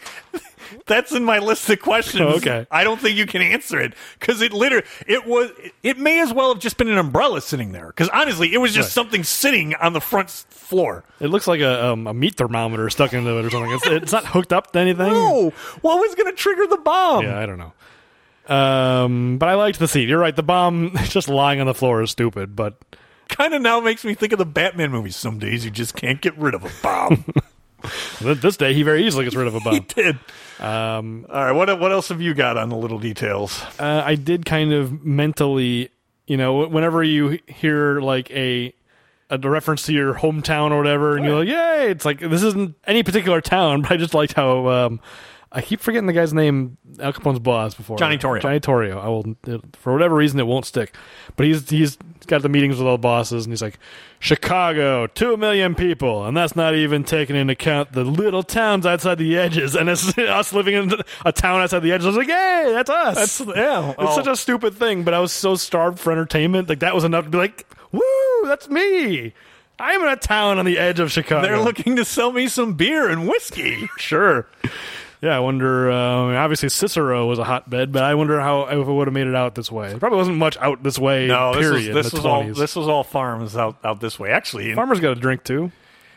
That's 0.87 1.13
in 1.13 1.25
my 1.25 1.39
list 1.39 1.69
of 1.71 1.81
questions. 1.81 2.21
Oh, 2.23 2.37
okay. 2.37 2.67
I 2.71 2.85
don't 2.85 3.01
think 3.01 3.17
you 3.17 3.27
can 3.27 3.43
answer 3.43 3.79
it 3.81 3.95
because 4.19 4.41
it 4.43 4.53
literally 4.53 4.87
it 5.07 5.27
was 5.27 5.51
it 5.83 5.99
may 5.99 6.21
as 6.21 6.33
well 6.33 6.53
have 6.53 6.63
just 6.63 6.77
been 6.77 6.89
an 6.89 6.99
umbrella 6.99 7.41
sitting 7.41 7.73
there 7.73 7.87
because 7.89 8.09
honestly 8.11 8.53
it 8.53 8.59
was 8.59 8.73
just 8.75 8.89
Right. 8.89 8.93
something 8.93 9.25
sitting 9.25 9.75
on 9.77 9.93
the 9.93 10.01
front 10.01 10.31
floor. 10.31 11.05
It 11.21 11.29
looks 11.29 11.47
like 11.47 11.61
a 11.61 11.87
um, 11.87 12.07
a 12.07 12.15
meat 12.15 12.37
thermometer 12.37 12.89
stuck 12.91 13.13
into 13.13 13.37
it 13.39 13.45
or 13.45 13.51
something. 13.51 13.73
It's, 13.73 13.87
it's 13.87 14.13
not 14.13 14.27
hooked 14.27 14.53
up 14.53 14.73
to 14.73 14.79
anything. 14.79 15.13
No, 15.13 15.51
what 15.81 15.99
was 15.99 16.15
going 16.15 16.31
to 16.31 16.37
trigger 16.37 16.67
the 16.67 16.79
bomb? 16.79 17.25
Yeah, 17.25 17.39
I 17.39 17.47
don't 17.47 17.59
know. 17.59 17.73
Um, 18.55 19.39
but 19.39 19.49
I 19.49 19.55
liked 19.55 19.79
the 19.79 19.87
scene. 19.89 20.09
You're 20.09 20.19
right. 20.19 20.35
The 20.35 20.43
bomb 20.43 20.93
just 21.05 21.29
lying 21.29 21.61
on 21.61 21.67
the 21.67 21.75
floor 21.75 22.03
is 22.03 22.11
stupid, 22.11 22.57
but 22.57 22.77
kind 23.29 23.55
of 23.55 23.63
now 23.63 23.79
makes 23.81 24.05
me 24.05 24.15
think 24.15 24.33
of 24.33 24.39
the 24.39 24.47
Batman 24.47 24.91
movies. 24.91 25.15
Some 25.17 25.39
days 25.39 25.65
you 25.65 25.71
just 25.71 25.95
can't 25.95 26.21
get 26.21 26.37
rid 26.37 26.55
of 26.55 26.65
a 26.65 26.71
bomb. 26.83 27.25
Th- 28.19 28.39
This 28.39 28.57
day, 28.57 28.75
he 28.75 28.83
very 28.83 29.07
easily 29.07 29.25
gets 29.25 29.37
rid 29.37 29.47
of 29.47 29.55
a 29.55 29.61
he 29.71 29.81
did. 29.81 30.19
Um, 30.59 31.27
All 31.31 31.45
right, 31.45 31.53
what 31.53 31.79
what 31.81 31.91
else 31.93 32.09
have 32.09 32.21
you 32.21 32.35
got 32.35 32.57
on 32.57 32.69
the 32.69 32.77
little 32.77 32.99
details? 32.99 33.63
uh, 33.79 34.03
I 34.05 34.15
did 34.15 34.45
kind 34.45 34.73
of 34.73 35.05
mentally, 35.05 35.91
you 36.27 36.37
know, 36.37 36.67
whenever 36.69 37.03
you 37.03 37.39
hear 37.47 38.01
like 38.01 38.31
a 38.31 38.75
a 39.31 39.39
reference 39.39 39.85
to 39.85 39.93
your 39.93 40.15
hometown 40.15 40.73
or 40.73 40.79
whatever, 40.79 41.17
and 41.17 41.25
you're 41.25 41.39
like, 41.39 41.49
"Yay!" 41.49 41.91
It's 41.91 42.05
like 42.05 42.19
this 42.21 42.43
isn't 42.43 42.75
any 42.87 43.03
particular 43.03 43.41
town, 43.41 43.83
but 43.83 43.93
I 43.93 43.97
just 43.97 44.13
liked 44.13 44.33
how 44.35 44.69
um, 44.69 45.01
I 45.53 45.63
keep 45.63 45.81
forgetting 45.81 46.07
the 46.09 46.13
guy's 46.13 46.35
name, 46.35 46.77
Al 46.99 47.13
Capone's 47.13 47.39
boss 47.39 47.75
before 47.75 47.97
Johnny 47.97 48.19
Torrio. 48.19 48.41
Johnny 48.43 48.61
Torrio. 48.61 49.01
I 49.03 49.09
will, 49.09 49.63
for 49.79 49.93
whatever 49.93 50.15
reason, 50.17 50.39
it 50.41 50.47
won't 50.47 50.67
stick. 50.67 50.95
But 51.37 51.47
he's 51.47 51.71
he's 51.71 51.97
got 52.31 52.43
the 52.43 52.49
meetings 52.49 52.79
with 52.79 52.87
all 52.87 52.95
the 52.95 52.99
bosses, 52.99 53.45
and 53.45 53.53
he's 53.53 53.61
like, 53.61 53.79
"Chicago, 54.19 55.07
two 55.07 55.37
million 55.37 55.75
people, 55.75 56.25
and 56.25 56.37
that's 56.37 56.57
not 56.57 56.75
even 56.75 57.05
taking 57.05 57.37
into 57.37 57.53
account 57.53 57.93
the 57.93 58.05
little 58.05 58.43
towns 58.43 58.87
outside 58.87 59.19
the 59.19 59.37
edges, 59.37 59.75
and 59.75 59.91
it's 59.91 60.17
us 60.19 60.53
living 60.53 60.75
in 60.75 60.93
a 61.27 61.33
town 61.33 61.61
outside 61.61 61.81
the 61.81 61.93
edges." 61.93 62.07
I 62.07 62.09
was 62.09 62.17
like, 62.17 62.29
"Hey, 62.29 62.71
that's 62.73 62.91
us." 62.91 63.39
That's 63.39 63.57
yeah. 63.57 63.95
It's 63.99 64.15
such 64.15 64.27
a 64.27 64.37
stupid 64.37 64.75
thing, 64.75 65.03
but 65.05 65.13
I 65.13 65.21
was 65.21 65.33
so 65.33 65.57
starved 65.57 65.99
for 65.99 66.13
entertainment. 66.13 66.69
Like 66.69 66.81
that 66.81 66.95
was 66.95 67.05
enough 67.05 67.25
to 67.25 67.31
be 67.31 67.39
like, 67.39 67.67
"Woo, 67.93 68.01
that's 68.45 68.69
me." 68.71 69.35
I'm 69.81 70.03
in 70.03 70.09
a 70.09 70.17
town 70.17 70.59
on 70.59 70.67
the 70.67 70.79
edge 70.79 71.01
of 71.01 71.11
Chicago. 71.11 71.41
They're 71.41 71.59
looking 71.59 71.97
to 71.97 72.05
sell 72.05 72.33
me 72.33 72.49
some 72.49 72.75
beer 72.75 73.09
and 73.09 73.27
whiskey. 73.27 73.89
sure. 73.97 74.47
Yeah, 75.23 75.37
I 75.37 75.41
wonder. 75.41 75.91
Uh, 75.91 76.35
obviously, 76.35 76.71
Cicero 76.71 77.27
was 77.27 77.39
a 77.39 77.45
hotbed, 77.45 77.93
but 77.93 78.03
I 78.03 78.15
wonder 78.15 78.41
how 78.41 78.63
if 78.63 78.89
it 78.89 78.91
would 78.91 79.07
have 79.07 79.13
made 79.15 79.27
it 79.27 79.35
out 79.35 79.55
this 79.55 79.71
way. 79.71 79.91
There 79.91 79.99
probably 79.99 80.17
wasn't 80.17 80.39
much 80.39 80.57
out 80.59 80.83
this 80.83 80.99
way. 80.99 81.27
No, 81.27 81.53
this 81.55 81.63
period. 81.63 81.95
was 81.95 82.05
this 82.05 82.13
was 82.15 82.25
all 82.25 82.45
this 82.45 82.75
was 82.77 82.89
all 82.89 83.05
farms 83.05 83.55
out 83.57 83.77
out 83.85 84.01
this 84.01 84.19
way. 84.19 84.31
Actually, 84.31 84.75
Farmers 84.75 84.99
got 85.01 85.13
a 85.13 85.21
drink 85.21 85.45
too. 85.45 85.73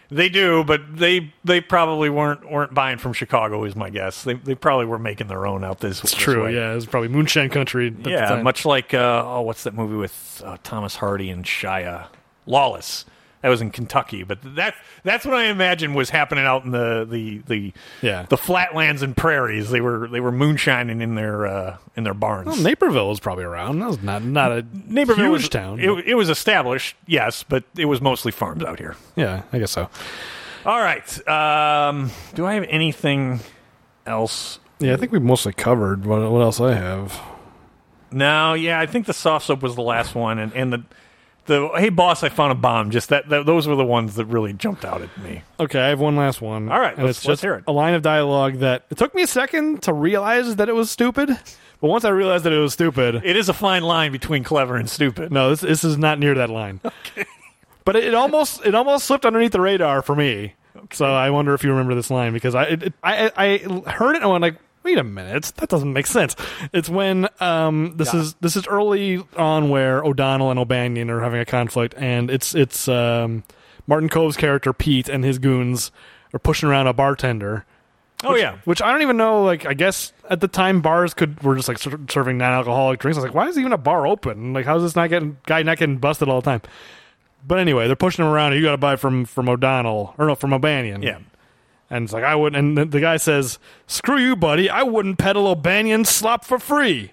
they 0.09 0.29
do, 0.29 0.63
but 0.63 0.95
they 0.95 1.33
they 1.43 1.59
probably 1.59 2.09
weren't 2.09 2.49
weren't 2.49 2.73
buying 2.73 2.97
from 2.97 3.11
Chicago. 3.11 3.65
Is 3.65 3.75
my 3.75 3.89
guess. 3.89 4.23
They 4.23 4.35
they 4.35 4.55
probably 4.55 4.85
were 4.85 4.99
making 4.99 5.27
their 5.27 5.45
own 5.45 5.65
out 5.65 5.81
this. 5.81 6.01
It's 6.01 6.15
true. 6.15 6.47
Yeah, 6.47 6.71
it 6.71 6.75
was 6.75 6.85
probably 6.85 7.09
moonshine 7.09 7.49
country. 7.49 7.93
yeah. 8.05 8.41
Much 8.41 8.63
like 8.65 8.93
uh, 8.93 9.23
oh, 9.25 9.41
what's 9.41 9.63
that 9.63 9.73
movie 9.73 9.95
with 9.97 10.41
uh, 10.45 10.55
Thomas 10.63 10.95
Hardy 10.95 11.29
and 11.29 11.43
Shia 11.43 12.05
Lawless? 12.45 13.03
That 13.43 13.49
was 13.49 13.61
in 13.61 13.71
Kentucky, 13.71 14.23
but 14.23 14.39
that 14.55 14.73
that's 15.03 15.25
what 15.25 15.35
I 15.35 15.43
imagine 15.47 15.93
was 15.93 16.09
happening 16.09 16.45
out 16.45 16.63
in 16.63 16.71
the 16.71 17.05
the 17.07 17.39
the 17.45 17.73
Yeah. 18.01 18.25
the 18.29 18.37
flatlands 18.37 19.01
and 19.01 19.15
prairies. 19.15 19.69
They 19.69 19.81
were 19.81 20.07
they 20.07 20.21
were 20.21 20.31
moonshining 20.31 21.01
in 21.01 21.15
their 21.15 21.45
uh, 21.45 21.77
in 21.97 22.05
their 22.05 22.13
barns. 22.13 22.47
Well, 22.47 22.55
Naperville 22.55 23.09
was 23.09 23.19
probably 23.19 23.43
around. 23.43 23.79
That 23.79 23.87
was 23.89 24.01
not 24.01 24.23
not 24.23 24.51
a 24.53 24.65
Naperville 24.87 25.25
huge 25.25 25.41
was, 25.41 25.49
town. 25.49 25.79
It, 25.81 25.89
it 26.07 26.15
was 26.15 26.29
established, 26.29 26.95
yes, 27.05 27.43
but 27.43 27.65
it 27.77 27.83
was 27.85 27.99
mostly 27.99 28.31
farms 28.31 28.63
out 28.63 28.79
here. 28.79 28.95
yeah, 29.17 29.43
I 29.51 29.59
guess 29.59 29.71
so. 29.71 29.89
All 30.65 30.79
right. 30.79 31.27
Um, 31.27 32.11
do 32.35 32.45
I 32.45 32.53
have 32.53 32.65
anything 32.69 33.41
else? 34.05 34.59
Yeah, 34.79 34.93
I 34.93 34.95
think 34.95 35.11
we 35.11 35.19
mostly 35.19 35.51
covered. 35.51 36.05
What, 36.05 36.31
what 36.31 36.39
else 36.41 36.61
I 36.61 36.73
have? 36.75 37.19
No, 38.11 38.53
yeah, 38.53 38.79
I 38.79 38.85
think 38.85 39.05
the 39.05 39.13
soft 39.13 39.45
soap 39.47 39.61
was 39.61 39.75
the 39.75 39.81
last 39.81 40.15
one, 40.15 40.39
and, 40.39 40.53
and 40.53 40.71
the 40.71 40.83
the 41.45 41.69
hey 41.75 41.89
boss, 41.89 42.23
I 42.23 42.29
found 42.29 42.51
a 42.51 42.55
bomb. 42.55 42.91
Just 42.91 43.09
that, 43.09 43.29
that 43.29 43.45
those 43.45 43.67
were 43.67 43.75
the 43.75 43.85
ones 43.85 44.15
that 44.15 44.25
really 44.25 44.53
jumped 44.53 44.85
out 44.85 45.01
at 45.01 45.15
me. 45.17 45.41
Okay, 45.59 45.79
I 45.79 45.89
have 45.89 45.99
one 45.99 46.15
last 46.15 46.41
one. 46.41 46.69
All 46.71 46.79
right, 46.79 46.95
and 46.95 47.05
let's- 47.05 47.19
it's 47.19 47.27
let's 47.27 47.33
just 47.39 47.41
hear 47.43 47.55
it. 47.55 47.63
a 47.67 47.71
line 47.71 47.93
of 47.93 48.01
dialogue 48.01 48.55
that 48.59 48.85
it 48.89 48.97
took 48.97 49.13
me 49.15 49.23
a 49.23 49.27
second 49.27 49.83
to 49.83 49.93
realize 49.93 50.55
that 50.55 50.69
it 50.69 50.73
was 50.75 50.89
stupid, 50.89 51.29
but 51.29 51.87
once 51.87 52.05
I 52.05 52.09
realized 52.09 52.43
that 52.45 52.53
it 52.53 52.59
was 52.59 52.73
stupid, 52.73 53.21
It 53.25 53.35
is 53.35 53.49
a 53.49 53.53
fine 53.53 53.83
line 53.83 54.11
between 54.11 54.43
clever 54.43 54.75
and 54.77 54.89
stupid. 54.89 55.31
no, 55.31 55.49
this 55.49 55.61
this 55.61 55.83
is 55.83 55.97
not 55.97 56.19
near 56.19 56.33
that 56.35 56.49
line. 56.49 56.79
Okay, 57.15 57.25
but 57.85 57.95
it, 57.97 58.05
it 58.05 58.13
almost 58.13 58.65
it 58.65 58.73
almost 58.75 59.05
slipped 59.05 59.25
underneath 59.25 59.51
the 59.51 59.59
radar 59.61 60.01
for 60.01 60.15
me. 60.15 60.53
So 60.91 61.05
I 61.05 61.29
wonder 61.29 61.53
if 61.53 61.63
you 61.63 61.69
remember 61.71 61.95
this 61.95 62.09
line 62.09 62.31
because 62.33 62.55
I 62.55 62.63
it, 62.63 62.83
it- 62.83 62.93
I 63.03 63.31
I 63.35 63.57
heard 63.91 64.11
it 64.15 64.17
and 64.17 64.25
I 64.25 64.27
went 64.27 64.41
like. 64.41 64.55
Wait 64.83 64.97
a 64.97 65.03
minute, 65.03 65.53
that 65.55 65.69
doesn't 65.69 65.93
make 65.93 66.07
sense. 66.07 66.35
It's 66.73 66.89
when 66.89 67.27
um, 67.39 67.95
this 67.97 68.13
is 68.13 68.33
this 68.41 68.55
is 68.55 68.67
early 68.67 69.23
on 69.37 69.69
where 69.69 70.03
O'Donnell 70.03 70.51
and 70.51 70.59
O'Banion 70.59 71.09
are 71.09 71.21
having 71.21 71.39
a 71.39 71.45
conflict, 71.45 71.93
and 71.97 72.29
it's 72.29 72.53
it's 72.53 72.87
um, 72.87 73.43
Martin 73.87 74.09
Kove's 74.09 74.35
character 74.37 74.73
Pete 74.73 75.07
and 75.07 75.23
his 75.23 75.39
goons 75.39 75.91
are 76.33 76.39
pushing 76.39 76.67
around 76.67 76.87
a 76.87 76.93
bartender, 76.93 77.65
Oh 78.25 78.35
yeah, 78.35 78.57
which 78.65 78.81
I 78.81 78.91
don't 78.91 79.01
even 79.01 79.17
know. 79.17 79.43
Like, 79.43 79.65
I 79.65 79.73
guess 79.73 80.13
at 80.29 80.39
the 80.39 80.47
time 80.47 80.81
bars 80.81 81.13
could 81.13 81.41
were 81.43 81.55
just 81.55 81.67
like 81.67 81.77
ser- 81.77 81.99
serving 82.09 82.37
non-alcoholic 82.37 82.99
drinks. 82.99 83.17
I 83.17 83.21
was 83.21 83.25
like, 83.29 83.35
why 83.35 83.47
is 83.47 83.57
even 83.57 83.73
a 83.73 83.77
bar 83.77 84.07
open? 84.07 84.53
Like, 84.53 84.65
how's 84.65 84.81
this 84.81 84.95
not 84.95 85.09
getting 85.09 85.37
guy 85.45 85.63
not 85.63 85.77
getting 85.77 85.97
busted 85.97 86.29
all 86.29 86.41
the 86.41 86.45
time? 86.49 86.61
But 87.45 87.59
anyway, 87.59 87.87
they're 87.87 87.95
pushing 87.97 88.23
him 88.23 88.31
around. 88.31 88.53
You 88.53 88.61
got 88.61 88.71
to 88.71 88.77
buy 88.77 88.95
from 88.95 89.25
from 89.25 89.49
O'Donnell 89.49 90.15
or 90.17 90.27
no 90.27 90.35
from 90.35 90.53
O'Banion. 90.53 91.01
yeah. 91.01 91.19
And 91.93 92.03
it's 92.05 92.13
like 92.13 92.23
I 92.23 92.35
wouldn't. 92.35 92.77
And 92.79 92.91
the, 92.91 92.99
guy 92.99 93.17
says, 93.17 93.59
"Screw 93.87 94.17
you, 94.17 94.35
buddy. 94.35 94.69
I 94.69 94.83
wouldn't 94.83 95.17
peddle 95.19 95.47
O'Banion 95.47 96.05
slop 96.05 96.43
for 96.43 96.59
free." 96.59 97.11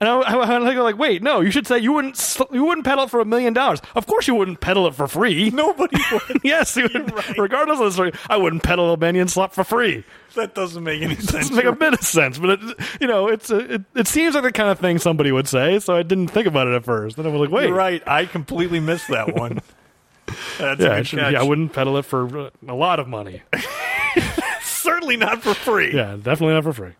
And 0.00 0.08
I, 0.08 0.18
I, 0.18 0.68
I 0.68 0.74
go 0.74 0.82
like, 0.82 0.98
wait, 0.98 1.22
no, 1.22 1.42
you 1.42 1.52
should 1.52 1.64
say 1.64 1.78
you 1.78 1.92
wouldn't 1.92 2.16
sl- 2.16 2.52
you 2.52 2.64
wouldn't 2.64 2.84
peddle 2.84 3.04
it 3.04 3.10
for 3.10 3.20
a 3.20 3.24
million 3.24 3.52
dollars. 3.52 3.80
Of 3.94 4.08
course, 4.08 4.26
you 4.26 4.34
wouldn't 4.34 4.60
peddle 4.60 4.88
it 4.88 4.96
for 4.96 5.06
free. 5.06 5.50
Nobody 5.54 5.96
would. 6.12 6.40
yes, 6.42 6.76
you 6.76 6.88
would, 6.92 7.38
regardless 7.38 7.78
of 7.78 7.84
the 7.84 7.92
story, 7.92 8.12
I 8.28 8.36
wouldn't 8.36 8.64
peddle 8.64 8.86
O'Banion 8.90 9.28
slop 9.28 9.52
for 9.52 9.62
free. 9.62 10.02
that 10.34 10.56
doesn't 10.56 10.82
make 10.82 11.02
any 11.02 11.14
sense. 11.16 11.30
doesn't 11.50 11.54
make 11.54 11.66
a 11.66 11.72
bit 11.72 11.94
of 11.94 12.00
sense, 12.02 12.36
but 12.36 12.50
it, 12.60 12.60
you 13.00 13.06
know, 13.06 13.28
it's 13.28 13.50
a, 13.50 13.74
it, 13.74 13.82
it 13.94 14.08
seems 14.08 14.34
like 14.34 14.42
the 14.42 14.50
kind 14.50 14.70
of 14.70 14.80
thing 14.80 14.98
somebody 14.98 15.30
would 15.30 15.46
say. 15.46 15.78
So 15.78 15.94
I 15.94 16.02
didn't 16.02 16.28
think 16.28 16.48
about 16.48 16.66
it 16.66 16.74
at 16.74 16.84
first. 16.84 17.16
Then 17.16 17.24
I 17.24 17.28
was 17.28 17.40
like, 17.40 17.50
wait, 17.50 17.68
You're 17.68 17.76
right. 17.76 18.02
I 18.08 18.24
completely 18.24 18.80
missed 18.80 19.06
that 19.06 19.36
one. 19.36 19.60
That's 20.58 20.80
yeah, 20.80 20.86
a 20.88 20.92
I, 20.92 20.96
good 20.98 21.06
should- 21.06 21.18
catch. 21.20 21.32
yeah, 21.32 21.40
I 21.40 21.42
wouldn't 21.44 21.72
peddle 21.72 21.96
it 21.98 22.04
for 22.04 22.50
a 22.66 22.74
lot 22.74 22.98
of 23.00 23.08
money. 23.08 23.42
Certainly 24.62 25.16
not 25.16 25.42
for 25.42 25.54
free. 25.54 25.94
Yeah, 25.94 26.16
definitely 26.16 26.54
not 26.54 26.64
for 26.64 26.72
free. 26.72 26.92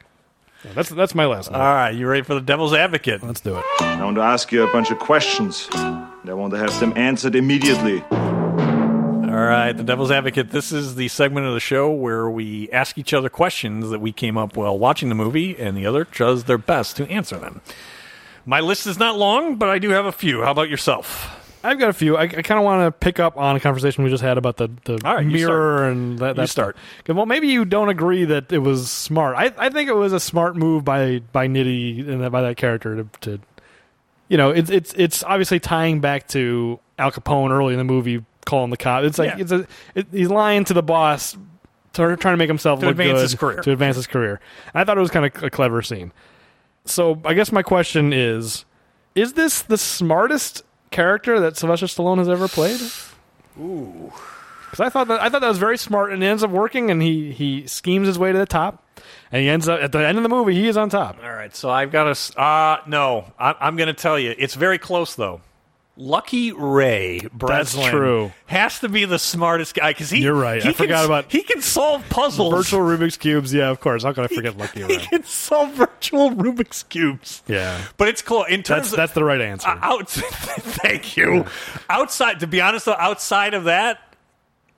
Yeah, 0.65 0.73
that's 0.75 0.89
that's 0.91 1.15
my 1.15 1.27
last 1.27 1.51
one. 1.51 1.61
All 1.61 1.75
right, 1.75 1.91
you 1.91 2.07
ready 2.07 2.23
for 2.23 2.35
the 2.35 2.41
devil's 2.41 2.73
advocate? 2.73 3.23
Let's 3.23 3.41
do 3.41 3.57
it. 3.57 3.65
I 3.81 4.05
want 4.05 4.17
to 4.17 4.23
ask 4.23 4.53
you 4.53 4.63
a 4.63 4.73
bunch 4.73 4.91
of 4.93 4.99
questions. 5.01 5.69
And 5.73 6.31
I 6.31 6.35
want 6.35 6.53
to 6.53 6.59
have 6.59 6.79
them 6.79 6.93
answered 6.97 7.35
immediately. 7.35 8.01
All 8.13 9.39
right, 9.49 9.73
the 9.73 9.83
devil's 9.83 10.11
advocate. 10.11 10.51
This 10.51 10.71
is 10.73 10.95
the 10.95 11.09
segment 11.09 11.47
of 11.47 11.55
the 11.55 11.61
show 11.61 11.91
where 11.91 12.29
we 12.31 12.71
ask 12.71 12.97
each 12.99 13.13
other 13.15 13.29
questions 13.29 13.91
that 13.91 14.01
we 14.01 14.13
came 14.13 14.37
up 14.39 14.57
while 14.57 14.79
watching 14.79 15.09
the 15.09 15.15
movie, 15.15 15.57
and 15.59 15.77
the 15.77 15.87
other 15.87 16.05
does 16.05 16.45
their 16.45 16.59
best 16.59 16.97
to 16.99 17.09
answer 17.11 17.39
them. 17.39 17.61
My 18.45 18.61
list 18.61 18.87
is 18.87 18.99
not 18.99 19.17
long, 19.19 19.57
but 19.57 19.69
I 19.69 19.79
do 19.79 19.91
have 19.91 20.05
a 20.05 20.13
few. 20.13 20.43
How 20.43 20.51
about 20.53 20.69
yourself? 20.69 21.39
I've 21.65 21.79
got 21.79 21.89
a 21.89 21.93
few. 21.93 22.17
I, 22.17 22.23
I 22.23 22.27
kind 22.29 22.59
of 22.59 22.65
want 22.65 22.87
to 22.87 22.91
pick 22.93 23.21
up 23.21 23.37
on 23.37 23.55
a 23.57 23.61
conversation 23.61 24.03
we 24.05 24.11
just 24.11 24.23
had 24.23 24.39
about 24.39 24.57
the, 24.57 24.69
the 24.85 24.99
All 25.05 25.15
right, 25.17 25.25
you 25.25 25.31
mirror 25.31 25.89
and 25.89 26.19
that. 26.19 26.37
that 26.37 26.49
start. 26.49 26.77
stuff. 26.77 27.05
'Cause, 27.05 27.17
Well, 27.17 27.27
maybe 27.27 27.49
you 27.49 27.65
don't 27.65 27.89
agree 27.89 28.25
that 28.25 28.53
it 28.53 28.59
was 28.59 28.91
smart. 28.91 29.37
I, 29.37 29.53
I 29.59 29.69
think 29.71 29.89
it 29.89 29.95
was 29.95 30.13
a 30.13 30.21
smart 30.21 30.57
move 30.57 30.85
by 30.85 31.21
by 31.33 31.47
Nitti 31.49 32.07
and 32.09 32.23
that- 32.23 32.31
by 32.33 32.43
that 32.43 32.57
character 32.57 32.97
to, 32.97 33.07
to 33.21 33.41
you 34.29 34.37
know, 34.39 34.51
it's 34.51 34.71
it's 34.71 34.93
it's 34.95 35.23
obviously 35.25 35.61
tying 35.61 36.01
back 36.01 36.27
to 36.29 36.81
Al 36.99 37.11
Capone 37.13 37.51
early 37.51 37.75
in 37.75 37.79
the 37.79 37.85
movie, 37.85 38.25
calling 38.47 38.71
the 38.71 38.77
cop. 38.77 39.05
It's 39.05 39.19
like 39.19 39.31
Yeah. 39.31 39.41
it's 39.43 39.53
a 39.53 39.67
it, 39.95 40.07
he's 40.11 40.31
lying 40.31 40.65
to 40.65 40.75
the 40.75 40.83
boss, 40.83 41.37
to, 41.95 42.17
trying 42.17 42.33
to 42.33 42.37
make 42.39 42.49
himself 42.49 42.81
To 42.81 42.87
look 42.87 42.93
advance 42.93 43.19
good 43.19 43.23
his 43.23 43.35
career. 43.35 43.61
to 43.61 43.73
advance 43.73 43.97
his 43.97 44.07
career. 44.07 44.41
And 44.73 44.81
I 44.81 44.85
thought 44.85 44.97
it 44.97 45.01
was 45.03 45.11
kind 45.11 45.27
of 45.27 45.43
a 45.45 45.51
clever 45.51 45.83
scene. 45.83 46.13
So 46.87 47.21
I 47.25 47.35
guess 47.35 47.53
my 47.53 47.63
question 47.63 48.13
is: 48.15 48.65
Is 49.15 49.35
this 49.35 49.61
the 49.63 49.77
smartest 49.77 50.63
character 50.93 51.41
that 51.41 51.57
Sylvester 51.57 51.87
Stallone 51.87 52.19
has 52.19 52.29
ever 52.29 52.49
played? 52.49 52.81
Ooh, 53.61 54.13
because 54.65 54.81
I 54.81 54.89
thought 54.89 55.09
that 55.09 55.21
I 55.21 55.29
thought 55.29 55.41
that 55.41 55.49
was 55.49 55.59
very 55.59 55.77
smart, 55.77 56.13
and 56.13 56.23
it 56.23 56.27
ends 56.27 56.43
up 56.43 56.51
working. 56.51 56.91
And 56.91 57.03
he 57.03 57.33
he 57.33 57.67
schemes 57.67 58.07
his 58.07 58.19
way 58.19 58.33
to 58.33 58.39
the 58.39 58.47
top, 58.47 58.87
and 59.31 59.43
he 59.43 59.49
ends 59.49 59.69
up 59.69 59.81
at 59.81 59.93
the 59.93 59.99
end 60.07 60.19
of 60.19 60.23
the 60.23 60.29
movie. 60.31 60.55
He 60.55 60.69
is 60.69 60.77
on 60.77 60.89
top. 60.89 61.19
All 61.23 61.33
right, 61.33 61.55
so 61.55 61.69
I've 61.71 61.91
got 61.91 62.07
a. 62.07 62.41
Uh, 62.41 62.81
no, 62.87 63.33
I, 63.39 63.55
I'm 63.61 63.77
going 63.77 63.89
to 63.89 63.95
tell 63.95 64.19
you. 64.19 64.35
It's 64.39 64.55
very 64.55 64.79
close, 64.79 65.15
though. 65.15 65.41
Lucky 65.95 66.53
Ray 66.53 67.21
That's 67.35 67.75
true. 67.89 68.33
has 68.47 68.79
to 68.81 68.89
be 68.89 69.05
the 69.05 69.19
smartest 69.19 69.75
guy 69.75 69.91
because 69.91 70.09
he. 70.09 70.23
You're 70.23 70.35
right. 70.35 70.63
he 70.63 70.71
I 70.71 70.73
can 70.73 70.85
forgot 70.87 71.05
about- 71.05 71.31
He 71.31 71.43
can 71.43 71.61
solve 71.61 72.09
puzzles. 72.09 72.55
Virtual 72.55 72.81
Rubik's 72.81 73.19
cubes, 73.19 73.53
yeah, 73.53 73.69
of 73.69 73.81
course. 73.81 74.03
How 74.03 74.13
could 74.15 74.25
I 74.25 74.35
forget 74.35 74.57
Lucky 74.57 74.81
He 74.87 74.87
Ray? 74.87 75.05
can 75.05 75.25
solve 75.25 75.73
virtual 75.75 76.31
Rubik's 76.31 76.83
cubes. 76.85 77.43
Yeah, 77.47 77.79
But 77.99 78.09
it's 78.09 78.23
cool 78.23 78.45
in 78.45 78.63
terms 78.63 78.85
that's 78.85 78.93
of 78.93 78.97
that's 78.97 79.13
the 79.13 79.23
right 79.25 79.41
answer. 79.41 79.69
Uh, 79.69 79.79
out, 79.83 80.09
thank 80.11 81.17
you. 81.17 81.45
Outside, 81.91 82.41
to 82.41 82.47
be 82.47 82.61
honest, 82.63 82.87
though, 82.87 82.95
outside 82.99 83.53
of 83.53 83.65
that, 83.65 83.99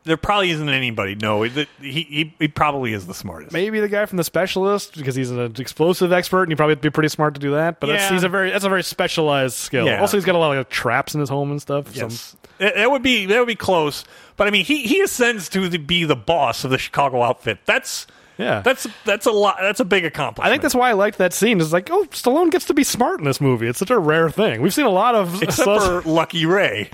there 0.04 0.16
probably 0.16 0.50
isn't 0.50 0.68
anybody. 0.68 1.14
No, 1.14 1.42
he, 1.42 1.66
he 1.80 2.34
he 2.38 2.48
probably 2.48 2.92
is 2.92 3.06
the 3.06 3.14
smartest. 3.14 3.52
Maybe 3.52 3.80
the 3.80 3.88
guy 3.88 4.06
from 4.06 4.18
the 4.18 4.24
specialist 4.24 4.96
because 4.96 5.14
he's 5.14 5.30
an 5.30 5.54
explosive 5.58 6.12
expert 6.12 6.44
and 6.44 6.52
he 6.52 6.56
probably 6.56 6.74
be 6.76 6.90
pretty 6.90 7.08
smart 7.08 7.34
to 7.34 7.40
do 7.40 7.52
that. 7.52 7.80
But 7.80 7.88
that's, 7.88 8.10
he's 8.10 8.22
a 8.22 8.28
very 8.28 8.50
that's 8.50 8.64
a 8.64 8.68
very 8.68 8.82
specialized 8.82 9.54
skill. 9.54 9.86
Yeah. 9.86 10.00
Also, 10.00 10.16
he's 10.16 10.24
got 10.24 10.34
a 10.34 10.38
lot 10.38 10.52
of 10.52 10.58
like, 10.58 10.68
traps 10.68 11.14
in 11.14 11.20
his 11.20 11.28
home 11.28 11.50
and 11.50 11.60
stuff. 11.60 11.94
Yes, 11.96 12.36
that 12.58 12.74
that 12.74 12.90
would 12.90 13.02
be 13.02 13.26
that 13.26 13.38
would 13.38 13.48
be 13.48 13.54
close. 13.54 14.04
But 14.36 14.46
I 14.46 14.50
mean, 14.50 14.64
he 14.64 14.82
he 14.86 15.00
ascends 15.00 15.48
to 15.50 15.68
the, 15.68 15.78
be 15.78 16.04
the 16.04 16.16
boss 16.16 16.64
of 16.64 16.70
the 16.70 16.78
Chicago 16.78 17.22
outfit. 17.22 17.60
That's 17.64 18.06
Yeah. 18.38 18.62
That's 18.62 18.86
that's 19.04 19.26
a 19.26 19.30
lot. 19.30 19.58
That's 19.60 19.80
a 19.80 19.84
big 19.84 20.04
accomplishment. 20.04 20.46
I 20.46 20.50
think 20.50 20.62
that's 20.62 20.74
why 20.74 20.90
I 20.90 20.92
liked 20.94 21.18
that 21.18 21.32
scene. 21.32 21.60
It's 21.60 21.72
like, 21.72 21.90
oh, 21.90 22.04
Stallone 22.10 22.50
gets 22.50 22.64
to 22.66 22.74
be 22.74 22.84
smart 22.84 23.20
in 23.20 23.24
this 23.24 23.40
movie. 23.40 23.68
It's 23.68 23.78
such 23.78 23.90
a 23.90 23.98
rare 23.98 24.30
thing. 24.30 24.60
We've 24.60 24.74
seen 24.74 24.86
a 24.86 24.90
lot 24.90 25.14
of 25.14 25.42
except 25.42 25.82
for 25.82 26.02
Lucky 26.02 26.46
Ray. 26.46 26.90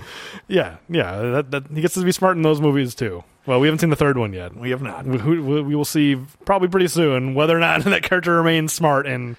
yeah, 0.47 0.77
yeah. 0.89 1.17
That, 1.17 1.51
that, 1.51 1.63
he 1.73 1.81
gets 1.81 1.95
to 1.95 2.03
be 2.03 2.11
smart 2.11 2.37
in 2.37 2.43
those 2.43 2.61
movies 2.61 2.93
too. 2.95 3.23
Well, 3.45 3.59
we 3.59 3.67
haven't 3.67 3.79
seen 3.79 3.89
the 3.89 3.95
third 3.95 4.17
one 4.17 4.33
yet. 4.33 4.55
We 4.55 4.69
have 4.69 4.81
not. 4.83 5.05
We, 5.05 5.17
we, 5.17 5.61
we 5.61 5.75
will 5.75 5.85
see 5.85 6.15
probably 6.45 6.67
pretty 6.67 6.87
soon 6.87 7.33
whether 7.33 7.55
or 7.55 7.59
not 7.59 7.83
that 7.85 8.03
character 8.03 8.35
remains 8.35 8.71
smart 8.71 9.07
in 9.07 9.35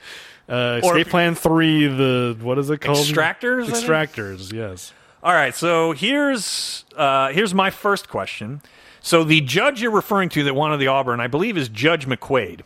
uh, 0.49 0.81
Escape 0.83 1.09
Plan 1.09 1.35
Three. 1.35 1.87
The 1.87 2.37
what 2.41 2.59
is 2.59 2.69
it 2.69 2.81
called? 2.81 2.99
Extractors, 2.99 3.67
Extractors. 3.67 4.53
Yes. 4.53 4.93
All 5.23 5.33
right, 5.33 5.55
so 5.55 5.93
here's 5.93 6.85
uh, 6.97 7.29
here's 7.29 7.55
my 7.55 7.71
first 7.71 8.09
question. 8.09 8.61
So 9.03 9.25
the 9.25 9.41
judge 9.41 9.83
you're 9.83 9.91
referring 9.91 10.29
to 10.31 10.45
that 10.45 10.55
wanted 10.55 10.79
the 10.79 10.87
Auburn, 10.87 11.21
I 11.21 11.27
believe, 11.27 11.59
is 11.59 11.69
Judge 11.69 12.07
McQuaid. 12.07 12.61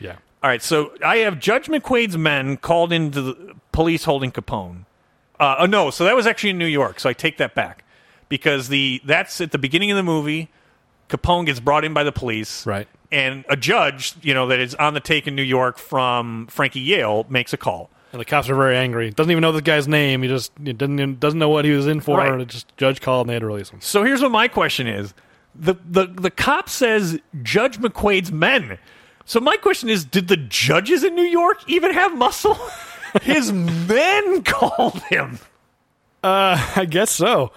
Yeah. 0.00 0.16
All 0.42 0.50
right, 0.50 0.62
so 0.62 0.92
I 1.04 1.18
have 1.18 1.38
Judge 1.38 1.66
McQuaid's 1.66 2.16
men 2.16 2.56
called 2.56 2.92
into 2.92 3.22
the 3.22 3.54
police 3.70 4.04
holding 4.04 4.32
Capone. 4.32 4.86
Uh, 5.38 5.56
oh 5.60 5.66
no, 5.66 5.90
so 5.90 6.04
that 6.04 6.16
was 6.16 6.26
actually 6.26 6.50
in 6.50 6.58
New 6.58 6.66
York. 6.66 6.98
So 6.98 7.08
I 7.08 7.12
take 7.12 7.36
that 7.38 7.54
back 7.54 7.84
because 8.28 8.68
the 8.68 9.02
that's 9.04 9.40
at 9.40 9.52
the 9.52 9.58
beginning 9.58 9.90
of 9.90 9.96
the 9.96 10.02
movie. 10.02 10.48
Capone 11.08 11.44
gets 11.44 11.60
brought 11.60 11.84
in 11.84 11.92
by 11.92 12.04
the 12.04 12.12
police, 12.12 12.64
Right. 12.66 12.88
And 13.10 13.44
a 13.50 13.56
judge, 13.56 14.14
you 14.22 14.32
know, 14.32 14.46
that 14.46 14.58
is 14.58 14.74
on 14.76 14.94
the 14.94 15.00
take 15.00 15.26
in 15.26 15.36
New 15.36 15.42
York 15.42 15.76
from 15.76 16.46
Frankie 16.46 16.80
Yale 16.80 17.26
makes 17.28 17.52
a 17.52 17.58
call. 17.58 17.90
And 18.12 18.20
the 18.20 18.24
cops 18.24 18.48
are 18.48 18.54
very 18.54 18.76
angry. 18.76 19.10
Doesn't 19.10 19.30
even 19.30 19.42
know 19.42 19.52
this 19.52 19.60
guy's 19.60 19.86
name. 19.86 20.22
He 20.22 20.28
just 20.28 20.52
doesn't 20.64 21.20
doesn't 21.20 21.38
know 21.38 21.50
what 21.50 21.66
he 21.66 21.72
was 21.72 21.86
in 21.86 22.00
for. 22.00 22.18
Right. 22.18 22.32
And 22.32 22.48
just 22.48 22.74
judge 22.78 23.02
called 23.02 23.26
and 23.26 23.30
they 23.30 23.34
had 23.34 23.40
to 23.40 23.46
release 23.46 23.68
him. 23.68 23.80
So 23.82 24.02
here's 24.02 24.22
what 24.22 24.30
my 24.30 24.48
question 24.48 24.86
is: 24.86 25.12
the 25.54 25.74
the 25.84 26.06
the 26.06 26.30
cop 26.30 26.68
says 26.68 27.20
Judge 27.42 27.78
McQuaid's 27.78 28.32
men. 28.32 28.78
So 29.24 29.40
my 29.40 29.56
question 29.56 29.88
is: 29.88 30.04
Did 30.04 30.28
the 30.28 30.36
judges 30.36 31.04
in 31.04 31.14
New 31.14 31.22
York 31.22 31.58
even 31.68 31.92
have 31.92 32.16
muscle? 32.16 32.58
His 33.22 33.52
men 33.52 34.42
called 34.44 35.02
him. 35.02 35.38
I 36.24 36.86
guess 36.88 37.10
so. 37.10 37.52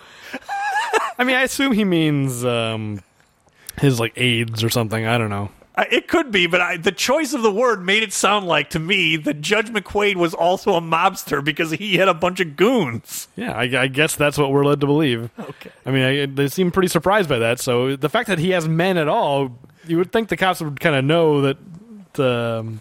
I 1.17 1.23
mean, 1.23 1.35
I 1.35 1.43
assume 1.43 1.71
he 1.71 1.85
means 1.85 2.43
um, 2.43 3.01
his 3.79 3.99
like 3.99 4.13
aides 4.17 4.63
or 4.63 4.69
something. 4.69 5.05
I 5.05 5.17
don't 5.17 5.29
know. 5.29 5.49
I- 5.77 5.87
It 5.91 6.07
could 6.07 6.31
be, 6.31 6.47
but 6.47 6.61
I, 6.61 6.77
the 6.77 6.91
choice 6.91 7.33
of 7.33 7.41
the 7.41 7.51
word 7.51 7.85
made 7.85 8.01
it 8.03 8.13
sound 8.13 8.47
like 8.47 8.69
to 8.71 8.79
me 8.79 9.17
that 9.17 9.41
Judge 9.41 9.67
McQuaid 9.69 10.15
was 10.15 10.33
also 10.33 10.75
a 10.75 10.81
mobster 10.81 11.43
because 11.43 11.71
he 11.71 11.97
had 11.97 12.07
a 12.07 12.13
bunch 12.13 12.39
of 12.39 12.55
goons. 12.55 13.27
Yeah, 13.35 13.51
I, 13.53 13.63
I 13.83 13.87
guess 13.87 14.15
that's 14.15 14.37
what 14.37 14.51
we're 14.51 14.63
led 14.65 14.79
to 14.81 14.87
believe. 14.87 15.29
Okay. 15.39 15.71
I 15.85 15.91
mean, 15.91 16.03
I, 16.03 16.25
they 16.27 16.47
seem 16.47 16.71
pretty 16.71 16.87
surprised 16.87 17.27
by 17.27 17.39
that. 17.39 17.59
So 17.59 17.95
the 17.95 18.09
fact 18.09 18.27
that 18.27 18.39
he 18.39 18.51
has 18.51 18.67
men 18.67 18.97
at 18.97 19.07
all, 19.09 19.51
you 19.85 19.97
would 19.97 20.11
think 20.11 20.29
the 20.29 20.37
cops 20.37 20.61
would 20.61 20.79
kind 20.79 20.95
of 20.95 21.03
know 21.03 21.41
that 21.41 21.57
um, 22.19 22.79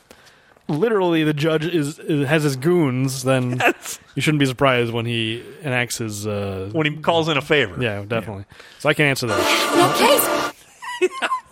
literally 0.68 1.24
the 1.24 1.34
judge 1.34 1.66
is, 1.66 1.98
is 1.98 2.26
has 2.28 2.44
his 2.44 2.56
goons. 2.56 3.24
Then 3.24 3.58
That's 3.58 3.98
you 4.14 4.22
shouldn't 4.22 4.38
be 4.38 4.46
surprised 4.46 4.92
when 4.92 5.04
he 5.04 5.42
enacts 5.62 5.98
his. 5.98 6.26
Uh, 6.26 6.70
when 6.72 6.86
he 6.86 6.96
calls 6.98 7.28
in 7.28 7.36
a 7.36 7.42
favor. 7.42 7.82
yeah, 7.82 8.04
definitely. 8.06 8.44
So 8.78 8.88
I 8.88 8.94
can 8.94 9.06
answer 9.06 9.26
that. 9.26 10.52
No 11.00 11.10
case. 11.10 11.20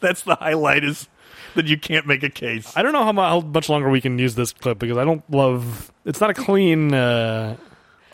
That's 0.10 0.22
the 0.22 0.34
highlight 0.36 0.84
is 0.84 1.08
that 1.54 1.66
you 1.66 1.78
can't 1.78 2.06
make 2.06 2.22
a 2.22 2.30
case. 2.30 2.72
I 2.76 2.82
don't 2.82 2.92
know 2.92 3.04
how, 3.04 3.40
much 3.40 3.68
longer 3.68 3.90
we 3.90 4.00
can 4.00 4.18
use 4.18 4.34
this 4.34 4.52
clip 4.52 4.78
because 4.78 4.96
I 4.96 5.04
don't 5.04 5.28
love. 5.30 5.92
It's 6.04 6.20
not 6.20 6.30
a 6.30 6.34
clean. 6.34 6.94
Uh, 6.94 7.56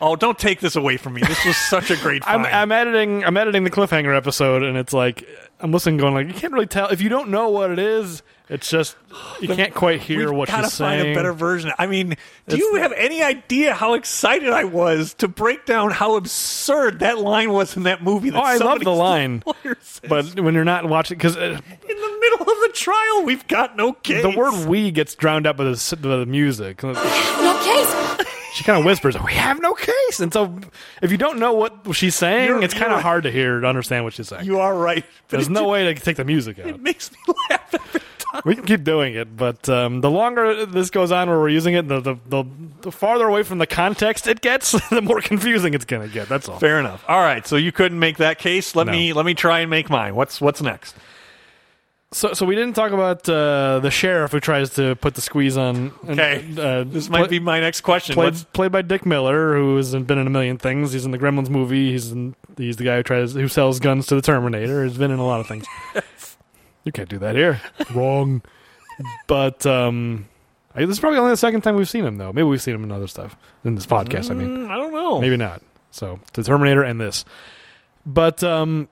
Oh, 0.00 0.14
don't 0.16 0.38
take 0.38 0.60
this 0.60 0.76
away 0.76 0.96
from 0.98 1.14
me. 1.14 1.22
This 1.22 1.44
was 1.44 1.56
such 1.56 1.90
a 1.90 1.96
great 1.96 2.22
I'm, 2.26 2.42
find. 2.42 2.54
I'm 2.54 2.72
editing. 2.72 3.24
I'm 3.24 3.36
editing 3.36 3.64
the 3.64 3.70
cliffhanger 3.70 4.14
episode, 4.16 4.62
and 4.62 4.76
it's 4.76 4.92
like 4.92 5.26
I'm 5.60 5.72
listening, 5.72 5.96
going 5.96 6.14
like 6.14 6.26
you 6.26 6.34
can't 6.34 6.52
really 6.52 6.66
tell 6.66 6.88
if 6.88 7.00
you 7.00 7.08
don't 7.08 7.30
know 7.30 7.48
what 7.48 7.70
it 7.70 7.78
is. 7.78 8.22
It's 8.48 8.70
just 8.70 8.94
you 9.40 9.48
can't 9.48 9.74
quite 9.74 10.00
hear 10.00 10.28
We've 10.28 10.38
what 10.38 10.48
gotta 10.48 10.68
she's 10.68 10.78
find 10.78 11.00
saying. 11.02 11.12
a 11.16 11.18
better 11.18 11.32
version. 11.32 11.72
I 11.78 11.88
mean, 11.88 12.10
do 12.10 12.16
It's 12.46 12.58
you 12.58 12.76
have 12.76 12.92
any 12.92 13.20
idea 13.20 13.74
how 13.74 13.94
excited 13.94 14.50
I 14.50 14.62
was 14.62 15.14
to 15.14 15.26
break 15.26 15.66
down 15.66 15.90
how 15.90 16.14
absurd 16.14 17.00
that 17.00 17.18
line 17.18 17.50
was 17.52 17.76
in 17.76 17.82
that 17.84 18.04
movie? 18.04 18.30
That 18.30 18.38
Oh, 18.38 18.44
I 18.46 18.58
love 18.58 18.84
the 18.84 18.90
line, 18.94 19.42
but 20.08 20.38
when 20.38 20.54
you're 20.54 20.62
not 20.62 20.88
watching, 20.88 21.18
because 21.18 21.36
uh, 21.36 21.40
in 21.40 21.96
the 21.96 22.18
middle 22.20 22.42
of 22.42 22.46
the 22.46 22.70
trial, 22.72 23.24
we've 23.24 23.48
got 23.48 23.76
no 23.76 23.94
case. 23.94 24.22
the 24.22 24.30
word 24.38 24.68
"we" 24.68 24.92
gets 24.92 25.16
drowned 25.16 25.48
out 25.48 25.56
by 25.56 25.64
the, 25.64 25.98
by 26.00 26.16
the 26.16 26.26
music. 26.26 26.82
She 28.56 28.64
kind 28.64 28.78
of 28.78 28.84
whispers, 28.86 29.16
"We 29.22 29.34
have 29.34 29.60
no 29.60 29.74
case," 29.74 30.18
and 30.20 30.32
so 30.32 30.58
if 31.02 31.10
you 31.12 31.18
don't 31.18 31.38
know 31.38 31.52
what 31.52 31.74
she's 31.92 32.14
saying, 32.14 32.48
You're- 32.48 32.64
it's 32.64 32.72
kind 32.74 32.90
of 32.92 33.02
hard 33.02 33.24
to 33.24 33.30
hear 33.30 33.60
to 33.60 33.66
understand 33.66 34.04
what 34.04 34.14
she's 34.14 34.28
saying. 34.28 34.46
You 34.46 34.60
are 34.60 34.74
right. 34.74 35.04
There's 35.28 35.50
no 35.50 35.68
way 35.68 35.92
to 35.92 35.94
take 36.00 36.16
the 36.16 36.24
music 36.24 36.58
out. 36.58 36.66
It 36.68 36.80
makes 36.80 37.10
me 37.12 37.18
laugh 37.50 37.74
every 37.74 38.00
time. 38.18 38.42
We 38.46 38.54
can 38.54 38.64
keep 38.64 38.82
doing 38.82 39.14
it, 39.14 39.36
but 39.36 39.68
um, 39.68 40.00
the 40.00 40.10
longer 40.10 40.64
this 40.64 40.88
goes 40.90 41.12
on, 41.12 41.28
where 41.28 41.38
we're 41.38 41.50
using 41.50 41.74
it, 41.74 41.86
the, 41.86 42.00
the 42.00 42.14
the 42.28 42.44
the 42.80 42.92
farther 42.92 43.26
away 43.26 43.42
from 43.42 43.58
the 43.58 43.66
context 43.66 44.26
it 44.26 44.40
gets, 44.40 44.72
the 44.90 45.02
more 45.02 45.20
confusing 45.20 45.74
it's 45.74 45.84
going 45.84 46.06
to 46.06 46.12
get. 46.12 46.28
That's 46.28 46.48
all. 46.48 46.58
Fair 46.58 46.80
enough. 46.80 47.04
All 47.08 47.20
right, 47.20 47.46
so 47.46 47.56
you 47.56 47.72
couldn't 47.72 47.98
make 47.98 48.16
that 48.16 48.38
case. 48.38 48.74
Let 48.74 48.86
No. 48.86 48.92
me 48.92 49.12
let 49.12 49.26
me 49.26 49.34
try 49.34 49.60
and 49.60 49.68
make 49.70 49.90
mine. 49.90 50.14
What's 50.14 50.40
what's 50.40 50.62
next? 50.62 50.96
So, 52.12 52.32
so 52.34 52.46
we 52.46 52.54
didn't 52.54 52.74
talk 52.74 52.92
about 52.92 53.28
uh, 53.28 53.80
the 53.80 53.90
sheriff 53.90 54.30
who 54.32 54.38
tries 54.40 54.70
to 54.74 54.94
put 54.96 55.14
the 55.16 55.20
squeeze 55.20 55.56
on. 55.56 55.92
and, 56.06 56.10
Okay, 56.20 56.44
uh, 56.56 56.84
this 56.84 57.08
might 57.08 57.28
be 57.28 57.40
my 57.40 57.58
next 57.60 57.80
question. 57.80 58.14
played, 58.14 58.34
played 58.52 58.70
by 58.72 58.82
Dick 58.82 59.04
Miller, 59.04 59.56
who 59.56 59.76
has 59.76 59.92
been 59.92 60.16
in 60.18 60.26
a 60.26 60.30
million 60.30 60.56
things. 60.56 60.92
He's 60.92 61.04
in 61.04 61.10
the 61.10 61.18
Gremlins 61.18 61.50
movie. 61.50 61.90
He's 61.90 62.12
in, 62.12 62.36
he's 62.56 62.76
the 62.76 62.84
guy 62.84 62.96
who 62.98 63.02
tries 63.02 63.32
who 63.34 63.48
sells 63.48 63.80
guns 63.80 64.06
to 64.06 64.14
the 64.14 64.22
Terminator. 64.22 64.84
He's 64.84 64.96
been 64.96 65.10
in 65.10 65.18
a 65.18 65.26
lot 65.26 65.40
of 65.40 65.48
things. 65.48 65.66
you 66.84 66.92
can't 66.92 67.08
do 67.08 67.18
that 67.18 67.34
here. 67.34 67.60
Wrong. 67.92 68.40
But 69.26 69.66
um, 69.66 70.26
I, 70.76 70.80
this 70.86 70.90
is 70.96 71.00
probably 71.00 71.18
only 71.18 71.32
the 71.32 71.36
second 71.36 71.62
time 71.62 71.74
we've 71.74 71.88
seen 71.88 72.04
him, 72.04 72.18
though. 72.18 72.32
Maybe 72.32 72.44
we've 72.44 72.62
seen 72.62 72.76
him 72.76 72.84
in 72.84 72.92
other 72.92 73.08
stuff 73.08 73.36
in 73.64 73.74
this 73.74 73.84
podcast. 73.86 74.30
I 74.30 74.34
mean, 74.34 74.48
Mm, 74.68 74.70
I 74.70 74.76
don't 74.76 74.92
know. 74.92 75.20
maybe 75.20 75.36
not. 75.36 75.60
So 75.90 76.20
the 76.34 76.44
Terminator 76.44 76.82
and 76.84 77.00
this, 77.00 77.24
but 78.06 78.44
um, 78.44 78.88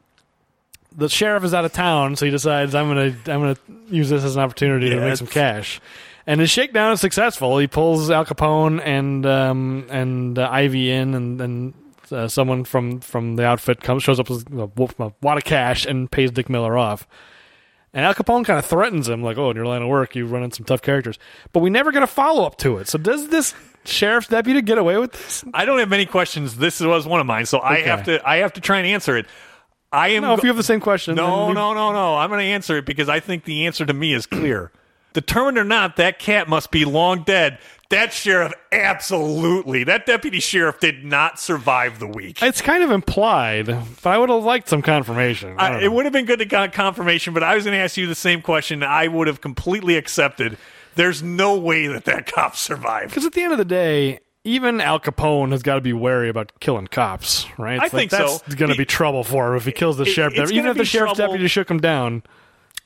the 0.97 1.09
sheriff 1.09 1.45
is 1.45 1.55
out 1.55 1.65
of 1.65 1.73
town, 1.73 2.17
so 2.17 2.25
he 2.25 2.31
decides 2.31 2.75
I'm 2.75 2.89
gonna 2.89 3.15
I'm 3.27 3.41
gonna 3.41 3.57
use 3.89 4.09
this 4.11 4.25
as 4.25 4.37
an 4.37 4.43
opportunity 4.43 4.91
to 4.91 4.97
Yeah, 4.97 5.09
make 5.09 5.17
some 5.17 5.27
cash. 5.27 5.81
And 6.27 6.41
his 6.41 6.51
shakedown 6.51 6.93
is 6.93 7.01
successful. 7.01 7.59
He 7.59 7.67
pulls 7.67 8.11
Al 8.11 8.25
Capone 8.25 8.81
and 8.85 9.27
um, 9.27 9.87
and 9.91 10.39
uh, 10.39 10.49
Ivy 10.51 10.91
in, 10.91 11.15
and 11.15 11.41
and 11.41 11.75
uh, 12.11 12.29
someone 12.29 12.65
from 12.65 13.01
from 13.01 13.37
the 13.37 13.45
outfit 13.45 13.83
comes 13.83 14.03
shows 14.03 14.19
up 14.19 14.31
with 14.31 14.51
a, 14.53 14.71
a 15.03 15.13
wad 15.21 15.39
of 15.39 15.45
cash 15.45 15.85
and 15.85 16.11
pays 16.11 16.31
Dick 16.31 16.49
Miller 16.49 16.79
off. 16.79 17.07
And 17.93 18.05
Al 18.05 18.15
Capone 18.15 18.45
kind 18.45 18.59
of 18.59 18.65
threatens 18.65 19.09
him, 19.09 19.23
like, 19.23 19.37
"Oh, 19.37 19.51
in 19.51 19.57
your 19.57 19.67
line 19.67 19.83
of 19.83 19.89
work, 19.89 20.17
you 20.17 20.27
run 20.27 20.43
into 20.43 20.57
some 20.57 20.65
tough 20.65 20.83
characters." 20.83 21.19
But 21.53 21.61
we 21.61 21.71
never 21.71 21.93
get 21.93 22.03
a 22.03 22.07
follow 22.09 22.45
up 22.45 22.57
to 22.59 22.79
it. 22.79 22.89
So 22.89 22.99
does 22.99 23.29
this 23.29 23.55
sheriff's 23.85 24.29
deputy 24.29 24.63
get 24.63 24.79
away 24.79 24.97
with 24.97 25.13
this? 25.13 25.45
I 25.53 25.65
don't 25.65 25.79
have 25.79 25.89
many 25.91 26.07
questions. 26.07 26.57
This 26.57 26.81
was 26.81 27.07
one 27.07 27.21
of 27.21 27.27
mine, 27.27 27.47
so 27.47 27.61
I 27.61 27.81
have 27.81 28.05
to 28.05 28.27
I 28.27 28.39
have 28.39 28.55
to 28.55 28.61
try 28.61 28.79
and 28.79 28.87
answer 28.87 29.17
it. 29.17 29.27
I 29.95 30.09
am 30.09 30.23
No, 30.23 30.35
if 30.35 30.43
you 30.43 30.49
have 30.49 30.57
the 30.57 30.63
same 30.63 30.81
question, 30.81 31.15
No, 31.15 31.49
we- 31.49 31.55
no, 31.55 31.73
no, 31.75 31.93
no. 31.93 32.17
I'm 32.17 32.29
going 32.31 32.41
to 32.41 32.47
answer 32.47 32.77
it 32.79 32.87
because 32.87 33.09
I 33.09 33.21
think 33.21 33.45
the 33.45 33.67
answer 33.67 33.87
to 33.87 33.93
me 33.95 34.13
is 34.13 34.27
clear. 34.27 34.73
Determined 35.13 35.57
or 35.59 35.65
not, 35.65 35.95
that 35.97 36.19
cat 36.19 36.49
must 36.49 36.73
be 36.73 36.85
long 36.85 37.23
dead. 37.23 37.59
That 37.91 38.13
sheriff, 38.13 38.53
absolutely. 38.73 39.85
That 39.85 40.07
deputy 40.07 40.41
sheriff 40.41 40.81
did 40.81 41.05
not 41.05 41.39
survive 41.39 42.01
the 42.01 42.09
week. 42.09 42.43
It's 42.43 42.61
kind 42.61 42.83
of 42.83 42.91
implied, 42.91 43.67
but 43.67 44.07
I 44.11 44.19
would 44.19 44.31
have 44.31 44.43
liked 44.43 44.69
some 44.69 44.83
confirmation. 44.83 45.55
I 45.59 45.69
I, 45.75 45.81
it 45.83 45.93
would 45.93 46.05
have 46.05 46.13
been 46.13 46.25
good 46.25 46.41
to 46.41 46.45
get 46.45 46.73
confirmation, 46.73 47.35
but 47.35 47.45
I 47.45 47.55
was 47.55 47.65
going 47.65 47.77
to 47.77 47.79
ask 47.83 47.97
you 47.97 48.07
the 48.09 48.15
same 48.17 48.43
question. 48.43 48.83
I 48.83 49.07
would 49.07 49.29
have 49.29 49.41
completely 49.41 49.97
accepted. 49.97 50.57
There's 50.97 51.23
no 51.23 51.57
way 51.59 51.87
that 51.87 52.05
that 52.07 52.27
cop 52.27 52.57
survived. 52.57 53.11
Because 53.11 53.25
at 53.25 53.33
the 53.35 53.43
end 53.43 53.53
of 53.53 53.59
the 53.59 53.65
day, 53.65 54.19
even 54.45 54.81
Al 54.81 55.01
Capone 55.01 55.53
has 55.53 55.63
got 55.63 55.77
to 55.77 55.81
be 55.81 55.93
wary 55.93 56.29
about 56.29 56.53
killing 56.61 56.87
cops, 56.87 57.47
right? 57.59 57.79
I 57.81 57.85
Like, 57.85 57.91
think 57.93 58.11
that's 58.11 58.41
so. 58.47 58.57
going 58.57 58.71
to 58.71 58.77
be 58.79 58.85
trouble 58.85 59.25
for 59.25 59.51
him 59.53 59.57
if 59.57 59.65
he 59.65 59.73
kills 59.73 59.97
the 59.97 60.05
It- 60.05 60.11
sheriff. 60.11 60.35
Even 60.53 60.67
if 60.71 60.77
the 60.77 60.85
sheriff's 60.85 61.15
trouble. 61.17 61.33
deputy 61.33 61.49
shook 61.49 61.71
him 61.71 61.81
down. 61.81 62.23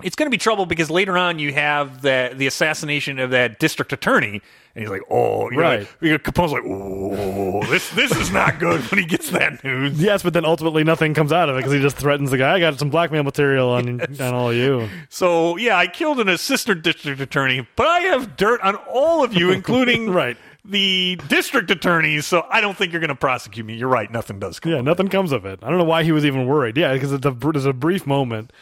it's 0.05 0.14
going 0.14 0.26
to 0.28 0.30
be 0.30 0.39
trouble 0.39 0.64
because 0.64 0.90
later 0.90 1.18
on 1.18 1.40
you 1.40 1.52
have 1.52 2.02
the 2.02 2.30
the 2.32 2.47
assassination 2.47 3.18
of 3.18 3.30
that 3.30 3.59
district 3.59 3.93
attorney, 3.93 4.40
and 4.76 4.82
he's 4.85 4.89
like, 4.89 5.02
"Oh, 5.10 5.51
you're 5.51 5.60
Right. 5.60 5.80
Like, 5.80 5.89
you're- 6.01 6.18
Capone's 6.18 6.52
like, 6.52 6.62
"Oh, 6.64 7.64
this 7.68 7.90
this 7.90 8.12
is 8.12 8.30
not 8.30 8.60
good." 8.60 8.80
When 8.93 9.01
he 9.01 9.05
gets 9.06 9.30
that 9.30 9.64
news, 9.64 10.01
Yes, 10.01 10.22
but 10.22 10.35
then 10.35 10.44
ultimately 10.44 10.85
nothing 10.85 11.14
comes 11.14 11.32
out 11.32 11.48
of 11.48 11.56
it 11.56 11.59
because 11.59 11.72
he 11.72 11.80
just 11.80 11.97
threatens 11.97 12.30
the 12.30 12.39
guy. 12.39 12.55
I 12.55 12.60
got 12.60 12.78
some 12.78 12.90
blackmail 12.90 13.24
material 13.24 13.70
on 13.70 14.01
on 14.20 14.35
all 14.35 14.51
of 14.51 14.56
you. 14.56 14.89
so 15.09 15.56
yeah, 15.56 15.76
I 15.76 15.89
killed 15.89 16.20
an 16.20 16.28
assistant 16.28 16.82
district 16.85 17.20
attorney, 17.20 17.66
but 17.74 17.89
I 17.89 17.98
have 18.02 18.36
dirt 18.36 18.60
on 18.60 18.76
all 18.76 19.24
of 19.24 19.35
you, 19.35 19.51
including 19.59 20.10
Right. 20.10 20.36
The 20.64 21.20
district 21.28 21.70
attorneys. 21.70 22.26
So 22.26 22.47
I 22.51 22.60
don't 22.60 22.76
think 22.76 22.93
you're 22.93 23.01
going 23.01 23.09
to 23.09 23.14
prosecute 23.14 23.64
me. 23.64 23.74
You're 23.74 23.89
right, 23.89 24.10
nothing 24.10 24.39
does 24.39 24.60
come. 24.60 24.72
Yeah, 24.72 24.80
nothing 24.80 25.09
comes 25.09 25.32
of 25.32 25.44
it. 25.44 25.60
I 25.62 25.68
don't 25.68 25.78
know 25.78 25.85
why 25.85 26.05
he 26.05 26.12
was 26.12 26.24
even 26.24 26.47
worried. 26.47 26.76
Yeah, 26.76 26.93
because 26.93 27.12
it's 27.12 27.26
a, 27.26 27.30
there's 27.30 27.66
a 27.66 27.72
brief 27.72 28.06
moment. 28.06 28.52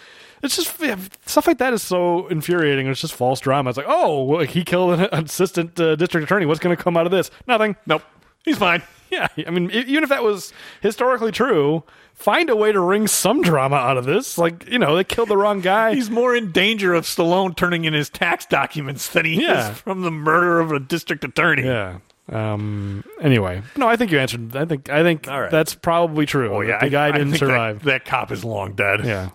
It's 0.43 0.56
just 0.56 0.78
yeah, 0.81 0.97
stuff 1.24 1.47
like 1.47 1.59
that 1.59 1.73
is 1.73 1.82
so 1.82 2.27
infuriating. 2.28 2.86
It's 2.86 3.01
just 3.01 3.14
false 3.14 3.40
drama. 3.40 3.70
It's 3.70 3.77
like, 3.77 3.86
oh, 3.89 4.24
well, 4.24 4.40
he 4.40 4.64
killed 4.64 5.01
an 5.01 5.09
assistant 5.12 5.81
uh, 5.81 5.97
district 5.97 6.24
attorney. 6.24 6.47
What's 6.47 6.60
going 6.60 6.77
to 6.77 6.82
come 6.82 6.97
out 6.97 7.06
of 7.06 7.12
this? 7.12 7.31
Nothing. 7.47 7.77
Nope. 7.86 8.02
He's 8.47 8.56
fine. 8.59 8.82
Yeah, 9.10 9.28
I 9.47 9.51
mean, 9.51 9.70
even 9.70 10.02
if 10.02 10.09
that 10.09 10.24
was 10.24 10.52
historically 10.81 11.31
true, 11.31 11.85
find 12.14 12.51
a 12.51 12.56
way 12.56 12.73
to 12.73 12.81
wring 12.81 13.06
some 13.06 13.40
drama 13.40 13.77
out 13.77 13.97
of 13.97 14.05
this. 14.05 14.36
Like, 14.36 14.66
you 14.68 14.78
know, 14.81 14.97
they 14.97 15.05
killed 15.05 15.28
the 15.28 15.36
wrong 15.36 15.60
guy. 15.60 15.94
He's 15.94 16.10
more 16.10 16.35
in 16.35 16.51
danger 16.51 16.93
of 16.94 17.05
Stallone 17.05 17.55
turning 17.55 17.85
in 17.85 17.93
his 17.93 18.10
tax 18.10 18.47
documents 18.47 19.09
than 19.10 19.24
he 19.24 19.43
Yeah. 19.43 19.70
is 19.73 19.78
from 19.78 20.02
the 20.02 20.10
murder 20.10 20.59
of 20.59 20.73
a 20.73 20.81
district 20.81 21.23
attorney. 21.23 21.64
yeah. 21.66 21.98
Um. 22.32 23.05
Anyway, 23.20 23.62
no, 23.77 23.86
I 23.86 23.94
think 23.94 24.10
you 24.10 24.18
answered. 24.18 24.56
I 24.56 24.64
think. 24.64 24.89
I 24.90 25.05
think 25.05 25.28
right. 25.28 25.48
that's 25.48 25.77
probably 25.77 26.27
true. 26.27 26.52
Oh 26.56 26.62
that 26.62 26.68
yeah, 26.68 26.78
the 26.81 26.89
guy 26.90 27.05
I- 27.05 27.09
I 27.10 27.12
didn't 27.12 27.31
that- 27.31 27.39
survive. 27.39 27.85
That, 27.85 28.05
cop 28.05 28.32
is 28.32 28.44
long 28.44 28.73
dead. 28.73 29.05
yeah. 29.05 29.28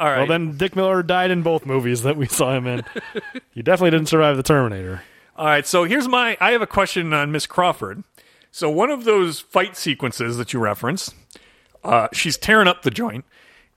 All 0.00 0.08
right. 0.08 0.18
Well, 0.18 0.26
then 0.26 0.56
Dick 0.56 0.74
Miller 0.74 1.04
died 1.04 1.30
in 1.30 1.42
both 1.42 1.64
movies 1.64 2.02
that 2.02 2.16
we 2.16 2.26
saw 2.38 2.52
him 2.56 2.66
in. 2.66 2.82
he 3.52 3.62
definitely 3.62 3.92
didn't 3.92 4.08
survive 4.08 4.36
the 4.36 4.42
Terminator. 4.42 5.02
All 5.36 5.46
right, 5.46 5.64
so 5.64 5.84
here's 5.84 6.08
my. 6.08 6.36
I 6.40 6.50
have 6.50 6.62
a 6.62 6.66
question 6.66 7.12
on 7.12 7.30
Miss 7.30 7.46
Crawford. 7.46 8.02
So 8.54 8.70
one 8.70 8.90
of 8.90 9.02
those 9.02 9.40
fight 9.40 9.76
sequences 9.76 10.36
that 10.36 10.52
you 10.52 10.60
referenced, 10.60 11.12
uh, 11.82 12.06
she's 12.12 12.38
tearing 12.38 12.68
up 12.68 12.82
the 12.82 12.90
joint, 12.92 13.24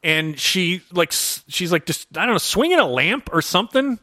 and 0.04 0.40
she 0.40 0.84
like 0.92 1.12
she's 1.12 1.72
like 1.72 1.88
just 1.88 2.16
I 2.16 2.28
don't 2.28 2.36
know 2.36 2.38
swinging 2.38 2.78
a 2.78 2.86
lamp 2.86 3.28
or 3.34 3.42
something, 3.42 3.98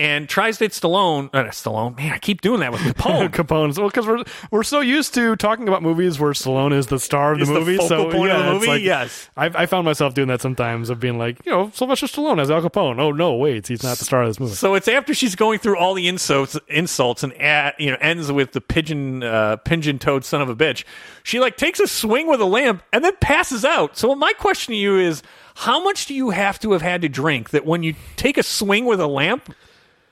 and 0.00 0.28
tries 0.28 0.56
to 0.58 0.64
hit 0.64 0.72
Stallone. 0.72 1.28
Uh, 1.32 1.44
Stallone, 1.50 1.96
man, 1.96 2.12
I 2.12 2.18
keep 2.18 2.40
doing 2.40 2.60
that 2.60 2.72
with 2.72 2.80
Capone. 2.80 3.28
Capone's 3.32 3.78
well 3.78 3.88
because 3.88 4.06
we're 4.06 4.24
we're 4.50 4.62
so 4.62 4.80
used 4.80 5.12
to 5.14 5.36
talking 5.36 5.68
about 5.68 5.82
movies 5.82 6.18
where 6.18 6.32
Stallone 6.32 6.72
is 6.72 6.86
the 6.86 6.98
star 6.98 7.32
of 7.32 7.38
He's 7.38 7.48
the 7.48 7.54
the 7.54 7.60
movie. 7.60 7.76
focal 7.76 7.88
so 7.88 8.04
point 8.10 8.14
of 8.32 8.38
yeah, 8.38 8.42
the 8.42 8.48
it's 8.48 8.54
movie? 8.54 8.66
like- 8.66 8.82
Yes. 8.82 9.28
I, 9.36 9.46
I 9.46 9.66
found 9.66 9.84
myself 9.84 10.14
doing 10.14 10.28
that 10.28 10.40
sometimes 10.40 10.88
of 10.88 10.98
being 11.00 11.18
like, 11.18 11.44
you 11.44 11.52
know, 11.52 11.70
Sylvester 11.74 12.06
Stallone 12.06 12.40
as 12.40 12.50
Al 12.50 12.62
Capone. 12.62 12.98
Oh 12.98 13.12
no, 13.12 13.34
wait, 13.36 13.68
he's 13.68 13.82
not 13.82 13.98
the 13.98 14.04
star 14.06 14.22
of 14.22 14.28
this 14.28 14.40
movie. 14.40 14.54
So 14.54 14.74
it's 14.74 14.88
after 14.88 15.12
she's 15.12 15.34
going 15.36 15.58
through 15.58 15.76
all 15.76 15.92
the 15.94 16.08
insults, 16.08 16.58
insults, 16.68 17.22
and 17.22 17.32
at, 17.40 17.78
you 17.78 17.90
know 17.90 17.98
ends 18.00 18.32
with 18.32 18.52
the 18.52 18.60
pigeon, 18.62 19.22
uh, 19.22 19.56
pigeon 19.56 19.98
toed 19.98 20.24
son 20.24 20.40
of 20.40 20.48
a 20.48 20.56
bitch. 20.56 20.84
She 21.22 21.38
like 21.40 21.56
takes 21.58 21.78
a 21.78 21.86
swing 21.86 22.26
with 22.26 22.40
a 22.40 22.46
lamp 22.46 22.82
and 22.92 23.04
then 23.04 23.12
passes 23.20 23.64
out. 23.64 23.96
So 23.98 24.14
my 24.14 24.32
question 24.32 24.72
to 24.72 24.78
you 24.78 24.96
is, 24.98 25.22
how 25.54 25.82
much 25.84 26.06
do 26.06 26.14
you 26.14 26.30
have 26.30 26.58
to 26.60 26.72
have 26.72 26.80
had 26.80 27.02
to 27.02 27.08
drink 27.10 27.50
that 27.50 27.66
when 27.66 27.82
you 27.82 27.94
take 28.16 28.38
a 28.38 28.42
swing 28.42 28.86
with 28.86 28.98
a 29.00 29.06
lamp, 29.06 29.54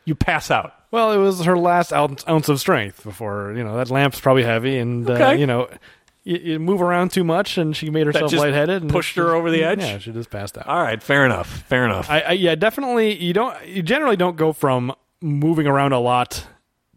you 0.08 0.14
pass 0.14 0.50
out? 0.50 0.72
Well, 0.90 1.12
it 1.12 1.18
was 1.18 1.44
her 1.44 1.58
last 1.58 1.92
ounce, 1.92 2.24
ounce 2.26 2.48
of 2.48 2.58
strength 2.58 3.04
before 3.04 3.52
you 3.56 3.62
know 3.62 3.76
that 3.76 3.90
lamp's 3.90 4.18
probably 4.20 4.42
heavy, 4.42 4.78
and 4.78 5.08
uh, 5.08 5.30
you 5.30 5.46
know. 5.46 5.68
You, 6.24 6.36
you 6.36 6.58
move 6.58 6.82
around 6.82 7.10
too 7.10 7.24
much, 7.24 7.56
and 7.56 7.74
she 7.74 7.88
made 7.88 8.06
herself 8.06 8.30
lightheaded, 8.34 8.82
and 8.82 8.90
pushed 8.90 9.14
she- 9.14 9.20
her 9.20 9.34
over 9.34 9.50
the 9.50 9.64
edge? 9.64 9.80
Yeah, 9.80 9.96
she 9.96 10.12
just 10.12 10.28
passed 10.28 10.58
out. 10.58 10.66
All 10.66 10.82
right, 10.82 11.02
fair 11.02 11.24
enough. 11.24 11.48
Fair 11.62 11.86
enough. 11.86 12.10
I, 12.10 12.20
I 12.20 12.32
yeah, 12.32 12.54
definitely. 12.54 13.14
You 13.14 13.32
don't. 13.32 13.66
You 13.66 13.82
generally 13.82 14.16
don't 14.16 14.36
go 14.36 14.52
from 14.52 14.92
moving 15.22 15.66
around 15.66 15.92
a 15.92 16.00
lot 16.00 16.46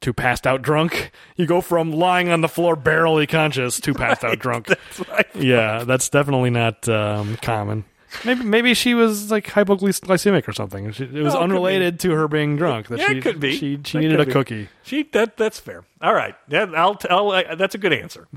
to 0.02 0.12
passed 0.12 0.46
out 0.46 0.62
drunk. 0.64 1.12
You 1.38 1.46
go 1.46 1.62
from 1.62 1.94
lying 1.94 2.30
on 2.30 2.42
the 2.42 2.50
floor 2.50 2.76
barely 2.76 3.26
conscious 3.26 3.80
to 3.82 3.94
passed 3.94 4.26
out 4.26 4.40
drunk. 4.40 4.68
That's. 4.68 5.02
Yeah, 5.36 5.86
that's 5.86 6.10
definitely 6.10 6.50
not 6.50 6.90
um, 6.90 7.38
common. 7.42 7.86
Maybe 8.26 8.44
maybe 8.44 8.74
she 8.74 8.94
was 8.94 9.32
like 9.32 9.46
hypoglycemic 9.48 10.48
or 10.48 10.52
something. 10.54 10.92
She, 10.92 11.06
it 11.06 11.12
was 11.24 11.34
No, 11.34 11.40
it 11.40 11.44
unrelated 11.44 12.00
to 12.02 12.12
her 12.12 12.28
being 12.28 12.58
drunk. 12.58 12.88
That 12.88 13.00
Yeah, 13.00 13.08
she, 13.10 13.18
it 13.18 13.22
could 13.22 13.40
be. 13.40 13.56
She 13.56 13.80
she 13.86 14.00
needed 14.00 14.20
a 14.20 14.26
be. 14.26 14.32
cookie. 14.32 14.70
She 14.84 15.04
that 15.14 15.38
that's 15.38 15.60
fair. 15.60 15.84
All 16.02 16.14
right. 16.14 16.36
Yeah, 16.50 16.66
I'll 16.76 16.96
tell. 16.96 17.32
Uh, 17.32 17.56
that's 17.56 17.76
a 17.76 17.78
good 17.78 17.94
answer. 17.94 18.28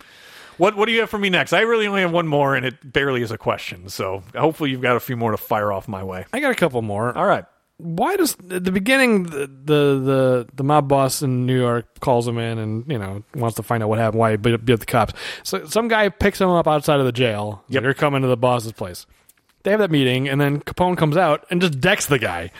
What 0.59 0.76
what 0.76 0.86
do 0.86 0.92
you 0.92 1.01
have 1.01 1.10
for 1.10 1.18
me 1.18 1.30
next? 1.30 1.52
I 1.52 1.62
really 1.62 1.86
only 1.88 2.02
have 2.02 2.12
one 2.12 2.28
more, 2.28 2.55
and 2.55 2.64
it 2.64 2.92
barely 2.92 3.22
is 3.22 3.30
a 3.32 3.38
question. 3.38 3.88
So 3.88 4.22
hopefully 4.36 4.70
you've 4.70 4.82
got 4.82 4.96
a 4.96 5.01
few 5.01 5.16
more 5.16 5.32
to 5.32 5.36
fire 5.36 5.72
off 5.72 5.88
my 5.88 6.05
way. 6.05 6.26
I 6.32 6.40
got 6.40 6.52
a 6.52 6.55
couple 6.55 6.80
more. 6.82 7.16
All 7.16 7.26
right. 7.26 7.44
why 7.78 8.14
does 8.14 8.36
at 8.52 8.62
the 8.62 8.70
beginning 8.70 9.24
the, 9.24 9.48
the 9.48 9.98
the 9.98 10.48
the 10.55 10.62
mob 10.62 10.86
boss 10.86 11.22
in 11.22 11.44
New 11.46 11.59
York 11.59 11.98
calls 11.98 12.28
him 12.28 12.38
in 12.38 12.59
and 12.59 12.88
you 12.88 12.98
know 12.98 13.24
wants 13.34 13.56
to 13.56 13.64
find 13.64 13.82
out 13.82 13.88
what 13.88 13.98
happened, 13.98 14.20
why 14.20 14.30
he 14.30 14.36
beat, 14.36 14.64
beat 14.64 14.78
the 14.78 14.86
cops. 14.86 15.12
So 15.42 15.64
some 15.66 15.88
guy 15.88 16.09
picks 16.09 16.40
him 16.40 16.51
up 16.51 16.68
outside 16.68 17.01
of 17.01 17.06
the 17.06 17.12
jail. 17.12 17.64
Yep. 17.68 17.82
They're 17.82 17.92
coming 17.94 18.22
to 18.22 18.28
the 18.28 18.36
boss's 18.36 18.70
place. 18.70 19.06
They 19.64 19.70
have 19.72 19.80
that 19.80 19.90
meeting, 19.90 20.28
and 20.28 20.40
then 20.40 20.60
Capone 20.60 20.96
comes 20.96 21.16
out 21.16 21.44
and 21.50 21.60
just 21.60 21.80
decks 21.80 22.06
the 22.06 22.18
guy. 22.18 22.52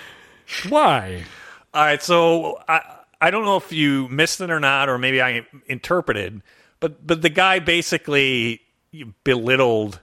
Why? 0.68 1.24
All 1.72 1.85
right, 1.85 2.02
so 2.02 2.59
I 2.68 2.81
I 3.20 3.31
don't 3.31 3.44
know 3.44 3.56
if 3.56 3.72
you 3.72 4.09
missed 4.09 4.40
it 4.40 4.51
or 4.51 4.59
not, 4.60 4.89
or 4.89 4.98
maybe 4.98 5.22
I 5.22 5.47
interpreted, 5.66 6.43
but 6.81 7.06
but 7.06 7.22
the 7.22 7.31
guy 7.31 7.59
basically 7.59 8.60
belittled 9.22 10.01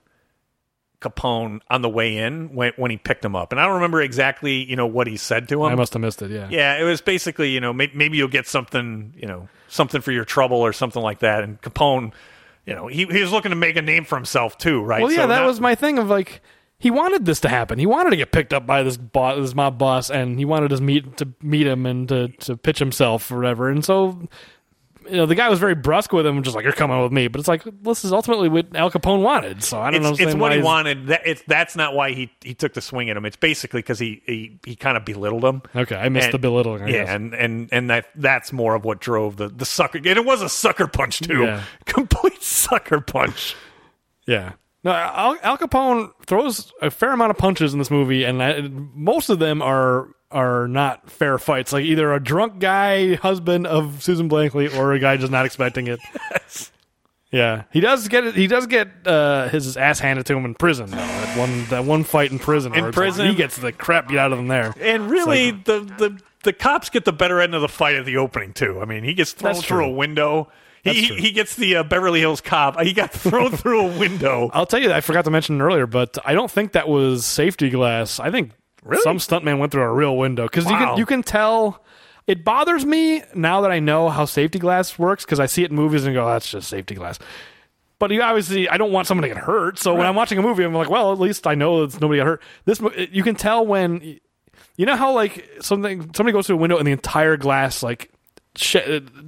Capone 1.01 1.61
on 1.69 1.81
the 1.81 1.89
way 1.89 2.17
in 2.17 2.53
when 2.53 2.73
when 2.75 2.91
he 2.91 2.97
picked 2.97 3.25
him 3.25 3.35
up, 3.35 3.51
and 3.51 3.59
I 3.59 3.65
don't 3.65 3.75
remember 3.75 4.01
exactly 4.01 4.63
you 4.63 4.75
know 4.75 4.85
what 4.85 5.07
he 5.07 5.17
said 5.17 5.49
to 5.49 5.65
him. 5.65 5.71
I 5.71 5.75
must 5.75 5.93
have 5.93 6.01
missed 6.01 6.21
it. 6.21 6.29
Yeah. 6.29 6.47
Yeah, 6.51 6.79
it 6.79 6.83
was 6.83 7.01
basically 7.01 7.49
you 7.49 7.59
know 7.59 7.73
may, 7.73 7.89
maybe 7.95 8.17
you'll 8.17 8.27
get 8.27 8.45
something 8.47 9.15
you 9.17 9.27
know 9.27 9.49
something 9.67 10.01
for 10.01 10.11
your 10.11 10.25
trouble 10.25 10.57
or 10.57 10.71
something 10.73 11.01
like 11.01 11.19
that, 11.19 11.43
and 11.43 11.59
Capone. 11.61 12.13
You 12.63 12.75
know, 12.75 12.85
he, 12.85 13.05
he 13.07 13.19
was 13.21 13.31
looking 13.31 13.49
to 13.49 13.55
make 13.55 13.75
a 13.75 13.81
name 13.81 14.05
for 14.05 14.15
himself 14.15 14.55
too, 14.55 14.83
right? 14.83 15.01
Well, 15.01 15.11
yeah, 15.11 15.21
So 15.23 15.27
that 15.29 15.39
not- 15.39 15.47
was 15.47 15.59
my 15.59 15.73
thing 15.73 15.97
of 15.97 16.09
like 16.09 16.43
he 16.81 16.89
wanted 16.89 17.25
this 17.25 17.39
to 17.41 17.47
happen. 17.49 17.77
He 17.77 17.85
wanted 17.85 18.09
to 18.09 18.15
get 18.17 18.31
picked 18.31 18.53
up 18.53 18.65
by 18.65 18.81
this 18.81 18.97
boss, 18.97 19.37
this 19.37 19.53
mob 19.53 19.77
boss, 19.77 20.09
and 20.09 20.39
he 20.39 20.45
wanted 20.45 20.69
to 20.69 20.81
meet 20.81 21.17
to 21.17 21.27
meet 21.41 21.67
him 21.67 21.85
and 21.85 22.09
to 22.09 22.29
to 22.29 22.57
pitch 22.57 22.79
himself 22.79 23.31
or 23.31 23.35
whatever. 23.37 23.69
And 23.69 23.85
so, 23.85 24.27
you 25.07 25.17
know, 25.17 25.27
the 25.27 25.35
guy 25.35 25.47
was 25.47 25.59
very 25.59 25.75
brusque 25.75 26.11
with 26.11 26.25
him, 26.25 26.41
just 26.41 26.55
like 26.55 26.63
you're 26.63 26.73
coming 26.73 26.99
with 27.03 27.11
me. 27.11 27.27
But 27.27 27.37
it's 27.39 27.47
like 27.47 27.61
this 27.83 28.03
is 28.03 28.11
ultimately 28.11 28.49
what 28.49 28.75
Al 28.75 28.89
Capone 28.89 29.21
wanted. 29.21 29.63
So 29.63 29.79
I 29.79 29.91
don't 29.91 30.03
it's, 30.03 30.19
know. 30.19 30.25
it's 30.27 30.35
what 30.35 30.53
he 30.53 30.61
wanted. 30.63 31.07
That, 31.07 31.21
it's 31.23 31.43
that's 31.45 31.75
not 31.75 31.93
why 31.93 32.13
he 32.13 32.31
he 32.41 32.55
took 32.55 32.73
the 32.73 32.81
swing 32.81 33.11
at 33.11 33.15
him. 33.17 33.25
It's 33.27 33.35
basically 33.37 33.83
because 33.83 33.99
he 33.99 34.23
he, 34.25 34.59
he 34.65 34.75
kind 34.75 34.97
of 34.97 35.05
belittled 35.05 35.45
him. 35.45 35.61
Okay, 35.75 35.95
I 35.95 36.09
missed 36.09 36.25
And- 36.25 36.33
the 36.33 36.39
belittling. 36.39 36.81
I 36.81 36.87
yeah, 36.87 36.93
guess. 37.05 37.09
and 37.09 37.33
and 37.35 37.69
and 37.71 37.89
that 37.91 38.07
that's 38.15 38.51
more 38.51 38.73
of 38.73 38.85
what 38.85 38.99
drove 38.99 39.37
the 39.37 39.49
the 39.49 39.65
sucker. 39.65 39.99
And 39.99 40.07
it 40.07 40.25
was 40.25 40.41
a 40.41 40.49
sucker 40.49 40.87
punch 40.87 41.19
too. 41.19 41.43
Yeah. 41.43 41.63
Complete 41.85 42.41
sucker 42.41 43.01
punch. 43.01 43.55
Yeah. 44.25 44.53
No, 44.83 44.91
Al, 44.91 45.37
Al 45.43 45.57
Capone 45.57 46.11
throws 46.25 46.71
a 46.81 46.89
fair 46.89 47.11
amount 47.11 47.29
of 47.31 47.37
punches 47.37 47.73
in 47.73 47.79
this 47.79 47.91
movie, 47.91 48.23
and 48.23 48.41
I, 48.41 48.61
most 48.93 49.29
of 49.29 49.39
them 49.39 49.61
are 49.61 50.07
are 50.31 50.67
not 50.67 51.09
fair 51.09 51.37
fights. 51.37 51.71
Like 51.73 51.83
either 51.85 52.13
a 52.13 52.19
drunk 52.23 52.59
guy, 52.59 53.15
husband 53.15 53.67
of 53.67 54.01
Susan 54.01 54.27
Blakely, 54.27 54.67
or 54.75 54.93
a 54.93 54.99
guy 54.99 55.17
just 55.17 55.31
not 55.31 55.45
expecting 55.45 55.87
it. 55.87 55.99
Yeah, 57.31 57.63
he 57.71 57.79
does 57.79 58.09
get. 58.09 58.35
He 58.35 58.47
does 58.47 58.67
get 58.67 58.89
uh, 59.05 59.47
his 59.47 59.77
ass 59.77 59.99
handed 59.99 60.25
to 60.25 60.35
him 60.35 60.43
in 60.43 60.53
prison. 60.53 60.89
Though 60.89 60.97
that 60.97 61.37
one 61.37 61.65
that 61.67 61.85
one 61.85 62.03
fight 62.03 62.29
in 62.29 62.39
prison, 62.39 62.73
In 62.73 62.79
it's 62.79 62.85
like 62.87 62.93
prison? 62.93 63.27
he 63.29 63.35
gets 63.35 63.57
the 63.57 63.71
crap 63.71 64.09
beat 64.09 64.17
out 64.17 64.33
of 64.33 64.39
him 64.39 64.49
there. 64.49 64.73
And 64.81 65.09
really, 65.09 65.51
the 65.51 65.79
the 65.97 66.19
the 66.43 66.51
cops 66.51 66.89
get 66.89 67.05
the 67.05 67.13
better 67.13 67.39
end 67.39 67.55
of 67.55 67.61
the 67.61 67.69
fight 67.69 67.95
at 67.95 68.03
the 68.03 68.17
opening 68.17 68.51
too. 68.51 68.81
I 68.81 68.85
mean, 68.85 69.05
he 69.05 69.13
gets 69.13 69.31
thrown 69.31 69.55
through 69.55 69.77
true. 69.77 69.85
a 69.85 69.89
window. 69.91 70.49
He, 70.83 71.05
he 71.05 71.31
gets 71.31 71.55
the 71.55 71.77
uh, 71.77 71.83
Beverly 71.83 72.19
Hills 72.19 72.41
cop. 72.41 72.79
He 72.81 72.93
got 72.93 73.11
thrown 73.13 73.51
through 73.51 73.81
a 73.87 73.97
window. 73.99 74.49
I'll 74.53 74.65
tell 74.65 74.79
you, 74.81 74.91
I 74.91 75.01
forgot 75.01 75.25
to 75.25 75.31
mention 75.31 75.61
earlier, 75.61 75.85
but 75.87 76.17
I 76.25 76.33
don't 76.33 76.49
think 76.49 76.71
that 76.71 76.87
was 76.87 77.25
safety 77.25 77.69
glass. 77.69 78.19
I 78.19 78.31
think 78.31 78.51
Really? 78.83 79.01
some 79.03 79.17
stuntman 79.17 79.59
went 79.59 79.71
through 79.71 79.83
a 79.83 79.93
real 79.93 80.17
window 80.17 80.45
because 80.47 80.65
you 80.65 80.71
Wow. 80.71 80.89
can 80.91 80.97
you 80.97 81.05
can 81.05 81.21
tell. 81.23 81.83
It 82.27 82.43
bothers 82.43 82.85
me 82.85 83.23
now 83.35 83.61
that 83.61 83.71
I 83.71 83.79
know 83.79 84.09
how 84.09 84.25
safety 84.25 84.57
glass 84.59 84.97
works 84.97 85.25
because 85.25 85.39
I 85.39 85.45
see 85.47 85.63
it 85.63 85.69
in 85.71 85.75
movies 85.75 86.05
and 86.05 86.13
go, 86.15 86.25
"That's 86.27 86.49
just 86.49 86.67
safety 86.69 86.95
glass." 86.95 87.19
But 87.99 88.09
you 88.11 88.21
obviously, 88.23 88.67
I 88.69 88.77
don't 88.77 88.91
want 88.91 89.05
someone 89.07 89.23
to 89.23 89.27
get 89.27 89.37
hurt. 89.37 89.77
So 89.77 89.93
when 89.93 90.07
I'm 90.07 90.15
watching 90.15 90.37
a 90.39 90.41
movie, 90.41 90.63
I'm 90.63 90.73
like, 90.73 90.89
"Well, 90.89 91.11
at 91.11 91.19
least 91.19 91.45
I 91.45 91.53
know 91.55 91.83
it's 91.83 91.99
nobody 92.01 92.19
got 92.19 92.25
hurt." 92.25 92.41
This 92.65 92.79
mo- 92.81 92.91
you 92.95 93.21
can 93.23 93.35
tell 93.35 93.65
when 93.65 94.19
you 94.77 94.85
know 94.85 94.95
how 94.95 95.13
like 95.13 95.47
something 95.61 96.11
somebody 96.15 96.31
goes 96.33 96.47
through 96.47 96.55
a 96.55 96.59
window 96.59 96.77
and 96.77 96.87
the 96.87 96.91
entire 96.91 97.37
glass 97.37 97.83
like 97.83 98.10
sh- 98.55 98.75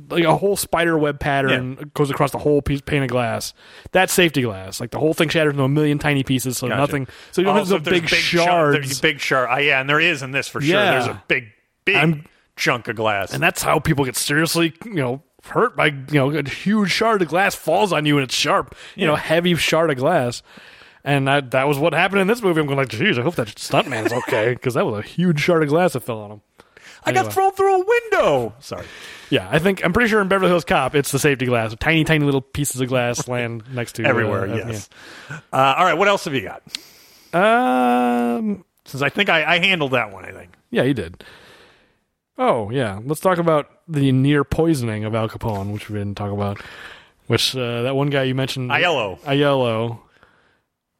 like 0.10 0.24
a 0.24 0.36
whole 0.38 0.56
spider 0.56 0.98
web 0.98 1.20
pattern 1.20 1.92
goes 1.94 2.10
across 2.10 2.32
the 2.32 2.38
whole 2.40 2.62
piece 2.62 2.82
pane 2.82 3.04
of 3.04 3.10
glass. 3.10 3.54
That's 3.92 4.12
safety 4.14 4.42
glass. 4.42 4.80
Like 4.80 4.92
the 4.92 5.00
whole 5.00 5.14
thing 5.14 5.30
shatters 5.30 5.52
into 5.52 5.64
a 5.64 5.70
million 5.70 6.00
tiny 6.00 6.24
pieces, 6.24 6.58
so 6.58 6.68
Gotcha. 6.68 6.80
nothing. 6.80 7.08
So 7.32 7.42
you 7.42 7.46
don't 7.46 7.56
Oh, 7.56 7.60
have 7.60 7.68
so 7.68 7.78
those 7.78 8.02
big, 8.02 8.08
shard- 8.10 8.22
shards. 8.48 8.74
there's 8.78 9.02
big 9.02 9.20
shard. 9.20 9.50
Uh, 9.52 9.62
yeah, 9.62 9.80
and 9.82 9.90
there 9.90 10.00
is 10.00 10.22
in 10.24 10.32
this 10.32 10.48
for 10.48 10.62
sure. 10.62 10.76
Yeah. 10.76 10.92
There's 10.92 11.08
a 11.08 11.24
big, 11.28 11.46
big 11.86 11.96
I'm- 11.96 12.26
chunk 12.56 12.88
of 12.88 12.96
glass. 12.96 13.34
and 13.34 13.42
that's 13.42 13.64
how 13.64 13.80
people 13.80 14.06
get 14.06 14.16
seriously, 14.16 14.74
you 14.86 14.94
know, 14.94 15.24
hurt 15.46 15.76
by 15.76 15.88
you 15.88 16.06
know 16.14 16.30
a 16.32 16.48
huge 16.48 16.90
shard 16.92 17.22
of 17.22 17.28
glass 17.28 17.54
falls 17.56 17.92
on 17.92 18.06
you 18.06 18.18
and 18.18 18.24
it's 18.24 18.36
sharp, 18.36 18.76
you 18.96 19.06
know, 19.08 19.16
heavy 19.16 19.56
shard 19.56 19.90
of 19.92 19.98
glass. 19.98 20.44
And 21.06 21.30
I, 21.30 21.42
that 21.42 21.68
was 21.68 21.78
what 21.78 21.94
happened 21.94 22.22
in 22.22 22.28
this 22.28 22.42
movie. 22.42 22.62
I'm 22.62 22.66
going 22.66 22.78
like, 22.78 22.88
geez, 22.88 23.20
I 23.20 23.24
hope 23.24 23.36
that 23.36 23.48
stuntman's 23.50 24.14
okay 24.14 24.54
because 24.54 24.76
that 24.76 24.86
was 24.86 25.00
a 25.04 25.08
huge 25.08 25.40
shard 25.42 25.62
of 25.64 25.68
glass 25.70 25.94
that 25.94 26.00
fell 26.02 26.20
on 26.20 26.32
him. 26.32 26.42
I 27.06 27.12
got 27.12 27.34
thrown 27.34 27.52
through 27.54 27.82
a 27.82 27.86
window. 27.86 28.54
Sorry. 28.60 28.86
Yeah, 29.30 29.48
I 29.50 29.60
think 29.60 29.84
I'm 29.84 29.94
pretty 29.94 30.10
sure 30.10 30.22
in 30.22 30.28
Beverly 30.28 30.50
Hills 30.50 30.66
Cop, 30.66 30.96
it's 30.96 31.12
the 31.12 31.20
safety 31.20 31.46
glass, 31.46 31.76
tiny, 31.80 32.04
tiny 32.04 32.24
little 32.26 32.42
pieces 32.42 32.80
of 32.82 32.88
glass 32.88 33.28
land 33.28 33.64
next 33.74 33.94
to 33.94 34.04
you. 34.04 34.08
Everywhere, 34.08 34.48
uh, 34.48 34.56
yes. 34.56 34.90
Uh, 35.30 35.38
all 35.78 35.86
right, 35.86 35.96
what 35.96 36.08
else 36.08 36.26
have 36.26 36.34
you 36.34 36.42
got? 36.42 36.62
Um, 37.34 38.64
Since 38.86 39.02
I 39.02 39.10
think 39.10 39.30
I, 39.30 39.56
I 39.56 39.60
handled 39.60 39.92
that 39.92 40.12
one, 40.12 40.26
I 40.26 40.32
think. 40.32 40.52
Yeah, 40.70 40.84
you 40.84 40.94
did. 40.94 41.24
Oh, 42.38 42.70
yeah. 42.70 43.00
Let's 43.04 43.22
talk 43.22 43.38
about 43.38 43.70
the 43.88 44.12
near 44.12 44.44
poisoning 44.44 45.06
of 45.06 45.16
Al 45.16 45.30
Capone, 45.30 45.72
which 45.72 45.90
we 45.90 45.98
didn't 46.00 46.16
talk 46.16 46.32
about. 46.32 46.60
Which 47.28 47.56
uh, 47.56 47.84
that 47.84 47.96
one 47.96 48.10
guy 48.10 48.24
you 48.24 48.36
mentioned, 48.36 48.70
Aiello. 48.70 49.20
Aiello. 49.22 50.00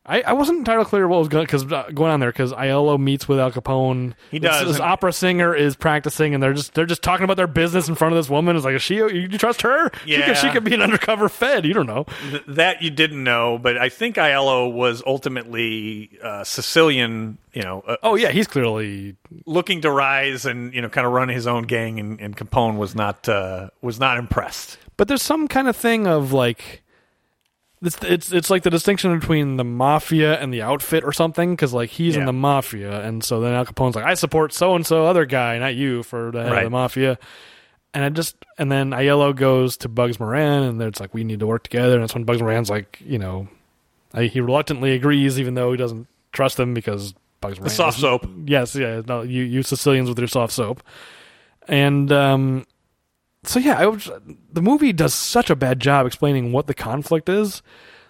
I, 0.06 0.22
I 0.22 0.34
wasn't 0.34 0.58
entirely 0.60 0.84
clear 0.84 1.08
what 1.08 1.20
was 1.20 1.30
going 1.30 1.48
cause, 1.48 1.64
uh, 1.72 1.90
going 1.94 2.12
on 2.12 2.20
there 2.20 2.30
because 2.32 2.52
Aiello 2.52 3.00
meets 3.00 3.26
with 3.28 3.40
Al 3.40 3.52
Capone. 3.54 4.16
He 4.32 4.40
This- 4.40 4.52
does, 4.52 4.68
This, 4.68 4.76
and- 4.76 4.86
opera 4.86 5.14
singer 5.14 5.56
is 5.56 5.78
practicing, 5.78 6.34
and 6.34 6.44
they're 6.44 6.54
just 6.54 6.74
they're 6.74 6.86
just 6.86 7.02
talking 7.02 7.24
about 7.24 7.38
their 7.38 7.48
business 7.48 7.88
in 7.88 7.96
front 7.96 8.14
of 8.14 8.18
this 8.18 8.30
woman. 8.30 8.56
It's 8.58 8.66
like, 8.66 8.76
is 8.76 8.82
she? 8.82 8.96
You, 8.96 9.30
trust 9.38 9.62
her? 9.62 9.92
She 10.06 10.22
could, 10.22 10.38
she 10.38 10.50
could 10.50 10.66
be 10.66 10.74
an 10.74 10.82
undercover 10.82 11.30
Fed. 11.30 11.66
You 11.66 11.74
don't 11.74 11.88
know. 11.88 12.06
Th- 12.30 12.44
that 12.50 12.82
you 12.82 12.90
didn't 12.90 13.24
know, 13.24 13.58
but 13.58 13.78
I 13.78 13.88
think 13.88 14.18
Aiello 14.18 14.72
was 14.74 15.02
ultimately 15.06 16.10
uh, 16.22 16.44
Sicilian. 16.44 17.38
You 17.54 17.62
know, 17.62 17.84
uh, 17.88 17.98
Oh 18.04 18.16
yeah, 18.16 18.30
he's 18.32 18.48
clearly 18.48 19.16
looking 19.46 19.82
to 19.82 19.92
rise 19.92 20.46
and 20.46 20.74
you 20.74 20.82
know 20.82 20.90
kind 20.90 21.08
of 21.08 21.14
run 21.14 21.30
his 21.30 21.48
own 21.48 21.64
gang, 21.64 22.00
and, 22.00 22.20
and 22.20 22.36
Capone 22.36 22.78
was 22.78 22.94
not 22.96 23.30
uh, 23.30 23.70
was 23.82 24.00
not 24.00 24.18
impressed. 24.18 24.78
but 24.98 25.08
there's 25.08 25.22
some 25.24 25.48
kind 25.48 25.68
of 25.68 25.76
thing 25.76 26.08
of 26.08 26.34
like 26.34 26.83
it's 27.84 28.02
it's 28.04 28.32
it's 28.32 28.50
like 28.50 28.64
the 28.64 28.70
distinction 28.70 29.18
between 29.20 29.58
the 29.58 29.64
mafia 29.64 30.40
and 30.40 30.54
the 30.54 30.62
outfit 30.62 31.04
or 31.04 31.12
something 31.12 31.52
because 31.52 31.74
like 31.74 31.90
he's 31.90 32.16
in 32.16 32.26
the 32.26 32.34
mafia 32.34 33.02
and 33.06 33.24
so 33.24 33.42
then 33.42 33.54
Al 33.54 33.66
Capone's 33.66 33.96
like 33.96 34.06
I 34.06 34.14
support 34.14 34.54
so 34.54 34.74
and 34.76 34.86
so 34.86 35.06
other 35.06 35.26
guy 35.26 35.60
not 35.60 35.76
you 35.76 36.02
for 36.04 36.32
the 36.32 36.44
head 36.44 36.58
of 36.58 36.64
the 36.64 36.70
mafia. 36.70 37.20
And 37.94 38.04
I 38.04 38.10
just 38.10 38.36
and 38.58 38.72
then 38.72 38.92
Aiello 38.92 39.36
goes 39.36 39.78
to 39.78 39.90
Bugs 39.90 40.20
Moran 40.20 40.64
and 40.64 40.82
it's 40.82 41.00
like 41.00 41.14
we 41.14 41.24
need 41.24 41.40
to 41.42 41.48
work 41.48 41.64
together. 41.64 41.96
And 41.96 42.04
that's 42.04 42.16
when 42.16 42.24
Bugs 42.24 42.42
Moran's 42.42 42.70
like 42.70 43.00
you 43.06 43.20
know 43.20 43.48
I, 44.14 44.26
he 44.26 44.40
reluctantly 44.40 44.94
agrees 44.94 45.40
even 45.40 45.54
though 45.54 45.72
he 45.72 45.78
doesn't 45.78 46.08
trust 46.32 46.60
him 46.60 46.74
because 46.74 47.14
Bugs 47.42 47.60
Moran 47.60 47.70
soft 47.70 48.00
soap. 48.00 48.26
yes 48.46 48.76
yeah 48.76 49.02
no 49.06 49.22
you 49.24 49.44
you 49.44 49.62
Sicilians 49.62 50.08
with 50.08 50.18
your 50.18 50.30
soft 50.30 50.54
soap. 50.54 50.82
And 51.68 52.12
um 52.12 52.66
so 53.44 53.60
yeah, 53.60 53.78
I 53.80 53.88
was, 53.88 54.10
the 54.52 54.62
movie 54.62 54.94
does 54.94 55.14
such 55.14 55.50
a 55.50 55.56
bad 55.56 55.80
job 55.80 56.06
explaining 56.06 56.52
what 56.52 56.68
the 56.68 56.74
conflict 56.74 57.30
is. 57.30 57.62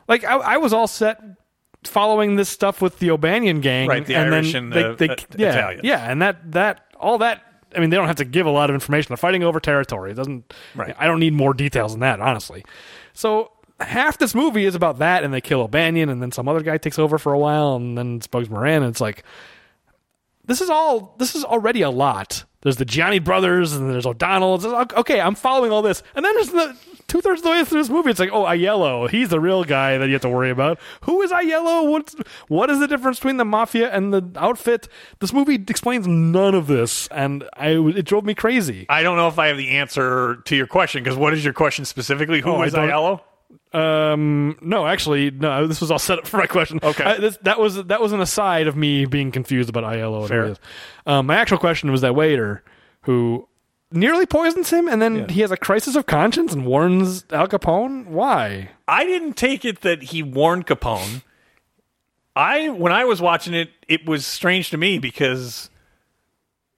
Like 0.07 0.23
I, 0.23 0.35
I 0.35 0.57
was 0.57 0.73
all 0.73 0.87
set 0.87 1.19
following 1.83 2.35
this 2.35 2.49
stuff 2.49 2.81
with 2.81 2.99
the 2.99 3.11
O'Banion 3.11 3.61
gang, 3.61 3.87
Right, 3.87 4.05
the 4.05 4.15
and 4.15 4.33
Irish 4.33 4.53
then 4.53 4.65
and 4.65 4.73
they, 4.73 4.83
the, 4.83 4.95
they, 4.95 5.09
uh, 5.09 5.15
yeah, 5.37 5.49
Italians. 5.49 5.81
yeah, 5.83 6.11
and 6.11 6.21
that 6.21 6.51
that 6.51 6.85
all 6.99 7.17
that. 7.19 7.41
I 7.75 7.79
mean, 7.79 7.89
they 7.89 7.97
don't 7.97 8.05
have 8.07 8.17
to 8.17 8.25
give 8.25 8.45
a 8.45 8.51
lot 8.51 8.69
of 8.69 8.75
information. 8.75 9.07
They're 9.09 9.17
fighting 9.17 9.43
over 9.43 9.59
territory. 9.59 10.11
It 10.11 10.13
doesn't. 10.13 10.53
Right. 10.75 10.95
I 10.99 11.07
don't 11.07 11.19
need 11.19 11.33
more 11.33 11.55
details 11.55 11.93
than 11.93 12.01
that, 12.01 12.19
honestly. 12.21 12.63
So 13.13 13.51
half 13.79 14.19
this 14.19 14.35
movie 14.35 14.65
is 14.65 14.75
about 14.75 14.99
that, 14.99 15.23
and 15.23 15.33
they 15.33 15.41
kill 15.41 15.61
O'Banion, 15.61 16.09
and 16.09 16.21
then 16.21 16.31
some 16.31 16.47
other 16.47 16.61
guy 16.61 16.77
takes 16.77 16.99
over 16.99 17.17
for 17.17 17.33
a 17.33 17.39
while, 17.39 17.75
and 17.75 17.97
then 17.97 18.17
it's 18.17 18.27
Bugs 18.27 18.49
Moran, 18.49 18.83
and 18.83 18.91
it's 18.91 19.01
like 19.01 19.23
this 20.45 20.61
is 20.61 20.69
all 20.69 21.15
this 21.17 21.35
is 21.35 21.43
already 21.43 21.81
a 21.81 21.89
lot. 21.89 22.43
There's 22.63 22.77
the 22.77 22.85
Genna 22.85 23.23
brothers 23.23 23.73
and 23.73 23.89
there's 23.89 24.05
O'Donnell. 24.05 24.55
It's 24.55 24.65
like, 24.65 24.93
okay, 24.95 25.21
I'm 25.21 25.35
following 25.35 25.71
all 25.71 25.81
this, 25.81 26.01
and 26.15 26.25
then 26.25 26.33
there's 26.35 26.49
the 26.49 26.75
two 27.07 27.21
thirds 27.21 27.41
of 27.41 27.43
the 27.43 27.49
way 27.51 27.63
through 27.65 27.81
this 27.81 27.89
movie. 27.89 28.09
It's 28.09 28.19
like, 28.19 28.31
oh, 28.31 28.43
Aiello, 28.45 29.09
he's 29.09 29.29
the 29.29 29.39
real 29.39 29.63
guy 29.63 29.97
that 29.97 30.07
you 30.07 30.13
have 30.13 30.21
to 30.23 30.29
worry 30.29 30.49
about. 30.49 30.79
Who 31.01 31.21
is 31.21 31.31
Aiello? 31.31 31.89
What's 31.89 32.15
what 32.47 32.69
is 32.69 32.79
the 32.79 32.87
difference 32.87 33.19
between 33.19 33.37
the 33.37 33.45
mafia 33.45 33.91
and 33.91 34.13
the 34.13 34.23
outfit? 34.37 34.87
This 35.19 35.33
movie 35.33 35.55
explains 35.55 36.07
none 36.07 36.55
of 36.55 36.67
this, 36.67 37.07
and 37.09 37.43
I 37.55 37.71
it 37.71 38.05
drove 38.05 38.23
me 38.23 38.33
crazy. 38.33 38.85
I 38.89 39.03
don't 39.03 39.17
know 39.17 39.27
if 39.27 39.37
I 39.37 39.47
have 39.47 39.57
the 39.57 39.71
answer 39.71 40.37
to 40.45 40.55
your 40.55 40.67
question 40.67 41.03
because 41.03 41.17
what 41.17 41.33
is 41.33 41.43
your 41.43 41.53
question 41.53 41.85
specifically? 41.85 42.41
Who 42.41 42.51
Oh, 42.51 42.55
I 42.55 42.65
was 42.65 42.73
Aiello? 42.73 43.21
Um, 43.73 44.57
no, 44.61 44.85
actually, 44.85 45.31
no. 45.31 45.65
This 45.67 45.81
was 45.81 45.89
all 45.91 45.99
set 45.99 46.19
up 46.19 46.27
for 46.27 46.37
my 46.37 46.45
question. 46.45 46.79
Okay. 46.83 47.03
I, 47.03 47.17
this, 47.17 47.37
that 47.43 47.59
was 47.59 47.83
that 47.85 48.01
was 48.01 48.11
an 48.11 48.21
aside 48.21 48.67
of 48.67 48.75
me 48.75 49.05
being 49.05 49.31
confused 49.31 49.69
about 49.69 49.83
Aiello. 49.83 50.19
and 50.21 50.29
Fair. 50.29 50.55
Um, 51.05 51.25
my 51.25 51.35
actual 51.35 51.57
question 51.57 51.91
was 51.91 52.01
that 52.01 52.15
waiter 52.15 52.63
who 53.01 53.47
nearly 53.91 54.25
poisons 54.25 54.69
him, 54.69 54.87
and 54.87 55.01
then 55.01 55.29
he 55.29 55.41
has 55.41 55.51
a 55.51 55.57
crisis 55.57 55.95
of 55.95 56.05
conscience 56.05 56.53
and 56.53 56.65
warns 56.65 57.25
Al 57.31 57.47
Capone. 57.47 58.07
Why? 58.07 58.69
I 58.87 59.05
didn't 59.05 59.33
take 59.33 59.65
it 59.65 59.81
that 59.81 60.03
he 60.03 60.23
warned 60.23 60.67
Capone. 60.67 61.23
I 62.35 62.69
when 62.69 62.91
I 62.91 63.05
was 63.05 63.21
watching 63.21 63.53
it, 63.53 63.69
it 63.87 64.07
was 64.07 64.25
strange 64.25 64.69
to 64.71 64.77
me 64.77 64.97
because 64.97 65.69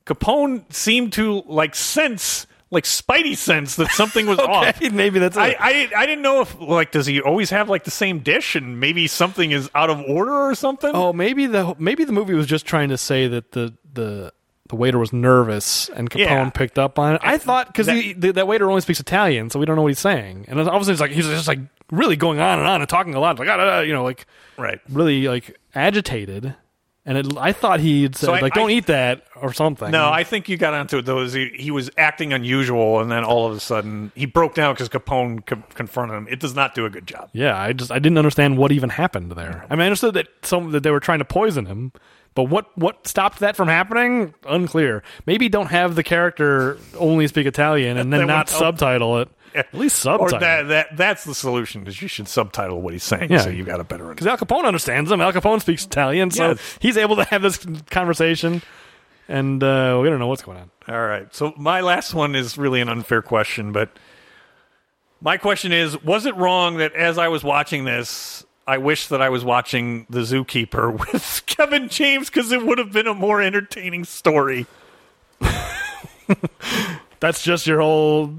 Capone 0.06 0.72
seemed 0.74 1.14
to 1.14 1.44
like 1.48 1.76
sense, 1.76 2.46
like 2.76 2.84
Spidey 2.84 3.36
sense 3.36 3.76
that 3.78 3.90
something 3.92 4.28
was 4.28 4.38
off. 4.54 4.68
Okay, 4.78 4.90
maybe 4.90 5.18
that's 5.18 5.36
it. 5.36 5.40
I, 5.40 5.56
I 5.60 5.90
I 5.98 6.06
didn't 6.06 6.22
know 6.22 6.42
if 6.42 6.60
like 6.60 6.92
does 6.92 7.08
he 7.08 7.20
always 7.22 7.50
have 7.50 7.68
like 7.70 7.84
the 7.86 7.92
same 7.92 8.20
dish 8.20 8.56
and 8.56 8.80
maybe 8.80 9.08
something 9.08 9.50
is 9.52 9.70
out 9.74 9.90
of 9.90 10.00
order 10.02 10.32
or 10.34 10.54
something. 10.54 10.92
oh, 10.94 11.12
maybe 11.12 11.48
the 11.48 11.74
maybe 11.80 12.04
the 12.04 12.14
movie 12.14 12.36
was 12.36 12.46
just 12.46 12.68
trying 12.68 12.90
to 12.90 12.98
say 12.98 13.28
that 13.28 13.54
the 13.54 13.74
the. 13.92 14.32
The 14.68 14.76
waiter 14.76 14.98
was 14.98 15.14
nervous, 15.14 15.90
and 15.90 16.10
Capone 16.10 16.20
Yeah. 16.26 16.50
picked 16.50 16.80
up 16.80 16.98
on 16.98 17.14
it. 17.14 17.22
I 17.24 17.38
thought 17.38 17.68
because 17.68 17.86
that- 17.86 18.34
that, 18.34 18.48
waiter 18.48 18.68
only 18.68 18.82
speaks 18.82 19.00
Italian, 19.00 19.52
so 19.52 19.60
we 19.60 19.66
don't 19.68 19.76
know 19.76 19.84
what 19.84 19.90
he's 19.90 20.00
saying. 20.00 20.46
And 20.48 20.60
obviously, 20.60 20.92
it's 20.94 21.00
like 21.00 21.12
he's 21.12 21.28
just 21.28 21.48
like 21.48 21.60
really 21.92 22.16
going 22.16 22.40
on 22.40 22.58
and 22.58 22.68
on 22.68 22.82
and 22.82 22.90
talking 22.90 23.14
a 23.14 23.20
lot, 23.20 23.38
like 23.38 23.48
ah, 23.48 23.58
ah, 23.60 23.70
ah, 23.78 23.80
you 23.82 23.94
know, 23.94 24.04
like 24.04 24.26
right. 24.58 24.82
really 24.90 25.28
like 25.28 25.56
agitated, 25.76 26.56
and 27.06 27.18
it, 27.18 27.28
I 27.38 27.52
thought 27.52 27.80
he'd 27.80 28.16
said 28.16 28.26
So 28.28 28.34
I- 28.34 28.40
like, 28.42 28.54
"Don't 28.54 28.70
I- 28.70 28.74
eat 28.74 28.86
that" 28.88 29.24
or 29.40 29.54
something. 29.54 29.92
No, 29.92 30.10
I 30.10 30.24
think 30.24 30.50
you 30.50 30.58
got 30.58 30.74
onto 30.74 30.98
it 30.98 31.06
though. 31.06 31.20
Is 31.22 31.34
he, 31.34 31.50
he 31.56 31.72
was 31.72 31.90
acting 31.98 32.34
unusual, 32.34 33.00
and 33.00 33.12
then 33.12 33.24
all 33.24 33.46
of 33.48 33.56
a 33.56 33.60
sudden 33.60 34.12
he 34.16 34.26
broke 34.26 34.56
down 34.56 34.74
because 34.74 34.90
Capone 34.90 35.46
co- 35.46 35.64
confronted 35.74 36.18
him. 36.18 36.28
It 36.30 36.40
does 36.40 36.56
not 36.56 36.74
do 36.76 36.86
a 36.86 36.90
good 36.90 37.06
job. 37.08 37.30
yeah, 37.34 37.58
I 37.60 37.74
just 37.74 37.92
I 37.92 38.00
didn't 38.00 38.18
understand 38.18 38.58
what 38.58 38.72
even 38.72 38.90
happened 38.90 39.32
there. 39.34 39.66
I 39.70 39.76
mean, 39.76 39.82
I 39.82 39.86
understood 39.86 40.14
that 40.16 40.28
some 40.42 40.72
that 40.72 40.84
they 40.84 40.92
were 40.92 41.00
trying 41.00 41.20
to 41.20 41.26
poison 41.26 41.66
him, 41.68 41.92
but 42.34 42.44
what 42.46 42.76
what 42.78 43.08
stopped 43.08 43.40
that 43.40 43.56
from 43.56 43.68
happening? 43.68 44.34
Unclear. 44.48 45.04
Maybe 45.26 45.48
don't 45.50 45.68
have 45.68 45.96
the 45.96 46.04
character 46.04 46.78
only 46.98 47.28
speak 47.28 47.46
Italian 47.46 47.98
and 47.98 48.12
then 48.12 48.26
not 48.28 48.50
subtitle 48.50 49.20
it. 49.20 49.30
At 49.56 49.74
least 49.74 49.98
Or 50.06 50.30
subtitle. 50.30 50.40
that, 50.40 50.68
that 50.68 50.98
that's 50.98 51.24
the 51.24 51.34
solution 51.34 51.88
is 51.88 52.02
you 52.02 52.08
should 52.08 52.28
subtitle 52.28 52.82
what 52.82 52.94
he's 52.94 53.04
saying 53.04 53.32
Yeah. 53.32 53.40
so 53.40 53.50
you 53.50 53.64
got 53.64 53.80
a 53.80 53.84
better 53.84 54.08
because 54.10 54.28
Al 54.28 54.38
Capone 54.38 54.66
understands 54.66 55.10
him. 55.12 55.22
Al 55.22 55.32
Capone 55.34 55.62
speaks 55.62 55.86
Italian, 55.86 56.30
so 56.32 56.50
Yes. 56.52 56.78
he's 56.82 56.98
able 56.98 57.16
to 57.16 57.24
have 57.26 57.42
this 57.42 57.66
conversation. 57.90 58.62
And 59.28 59.64
uh, 59.64 60.00
we 60.04 60.10
don't 60.10 60.20
know 60.20 60.28
what's 60.28 60.44
going 60.44 60.58
on. 60.60 60.70
All 60.88 61.02
right. 61.08 61.34
So 61.34 61.52
my 61.58 61.82
last 61.82 62.14
one 62.14 62.36
is 62.36 62.58
really 62.60 62.80
an 62.82 62.90
unfair 62.90 63.24
question, 63.24 63.72
but 63.72 63.90
my 65.22 65.38
question 65.38 65.72
is 65.72 66.00
was 66.04 66.26
it 66.28 66.36
wrong 66.36 66.78
that 66.78 66.94
as 66.94 67.18
I 67.18 67.30
was 67.30 67.44
watching 67.44 67.86
this 67.86 68.46
I 68.68 68.78
wish 68.80 69.08
that 69.08 69.22
I 69.22 69.30
was 69.30 69.44
watching 69.46 70.06
The 70.10 70.22
Zookeeper 70.22 70.92
with 71.12 71.44
Kevin 71.46 71.88
James 71.90 72.30
because 72.30 72.52
it 72.52 72.66
would 72.66 72.78
have 72.80 72.92
been 72.92 73.08
a 73.08 73.14
more 73.14 73.42
entertaining 73.42 74.04
story. 74.04 74.66
That's 77.20 77.44
just 77.44 77.66
your 77.68 77.80
whole 77.82 78.34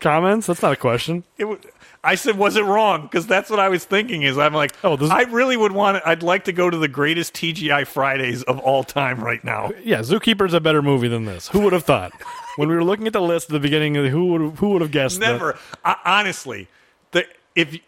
comments. 0.00 0.46
That's 0.46 0.62
not 0.62 0.72
a 0.72 0.76
question. 0.76 1.24
It 1.36 1.42
w- 1.44 1.60
I 2.04 2.14
said, 2.14 2.38
was 2.38 2.56
it 2.56 2.64
wrong? 2.64 3.02
Because 3.02 3.26
that's 3.26 3.50
what 3.50 3.58
I 3.58 3.68
was 3.68 3.84
thinking. 3.84 4.22
Is 4.22 4.38
I'm 4.38 4.54
like, 4.54 4.72
Oh, 4.84 4.96
this- 4.96 5.10
I 5.10 5.22
really 5.22 5.56
would 5.56 5.72
want. 5.72 6.00
I'd 6.06 6.22
like 6.22 6.44
to 6.44 6.52
go 6.52 6.70
to 6.70 6.76
the 6.76 6.88
greatest 6.88 7.34
TGI 7.34 7.86
Fridays 7.86 8.42
of 8.44 8.58
all 8.60 8.84
time 8.84 9.20
right 9.22 9.42
now. 9.42 9.72
Yeah, 9.82 9.98
Zookeeper's 10.00 10.54
a 10.54 10.60
better 10.60 10.80
movie 10.82 11.08
than 11.08 11.24
this. 11.24 11.48
Who 11.48 11.60
would 11.60 11.72
have 11.72 11.84
thought? 11.84 12.12
when 12.56 12.68
we 12.68 12.74
were 12.74 12.84
looking 12.84 13.06
at 13.06 13.12
the 13.12 13.20
list 13.20 13.48
at 13.50 13.52
the 13.52 13.60
beginning, 13.60 13.94
who 13.94 14.26
would 14.26 14.56
who 14.58 14.70
would 14.70 14.82
have 14.82 14.90
guessed? 14.92 15.18
that- 15.20 15.32
Never. 15.32 15.58
I, 15.84 15.96
honestly, 16.04 16.68
the, 17.12 17.24
if 17.54 17.78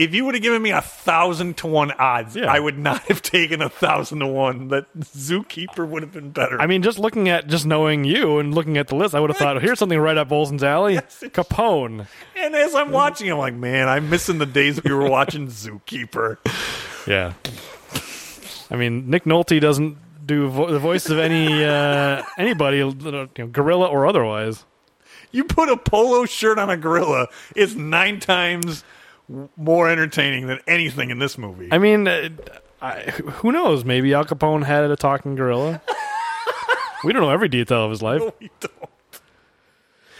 if 0.00 0.14
you 0.14 0.24
would 0.24 0.34
have 0.34 0.42
given 0.42 0.62
me 0.62 0.70
a 0.70 0.80
thousand 0.80 1.58
to 1.58 1.66
one 1.66 1.92
odds, 1.92 2.34
Yeah. 2.34 2.50
I 2.50 2.58
would 2.58 2.78
not 2.78 3.02
have 3.08 3.20
taken 3.22 3.60
a 3.60 3.68
thousand 3.68 4.20
to 4.20 4.26
one. 4.26 4.68
That 4.68 4.86
Zookeeper 4.98 5.86
would 5.86 6.02
have 6.02 6.12
been 6.12 6.30
better. 6.30 6.60
I 6.60 6.66
mean, 6.66 6.82
just 6.82 6.98
looking 6.98 7.28
at 7.28 7.46
just 7.48 7.66
knowing 7.66 8.04
you 8.04 8.38
and 8.38 8.54
looking 8.54 8.78
at 8.78 8.88
the 8.88 8.94
list, 8.96 9.14
I 9.14 9.20
would 9.20 9.30
have 9.30 9.36
thought, 9.36 9.60
here's 9.62 9.78
something 9.78 9.98
right 9.98 10.16
up 10.16 10.32
Olsen's 10.32 10.62
alley. 10.64 10.94
Yes, 10.94 11.22
Capone. 11.26 12.06
and 12.36 12.54
as 12.54 12.74
I'm 12.74 12.90
watching, 12.92 13.30
I'm 13.30 13.38
like, 13.38 13.54
man, 13.54 13.88
I'm 13.88 14.08
missing 14.10 14.38
the 14.38 14.46
days 14.46 14.82
we 14.82 14.92
were 14.92 15.08
watching 15.08 15.46
Zookeeper. 15.48 16.38
Yeah. 17.06 17.34
I 18.70 18.76
mean, 18.76 19.10
Nick 19.10 19.24
Nolte 19.24 19.60
doesn't 19.60 19.98
do 20.26 20.48
vo- 20.48 20.70
the 20.70 20.78
voice 20.78 21.08
of 21.10 21.18
any 21.18 21.64
uh, 21.64 22.22
anybody, 22.38 22.78
you 22.78 22.92
know, 22.92 23.26
gorilla 23.48 23.86
or 23.86 24.06
otherwise. 24.06 24.64
You 25.32 25.44
put 25.44 25.68
a 25.68 25.76
polo 25.76 26.24
shirt 26.24 26.58
on 26.58 26.70
a 26.70 26.76
gorilla, 26.76 27.28
it's 27.54 27.74
nine 27.74 28.18
times 28.20 28.82
more 29.56 29.88
entertaining 29.88 30.46
than 30.46 30.58
anything 30.66 31.10
in 31.10 31.18
this 31.18 31.38
movie. 31.38 31.68
I 31.70 31.78
mean, 31.78 32.08
uh, 32.08 32.28
I, 32.82 33.00
who 33.10 33.52
knows? 33.52 33.84
Maybe 33.84 34.12
Al 34.14 34.24
Capone 34.24 34.64
had 34.64 34.84
a 34.90 34.96
talking 34.96 35.34
gorilla. 35.36 35.80
we 37.04 37.12
don't 37.12 37.22
know 37.22 37.30
every 37.30 37.48
detail 37.48 37.84
of 37.84 37.90
his 37.90 38.02
life. 38.02 38.20
All 38.20 38.34
We 38.40 38.50
don't. 38.60 38.72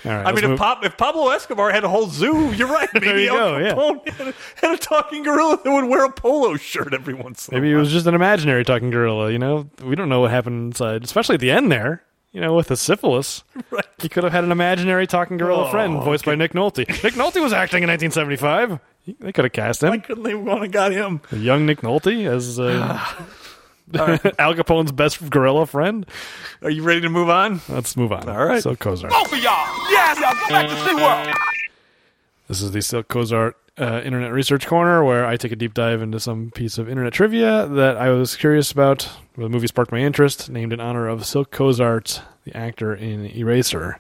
right, 0.05 0.27
I 0.27 0.33
mean, 0.33 0.53
if, 0.53 0.59
Pop, 0.59 0.85
if 0.85 0.97
Pablo 0.97 1.29
Escobar 1.31 1.71
had 1.73 1.85
a 1.85 1.89
whole 1.89 2.07
zoo, 2.07 2.53
you're 2.55 2.69
right. 2.69 2.89
Maybe 2.95 3.23
you 3.25 3.31
Al 3.31 3.37
go, 3.53 3.59
yeah. 3.59 3.75
Capone 3.75 4.09
had, 4.09 4.29
a, 4.29 4.35
had 4.57 4.75
a 4.75 4.79
talking 4.79 5.23
gorilla 5.23 5.59
that 5.63 5.71
would 5.71 5.85
wear 5.87 6.05
a 6.05 6.13
polo 6.13 6.57
shirt 6.57 6.95
every 6.95 7.15
once 7.15 7.49
in 7.49 7.55
a 7.55 7.57
while. 7.57 7.63
Maybe 7.63 7.73
it 7.75 7.77
was 7.77 7.91
just 7.91 8.07
an 8.07 8.15
imaginary 8.15 8.65
talking 8.65 8.91
gorilla. 8.91 9.31
You 9.31 9.39
know, 9.39 9.69
we 9.85 9.95
don't 9.97 10.09
know 10.09 10.21
what 10.21 10.31
happened 10.31 10.73
inside, 10.73 11.05
especially 11.05 11.35
at 11.35 11.41
the 11.41 11.51
end 11.51 11.71
there. 11.71 12.03
You 12.33 12.41
know, 12.41 12.55
with 12.55 12.69
the 12.69 12.77
syphilis, 12.77 13.43
Right. 13.71 13.85
he 13.99 14.09
could 14.09 14.23
have 14.23 14.33
had 14.33 14.45
an 14.45 14.53
imaginary 14.53 15.09
talking 15.09 15.37
gorilla 15.37 15.67
Oh, 15.67 15.71
friend 15.73 15.95
voiced 16.03 16.25
by 16.25 16.37
Nick 16.37 16.53
Nolte. 16.53 16.87
Nick 17.03 17.15
Nolte 17.15 17.43
was 17.43 17.53
acting 17.53 17.83
in 17.83 17.89
1975. 17.89 18.79
He- 19.11 19.17
They 19.25 19.33
could 19.33 19.45
have 19.45 19.53
cast 19.53 19.83
Why 19.83 19.95
him, 19.95 20.01
couldn't 20.03 20.23
they 20.25 20.35
want 20.35 20.63
to 20.63 20.69
got 20.69 20.93
him? 20.93 21.21
young 21.33 21.67
Nick 21.67 21.81
Nolte, 21.81 22.27
as 22.27 22.59
uh, 22.61 22.99
Al 24.39 24.55
Capone's 24.55 24.93
best 24.93 25.29
gorilla 25.31 25.67
friend. 25.67 26.07
Are 26.63 26.71
you 26.71 26.83
ready 26.85 27.01
to 27.01 27.09
move 27.09 27.29
on? 27.29 27.61
Let's 27.69 27.97
move 27.97 28.13
on. 28.13 28.29
All 28.29 28.45
right. 28.47 28.63
Silk 28.63 28.79
Cozart. 28.79 29.13
Both 29.13 29.33
of 29.33 29.39
y'all. 29.39 29.67
Yes, 29.91 30.19
y'all 30.21 30.33
go 30.35 30.49
back 30.49 30.69
to 30.69 30.75
SeaWorld. 30.77 31.35
This 32.47 32.63
is 32.63 32.71
the 32.73 32.83
Silk 32.83 33.09
Cozart 33.09 33.57
uh, 33.79 34.01
Internet 34.05 34.33
Research 34.33 34.67
Corner, 34.67 35.03
where 35.05 35.27
I 35.27 35.37
take 35.37 35.53
a 35.53 35.57
deep 35.57 35.75
dive 35.75 36.03
into 36.03 36.21
some 36.21 36.51
piece 36.53 36.79
of 36.79 36.89
internet 36.89 37.13
trivia 37.13 37.67
that 37.67 37.97
I 37.97 38.11
was 38.11 38.37
curious 38.37 38.71
about. 38.71 39.09
The 39.37 39.49
movie 39.49 39.67
sparked 39.69 39.91
my 39.93 39.99
interest, 39.99 40.51
named 40.51 40.73
in 40.73 40.81
honor 40.81 41.09
of 41.09 41.25
Silk 41.27 41.51
Cozart, 41.51 42.23
the 42.45 42.57
actor 42.57 42.95
in 42.95 43.27
Eraser. 43.27 43.99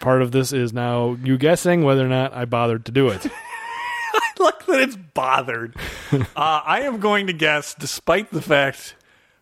Part 0.00 0.22
of 0.22 0.32
this 0.32 0.52
is 0.52 0.72
now 0.72 1.16
you 1.22 1.36
guessing 1.38 1.82
whether 1.84 2.04
or 2.04 2.08
not 2.08 2.32
I 2.34 2.44
bothered 2.46 2.84
to 2.86 2.92
do 2.92 3.08
it. 3.08 3.26
Look 4.40 4.66
that 4.66 4.80
it's 4.80 4.96
bothered. 4.96 5.76
uh, 6.12 6.24
I 6.36 6.82
am 6.82 7.00
going 7.00 7.26
to 7.28 7.32
guess, 7.32 7.74
despite 7.74 8.30
the 8.30 8.42
fact 8.42 8.94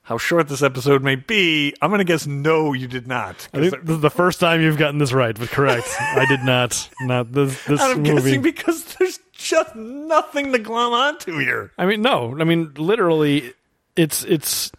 how 0.05 0.19
short 0.19 0.49
this 0.49 0.63
episode 0.63 1.03
may 1.03 1.17
be, 1.17 1.75
I'm 1.81 1.91
going 1.91 1.99
to 1.99 2.05
guess 2.05 2.27
no, 2.27 2.75
you 2.75 2.87
did 2.87 3.07
not. 3.09 3.49
I 3.55 3.61
think 3.61 3.85
this 3.85 3.97
is 3.97 4.03
the 4.03 4.11
first 4.11 4.39
time 4.39 4.61
you've 4.61 4.77
gotten 4.77 4.99
this 4.99 5.13
right, 5.13 5.37
but 5.37 5.49
correct. 5.49 5.89
I 5.99 6.27
did 6.29 6.41
not. 6.41 6.89
Not 7.01 7.33
this. 7.33 7.65
This 7.65 7.81
I'm 7.81 8.03
movie. 8.03 8.15
guessing 8.15 8.43
because 8.43 8.85
there's 8.97 9.19
just 9.33 9.75
nothing 9.75 10.53
to 10.53 10.59
glom 10.59 10.93
onto 10.93 11.39
here. 11.39 11.73
I 11.79 11.87
mean, 11.87 12.03
no. 12.03 12.37
I 12.39 12.45
mean, 12.45 12.75
literally, 12.77 13.55
it's 13.97 14.25
it's 14.25 14.71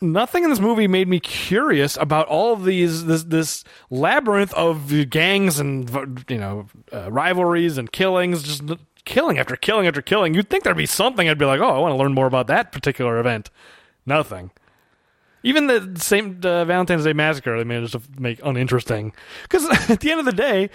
nothing 0.00 0.44
in 0.44 0.50
this 0.50 0.60
movie 0.60 0.88
made 0.88 1.08
me 1.08 1.20
curious 1.20 1.96
about 1.96 2.26
all 2.26 2.52
of 2.52 2.64
these 2.64 3.04
this 3.06 3.22
this 3.24 3.64
labyrinth 3.88 4.52
of 4.54 5.10
gangs 5.10 5.60
and 5.60 6.24
you 6.28 6.38
know 6.38 6.66
uh, 6.92 7.10
rivalries 7.10 7.78
and 7.78 7.90
killings, 7.92 8.42
just 8.42 8.62
killing 9.06 9.38
after 9.38 9.56
killing 9.56 9.86
after 9.86 10.02
killing. 10.02 10.34
You'd 10.34 10.50
think 10.50 10.64
there'd 10.64 10.76
be 10.76 10.84
something. 10.84 11.26
I'd 11.28 11.38
be 11.38 11.46
like, 11.46 11.60
oh, 11.60 11.74
I 11.74 11.78
want 11.78 11.92
to 11.92 11.96
learn 11.96 12.12
more 12.12 12.26
about 12.26 12.48
that 12.48 12.72
particular 12.72 13.18
event. 13.18 13.48
Nothing. 14.04 14.50
Even 15.42 15.68
the 15.68 15.94
same 15.98 16.40
uh, 16.44 16.64
Valentine's 16.66 17.04
Day 17.04 17.12
massacre 17.12 17.56
they 17.56 17.64
managed 17.64 17.92
to 17.92 18.02
make 18.18 18.40
uninteresting. 18.44 19.12
Because 19.42 19.64
at 19.90 20.00
the 20.00 20.10
end 20.10 20.20
of 20.20 20.26
the 20.26 20.32
day, 20.32 20.68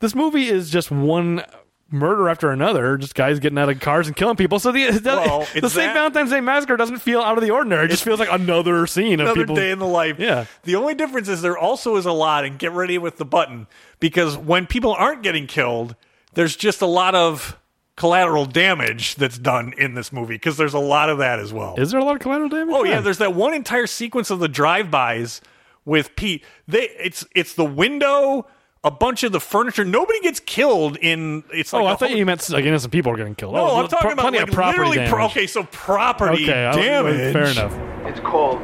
this 0.00 0.14
movie 0.14 0.46
is 0.48 0.70
just 0.70 0.90
one 0.90 1.42
murder 1.88 2.28
after 2.28 2.50
another, 2.50 2.96
just 2.96 3.14
guys 3.14 3.38
getting 3.38 3.58
out 3.58 3.68
of 3.68 3.78
cars 3.78 4.06
and 4.08 4.16
killing 4.16 4.34
people. 4.36 4.58
So 4.58 4.72
the 4.72 4.90
the, 4.98 5.10
Well, 5.10 5.40
the 5.54 5.68
St. 5.68 5.74
that- 5.74 5.94
Valentine's 5.94 6.30
Day 6.30 6.40
massacre 6.40 6.76
doesn't 6.76 6.98
feel 6.98 7.20
out 7.20 7.36
of 7.38 7.44
the 7.44 7.50
ordinary. 7.50 7.84
It 7.84 7.88
just 7.88 8.04
feels 8.04 8.18
like 8.18 8.32
another 8.32 8.86
scene 8.86 9.20
of 9.20 9.26
Another 9.26 9.40
people. 9.42 9.54
day 9.54 9.70
in 9.70 9.78
the 9.78 9.86
life. 9.86 10.18
Yeah. 10.18 10.46
The 10.64 10.76
only 10.76 10.94
difference 10.94 11.28
is 11.28 11.42
there 11.42 11.58
also 11.58 11.96
is 11.96 12.06
a 12.06 12.12
lot, 12.12 12.44
and 12.46 12.58
get 12.58 12.72
ready 12.72 12.96
with 12.98 13.18
the 13.18 13.24
button, 13.26 13.66
because 14.00 14.36
when 14.36 14.66
people 14.66 14.92
aren't 14.94 15.22
getting 15.22 15.46
killed, 15.46 15.94
there's 16.34 16.56
just 16.56 16.80
a 16.82 16.86
lot 16.86 17.14
of 17.14 17.58
collateral 17.96 18.44
damage 18.46 19.14
that's 19.16 19.38
done 19.38 19.72
in 19.78 19.94
this 19.94 20.12
movie, 20.12 20.34
because 20.34 20.56
there's 20.56 20.74
a 20.74 20.78
lot 20.78 21.08
of 21.08 21.18
that 21.18 21.38
as 21.38 21.52
well. 21.52 21.74
is 21.78 21.90
there 21.90 22.00
a 22.00 22.04
lot 22.04 22.14
of 22.16 22.20
collateral 22.20 22.48
damage? 22.48 22.74
Oh 22.74 22.84
yeah, 22.84 23.00
there's 23.00 23.18
that 23.18 23.34
one 23.34 23.54
entire 23.54 23.86
sequence 23.86 24.30
of 24.30 24.38
the 24.38 24.48
drive-bys 24.48 25.40
with 25.84 26.14
Pete. 26.16 26.44
They 26.68 26.82
it's 27.00 27.24
it's 27.34 27.54
the 27.54 27.64
window, 27.64 28.46
a 28.84 28.90
bunch 28.90 29.22
of 29.22 29.32
the 29.32 29.40
furniture. 29.40 29.84
Nobody 29.84 30.20
gets 30.20 30.40
killed 30.40 30.96
in. 30.98 31.42
It's 31.52 31.72
oh, 31.72 31.78
like 31.78 31.84
Oh, 31.84 31.88
a 31.88 31.92
I 31.92 31.96
thought 31.96 32.08
whole- 32.10 32.18
you 32.18 32.26
meant 32.26 32.48
like 32.50 32.64
innocent 32.64 32.92
people 32.92 33.12
are 33.12 33.16
getting 33.16 33.34
killed. 33.34 33.54
No, 33.54 33.60
oh, 33.66 33.76
I'm 33.82 33.88
talking 33.88 34.08
pr- 34.08 34.12
about 34.12 34.22
plenty 34.22 34.38
like 34.40 34.48
of 34.48 34.54
property 34.54 34.78
literally. 34.78 34.96
damage. 34.96 35.10
Pro- 35.12 35.26
okay, 35.26 35.46
so 35.46 35.62
property 35.64 36.44
okay, 36.44 36.64
oh, 36.66 36.70
I- 36.70 36.74
damage. 36.82 37.32
fair 37.32 37.46
enough. 37.46 37.74
It's 38.06 38.20
called 38.20 38.60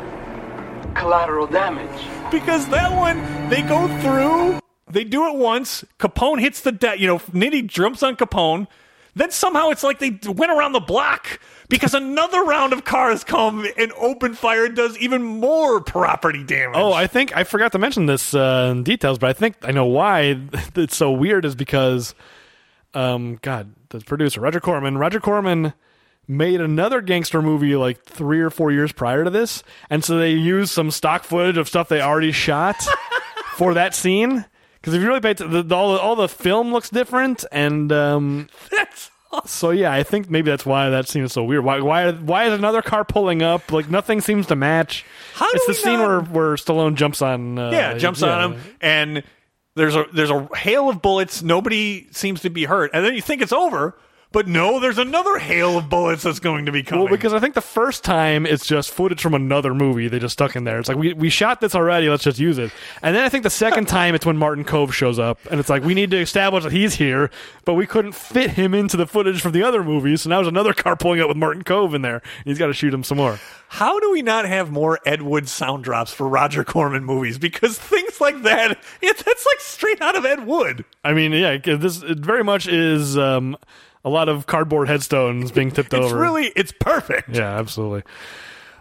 collateral 0.94 1.46
damage. 1.46 1.88
because 2.30 2.68
that 2.68 2.92
one 2.92 3.48
they 3.48 3.62
go 3.62 3.88
through 4.00 4.60
they 4.90 5.04
do 5.04 5.26
it 5.26 5.36
once 5.36 5.84
capone 5.98 6.38
hits 6.38 6.60
the 6.60 6.70
deck 6.72 6.98
you 7.00 7.06
know 7.06 7.18
Nitti 7.18 7.66
jumps 7.66 8.02
on 8.02 8.14
capone 8.14 8.66
then 9.14 9.30
somehow 9.30 9.70
it's 9.70 9.82
like 9.82 9.98
they 9.98 10.18
went 10.30 10.52
around 10.52 10.72
the 10.72 10.80
block 10.80 11.38
because 11.68 11.94
another 11.94 12.42
round 12.42 12.72
of 12.72 12.84
cars 12.84 13.24
come 13.24 13.66
and 13.76 13.92
open 13.92 14.34
fire 14.34 14.66
and 14.66 14.76
does 14.76 14.96
even 14.98 15.22
more 15.22 15.80
property 15.80 16.42
damage 16.44 16.76
Oh, 16.76 16.92
I 16.92 17.06
think 17.06 17.36
I 17.36 17.44
forgot 17.44 17.72
to 17.72 17.78
mention 17.78 18.06
this 18.06 18.34
uh, 18.34 18.68
in 18.72 18.82
details, 18.84 19.18
but 19.18 19.30
I 19.30 19.32
think 19.32 19.56
I 19.62 19.70
know 19.70 19.86
why 19.86 20.40
it's 20.76 20.96
so 20.96 21.10
weird 21.12 21.44
is 21.44 21.54
because, 21.54 22.14
um, 22.94 23.38
God, 23.42 23.74
the 23.90 24.00
producer 24.00 24.40
Roger 24.40 24.60
Corman, 24.60 24.98
Roger 24.98 25.20
Corman 25.20 25.74
made 26.28 26.60
another 26.60 27.00
gangster 27.00 27.42
movie 27.42 27.74
like 27.76 28.02
three 28.04 28.40
or 28.40 28.48
four 28.48 28.70
years 28.70 28.92
prior 28.92 29.24
to 29.24 29.30
this, 29.30 29.62
and 29.90 30.04
so 30.04 30.16
they 30.18 30.30
used 30.30 30.70
some 30.72 30.90
stock 30.90 31.24
footage 31.24 31.56
of 31.58 31.68
stuff 31.68 31.88
they 31.88 32.00
already 32.00 32.32
shot 32.32 32.76
for 33.56 33.74
that 33.74 33.94
scene. 33.94 34.44
Because 34.80 34.94
if 34.94 35.00
you 35.02 35.06
really 35.06 35.20
pay 35.20 35.34
t- 35.34 35.46
the, 35.46 35.58
all, 35.74 35.92
the, 35.92 36.00
all 36.00 36.16
the 36.16 36.28
film 36.28 36.72
looks 36.72 36.90
different, 36.90 37.44
and 37.52 37.92
um, 37.92 38.48
so 39.46 39.70
yeah, 39.70 39.92
I 39.92 40.02
think 40.02 40.30
maybe 40.30 40.50
that's 40.50 40.66
why 40.66 40.90
that 40.90 41.08
scene 41.08 41.22
is 41.24 41.32
so 41.32 41.44
weird. 41.44 41.64
Why 41.64 41.80
why 41.80 42.12
why 42.12 42.44
is 42.44 42.52
another 42.52 42.82
car 42.82 43.04
pulling 43.04 43.42
up? 43.42 43.72
Like 43.72 43.90
nothing 43.90 44.20
seems 44.20 44.46
to 44.48 44.56
match. 44.56 45.04
How 45.34 45.48
it's 45.52 45.66
the 45.66 45.74
scene 45.74 45.98
not- 45.98 46.08
where 46.08 46.20
where 46.20 46.56
Stallone 46.56 46.94
jumps 46.94 47.22
on. 47.22 47.58
Uh, 47.58 47.70
yeah 47.70 47.98
jumps 47.98 48.20
yeah. 48.22 48.36
on 48.36 48.52
him 48.52 48.60
and 48.80 49.22
there's 49.74 49.96
a 49.96 50.06
there's 50.12 50.30
a 50.30 50.48
hail 50.56 50.88
of 50.88 51.00
bullets 51.00 51.42
nobody 51.42 52.06
seems 52.10 52.42
to 52.42 52.50
be 52.50 52.64
hurt 52.64 52.90
and 52.92 53.04
then 53.04 53.14
you 53.14 53.22
think 53.22 53.42
it's 53.42 53.52
over 53.52 53.96
but 54.32 54.48
no 54.48 54.80
there's 54.80 54.98
another 54.98 55.38
hail 55.38 55.78
of 55.78 55.88
bullets 55.88 56.22
that's 56.22 56.40
going 56.40 56.66
to 56.66 56.72
be 56.72 56.82
coming 56.82 57.04
Well, 57.04 57.12
because 57.12 57.32
I 57.32 57.38
think 57.38 57.54
the 57.54 57.60
first 57.60 58.04
time 58.04 58.46
it's 58.46 58.66
just 58.66 58.90
footage 58.90 59.20
from 59.20 59.34
another 59.34 59.74
movie 59.74 60.08
they 60.08 60.18
just 60.18 60.32
stuck 60.32 60.56
in 60.56 60.64
there. 60.64 60.78
It's 60.78 60.88
like 60.88 60.98
we 60.98 61.12
we 61.12 61.30
shot 61.30 61.60
this 61.60 61.74
already, 61.74 62.08
let's 62.08 62.24
just 62.24 62.38
use 62.38 62.58
it. 62.58 62.70
And 63.02 63.14
then 63.14 63.24
I 63.24 63.28
think 63.28 63.44
the 63.44 63.50
second 63.50 63.88
time 63.88 64.14
it's 64.14 64.26
when 64.26 64.36
Martin 64.36 64.64
Kove 64.64 64.92
shows 64.92 65.18
up, 65.18 65.38
and 65.50 65.60
it's 65.60 65.68
like 65.68 65.84
we 65.84 65.94
need 65.94 66.10
to 66.10 66.18
establish 66.18 66.64
that 66.64 66.72
he's 66.72 66.94
here, 66.94 67.30
but 67.64 67.74
we 67.74 67.86
couldn't 67.86 68.12
fit 68.12 68.50
him 68.50 68.74
into 68.74 68.96
the 68.96 69.06
footage 69.06 69.40
from 69.40 69.52
the 69.52 69.62
other 69.62 69.84
movies, 69.84 70.22
so 70.22 70.30
now 70.30 70.36
there's 70.36 70.48
another 70.48 70.72
car 70.72 70.96
pulling 70.96 71.20
up 71.20 71.28
with 71.28 71.36
Martin 71.36 71.64
Kove 71.64 71.94
in 71.94 72.02
there. 72.02 72.16
And 72.16 72.44
he's 72.44 72.58
got 72.58 72.68
to 72.68 72.74
shoot 72.74 72.92
him 72.92 73.04
some 73.04 73.18
more. 73.18 73.38
How 73.68 73.98
do 74.00 74.12
we 74.12 74.20
not 74.20 74.44
have 74.44 74.70
more 74.70 74.98
Ed 75.06 75.22
Wood 75.22 75.48
sound 75.48 75.82
drops 75.84 76.12
for 76.12 76.28
Roger 76.28 76.62
Corman 76.62 77.04
movies? 77.04 77.38
Because 77.38 77.78
things 77.78 78.20
like 78.20 78.42
that, 78.42 78.72
it, 79.00 79.16
that's 79.16 79.46
like 79.46 79.60
straight 79.60 80.00
out 80.02 80.14
of 80.14 80.24
Ed 80.26 80.46
Wood. 80.46 80.84
I 81.02 81.14
mean, 81.14 81.32
yeah, 81.32 81.56
this 81.56 82.02
it 82.02 82.18
very 82.18 82.44
much 82.44 82.68
is 82.68 83.16
um, 83.16 83.56
a 84.04 84.10
lot 84.10 84.28
of 84.28 84.46
cardboard 84.46 84.88
headstones 84.88 85.50
being 85.52 85.70
tipped 85.70 85.92
It's 85.94 86.04
over. 86.06 86.18
really, 86.18 86.52
it's 86.56 86.72
perfect. 86.72 87.30
yeah, 87.30 87.58
absolutely. 87.58 88.02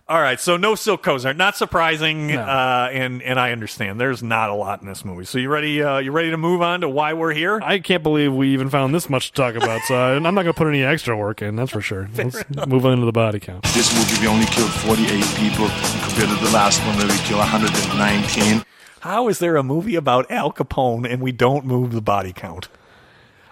All 0.09 0.19
right, 0.19 0.41
so 0.41 0.57
no 0.57 0.75
Silk 0.75 1.03
Cozart, 1.03 1.37
not 1.37 1.55
surprising, 1.55 2.27
No. 2.27 2.41
uh, 2.41 2.89
and 2.91 3.21
and 3.21 3.39
I 3.39 3.53
understand. 3.53 3.97
There's 3.97 4.21
not 4.21 4.49
a 4.49 4.53
lot 4.53 4.81
in 4.81 4.87
this 4.87 5.05
movie. 5.05 5.23
So 5.23 5.37
you 5.37 5.47
ready? 5.47 5.81
Uh, 5.81 5.99
you 5.99 6.11
ready 6.11 6.31
to 6.31 6.37
move 6.37 6.61
on 6.61 6.81
to 6.81 6.89
why 6.89 7.13
we're 7.13 7.31
here? 7.33 7.61
I 7.63 7.79
can't 7.79 8.03
believe 8.03 8.33
we 8.33 8.49
even 8.49 8.69
found 8.69 8.93
this 8.93 9.09
much 9.09 9.27
to 9.27 9.33
talk 9.33 9.55
about, 9.55 9.79
so 9.83 9.95
I, 9.95 10.15
I'm 10.15 10.23
not 10.23 10.33
going 10.33 10.47
to 10.47 10.53
put 10.53 10.67
any 10.67 10.83
extra 10.83 11.15
work 11.15 11.41
in, 11.41 11.55
that's 11.55 11.71
for 11.71 11.79
sure. 11.79 12.09
Let's 12.13 12.43
move 12.67 12.85
on 12.85 12.97
to 12.97 13.05
the 13.05 13.13
body 13.13 13.39
count. 13.39 13.63
This 13.73 13.95
movie, 13.95 14.19
we 14.19 14.27
only 14.27 14.47
killed 14.47 14.71
48 14.71 15.07
people 15.37 15.69
compared 16.03 16.27
to 16.27 16.43
the 16.45 16.51
last 16.51 16.81
one 16.85 16.97
where 16.97 17.07
we 17.07 17.17
killed 17.19 17.39
119. 17.39 18.65
How 19.01 19.29
is 19.29 19.39
there 19.39 19.55
a 19.55 19.63
movie 19.63 19.95
about 19.95 20.29
Al 20.29 20.51
Capone 20.51 21.09
and 21.09 21.21
we 21.21 21.31
don't 21.31 21.65
move 21.65 21.93
the 21.93 22.01
body 22.01 22.33
count? 22.33 22.67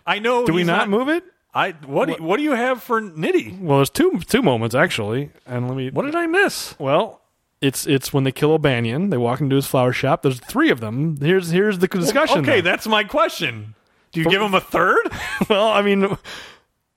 I 0.05 0.19
know. 0.19 0.45
Do 0.45 0.53
we 0.53 0.61
he's 0.61 0.67
not, 0.67 0.89
move 0.89 1.07
it? 1.07 1.23
I 1.53 1.71
what? 1.85 2.05
Do 2.05 2.15
you, 2.17 2.23
what 2.23 2.37
do 2.37 2.43
you 2.43 2.51
have 2.51 2.83
for 2.83 3.01
Nitti? 3.01 3.59
Well, 3.59 3.77
there's 3.77 3.89
two 3.89 4.19
two 4.27 4.41
moments 4.41 4.75
actually, 4.75 5.31
and 5.45 5.67
let 5.67 5.75
me. 5.75 5.89
What 5.89 6.05
did 6.05 6.15
I 6.15 6.27
miss? 6.27 6.75
Well, 6.77 7.21
it's 7.61 7.87
it's 7.87 8.13
when 8.13 8.23
they 8.23 8.31
kill 8.31 8.51
O'Banion. 8.51 9.09
They 9.09 9.17
walk 9.17 9.41
into 9.41 9.55
his 9.55 9.65
flower 9.65 9.91
shop. 9.91 10.21
There's 10.21 10.39
three 10.39 10.69
of 10.69 10.79
them. 10.79 11.17
Here's 11.19 11.49
here's 11.49 11.79
the 11.79 11.87
discussion. 11.87 12.39
Okay, 12.39 12.61
though. 12.61 12.69
that's 12.69 12.87
my 12.87 13.03
question. 13.03 13.75
Do 14.11 14.21
you 14.21 14.29
give 14.29 14.41
him 14.41 14.53
a 14.53 14.61
third? 14.61 15.07
well, 15.49 15.67
I 15.67 15.81
mean, 15.81 16.17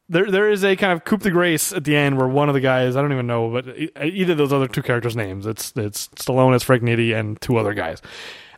there 0.08 0.30
there 0.30 0.50
is 0.50 0.64
a 0.64 0.76
kind 0.76 0.92
of 0.92 1.04
coup 1.04 1.18
de 1.18 1.30
grace 1.30 1.72
at 1.72 1.84
the 1.84 1.96
end 1.96 2.18
where 2.18 2.28
one 2.28 2.48
of 2.48 2.54
the 2.54 2.60
guys 2.60 2.94
I 2.94 3.02
don't 3.02 3.12
even 3.12 3.26
know, 3.26 3.50
but 3.50 3.66
either 4.04 4.32
of 4.32 4.38
those 4.38 4.52
other 4.52 4.68
two 4.68 4.82
characters' 4.82 5.16
names. 5.16 5.46
It's 5.46 5.72
it's 5.76 6.08
Stallone 6.08 6.54
as 6.54 6.62
Frank 6.62 6.82
Nitti 6.82 7.18
and 7.18 7.40
two 7.40 7.56
other 7.56 7.74
guys, 7.74 8.02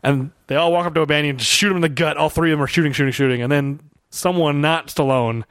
and 0.02 0.32
they 0.48 0.56
all 0.56 0.72
walk 0.72 0.86
up 0.86 0.94
to 0.94 1.00
O'Banion, 1.00 1.38
just 1.38 1.50
shoot 1.50 1.70
him 1.70 1.76
in 1.76 1.82
the 1.82 1.88
gut. 1.88 2.16
All 2.16 2.28
three 2.28 2.52
of 2.52 2.58
them 2.58 2.64
are 2.64 2.68
shooting, 2.68 2.92
shooting, 2.92 3.12
shooting, 3.12 3.42
and 3.42 3.50
then 3.50 3.80
someone 4.10 4.60
not 4.60 4.88
Stallone. 4.88 5.44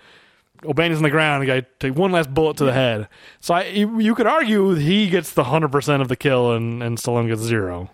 O'Banion's 0.66 0.98
on 0.98 1.04
the 1.04 1.10
ground. 1.10 1.44
The 1.44 1.48
guy 1.48 1.68
take 1.80 1.96
one 1.96 2.12
last 2.12 2.34
bullet 2.34 2.58
to 2.58 2.66
the 2.66 2.74
head. 2.74 3.08
So 3.40 3.54
I, 3.54 3.64
you, 3.66 4.00
you 4.00 4.16
could 4.16 4.28
argue 4.28 4.74
he 4.76 5.10
gets 5.10 5.34
the 5.34 5.46
hundred 5.46 5.72
percent 5.72 6.02
of 6.02 6.08
the 6.08 6.16
kill, 6.16 6.52
and 6.52 6.82
and 6.84 6.98
Stallone 6.98 7.28
gets 7.28 7.42
zero. 7.42 7.90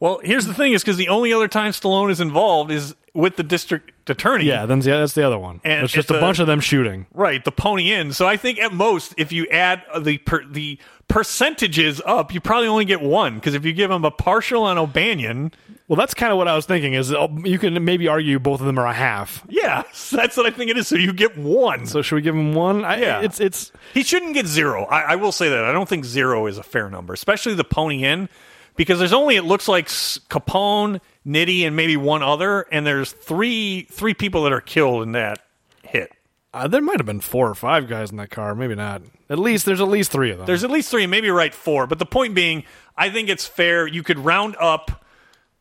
Well, 0.00 0.20
here's 0.22 0.46
the 0.46 0.54
thing: 0.54 0.72
is 0.72 0.82
because 0.82 0.96
the 0.96 1.08
only 1.08 1.32
other 1.32 1.48
time 1.48 1.72
Stallone 1.72 2.10
is 2.10 2.20
involved 2.20 2.70
is 2.70 2.94
with 3.14 3.36
the 3.36 3.42
district 3.42 4.08
attorney. 4.08 4.44
Yeah, 4.44 4.64
then 4.64 4.80
yeah, 4.82 4.98
that's 4.98 5.14
the 5.14 5.26
other 5.26 5.38
one. 5.38 5.60
And 5.64 5.84
it's 5.84 5.92
just 5.92 6.10
a 6.10 6.16
a- 6.16 6.20
bunch 6.20 6.38
of 6.38 6.46
them 6.46 6.60
shooting. 6.60 7.06
right. 7.12 7.44
The 7.44 7.50
Pony 7.52 7.92
Inn. 7.92 8.12
So 8.12 8.26
I 8.28 8.36
think 8.36 8.58
at 8.60 8.72
most, 8.72 9.14
if 9.16 9.32
you 9.32 9.46
add 9.48 9.82
the 9.98 10.18
per, 10.18 10.44
the 10.44 10.78
percentages 11.08 12.00
up, 12.06 12.32
you 12.32 12.40
probably 12.40 12.68
only 12.68 12.84
get 12.84 13.00
one. 13.00 13.34
Because 13.34 13.54
if 13.54 13.64
you 13.64 13.72
give 13.72 13.90
him 13.90 14.04
a 14.04 14.10
partial 14.10 14.62
on 14.62 14.78
O'Banion, 14.78 15.52
Well, 15.88 15.96
that's 15.96 16.12
kind 16.14 16.30
of 16.30 16.36
what 16.38 16.48
I 16.48 16.54
was 16.54 16.66
thinking. 16.66 16.92
Is 16.94 17.12
uh, 17.12 17.28
you 17.44 17.58
can 17.58 17.82
maybe 17.84 18.08
argue 18.08 18.38
both 18.38 18.60
of 18.60 18.66
them 18.66 18.78
are 18.78 18.86
a 18.86 18.92
half. 18.92 19.42
yeah, 19.48 19.82
that's 20.12 20.36
what 20.36 20.44
I 20.46 20.50
think 20.50 20.70
it 20.70 20.76
is. 20.76 20.86
So 20.86 20.96
you 20.96 21.12
get 21.14 21.36
one. 21.36 21.86
So 21.86 22.02
should 22.02 22.16
we 22.16 22.22
give 22.22 22.34
him 22.34 22.52
one? 22.54 22.84
I, 22.84 23.00
Yeah. 23.00 23.20
it's 23.22 23.40
it's 23.40 23.72
He 23.94 24.02
shouldn't 24.02 24.34
get 24.34 24.46
zero. 24.46 24.84
I, 24.84 25.00
I 25.12 25.16
will 25.16 25.32
say 25.32 25.48
that. 25.48 25.64
I 25.64 25.72
don't 25.72 25.88
think 25.88 26.04
zero 26.04 26.46
is 26.46 26.58
a 26.58 26.62
fair 26.62 26.90
number, 26.90 27.14
especially 27.14 27.54
the 27.54 27.64
Pony 27.64 28.04
Inn, 28.04 28.28
because 28.76 28.98
there's 28.98 29.14
only 29.14 29.36
it 29.36 29.44
looks 29.44 29.66
like 29.66 29.86
Capone, 29.86 31.00
Nitti, 31.26 31.66
and 31.66 31.74
maybe 31.74 31.96
one 31.96 32.22
other, 32.22 32.66
and 32.70 32.86
there's 32.86 33.12
three 33.12 33.88
three 33.90 34.14
people 34.14 34.42
that 34.44 34.52
are 34.52 34.60
killed 34.60 35.02
in 35.02 35.12
that 35.12 35.40
hit. 35.82 36.12
uh, 36.52 36.68
there 36.68 36.82
might 36.82 36.98
have 36.98 37.06
been 37.06 37.20
four 37.20 37.48
or 37.48 37.54
five 37.54 37.88
guys 37.88 38.10
in 38.10 38.18
that 38.18 38.30
car. 38.30 38.54
Maybe 38.54 38.74
not. 38.74 39.02
At 39.30 39.38
least 39.38 39.64
there's 39.64 39.80
at 39.80 39.88
least 39.88 40.10
three 40.10 40.30
of 40.32 40.38
them. 40.38 40.46
There's 40.46 40.64
at 40.64 40.70
least 40.70 40.90
three, 40.90 41.06
maybe 41.06 41.30
right 41.30 41.54
four. 41.54 41.86
But 41.86 41.98
the 41.98 42.06
point 42.06 42.34
being, 42.34 42.64
I 42.96 43.08
think 43.10 43.28
it's 43.28 43.46
fair. 43.46 43.86
You 43.86 44.02
could 44.02 44.18
round 44.18 44.54
up 44.60 45.04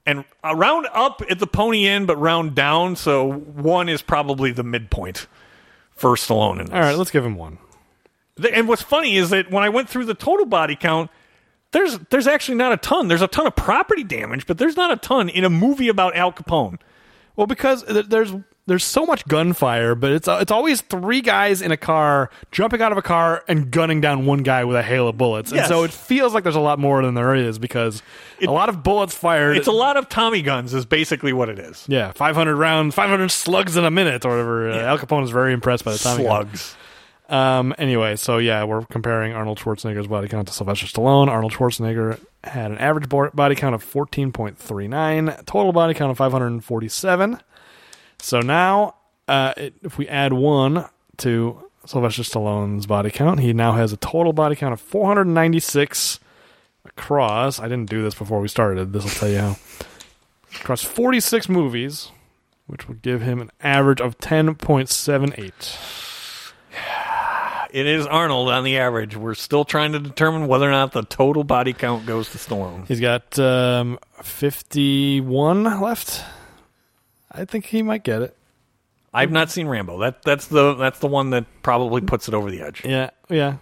and 0.07 0.23
round 0.43 0.87
up 0.93 1.21
at 1.29 1.37
the 1.37 1.45
Pony 1.45 1.85
Inn, 1.85 2.07
but 2.07 2.17
round 2.17 2.55
down. 2.55 2.95
So 2.95 3.31
one 3.31 3.89
is 3.89 4.01
probably 4.01 4.51
the 4.51 4.63
midpoint 4.63 5.27
for 5.91 6.15
Stallone 6.15 6.59
in 6.59 6.65
this. 6.65 6.73
All 6.73 6.79
right, 6.79 6.97
let's 6.97 7.11
give 7.11 7.25
him 7.25 7.35
one. 7.35 7.59
And 8.53 8.67
what's 8.67 8.81
funny 8.81 9.17
is 9.17 9.31
that 9.31 9.51
when 9.51 9.63
I 9.63 9.69
went 9.69 9.89
through 9.89 10.05
the 10.05 10.13
total 10.13 10.45
body 10.45 10.75
count, 10.75 11.11
there's 11.71 11.99
there's 12.09 12.27
actually 12.27 12.57
not 12.57 12.71
a 12.71 12.77
ton. 12.77 13.07
There's 13.07 13.21
a 13.21 13.27
ton 13.27 13.45
of 13.45 13.55
property 13.55 14.03
damage, 14.03 14.47
but 14.47 14.57
there's 14.57 14.77
not 14.77 14.91
a 14.91 14.95
ton 14.95 15.27
in 15.27 15.43
a 15.43 15.49
movie 15.49 15.89
about 15.89 16.15
Al 16.15 16.31
Capone. 16.31 16.79
Well, 17.35 17.47
because 17.47 17.83
there's 17.83 18.33
there's 18.67 18.83
so 18.83 19.05
much 19.05 19.25
gunfire, 19.27 19.95
but 19.95 20.11
it's 20.11 20.27
it's 20.27 20.51
always 20.51 20.81
three 20.81 21.21
guys 21.21 21.61
in 21.61 21.71
a 21.71 21.77
car 21.77 22.29
jumping 22.51 22.81
out 22.81 22.91
of 22.91 22.97
a 22.97 23.01
car 23.01 23.43
and 23.47 23.71
gunning 23.71 24.01
down 24.01 24.25
one 24.25 24.43
guy 24.43 24.63
with 24.65 24.75
a 24.77 24.83
hail 24.83 25.07
of 25.07 25.17
bullets, 25.17 25.51
Yes. 25.51 25.61
and 25.61 25.67
so 25.69 25.83
it 25.83 25.91
feels 25.91 26.33
like 26.33 26.43
there's 26.43 26.55
a 26.55 26.59
lot 26.59 26.77
more 26.77 27.01
than 27.03 27.13
there 27.15 27.33
is 27.33 27.57
because 27.57 28.03
a 28.41 28.45
lot 28.51 28.69
of 28.69 28.83
bullets 28.83 29.15
fired. 29.15 29.57
It's 29.57 29.67
a 29.67 29.71
lot 29.71 29.97
of 29.97 30.07
Tommy 30.09 30.41
guns, 30.41 30.73
is 30.73 30.85
basically 30.85 31.33
what 31.33 31.49
it 31.49 31.57
is. 31.59 31.85
yeah, 31.87 32.11
500 32.11 32.55
rounds, 32.55 32.93
500 32.93 33.31
slugs 33.31 33.75
in 33.77 33.85
a 33.85 33.91
minute 33.91 34.25
or 34.25 34.29
whatever. 34.31 34.69
Uh, 34.69 34.77
Al 34.83 34.97
Capone 34.99 35.23
is 35.23 35.31
very 35.31 35.53
impressed 35.53 35.83
by 35.85 35.93
the 35.93 35.97
time. 35.99 36.17
Slugs. 36.21 36.75
Um. 37.29 37.75
Anyway, 37.77 38.15
so 38.15 38.37
yeah, 38.37 38.63
we're 38.63 38.85
comparing 38.85 39.33
Arnold 39.33 39.59
Schwarzenegger's 39.59 40.07
body 40.07 40.29
count 40.29 40.47
to 40.47 40.53
Sylvester 40.53 40.85
Stallone. 40.85 41.27
Arnold 41.27 41.51
Schwarzenegger 41.51 42.19
had 42.45 42.71
an 42.71 42.77
average 42.77 43.09
body 43.09 43.55
count 43.55 43.75
of 43.75 43.83
14.39, 43.83 45.45
total 45.45 45.73
body 45.73 45.93
count 45.93 46.11
of 46.11 46.17
547. 46.17 47.39
So 48.19 48.39
now, 48.39 48.95
uh, 49.27 49.53
it, 49.57 49.75
if 49.83 49.97
we 49.97 50.07
add 50.07 50.33
one 50.33 50.87
to 51.17 51.69
Sylvester 51.85 52.23
Stallone's 52.23 52.85
body 52.85 53.09
count, 53.11 53.39
he 53.39 53.53
now 53.53 53.73
has 53.73 53.93
a 53.93 53.97
total 53.97 54.33
body 54.33 54.55
count 54.55 54.73
of 54.73 54.81
496 54.81 56.19
across. 56.85 57.59
I 57.59 57.63
didn't 57.67 57.89
do 57.89 58.03
this 58.03 58.15
before 58.15 58.39
we 58.39 58.47
started. 58.47 58.93
This 58.93 59.03
will 59.03 59.11
tell 59.11 59.29
you 59.29 59.39
how. 59.39 59.55
Across 60.61 60.83
46 60.83 61.49
movies, 61.49 62.11
which 62.65 62.87
will 62.87 62.95
give 62.95 63.21
him 63.21 63.39
an 63.39 63.51
average 63.61 64.01
of 64.01 64.17
10.78. 64.19 65.77
It 67.69 67.85
is 67.85 68.07
Arnold 68.07 68.49
on 68.49 68.63
the 68.63 68.77
average. 68.77 69.15
We're 69.15 69.33
still 69.33 69.65
trying 69.65 69.91
to 69.91 69.99
determine 69.99 70.47
whether 70.47 70.67
or 70.67 70.71
not 70.71 70.93
the 70.93 71.03
total 71.03 71.43
body 71.43 71.73
count 71.73 72.05
goes 72.05 72.29
to 72.31 72.37
Stallone. 72.37 72.87
He's 72.87 73.01
got 73.01 73.37
um, 73.37 73.99
51 74.21 75.81
left. 75.81 76.23
I 77.31 77.45
think 77.45 77.65
he 77.65 77.81
might 77.81 78.03
get 78.03 78.21
it. 78.21 78.35
I've 79.13 79.31
not 79.31 79.49
seen 79.49 79.67
Rambo. 79.67 79.99
That 79.99 80.21
that's 80.23 80.47
the 80.47 80.75
that's 80.75 80.99
the 80.99 81.07
one 81.07 81.31
that 81.31 81.45
probably 81.63 82.01
puts 82.01 82.27
it 82.27 82.33
over 82.33 82.51
the 82.51 82.61
edge. 82.61 82.83
Yeah, 82.85 83.09
yeah. 83.29 83.57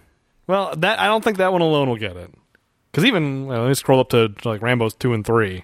Well, 0.47 0.75
that 0.77 0.99
I 0.99 1.05
don't 1.07 1.23
think 1.23 1.37
that 1.37 1.51
one 1.53 1.61
alone 1.61 1.87
will 1.89 1.95
get 1.97 2.17
it. 2.17 2.33
Because 2.91 3.05
even 3.05 3.45
well, 3.45 3.61
let 3.61 3.67
me 3.69 3.73
scroll 3.73 3.99
up 3.99 4.09
to 4.09 4.33
like 4.43 4.61
Rambo's 4.61 4.93
two 4.93 5.13
and 5.13 5.25
three. 5.25 5.63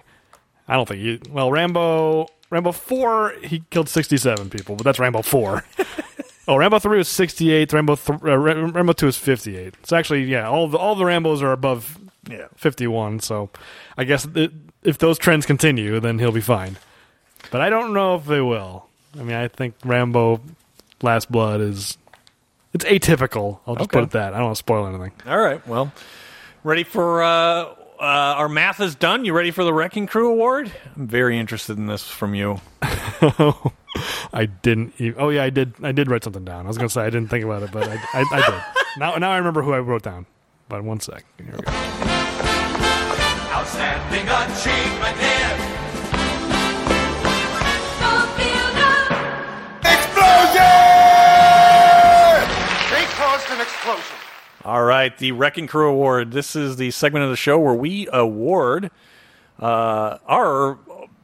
I 0.68 0.76
don't 0.76 0.88
think 0.88 1.00
he. 1.00 1.20
Well, 1.30 1.50
Rambo 1.50 2.28
Rambo 2.50 2.72
four 2.72 3.34
he 3.42 3.62
killed 3.70 3.88
sixty 3.88 4.16
seven 4.16 4.48
people, 4.50 4.76
but 4.76 4.84
that's 4.84 4.98
Rambo 4.98 5.22
four. 5.22 5.64
oh, 6.48 6.56
Rambo 6.56 6.78
three 6.78 6.98
was 6.98 7.08
sixty 7.08 7.50
eight. 7.50 7.72
Rambo 7.72 7.96
th- 7.96 8.22
uh, 8.22 8.38
Rambo 8.38 8.92
two 8.92 9.08
is 9.08 9.16
fifty 9.16 9.56
eight. 9.56 9.74
So 9.82 9.96
actually, 9.96 10.24
yeah, 10.24 10.48
all 10.48 10.68
the 10.68 10.78
all 10.78 10.94
the 10.94 11.04
Rambos 11.04 11.42
are 11.42 11.52
above 11.52 11.98
Yeah. 12.30 12.46
fifty 12.56 12.86
one. 12.86 13.20
So 13.20 13.50
I 13.98 14.04
guess 14.04 14.26
th- 14.26 14.52
if 14.82 14.98
those 14.98 15.18
trends 15.18 15.44
continue, 15.44 16.00
then 16.00 16.18
he'll 16.18 16.32
be 16.32 16.40
fine. 16.40 16.76
But 17.52 17.60
I 17.60 17.70
don't 17.70 17.92
know 17.92 18.16
if 18.16 18.24
they 18.24 18.40
will. 18.40 18.86
I 19.16 19.22
mean, 19.22 19.36
I 19.36 19.46
think 19.46 19.74
Rambo 19.84 20.40
Last 21.02 21.30
Blood 21.30 21.60
is 21.60 21.96
it's 22.72 22.84
atypical. 22.84 23.60
I'll 23.66 23.76
just 23.76 23.90
Okay. 23.90 23.98
put 24.00 24.04
it 24.04 24.10
that. 24.12 24.32
I 24.34 24.38
don't 24.38 24.46
want 24.46 24.56
to 24.56 24.58
spoil 24.60 24.86
anything. 24.86 25.12
All 25.26 25.38
right. 25.38 25.64
Well, 25.68 25.92
ready 26.64 26.82
for 26.84 27.22
uh, 27.22 27.28
uh, 27.28 27.74
our 28.00 28.48
math 28.48 28.80
is 28.80 28.94
done. 28.94 29.24
You 29.26 29.34
ready 29.34 29.50
for 29.50 29.62
the 29.64 29.72
Wrecking 29.74 30.06
Crew 30.06 30.30
Award? 30.32 30.72
I'm 30.96 31.06
very 31.06 31.38
interested 31.38 31.76
in 31.76 31.86
this 31.86 32.08
from 32.08 32.34
you. 32.34 32.60
I 34.32 34.46
didn't. 34.62 34.94
Even, 34.98 35.20
oh 35.20 35.28
yeah, 35.28 35.44
I 35.44 35.50
did. 35.50 35.74
I 35.82 35.92
did 35.92 36.10
write 36.10 36.24
something 36.24 36.44
down. 36.46 36.64
I 36.64 36.68
was 36.68 36.78
going 36.78 36.88
to 36.88 36.92
say 36.92 37.02
I 37.02 37.10
didn't 37.10 37.28
think 37.28 37.44
about 37.44 37.62
it, 37.62 37.70
but 37.70 37.86
I, 37.88 37.94
I, 38.14 38.24
I 38.32 38.50
did. 38.50 38.62
Now, 38.98 39.14
now 39.16 39.30
I 39.30 39.38
remember 39.38 39.62
who 39.62 39.72
I 39.72 39.78
wrote 39.78 40.02
down. 40.02 40.26
But 40.68 40.84
one 40.84 41.00
sec. 41.00 41.24
Here 41.38 41.46
we 41.46 41.62
go. 41.62 41.72
Outstanding 43.52 44.28
achievement 44.28 45.16
All 54.64 54.84
right, 54.84 55.16
the 55.18 55.32
Wrecking 55.32 55.66
Crew 55.66 55.90
Award. 55.90 56.30
This 56.30 56.54
is 56.54 56.76
the 56.76 56.92
segment 56.92 57.24
of 57.24 57.30
the 57.30 57.36
show 57.36 57.58
where 57.58 57.74
we 57.74 58.06
award 58.12 58.92
uh, 59.58 60.18
our 60.26 60.78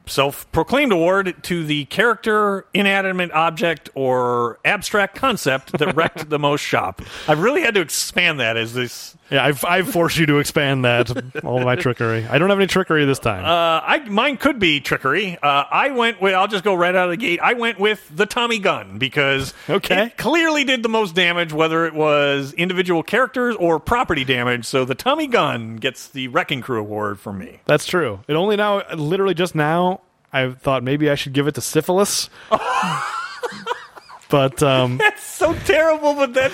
self-proclaimed 0.09 0.91
award 0.91 1.35
to 1.43 1.63
the 1.63 1.85
character, 1.85 2.65
inanimate 2.73 3.31
object, 3.31 3.89
or 3.95 4.59
abstract 4.65 5.15
concept 5.15 5.77
that 5.77 5.95
wrecked 5.95 6.29
the 6.29 6.39
most 6.39 6.61
shop. 6.61 7.01
I've 7.27 7.39
really 7.39 7.61
had 7.61 7.75
to 7.75 7.81
expand 7.81 8.39
that 8.39 8.57
as 8.57 8.73
this. 8.73 9.15
Yeah, 9.29 9.45
I've 9.45 9.63
I've 9.63 9.87
forced 9.89 10.17
you 10.17 10.25
to 10.25 10.39
expand 10.39 10.85
that. 10.85 11.43
All 11.43 11.59
my 11.59 11.75
trickery. 11.75 12.25
I 12.27 12.39
don't 12.39 12.49
have 12.49 12.57
any 12.57 12.65
trickery 12.65 13.05
this 13.05 13.19
time. 13.19 13.45
Uh, 13.45 13.81
I 13.85 13.99
mine 14.09 14.37
could 14.37 14.57
be 14.57 14.79
trickery. 14.81 15.37
Uh, 15.41 15.65
I 15.69 15.91
went 15.91 16.19
with. 16.19 16.33
I'll 16.33 16.47
just 16.47 16.63
go 16.63 16.73
right 16.73 16.95
out 16.95 17.05
of 17.05 17.11
the 17.11 17.17
gate. 17.17 17.39
I 17.41 17.53
went 17.53 17.79
with 17.79 18.09
the 18.15 18.25
Tommy 18.25 18.57
gun 18.57 18.97
because 18.97 19.53
Okay. 19.69 20.05
it 20.07 20.17
clearly 20.17 20.63
did 20.63 20.81
the 20.81 20.89
most 20.89 21.13
damage, 21.13 21.53
whether 21.53 21.85
it 21.85 21.93
was 21.93 22.53
individual 22.53 23.03
characters 23.03 23.55
or 23.57 23.79
property 23.79 24.25
damage. 24.25 24.65
So 24.65 24.83
the 24.83 24.95
Tommy 24.95 25.27
gun 25.27 25.75
gets 25.75 26.07
the 26.07 26.27
Wrecking 26.29 26.61
Crew 26.61 26.79
award 26.79 27.19
from 27.19 27.37
me. 27.37 27.59
That's 27.65 27.85
true. 27.85 28.21
It 28.27 28.33
only 28.33 28.55
now, 28.55 28.81
literally 28.95 29.35
just 29.35 29.53
now, 29.53 29.98
I 30.31 30.51
thought 30.51 30.83
maybe 30.83 31.09
I 31.09 31.15
should 31.15 31.33
give 31.33 31.47
it 31.47 31.55
to 31.55 31.61
syphilis. 31.61 32.29
but 34.29 34.61
um, 34.61 34.97
That's 34.97 35.23
so 35.23 35.53
terrible, 35.65 36.13
but 36.13 36.33
that 36.35 36.51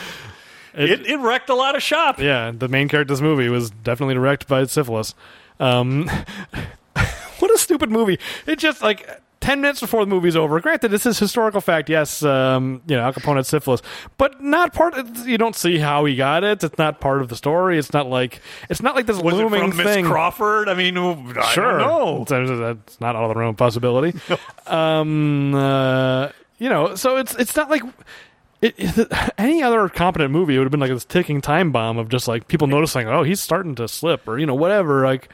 it, 0.74 1.06
it, 1.06 1.18
wrecked 1.18 1.50
a 1.50 1.56
lot 1.56 1.76
of 1.76 1.84
shop. 1.84 2.20
yeah, 2.20 2.52
the 2.52 2.68
main 2.68 2.88
character 2.88 3.14
of 3.14 3.20
this 3.20 3.24
movie 3.24 3.50
was 3.50 3.70
definitely 3.70 4.18
wrecked 4.18 4.48
by 4.48 4.66
syphilis. 4.66 5.16
Um, 5.60 6.10
what 7.40 7.52
a 7.52 7.58
stupid 7.58 7.90
movie! 7.92 8.20
It 8.46 8.60
just 8.60 8.82
like 8.82 9.22
ten 9.46 9.62
minutes 9.62 9.80
before 9.80 10.04
the 10.04 10.10
movie's 10.10 10.36
over. 10.36 10.60
Granted, 10.60 10.90
this 10.90 11.06
is 11.06 11.20
historical 11.20 11.62
fact. 11.62 11.88
Yes, 11.88 12.24
um, 12.24 12.82
you 12.88 12.96
know 12.96 13.04
Al 13.04 13.14
Capone 13.14 13.36
had 13.36 13.46
syphilis, 13.46 13.82
but 14.18 14.42
not 14.42 14.74
part. 14.74 14.96
Of, 14.96 15.28
you 15.28 15.38
don't 15.38 15.56
see 15.56 15.78
how 15.78 16.04
he 16.06 16.16
got 16.16 16.44
it. 16.44 16.64
It's 16.64 16.78
not 16.80 17.00
part 17.00 17.22
of 17.22 17.30
the 17.30 17.36
story. 17.36 17.78
It's 17.78 17.94
not 17.94 18.08
like 18.10 18.42
it's 18.70 18.82
not 18.82 18.96
like 18.96 19.06
this 19.06 19.18
Was 19.22 19.36
looming 19.36 19.70
from 19.70 19.78
Miss 19.78 19.86
thing. 19.86 20.06
Crawford? 20.06 20.68
I 20.68 20.74
mean, 20.74 20.98
I 20.98 21.52
sure. 21.54 21.78
don't 21.78 21.80
know. 21.80 22.22
It's, 22.22 22.32
that's 22.32 23.00
not 23.00 23.16
out 23.16 23.24
of 23.24 23.30
the 23.30 23.36
realm 23.40 23.52
of 23.52 23.58
possibility. 23.58 24.18
um, 24.68 25.54
uh, 25.54 26.30
you 26.58 26.70
know, 26.70 26.96
so 26.96 27.18
it's 27.18 27.36
it's 27.36 27.56
not 27.56 27.70
like 27.70 27.84
it, 28.62 28.74
it- 28.78 29.12
any 29.38 29.62
other 29.62 29.88
competent 29.90 30.32
movie. 30.32 30.56
It 30.56 30.58
would 30.58 30.66
have 30.66 30.72
been 30.72 30.80
like 30.80 30.90
this 30.90 31.06
ticking 31.06 31.42
time 31.42 31.72
bomb 31.72 31.98
of 31.98 32.10
just 32.10 32.28
like 32.28 32.48
people 32.48 32.68
noticing, 32.68 33.08
oh, 33.08 33.24
he's 33.24 33.42
starting 33.42 33.76
to 33.76 33.88
slip, 33.88 34.28
or 34.28 34.40
you 34.40 34.46
know, 34.46 34.56
whatever. 34.56 35.06
Like, 35.06 35.30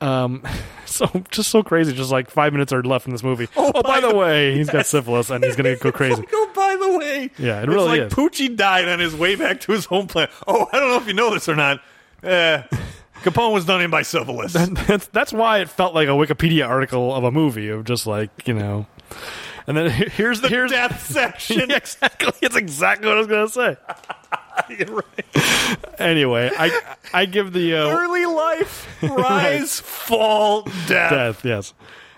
um, 0.00 0.42
so 0.86 1.06
just 1.30 1.50
so 1.50 1.62
crazy. 1.62 1.92
Just 1.92 2.10
like 2.10 2.30
five 2.30 2.52
minutes 2.52 2.72
are 2.72 2.82
left 2.82 3.06
in 3.06 3.12
this 3.12 3.22
movie. 3.22 3.48
Oh, 3.56 3.82
by 3.82 4.00
the 4.00 4.14
way, 4.14 4.54
he's 4.54 4.70
got 4.70 4.86
syphilis 4.86 5.30
and 5.30 5.44
he's 5.44 5.56
gonna 5.56 5.76
go 5.76 5.90
crazy. 5.92 6.24
Oh, 6.32 6.50
by 6.54 6.76
the 6.80 6.98
way, 6.98 7.30
Yeah, 7.38 7.58
it 7.60 7.64
it's 7.64 7.68
really 7.68 7.98
like 7.98 8.00
is. 8.02 8.12
Poochie 8.12 8.54
died 8.56 8.88
on 8.88 8.98
his 9.00 9.14
way 9.14 9.34
back 9.36 9.60
to 9.62 9.72
his 9.72 9.84
home 9.86 10.06
planet. 10.06 10.30
Oh, 10.46 10.68
I 10.72 10.78
don't 10.80 10.88
know 10.90 10.96
if 10.98 11.06
you 11.06 11.14
know 11.14 11.32
this 11.32 11.48
or 11.48 11.56
not. 11.56 11.80
Eh, 12.22 12.62
Capone 13.22 13.52
was 13.52 13.64
done 13.64 13.80
in 13.82 13.90
by 13.90 14.02
syphilis. 14.02 14.52
that's 14.52 15.06
that's 15.08 15.32
why 15.32 15.58
it 15.58 15.68
felt 15.68 15.94
like 15.94 16.08
a 16.08 16.12
Wikipedia 16.12 16.68
article 16.68 17.14
of 17.14 17.24
a 17.24 17.30
movie 17.32 17.68
of 17.68 17.84
just 17.84 18.06
like 18.06 18.46
you 18.46 18.54
know. 18.54 18.86
And 19.66 19.76
then 19.76 19.90
here's 19.90 20.40
the 20.40 20.48
here's 20.48 20.70
death 20.70 21.04
section. 21.06 21.70
Exactly. 21.70 22.32
It's 22.40 22.56
exactly 22.56 23.06
what 23.08 23.16
I 23.16 23.20
was 23.20 23.26
gonna 23.26 23.48
say. 23.48 23.76
Right. 24.88 26.00
Anyway, 26.00 26.50
I 26.56 26.80
I 27.12 27.24
give 27.26 27.52
the 27.52 27.74
uh, 27.74 27.88
Early 27.88 28.24
life, 28.26 28.86
rise, 29.02 29.80
fall, 29.80 30.62
death. 30.86 31.10
death. 31.10 31.44
Yes. 31.44 31.74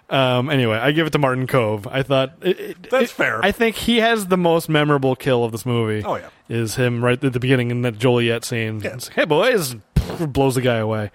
Um, 0.09 0.51
anyway, 0.51 0.77
I 0.77 0.91
give 0.93 1.07
it 1.07 1.11
to 1.11 1.19
Martin 1.19 1.47
Kove. 1.47 1.87
I 1.91 2.03
thought 2.03 2.35
it, 2.43 2.59
it- 2.61 2.91
That's 2.91 3.11
it- 3.12 3.15
fair. 3.15 3.45
I 3.45 3.53
think 3.53 3.77
he 3.77 3.99
has 3.99 4.27
the 4.27 4.37
most 4.37 4.69
memorable 4.69 5.15
kill 5.17 5.45
of 5.45 5.53
this 5.53 5.65
movie. 5.65 6.05
Oh, 6.05 6.17
yeah. 6.17 6.29
is 6.49 6.75
him 6.77 7.05
right 7.05 7.23
at 7.23 7.33
the 7.33 7.41
beginning 7.41 7.71
in 7.71 7.83
that 7.83 7.97
Joliet 7.99 8.45
scene. 8.45 8.81
Yeah. 8.81 8.95
It's 8.95 9.07
like, 9.09 9.15
hey 9.17 9.25
boys, 9.25 9.75
blows 10.21 10.57
the 10.57 10.62
guy 10.62 10.77
away. 10.79 11.11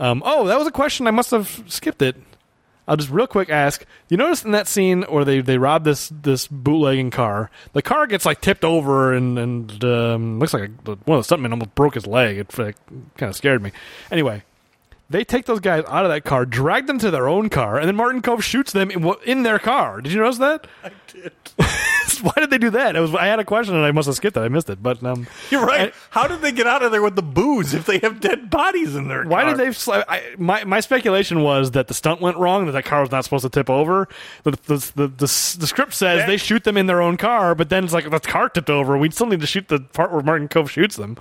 Um, 0.00 0.22
oh, 0.24 0.46
that 0.46 0.58
was 0.58 0.66
a 0.66 0.72
question. 0.72 1.06
I 1.06 1.10
must 1.12 1.30
have 1.30 1.62
skipped 1.68 2.02
it. 2.02 2.16
I'll 2.88 2.96
just 2.96 3.10
real 3.10 3.26
quick 3.26 3.48
ask. 3.48 3.84
You 4.08 4.16
notice 4.16 4.44
in 4.44 4.50
that 4.52 4.66
scene 4.66 5.02
where 5.02 5.24
they, 5.24 5.40
they 5.40 5.58
rob 5.58 5.84
this 5.84 6.08
this 6.08 6.48
bootlegging 6.48 7.10
car, 7.10 7.50
the 7.72 7.82
car 7.82 8.06
gets 8.06 8.26
like 8.26 8.40
tipped 8.40 8.64
over 8.64 9.12
and 9.12 9.38
and 9.38 9.84
um, 9.84 10.38
looks 10.40 10.52
like 10.52 10.70
a, 10.86 10.90
one 11.04 11.18
of 11.18 11.26
the 11.26 11.36
stuntmen 11.36 11.52
almost 11.52 11.74
broke 11.74 11.94
his 11.94 12.06
leg. 12.06 12.38
It, 12.38 12.48
kind 12.52 13.30
of 13.30 13.36
scared 13.36 13.62
me. 13.62 13.72
Anyway, 14.10 14.42
they 15.08 15.24
take 15.24 15.46
those 15.46 15.60
guys 15.60 15.84
out 15.88 16.04
of 16.04 16.10
that 16.10 16.24
car, 16.24 16.44
drag 16.44 16.86
them 16.86 16.98
to 16.98 17.10
their 17.10 17.28
own 17.28 17.48
car, 17.50 17.78
and 17.78 17.86
then 17.86 17.96
Martin 17.96 18.22
Kove 18.22 18.42
shoots 18.42 18.72
them 18.72 18.90
in, 18.90 19.14
in 19.24 19.42
their 19.42 19.58
car. 19.58 20.00
Did 20.00 20.12
you 20.12 20.20
notice 20.20 20.38
that? 20.38 20.66
I 20.82 20.90
did. 21.06 21.32
why 22.22 22.32
did 22.36 22.50
they 22.50 22.58
do 22.58 22.70
that? 22.70 22.96
It 22.96 23.00
was 23.00 23.14
I 23.14 23.26
had 23.26 23.38
a 23.38 23.44
question 23.44 23.74
and 23.74 23.84
I 23.84 23.92
must 23.92 24.06
have 24.06 24.16
skipped 24.16 24.36
it. 24.36 24.40
I 24.40 24.48
missed 24.48 24.68
it. 24.70 24.82
But 24.82 25.02
um, 25.04 25.26
You're 25.50 25.64
right. 25.64 25.92
I- 25.92 25.96
How 26.10 26.26
did 26.26 26.40
they 26.40 26.52
get 26.52 26.66
out 26.66 26.82
of 26.82 26.92
there 26.92 27.02
with 27.02 27.16
the 27.16 27.22
booze 27.22 27.74
if 27.74 27.86
they 27.86 27.98
have 27.98 28.20
dead 28.20 28.50
bodies 28.50 28.94
in 28.96 29.08
their 29.08 29.24
Why 29.24 29.42
car? 29.42 29.56
did 29.56 29.74
they? 29.74 29.92
I, 30.08 30.34
my 30.38 30.64
my 30.64 30.80
speculation 30.80 31.42
was 31.42 31.72
that 31.72 31.88
the 31.88 31.94
stunt 31.94 32.20
went 32.20 32.36
wrong. 32.36 32.66
That 32.66 32.72
that 32.72 32.84
car 32.84 33.00
was 33.00 33.10
not 33.10 33.24
supposed 33.24 33.42
to 33.44 33.50
tip 33.50 33.70
over. 33.70 34.08
The 34.44 34.50
the 34.52 34.92
the, 34.94 35.08
the, 35.08 35.16
the 35.16 35.66
script 35.66 35.94
says 35.94 36.26
they 36.26 36.36
shoot 36.36 36.64
them 36.64 36.76
in 36.76 36.86
their 36.86 37.00
own 37.02 37.16
car, 37.16 37.54
but 37.54 37.68
then 37.68 37.84
it's 37.84 37.92
like 37.92 38.10
the 38.10 38.20
car 38.20 38.48
tipped 38.48 38.70
over. 38.70 38.96
We 38.98 39.10
still 39.10 39.26
need 39.26 39.40
to 39.40 39.46
shoot 39.46 39.68
the 39.68 39.80
part 39.80 40.12
where 40.12 40.22
Martin 40.22 40.48
Kove 40.48 40.68
shoots 40.68 40.96
them. 40.96 41.16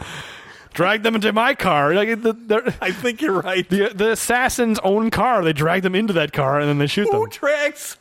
Drag 0.73 1.03
them 1.03 1.15
into 1.15 1.33
my 1.33 1.53
car. 1.53 1.93
Like 1.93 2.21
the, 2.21 2.73
I 2.81 2.91
think 2.91 3.21
you're 3.21 3.41
right. 3.41 3.67
the 3.69 3.89
the 3.93 4.11
assassin's 4.11 4.79
own 4.79 5.11
car. 5.11 5.43
They 5.43 5.51
drag 5.51 5.81
them 5.83 5.95
into 5.95 6.13
that 6.13 6.31
car 6.31 6.59
and 6.61 6.69
then 6.69 6.77
they 6.77 6.87
shoot 6.87 7.09
Who 7.11 7.19
them 7.21 7.29
drags 7.29 7.97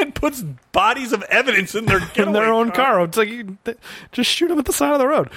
and 0.00 0.14
puts 0.14 0.42
bodies 0.72 1.12
of 1.12 1.22
evidence 1.24 1.74
in 1.74 1.86
their 1.86 2.00
in 2.16 2.32
their 2.32 2.52
own 2.52 2.70
car. 2.70 3.02
It's 3.04 3.16
like 3.16 3.28
you- 3.28 3.58
th- 3.64 3.78
just 4.12 4.30
shoot 4.30 4.48
them 4.48 4.58
at 4.58 4.64
the 4.64 4.72
side 4.72 4.92
of 4.92 4.98
the 4.98 5.06
road. 5.08 5.30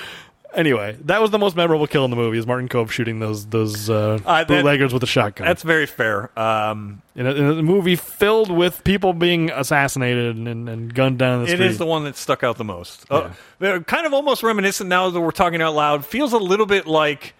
Anyway, 0.53 0.97
that 1.05 1.21
was 1.21 1.31
the 1.31 1.39
most 1.39 1.55
memorable 1.55 1.87
kill 1.87 2.03
in 2.03 2.11
the 2.11 2.17
movie. 2.17 2.37
Is 2.37 2.45
Martin 2.45 2.67
Kove 2.67 2.91
shooting 2.91 3.19
those 3.19 3.45
those 3.45 3.89
uh, 3.89 4.19
Uh, 4.25 4.39
that- 4.39 4.47
bootleggers 4.49 4.93
with 4.93 5.01
a 5.01 5.07
shotgun? 5.07 5.47
That's 5.47 5.63
very 5.63 5.85
fair. 5.85 6.37
Um, 6.37 7.01
in 7.15 7.25
a, 7.25 7.31
in 7.31 7.45
a 7.59 7.63
movie 7.63 7.95
filled 7.95 8.51
with 8.51 8.83
people 8.83 9.13
being 9.13 9.49
assassinated 9.49 10.35
and, 10.35 10.67
and 10.67 10.93
gunned 10.93 11.19
down 11.19 11.45
the 11.45 11.53
it 11.53 11.61
is 11.61 11.77
the 11.77 11.85
one 11.85 12.03
that 12.03 12.17
stuck 12.17 12.43
out 12.43 12.57
the 12.57 12.65
most. 12.65 13.05
Uh, 13.09 13.29
they're 13.59 13.79
kind 13.81 14.05
of 14.05 14.13
almost 14.13 14.43
reminiscent 14.43 14.89
now 14.89 15.09
that 15.09 15.21
we're 15.21 15.31
talking 15.31 15.61
out 15.61 15.73
loud. 15.73 16.05
Feels 16.05 16.33
a 16.33 16.37
little 16.37 16.65
bit 16.65 16.85
like 16.85 17.33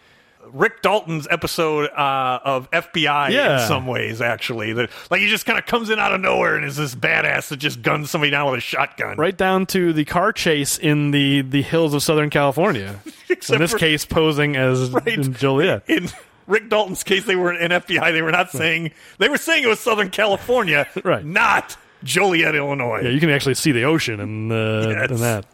Rick 0.52 0.82
Dalton's 0.82 1.28
episode 1.30 1.90
uh, 1.92 2.40
of 2.44 2.70
FBI 2.72 3.30
Yeah. 3.30 3.62
in 3.62 3.68
some 3.68 3.88
ways, 3.88 4.22
actually. 4.22 4.74
That 4.74 4.90
like 5.10 5.22
he 5.22 5.28
just 5.28 5.46
kind 5.46 5.58
of 5.60 5.66
comes 5.66 5.90
in 5.90 6.00
out 6.00 6.14
of 6.14 6.22
nowhere 6.22 6.56
and 6.56 6.66
is 6.66 6.76
this 6.76 6.94
badass 6.96 7.50
that 7.50 7.58
just 7.58 7.82
guns 7.82 8.10
somebody 8.10 8.32
down 8.32 8.50
with 8.52 8.58
a 8.58 8.62
shotgun. 8.62 9.18
right 9.18 9.36
down 9.38 9.66
to 9.68 9.94
the 9.94 10.06
car 10.06 10.34
chase 10.34 10.78
in 10.78 11.12
the, 11.12 11.42
the 11.42 11.62
hills 11.62 11.94
of 11.94 12.04
Southern 12.04 12.30
California. 12.30 13.00
In 13.30 13.60
this 13.60 13.72
for- 13.72 13.78
case, 13.78 14.04
posing 14.06 14.56
as 14.58 14.90
Right. 14.92 15.20
Joliet. 15.32 15.84
In 15.90 16.10
Rick 16.48 16.70
Dalton's 16.70 17.04
case, 17.04 17.24
they 17.26 17.36
were 17.38 17.54
in 17.54 17.72
FBI. 17.72 18.12
They 18.12 18.22
were 18.22 18.32
not 18.32 18.52
saying 18.52 18.92
they 19.20 19.30
were 19.30 19.38
saying 19.38 19.64
it 19.64 19.68
was 19.68 19.80
Southern 19.80 20.10
California, 20.10 20.86
Right. 21.04 21.24
Not 21.24 21.78
Joliet, 22.04 22.56
Illinois. 22.56 23.02
Yeah, 23.04 23.10
you 23.10 23.20
can 23.22 23.30
actually 23.30 23.54
see 23.54 23.72
the 23.72 23.84
ocean 23.84 24.20
in, 24.20 24.52
uh, 24.52 24.88
Yes. 24.90 25.12
in 25.12 25.18
that. 25.18 25.46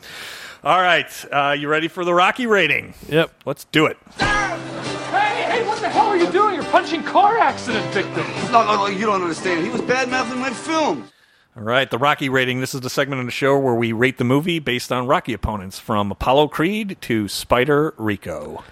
All 0.64 0.82
right, 0.82 1.26
uh, 1.32 1.52
you 1.58 1.68
ready 1.68 1.88
for 1.88 2.04
the 2.04 2.14
Rocky 2.14 2.48
rating? 2.48 2.94
Yep. 3.10 3.32
Let's 3.46 3.66
do 3.66 3.86
it. 3.86 3.98
Hey, 4.18 5.44
hey, 5.50 5.68
what 5.68 5.80
the 5.80 5.88
hell 5.88 6.08
are 6.08 6.18
you 6.18 6.30
doing? 6.32 6.56
You're 6.56 6.64
punching 6.66 7.04
car 7.04 7.38
accident 7.38 7.86
victims. 7.94 8.28
No, 8.52 8.66
no, 8.66 8.76
no, 8.76 8.88
you 8.88 9.06
don't 9.06 9.22
understand. 9.22 9.64
He 9.64 9.70
was 9.70 9.82
bad 9.82 10.10
mouthing 10.10 10.40
my 10.40 10.50
film. 10.50 11.08
All 11.56 11.64
right, 11.64 11.90
the 11.90 11.98
Rocky 11.98 12.28
rating. 12.28 12.60
This 12.60 12.74
is 12.74 12.82
the 12.82 12.90
segment 12.90 13.20
of 13.20 13.28
the 13.28 13.32
show 13.32 13.58
where 13.58 13.76
we 13.76 13.92
rate 13.92 14.18
the 14.18 14.24
movie 14.24 14.60
based 14.60 14.92
on 14.92 15.08
Rocky 15.08 15.34
opponents, 15.34 15.80
from 15.80 16.12
Apollo 16.12 16.50
Creed 16.50 16.98
to 17.02 17.28
Spider 17.28 17.94
Rico. 17.98 18.64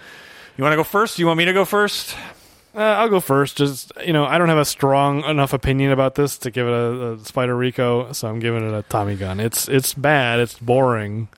You 0.56 0.62
want 0.62 0.72
to 0.72 0.76
go 0.76 0.84
first? 0.84 1.18
You 1.18 1.26
want 1.26 1.38
me 1.38 1.44
to 1.44 1.52
go 1.52 1.64
first? 1.64 2.16
Uh, 2.74 2.80
I'll 2.80 3.08
go 3.08 3.20
first. 3.20 3.56
Just 3.56 3.92
you 4.04 4.12
know, 4.12 4.24
I 4.24 4.38
don't 4.38 4.48
have 4.48 4.58
a 4.58 4.64
strong 4.64 5.24
enough 5.24 5.52
opinion 5.52 5.92
about 5.92 6.16
this 6.16 6.36
to 6.38 6.50
give 6.50 6.66
it 6.66 6.72
a, 6.72 7.12
a 7.12 7.18
Spider 7.24 7.56
Rico, 7.56 8.12
so 8.12 8.28
I'm 8.28 8.38
giving 8.40 8.68
it 8.68 8.74
a 8.74 8.82
Tommy 8.82 9.16
gun. 9.16 9.40
It's 9.40 9.68
it's 9.68 9.94
bad. 9.94 10.40
It's 10.40 10.58
boring. 10.58 11.28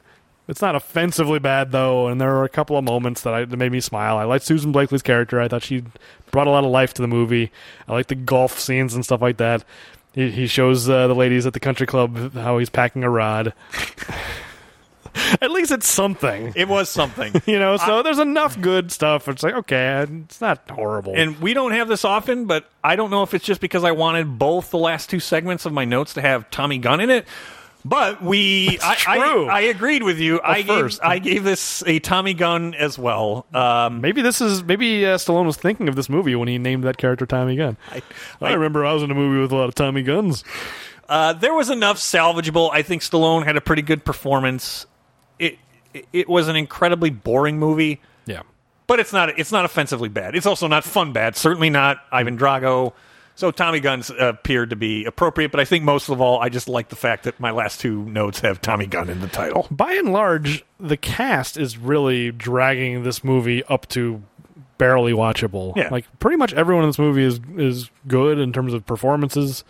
It's 0.49 0.63
not 0.63 0.75
offensively 0.75 1.39
bad 1.39 1.73
though, 1.73 2.09
and 2.09 2.19
there 2.19 2.31
were 2.31 2.45
a 2.45 2.49
couple 2.49 2.79
of 2.79 2.85
moments 2.85 3.21
that, 3.23 3.35
I, 3.35 3.45
that 3.45 3.57
made 3.57 3.71
me 3.71 3.81
smile. 3.81 4.17
I 4.17 4.25
liked 4.25 4.47
Susan 4.47 4.73
Blakely's 4.73 5.03
character. 5.03 5.41
I 5.41 5.47
thought 5.47 5.63
she 5.63 5.85
brought 6.31 6.47
a 6.47 6.51
lot 6.51 6.65
of 6.65 6.71
life 6.71 6.95
to 6.95 7.03
the 7.03 7.09
movie. 7.09 7.53
I 7.87 7.93
like 7.93 8.07
the 8.07 8.15
golf 8.15 8.59
scenes 8.59 8.95
and 8.95 9.05
stuff 9.05 9.21
like 9.21 9.37
that. 9.37 9.63
He, 10.15 10.31
he 10.31 10.47
shows 10.47 10.89
uh, 10.89 11.07
the 11.07 11.15
ladies 11.15 11.45
at 11.45 11.53
the 11.53 11.61
country 11.61 11.87
club 11.87 12.33
how 12.33 12.57
he's 12.57 12.71
packing 12.71 13.05
a 13.05 13.11
rod. 13.11 13.53
at 15.43 15.51
least 15.51 15.71
it's 15.71 15.87
something. 15.87 16.53
It 16.57 16.67
was 16.69 16.89
something. 16.89 17.35
You 17.47 17.59
know, 17.59 17.77
so 17.79 18.03
there's 18.03 18.19
enough 18.19 18.61
good 18.61 18.93
stuff. 18.93 19.27
It's 19.27 19.43
like 19.43 19.55
okay, 19.55 20.07
it's 20.25 20.41
not 20.41 20.69
horrible. 20.71 21.15
And 21.17 21.41
we 21.41 21.55
don't 21.55 21.73
have 21.73 21.89
this 21.89 22.05
often, 22.05 22.45
but 22.45 22.69
I 22.85 22.95
don't 22.95 23.11
know 23.11 23.23
if 23.23 23.33
it's 23.33 23.45
just 23.45 23.61
because 23.61 23.85
I 23.85 23.93
wanted 23.93 24.39
both 24.39 24.71
the 24.71 24.79
last 24.79 25.09
two 25.09 25.21
segments 25.21 25.65
of 25.65 25.73
my 25.73 25.87
notes 25.87 26.15
to 26.15 26.21
have 26.21 26.51
Tommy 26.51 26.79
Gunn 26.79 27.01
in 27.01 27.11
it. 27.11 27.27
But 27.89 28.23
we, 28.23 28.79
I, 28.83 28.95
true. 28.97 29.47
I, 29.49 29.57
I 29.57 29.61
agreed 29.63 30.03
with 30.03 30.19
you. 30.19 30.41
I 30.45 30.63
first. 30.63 31.01
gave, 31.01 31.09
I 31.11 31.19
gave 31.19 31.45
this 31.45 31.83
a 31.87 31.99
Tommy 32.01 32.35
Gunn 32.35 32.75
as 32.75 32.99
well. 32.99 33.47
Um, 33.55 34.01
Maybe 34.03 34.21
this 34.21 34.41
is 34.41 34.63
maybe 34.63 35.07
uh, 35.07 35.17
Stallone 35.17 35.47
was 35.47 35.57
thinking 35.57 35.89
of 35.89 35.97
this 35.97 36.09
movie 36.09 36.35
when 36.35 36.49
he 36.49 36.59
named 36.59 36.85
that 36.85 36.99
character 36.99 37.25
Tommy 37.25 37.57
Gunn. 37.57 37.77
I, 37.91 38.03
I- 38.43 38.53
remember 38.53 38.85
I 38.85 38.93
was 38.93 39.03
in 39.03 39.11
a 39.11 39.15
movie 39.15 39.41
with 39.41 39.53
a 39.53 39.57
lot 39.57 39.69
of 39.69 39.75
Tommy 39.75 40.03
guns. 40.03 40.45
Uh, 41.09 41.33
there 41.33 41.55
was 41.55 41.71
enough 41.71 41.97
salvageable. 41.97 42.69
I 42.73 42.83
think 42.83 43.01
Stallone 43.03 43.45
had 43.45 43.57
a 43.57 43.61
pretty 43.63 43.83
good 43.83 44.05
performance. 44.05 44.87
It- 45.39 45.59
it 46.13 46.29
was 46.29 46.49
an 46.49 46.57
incredibly 46.57 47.09
boring 47.11 47.59
movie, 47.59 48.03
Yeah, 48.27 48.43
but 48.87 49.01
it's 49.01 49.13
not 49.13 49.39
it's 49.39 49.51
not 49.51 49.65
offensively 49.65 50.11
bad. 50.11 50.37
It's 50.37 50.45
also 50.47 50.67
not 50.69 50.85
fun 50.85 51.13
bad. 51.15 51.35
Certainly 51.35 51.71
not 51.71 51.99
Ivan 52.13 52.37
Drago. 52.37 52.93
So 53.39 53.53
Tommy 53.53 53.79
Guns 53.79 54.11
appeared 54.19 54.71
to 54.71 54.77
be 54.77 55.05
appropriate, 55.05 55.53
but 55.53 55.61
I 55.61 55.65
think 55.65 55.85
most 55.85 56.09
of 56.09 56.21
all, 56.21 56.41
I 56.41 56.49
just 56.49 56.69
like 56.69 56.89
the 56.89 56.97
fact 56.97 57.23
that 57.23 57.39
my 57.39 57.53
last 57.53 57.79
two 57.79 58.03
notes 58.07 58.41
have 58.41 58.61
Tommy 58.61 58.87
Gunn 58.89 59.09
in 59.09 59.21
the 59.21 59.29
title. 59.29 59.69
by 59.71 59.93
and 59.93 60.13
large, 60.13 60.65
the 60.81 60.97
cast 60.97 61.57
is 61.57 61.79
really 61.79 62.33
dragging 62.33 63.05
this 63.05 63.23
movie 63.23 63.63
up 63.67 63.87
to 63.91 64.25
barely 64.77 65.13
watchable. 65.13 65.73
Yeah. 65.77 65.89
Like 65.89 66.05
pretty 66.19 66.37
much 66.37 66.53
everyone 66.53 66.83
in 66.83 66.89
this 66.89 66.99
movie 66.99 67.23
is 67.23 67.39
is 67.57 67.91
good 68.09 68.41
in 68.41 68.53
terms 68.53 68.75
of 68.75 68.85
performances. 68.85 69.63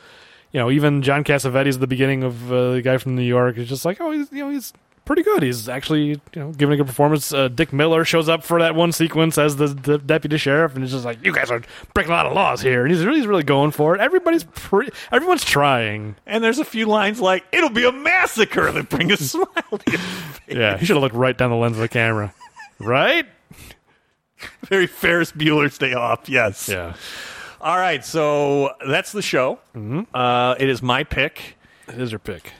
You 0.51 0.61
know, 0.61 0.71
even 0.71 1.03
John 1.03 1.23
Cassavetes 1.23 1.75
at 1.75 1.81
the 1.81 1.87
beginning 1.87 2.23
of 2.23 2.51
uh, 2.51 2.73
the 2.73 2.81
guy 2.81 2.97
from 2.97 3.17
New 3.17 3.23
York 3.23 3.59
is 3.59 3.69
just 3.69 3.85
like, 3.85 4.01
oh, 4.01 4.13
he's 4.13 4.33
you 4.33 4.39
know 4.39 4.49
he's 4.49 4.73
pretty 5.09 5.23
good. 5.23 5.43
He's 5.43 5.69
actually 5.71 6.05
you 6.05 6.21
know 6.37 6.53
giving 6.53 6.75
a 6.75 6.77
good 6.77 6.87
performance. 6.87 7.33
Uh, 7.33 7.49
Dick 7.49 7.73
Miller 7.73 8.05
shows 8.05 8.29
up 8.29 8.45
for 8.45 8.61
that 8.61 8.75
one 8.75 8.93
sequence 8.93 9.39
as 9.39 9.57
the, 9.57 9.69
the 9.69 9.99
deputy 9.99 10.37
sheriff, 10.37 10.75
and 10.75 10.85
he's 10.85 10.93
just 10.93 11.05
like, 11.05 11.25
you 11.25 11.33
guys 11.33 11.51
are 11.51 11.63
breaking 11.95 12.13
a 12.13 12.15
lot 12.15 12.27
of 12.27 12.35
laws 12.35 12.61
here, 12.61 12.85
and 12.85 12.95
he's 12.95 13.05
really 13.05 13.19
he's 13.19 13.27
really 13.27 13.43
going 13.43 13.73
for 13.73 13.95
it. 13.97 14.01
Everybody's 14.01 14.45
pretty, 14.45 14.93
everyone's 15.11 15.45
trying. 15.45 16.15
And 16.27 16.45
there's 16.45 16.59
a 16.59 16.65
few 16.65 16.87
lines 16.87 17.21
like 17.21 17.45
"It'll 17.51 17.71
be 17.71 17.85
a 17.87 17.91
massacre" 17.91 18.71
that 18.71 18.91
bring 18.91 19.11
a 19.11 19.17
smile 19.17 19.47
to 19.47 19.91
your 19.91 19.99
face. 19.99 20.57
Yeah, 20.57 20.77
he 20.77 20.85
should 20.85 20.95
have 20.95 21.03
looked 21.03 21.17
right 21.17 21.37
down 21.37 21.51
the 21.51 21.57
lens 21.57 21.77
of 21.77 21.81
the 21.81 21.89
camera, 21.89 22.33
right? 22.79 23.27
Very 24.67 24.87
Ferris 24.87 25.33
Bueller's 25.33 25.79
Day 25.79 25.95
Off. 25.95 26.29
Yes. 26.29 26.69
Yeah. 26.69 26.95
All 27.61 27.77
right, 27.77 28.05
so 28.05 28.71
that's 28.87 29.11
the 29.11 29.23
show. 29.23 29.59
Uh, 30.15 30.55
it 30.61 30.69
is 30.69 30.81
my 30.81 31.03
pick. 31.03 31.58
It 31.89 32.01
is 32.01 32.13
your 32.13 32.19
pick. 32.19 32.53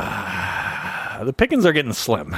Uh, 0.00 1.24
the 1.24 1.32
pickings 1.32 1.64
are 1.66 1.72
getting 1.72 1.92
slim. 1.92 2.34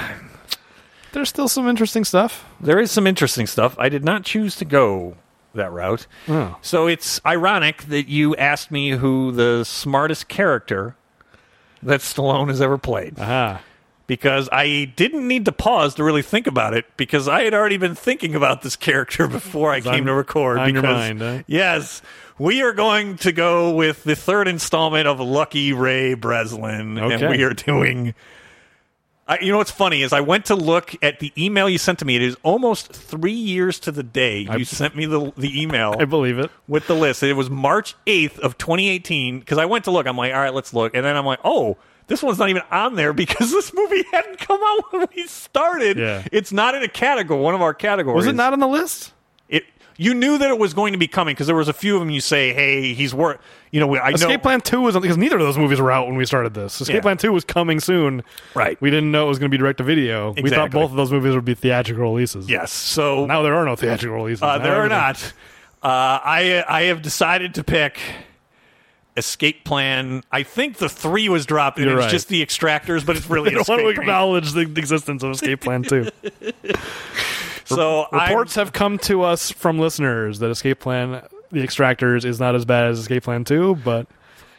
There's 1.12 1.28
still 1.28 1.48
some 1.48 1.68
interesting 1.68 2.04
stuff. 2.04 2.44
There 2.60 2.78
is 2.80 2.90
some 2.90 3.06
interesting 3.06 3.46
stuff. 3.46 3.76
I 3.78 3.88
did 3.88 4.04
not 4.04 4.24
choose 4.24 4.56
to 4.56 4.64
go 4.64 5.16
that 5.54 5.70
route. 5.70 6.06
Oh. 6.28 6.56
So 6.62 6.86
it's 6.86 7.20
ironic 7.26 7.82
that 7.84 8.08
you 8.08 8.34
asked 8.36 8.70
me 8.70 8.90
who 8.90 9.30
the 9.32 9.64
smartest 9.64 10.28
character 10.28 10.96
that 11.82 12.00
Stallone 12.00 12.48
has 12.48 12.60
ever 12.62 12.78
played. 12.78 13.18
Aha. 13.18 13.60
Because 14.06 14.48
I 14.50 14.92
didn't 14.96 15.28
need 15.28 15.44
to 15.44 15.52
pause 15.52 15.94
to 15.96 16.04
really 16.04 16.22
think 16.22 16.46
about 16.46 16.74
it 16.74 16.86
because 16.96 17.28
I 17.28 17.42
had 17.44 17.54
already 17.54 17.76
been 17.76 17.94
thinking 17.94 18.34
about 18.34 18.62
this 18.62 18.76
character 18.76 19.26
before 19.38 19.70
I 19.70 19.80
came 19.80 19.92
on- 19.94 20.06
to 20.06 20.14
record. 20.14 20.64
because, 20.64 20.82
mind, 20.82 21.20
huh? 21.20 21.42
Yes. 21.46 22.00
We 22.42 22.62
are 22.62 22.72
going 22.72 23.18
to 23.18 23.30
go 23.30 23.72
with 23.74 24.02
the 24.02 24.16
third 24.16 24.48
installment 24.48 25.06
of 25.06 25.20
Lucky 25.20 25.72
Ray 25.72 26.14
Breslin. 26.14 26.98
And 26.98 27.30
we 27.30 27.44
are 27.44 27.54
doing 27.54 28.14
I, 29.28 29.38
you 29.40 29.52
know 29.52 29.58
what's 29.58 29.70
funny 29.70 30.02
is 30.02 30.12
I 30.12 30.20
went 30.20 30.46
to 30.46 30.56
look 30.56 30.96
at 31.02 31.20
the 31.20 31.32
email 31.38 31.68
you 31.68 31.78
sent 31.78 32.00
to 32.00 32.04
me. 32.04 32.16
It 32.16 32.22
is 32.22 32.36
almost 32.42 32.92
three 32.92 33.32
years 33.32 33.78
to 33.80 33.92
the 33.92 34.02
day 34.02 34.40
you 34.40 34.50
I- 34.50 34.62
sent 34.64 34.96
me 34.96 35.06
the 35.06 35.32
the 35.36 35.62
email 35.62 35.94
I 35.98 36.04
believe 36.04 36.40
it. 36.40 36.50
with 36.66 36.88
the 36.88 36.94
list. 36.96 37.22
It 37.22 37.34
was 37.34 37.48
March 37.48 37.94
eighth 38.08 38.40
of 38.40 38.58
2018 38.58 39.38
because 39.38 39.58
I 39.58 39.66
went 39.66 39.84
to 39.84 39.92
look. 39.92 40.08
I'm 40.08 40.16
like, 40.16 40.34
all 40.34 40.40
right, 40.40 40.52
let's 40.52 40.74
look, 40.74 40.94
and 40.94 41.04
then 41.04 41.16
I'm 41.16 41.26
like, 41.26 41.40
oh. 41.44 41.76
This 42.08 42.20
one's 42.20 42.38
not 42.40 42.50
even 42.50 42.62
on 42.70 42.96
there 42.96 43.12
because 43.12 43.50
this 43.52 43.72
movie 43.72 44.02
hadn't 44.10 44.40
come 44.40 44.60
out 44.62 44.92
when 44.92 45.06
we 45.16 45.26
started. 45.28 45.96
Yeah. 45.96 46.26
It's 46.32 46.52
not 46.52 46.74
in 46.74 46.82
a 46.82 46.88
category, 46.88 47.40
one 47.40 47.54
of 47.54 47.62
our 47.62 47.72
categories. 47.72 48.16
Was 48.16 48.26
it 48.26 48.34
not 48.34 48.52
on 48.52 48.58
the 48.58 48.66
list? 48.66 49.12
You 49.96 50.14
knew 50.14 50.38
that 50.38 50.48
it 50.50 50.58
was 50.58 50.74
going 50.74 50.92
to 50.92 50.98
be 50.98 51.06
coming 51.08 51.34
because 51.34 51.46
there 51.46 51.56
was 51.56 51.68
a 51.68 51.72
few 51.72 51.94
of 51.94 52.00
them. 52.00 52.10
You 52.10 52.20
say, 52.20 52.52
"Hey, 52.52 52.94
he's 52.94 53.14
work." 53.14 53.40
You 53.70 53.80
know, 53.80 53.96
I 53.96 54.10
know. 54.10 54.14
Escape 54.14 54.42
Plan 54.42 54.60
Two 54.60 54.80
was 54.80 54.96
because 54.98 55.16
neither 55.16 55.36
of 55.36 55.42
those 55.42 55.58
movies 55.58 55.80
were 55.80 55.90
out 55.92 56.06
when 56.06 56.16
we 56.16 56.24
started 56.26 56.54
this. 56.54 56.80
Escape 56.80 56.96
Yeah. 56.96 57.00
Plan 57.02 57.16
Two 57.18 57.32
was 57.32 57.44
coming 57.44 57.80
soon. 57.80 58.22
Right. 58.54 58.80
We 58.80 58.90
didn't 58.90 59.10
know 59.12 59.26
it 59.26 59.28
was 59.28 59.38
going 59.38 59.50
to 59.50 59.54
be 59.54 59.58
direct 59.58 59.78
to 59.78 59.84
video. 59.84 60.30
We 60.32 60.42
thought 60.42 60.46
Exactly. 60.48 60.80
both 60.80 60.90
of 60.90 60.96
those 60.96 61.12
movies 61.12 61.34
would 61.34 61.44
be 61.44 61.54
theatrical 61.54 62.02
releases. 62.04 62.48
Yes. 62.48 62.72
So 62.72 63.26
Now 63.26 63.42
there 63.42 63.54
are 63.54 63.64
no 63.64 63.76
theatrical 63.76 64.16
releases. 64.16 64.42
Uh, 64.42 64.58
Now 64.58 64.62
there 64.62 64.72
are 64.72 64.76
everything- 64.86 64.98
not. 64.98 65.32
Uh, 65.82 66.20
I 66.24 66.64
I 66.68 66.82
have 66.84 67.02
decided 67.02 67.54
to 67.54 67.64
pick 67.64 67.98
Escape 69.16 69.64
Plan. 69.64 70.22
I 70.32 70.42
think 70.42 70.78
the 70.78 70.88
three 70.88 71.28
was 71.28 71.44
dropped, 71.44 71.76
and 71.78 71.86
You're 71.86 71.96
it's 71.98 72.04
right. 72.06 72.10
just 72.10 72.28
the 72.28 72.44
extractors, 72.44 73.04
but 73.04 73.16
it's 73.16 73.28
really 73.28 73.50
They 73.50 73.56
don't 73.56 73.68
want 73.68 73.80
to 73.80 73.86
Escape 73.88 73.96
Plan. 73.96 74.08
acknowledge 74.08 74.52
the 74.52 74.60
existence 74.60 75.22
of 75.22 75.32
Escape 75.32 75.60
Plan 75.60 75.82
Two. 75.82 76.08
So 77.74 78.02
I'm- 78.12 78.28
Reports 78.30 78.54
have 78.56 78.72
come 78.72 78.98
to 78.98 79.22
us 79.22 79.50
from 79.50 79.78
listeners 79.78 80.38
that 80.40 80.50
Escape 80.50 80.80
Plan, 80.80 81.22
the 81.50 81.60
Extractors, 81.62 82.24
is 82.24 82.38
not 82.40 82.54
as 82.54 82.64
bad 82.64 82.84
as 82.86 82.98
Escape 82.98 83.24
Plan 83.24 83.44
Two, 83.44 83.76
but 83.84 84.06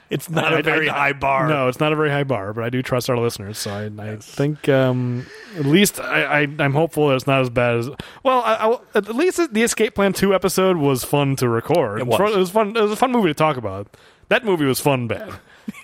it's 0.09 0.29
not 0.29 0.53
a 0.53 0.57
I- 0.57 0.61
very 0.61 0.89
I- 0.89 0.93
high 0.93 1.13
bar. 1.13 1.47
No, 1.47 1.67
it's 1.67 1.79
not 1.79 1.91
a 1.91 1.95
very 1.95 2.09
high 2.09 2.23
bar, 2.23 2.53
but 2.53 2.63
I 2.63 2.69
do 2.69 2.81
trust 2.81 3.09
our 3.09 3.17
listeners, 3.17 3.57
so 3.57 3.71
I, 3.71 3.89
I 4.03 4.15
think 4.17 4.69
um, 4.69 5.25
at 5.57 5.65
least 5.65 5.99
I, 5.99 6.23
I, 6.43 6.47
I'm 6.59 6.73
hopeful 6.73 7.07
that 7.09 7.15
it's 7.15 7.27
not 7.27 7.41
as 7.41 7.49
bad 7.49 7.75
as. 7.77 7.89
Well, 8.23 8.41
I, 8.41 8.53
I, 8.55 8.77
at 8.97 9.15
least 9.15 9.53
the 9.53 9.63
Escape 9.63 9.95
Plan 9.95 10.13
Two 10.13 10.33
episode 10.35 10.77
was 10.77 11.03
fun 11.03 11.35
to 11.37 11.49
record. 11.49 11.99
It 12.01 12.07
was. 12.07 12.19
It 12.19 12.37
was 12.37 12.49
fun. 12.51 12.75
It 12.75 12.81
was 12.81 12.91
a 12.91 12.95
fun 12.95 13.11
movie 13.11 13.29
to 13.29 13.33
talk 13.33 13.57
about. 13.57 13.87
That 14.29 14.45
movie 14.45 14.65
was 14.65 14.79
fun 14.79 15.07
bad. 15.07 15.31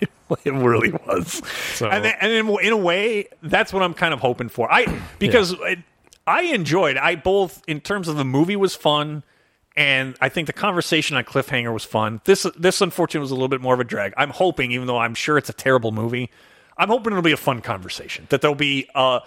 it 0.44 0.52
really 0.52 0.92
was. 0.92 1.42
So- 1.74 1.88
and 1.88 2.04
then, 2.04 2.14
and 2.20 2.32
in, 2.32 2.48
in 2.64 2.72
a 2.72 2.76
way, 2.76 3.26
that's 3.42 3.72
what 3.72 3.82
I'm 3.82 3.94
kind 3.94 4.14
of 4.14 4.20
hoping 4.20 4.48
for. 4.48 4.70
I 4.72 4.86
because 5.18 5.52
it, 5.60 5.78
I 6.26 6.42
enjoyed. 6.42 6.96
I 6.96 7.16
both 7.16 7.62
in 7.66 7.80
terms 7.80 8.08
of 8.08 8.16
the 8.16 8.24
movie 8.24 8.56
was 8.56 8.74
fun, 8.74 9.24
and 9.76 10.16
I 10.20 10.28
think 10.28 10.46
the 10.46 10.52
conversation 10.52 11.16
on 11.16 11.24
Cliffhanger 11.24 11.72
was 11.72 11.84
fun. 11.84 12.20
This 12.24 12.46
this 12.58 12.80
unfortunately 12.80 13.22
was 13.22 13.30
a 13.30 13.34
little 13.34 13.48
bit 13.48 13.60
more 13.60 13.74
of 13.74 13.80
a 13.80 13.84
drag. 13.84 14.14
I'm 14.16 14.30
hoping, 14.30 14.72
even 14.72 14.86
though 14.86 14.98
I'm 14.98 15.14
sure 15.14 15.38
it's 15.38 15.48
a 15.48 15.54
terrible 15.54 15.92
movie, 15.92 16.30
I'm 16.76 16.88
hoping 16.88 17.12
it'll 17.12 17.22
be 17.22 17.32
a 17.32 17.36
fun 17.36 17.60
conversation. 17.60 18.26
That 18.30 18.40
there'll 18.40 18.54
be 18.54 18.88
uh 18.94 19.20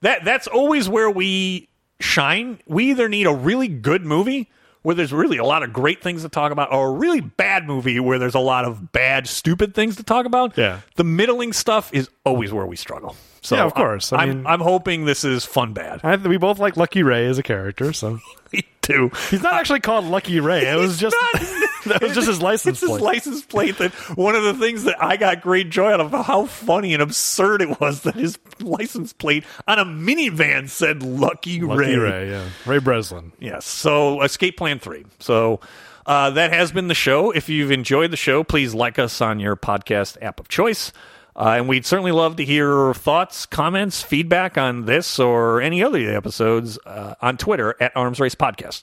that 0.00 0.24
that's 0.24 0.46
always 0.46 0.88
where 0.88 1.10
we 1.10 1.68
shine. 2.00 2.60
We 2.66 2.90
either 2.90 3.08
need 3.08 3.26
a 3.26 3.34
really 3.34 3.68
good 3.68 4.04
movie 4.04 4.50
where 4.82 4.94
there's 4.96 5.12
really 5.12 5.38
a 5.38 5.44
lot 5.44 5.62
of 5.62 5.72
great 5.72 6.02
things 6.02 6.22
to 6.22 6.28
talk 6.28 6.50
about, 6.50 6.72
or 6.72 6.88
a 6.88 6.92
really 6.92 7.20
bad 7.20 7.66
movie 7.66 8.00
where 8.00 8.18
there's 8.18 8.34
a 8.34 8.40
lot 8.40 8.64
of 8.64 8.90
bad, 8.92 9.28
stupid 9.28 9.74
things 9.74 9.96
to 9.96 10.02
talk 10.02 10.26
about. 10.26 10.58
Yeah. 10.58 10.80
The 10.96 11.04
middling 11.04 11.52
stuff 11.52 11.92
is 11.94 12.10
always 12.24 12.52
where 12.52 12.66
we 12.66 12.76
struggle. 12.76 13.14
So 13.42 13.56
Yeah, 13.56 13.64
of 13.64 13.74
course. 13.74 14.12
I 14.12 14.22
am 14.22 14.28
mean- 14.28 14.46
I'm 14.46 14.60
hoping 14.60 15.04
this 15.04 15.24
is 15.24 15.44
fun 15.44 15.72
bad. 15.72 16.00
I, 16.04 16.16
we 16.16 16.36
both 16.38 16.58
like 16.58 16.76
Lucky 16.76 17.02
Ray 17.02 17.26
as 17.26 17.38
a 17.38 17.42
character, 17.42 17.92
so 17.92 18.20
Me 18.52 18.62
too. 18.82 19.10
he's 19.30 19.42
not 19.42 19.54
actually 19.54 19.80
called 19.80 20.04
Lucky 20.04 20.38
Ray. 20.40 20.66
It 20.66 20.76
was 20.76 20.98
just 20.98 21.16
that 21.86 22.00
was 22.00 22.14
just 22.14 22.28
his 22.28 22.40
license 22.40 22.80
It's 22.80 22.80
his 22.82 22.90
plate. 22.90 23.02
license 23.02 23.42
plate. 23.42 23.78
That 23.78 23.92
one 24.16 24.36
of 24.36 24.44
the 24.44 24.54
things 24.54 24.84
that 24.84 25.02
I 25.02 25.16
got 25.16 25.40
great 25.40 25.70
joy 25.70 25.90
out 25.92 26.00
of 26.00 26.12
how 26.12 26.46
funny 26.46 26.94
and 26.94 27.02
absurd 27.02 27.62
it 27.62 27.80
was 27.80 28.02
that 28.02 28.14
his 28.14 28.38
license 28.60 29.12
plate 29.12 29.42
on 29.66 29.80
a 29.80 29.84
minivan 29.84 30.68
said 30.68 31.02
"Lucky, 31.02 31.60
Lucky 31.60 31.96
Ray." 31.96 31.96
Ray, 31.96 32.30
yeah, 32.30 32.48
Ray 32.64 32.78
Breslin. 32.78 33.32
Yes. 33.40 33.66
So 33.66 34.22
Escape 34.22 34.56
Plan 34.56 34.78
3. 34.78 35.04
So 35.18 35.58
uh, 36.06 36.30
that 36.30 36.52
has 36.52 36.70
been 36.70 36.86
the 36.86 36.94
show. 36.94 37.32
If 37.32 37.48
you've 37.48 37.72
enjoyed 37.72 38.12
the 38.12 38.16
show, 38.16 38.44
please 38.44 38.72
like 38.74 39.00
us 39.00 39.20
on 39.20 39.40
your 39.40 39.56
podcast 39.56 40.16
app 40.22 40.38
of 40.38 40.46
choice. 40.48 40.92
Uh, 41.34 41.54
and 41.56 41.68
we'd 41.68 41.86
certainly 41.86 42.12
love 42.12 42.36
to 42.36 42.44
hear 42.44 42.92
thoughts, 42.94 43.46
comments, 43.46 44.02
feedback 44.02 44.58
on 44.58 44.84
this 44.84 45.18
or 45.18 45.60
any 45.62 45.82
other 45.82 46.14
episodes 46.14 46.78
uh, 46.84 47.14
on 47.22 47.36
Twitter 47.38 47.74
at 47.80 47.96
Arms 47.96 48.20
Race 48.20 48.34
Podcast. 48.34 48.82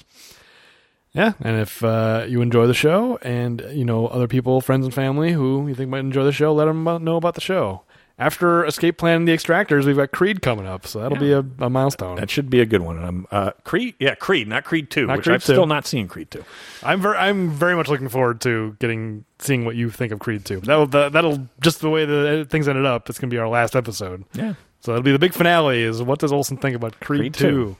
Yeah, 1.13 1.33
and 1.39 1.59
if 1.59 1.83
uh, 1.83 2.25
you 2.27 2.41
enjoy 2.41 2.67
the 2.67 2.73
show, 2.73 3.17
and 3.23 3.65
you 3.71 3.83
know 3.83 4.07
other 4.07 4.27
people, 4.27 4.61
friends 4.61 4.85
and 4.85 4.93
family 4.93 5.31
who 5.31 5.67
you 5.67 5.73
think 5.73 5.89
might 5.89 5.99
enjoy 5.99 6.23
the 6.23 6.31
show, 6.31 6.53
let 6.53 6.65
them 6.65 6.83
know 6.83 7.17
about 7.17 7.33
the 7.35 7.41
show. 7.41 7.81
After 8.19 8.65
Escape 8.65 8.97
Plan 8.97 9.15
and 9.17 9.27
the 9.27 9.31
Extractors, 9.31 9.85
we've 9.85 9.95
got 9.95 10.11
Creed 10.11 10.41
coming 10.41 10.67
up, 10.67 10.85
so 10.85 10.99
that'll 10.99 11.17
be 11.17 11.31
a, 11.31 11.39
a 11.59 11.69
milestone. 11.69 12.17
That 12.17 12.29
should 12.29 12.49
be 12.49 12.59
a 12.59 12.65
good 12.65 12.81
one. 12.81 13.01
Um, 13.01 13.27
uh, 13.31 13.51
Creed, 13.63 13.95
yeah, 13.97 14.13
Creed, 14.15 14.49
not 14.49 14.65
Creed 14.65 14.91
Two, 14.91 15.05
Not 15.07 15.17
which 15.17 15.23
Creed 15.25 15.35
I've 15.35 15.43
2. 15.45 15.53
still 15.53 15.65
not 15.67 15.87
seen 15.87 16.09
Creed 16.09 16.29
Two. 16.29 16.43
I'm 16.83 17.01
very, 17.01 17.15
I'm 17.17 17.49
very 17.49 17.75
much 17.77 17.87
looking 17.87 18.09
forward 18.09 18.41
to 18.41 18.75
getting 18.79 19.23
seeing 19.39 19.63
what 19.63 19.77
you 19.77 19.89
think 19.89 20.11
of 20.11 20.19
Creed 20.19 20.43
2. 20.43 20.59
That'll 20.59 20.85
that, 20.87 21.13
that'll 21.13 21.47
just 21.61 21.79
the 21.79 21.89
way 21.89 22.03
the 22.03 22.45
things 22.49 22.67
ended 22.67 22.85
up. 22.85 23.09
It's 23.09 23.19
gonna 23.19 23.31
be 23.31 23.37
our 23.37 23.47
last 23.47 23.73
episode. 23.73 24.25
Yeah. 24.33 24.55
So 24.81 24.91
that'll 24.91 25.03
be 25.03 25.13
the 25.13 25.19
big 25.19 25.33
finale. 25.33 25.81
Is 25.81 26.01
what 26.03 26.19
does 26.19 26.33
Olson 26.33 26.57
think 26.57 26.75
about 26.75 26.99
Creed, 26.99 27.19
Creed 27.21 27.33
2? 27.35 27.49
2. 27.49 27.77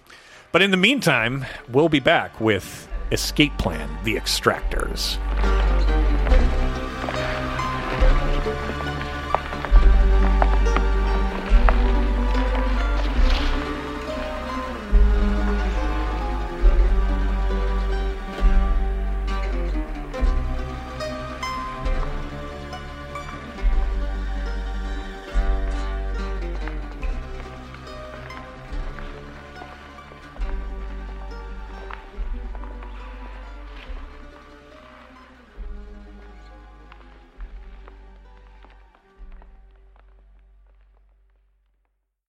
But 0.53 0.61
in 0.61 0.71
the 0.71 0.77
meantime, 0.77 1.45
we'll 1.69 1.89
be 1.89 1.99
back 1.99 2.39
with 2.39 2.87
Escape 3.11 3.57
Plan: 3.57 3.89
The 4.05 4.15
Extractors. 4.15 5.17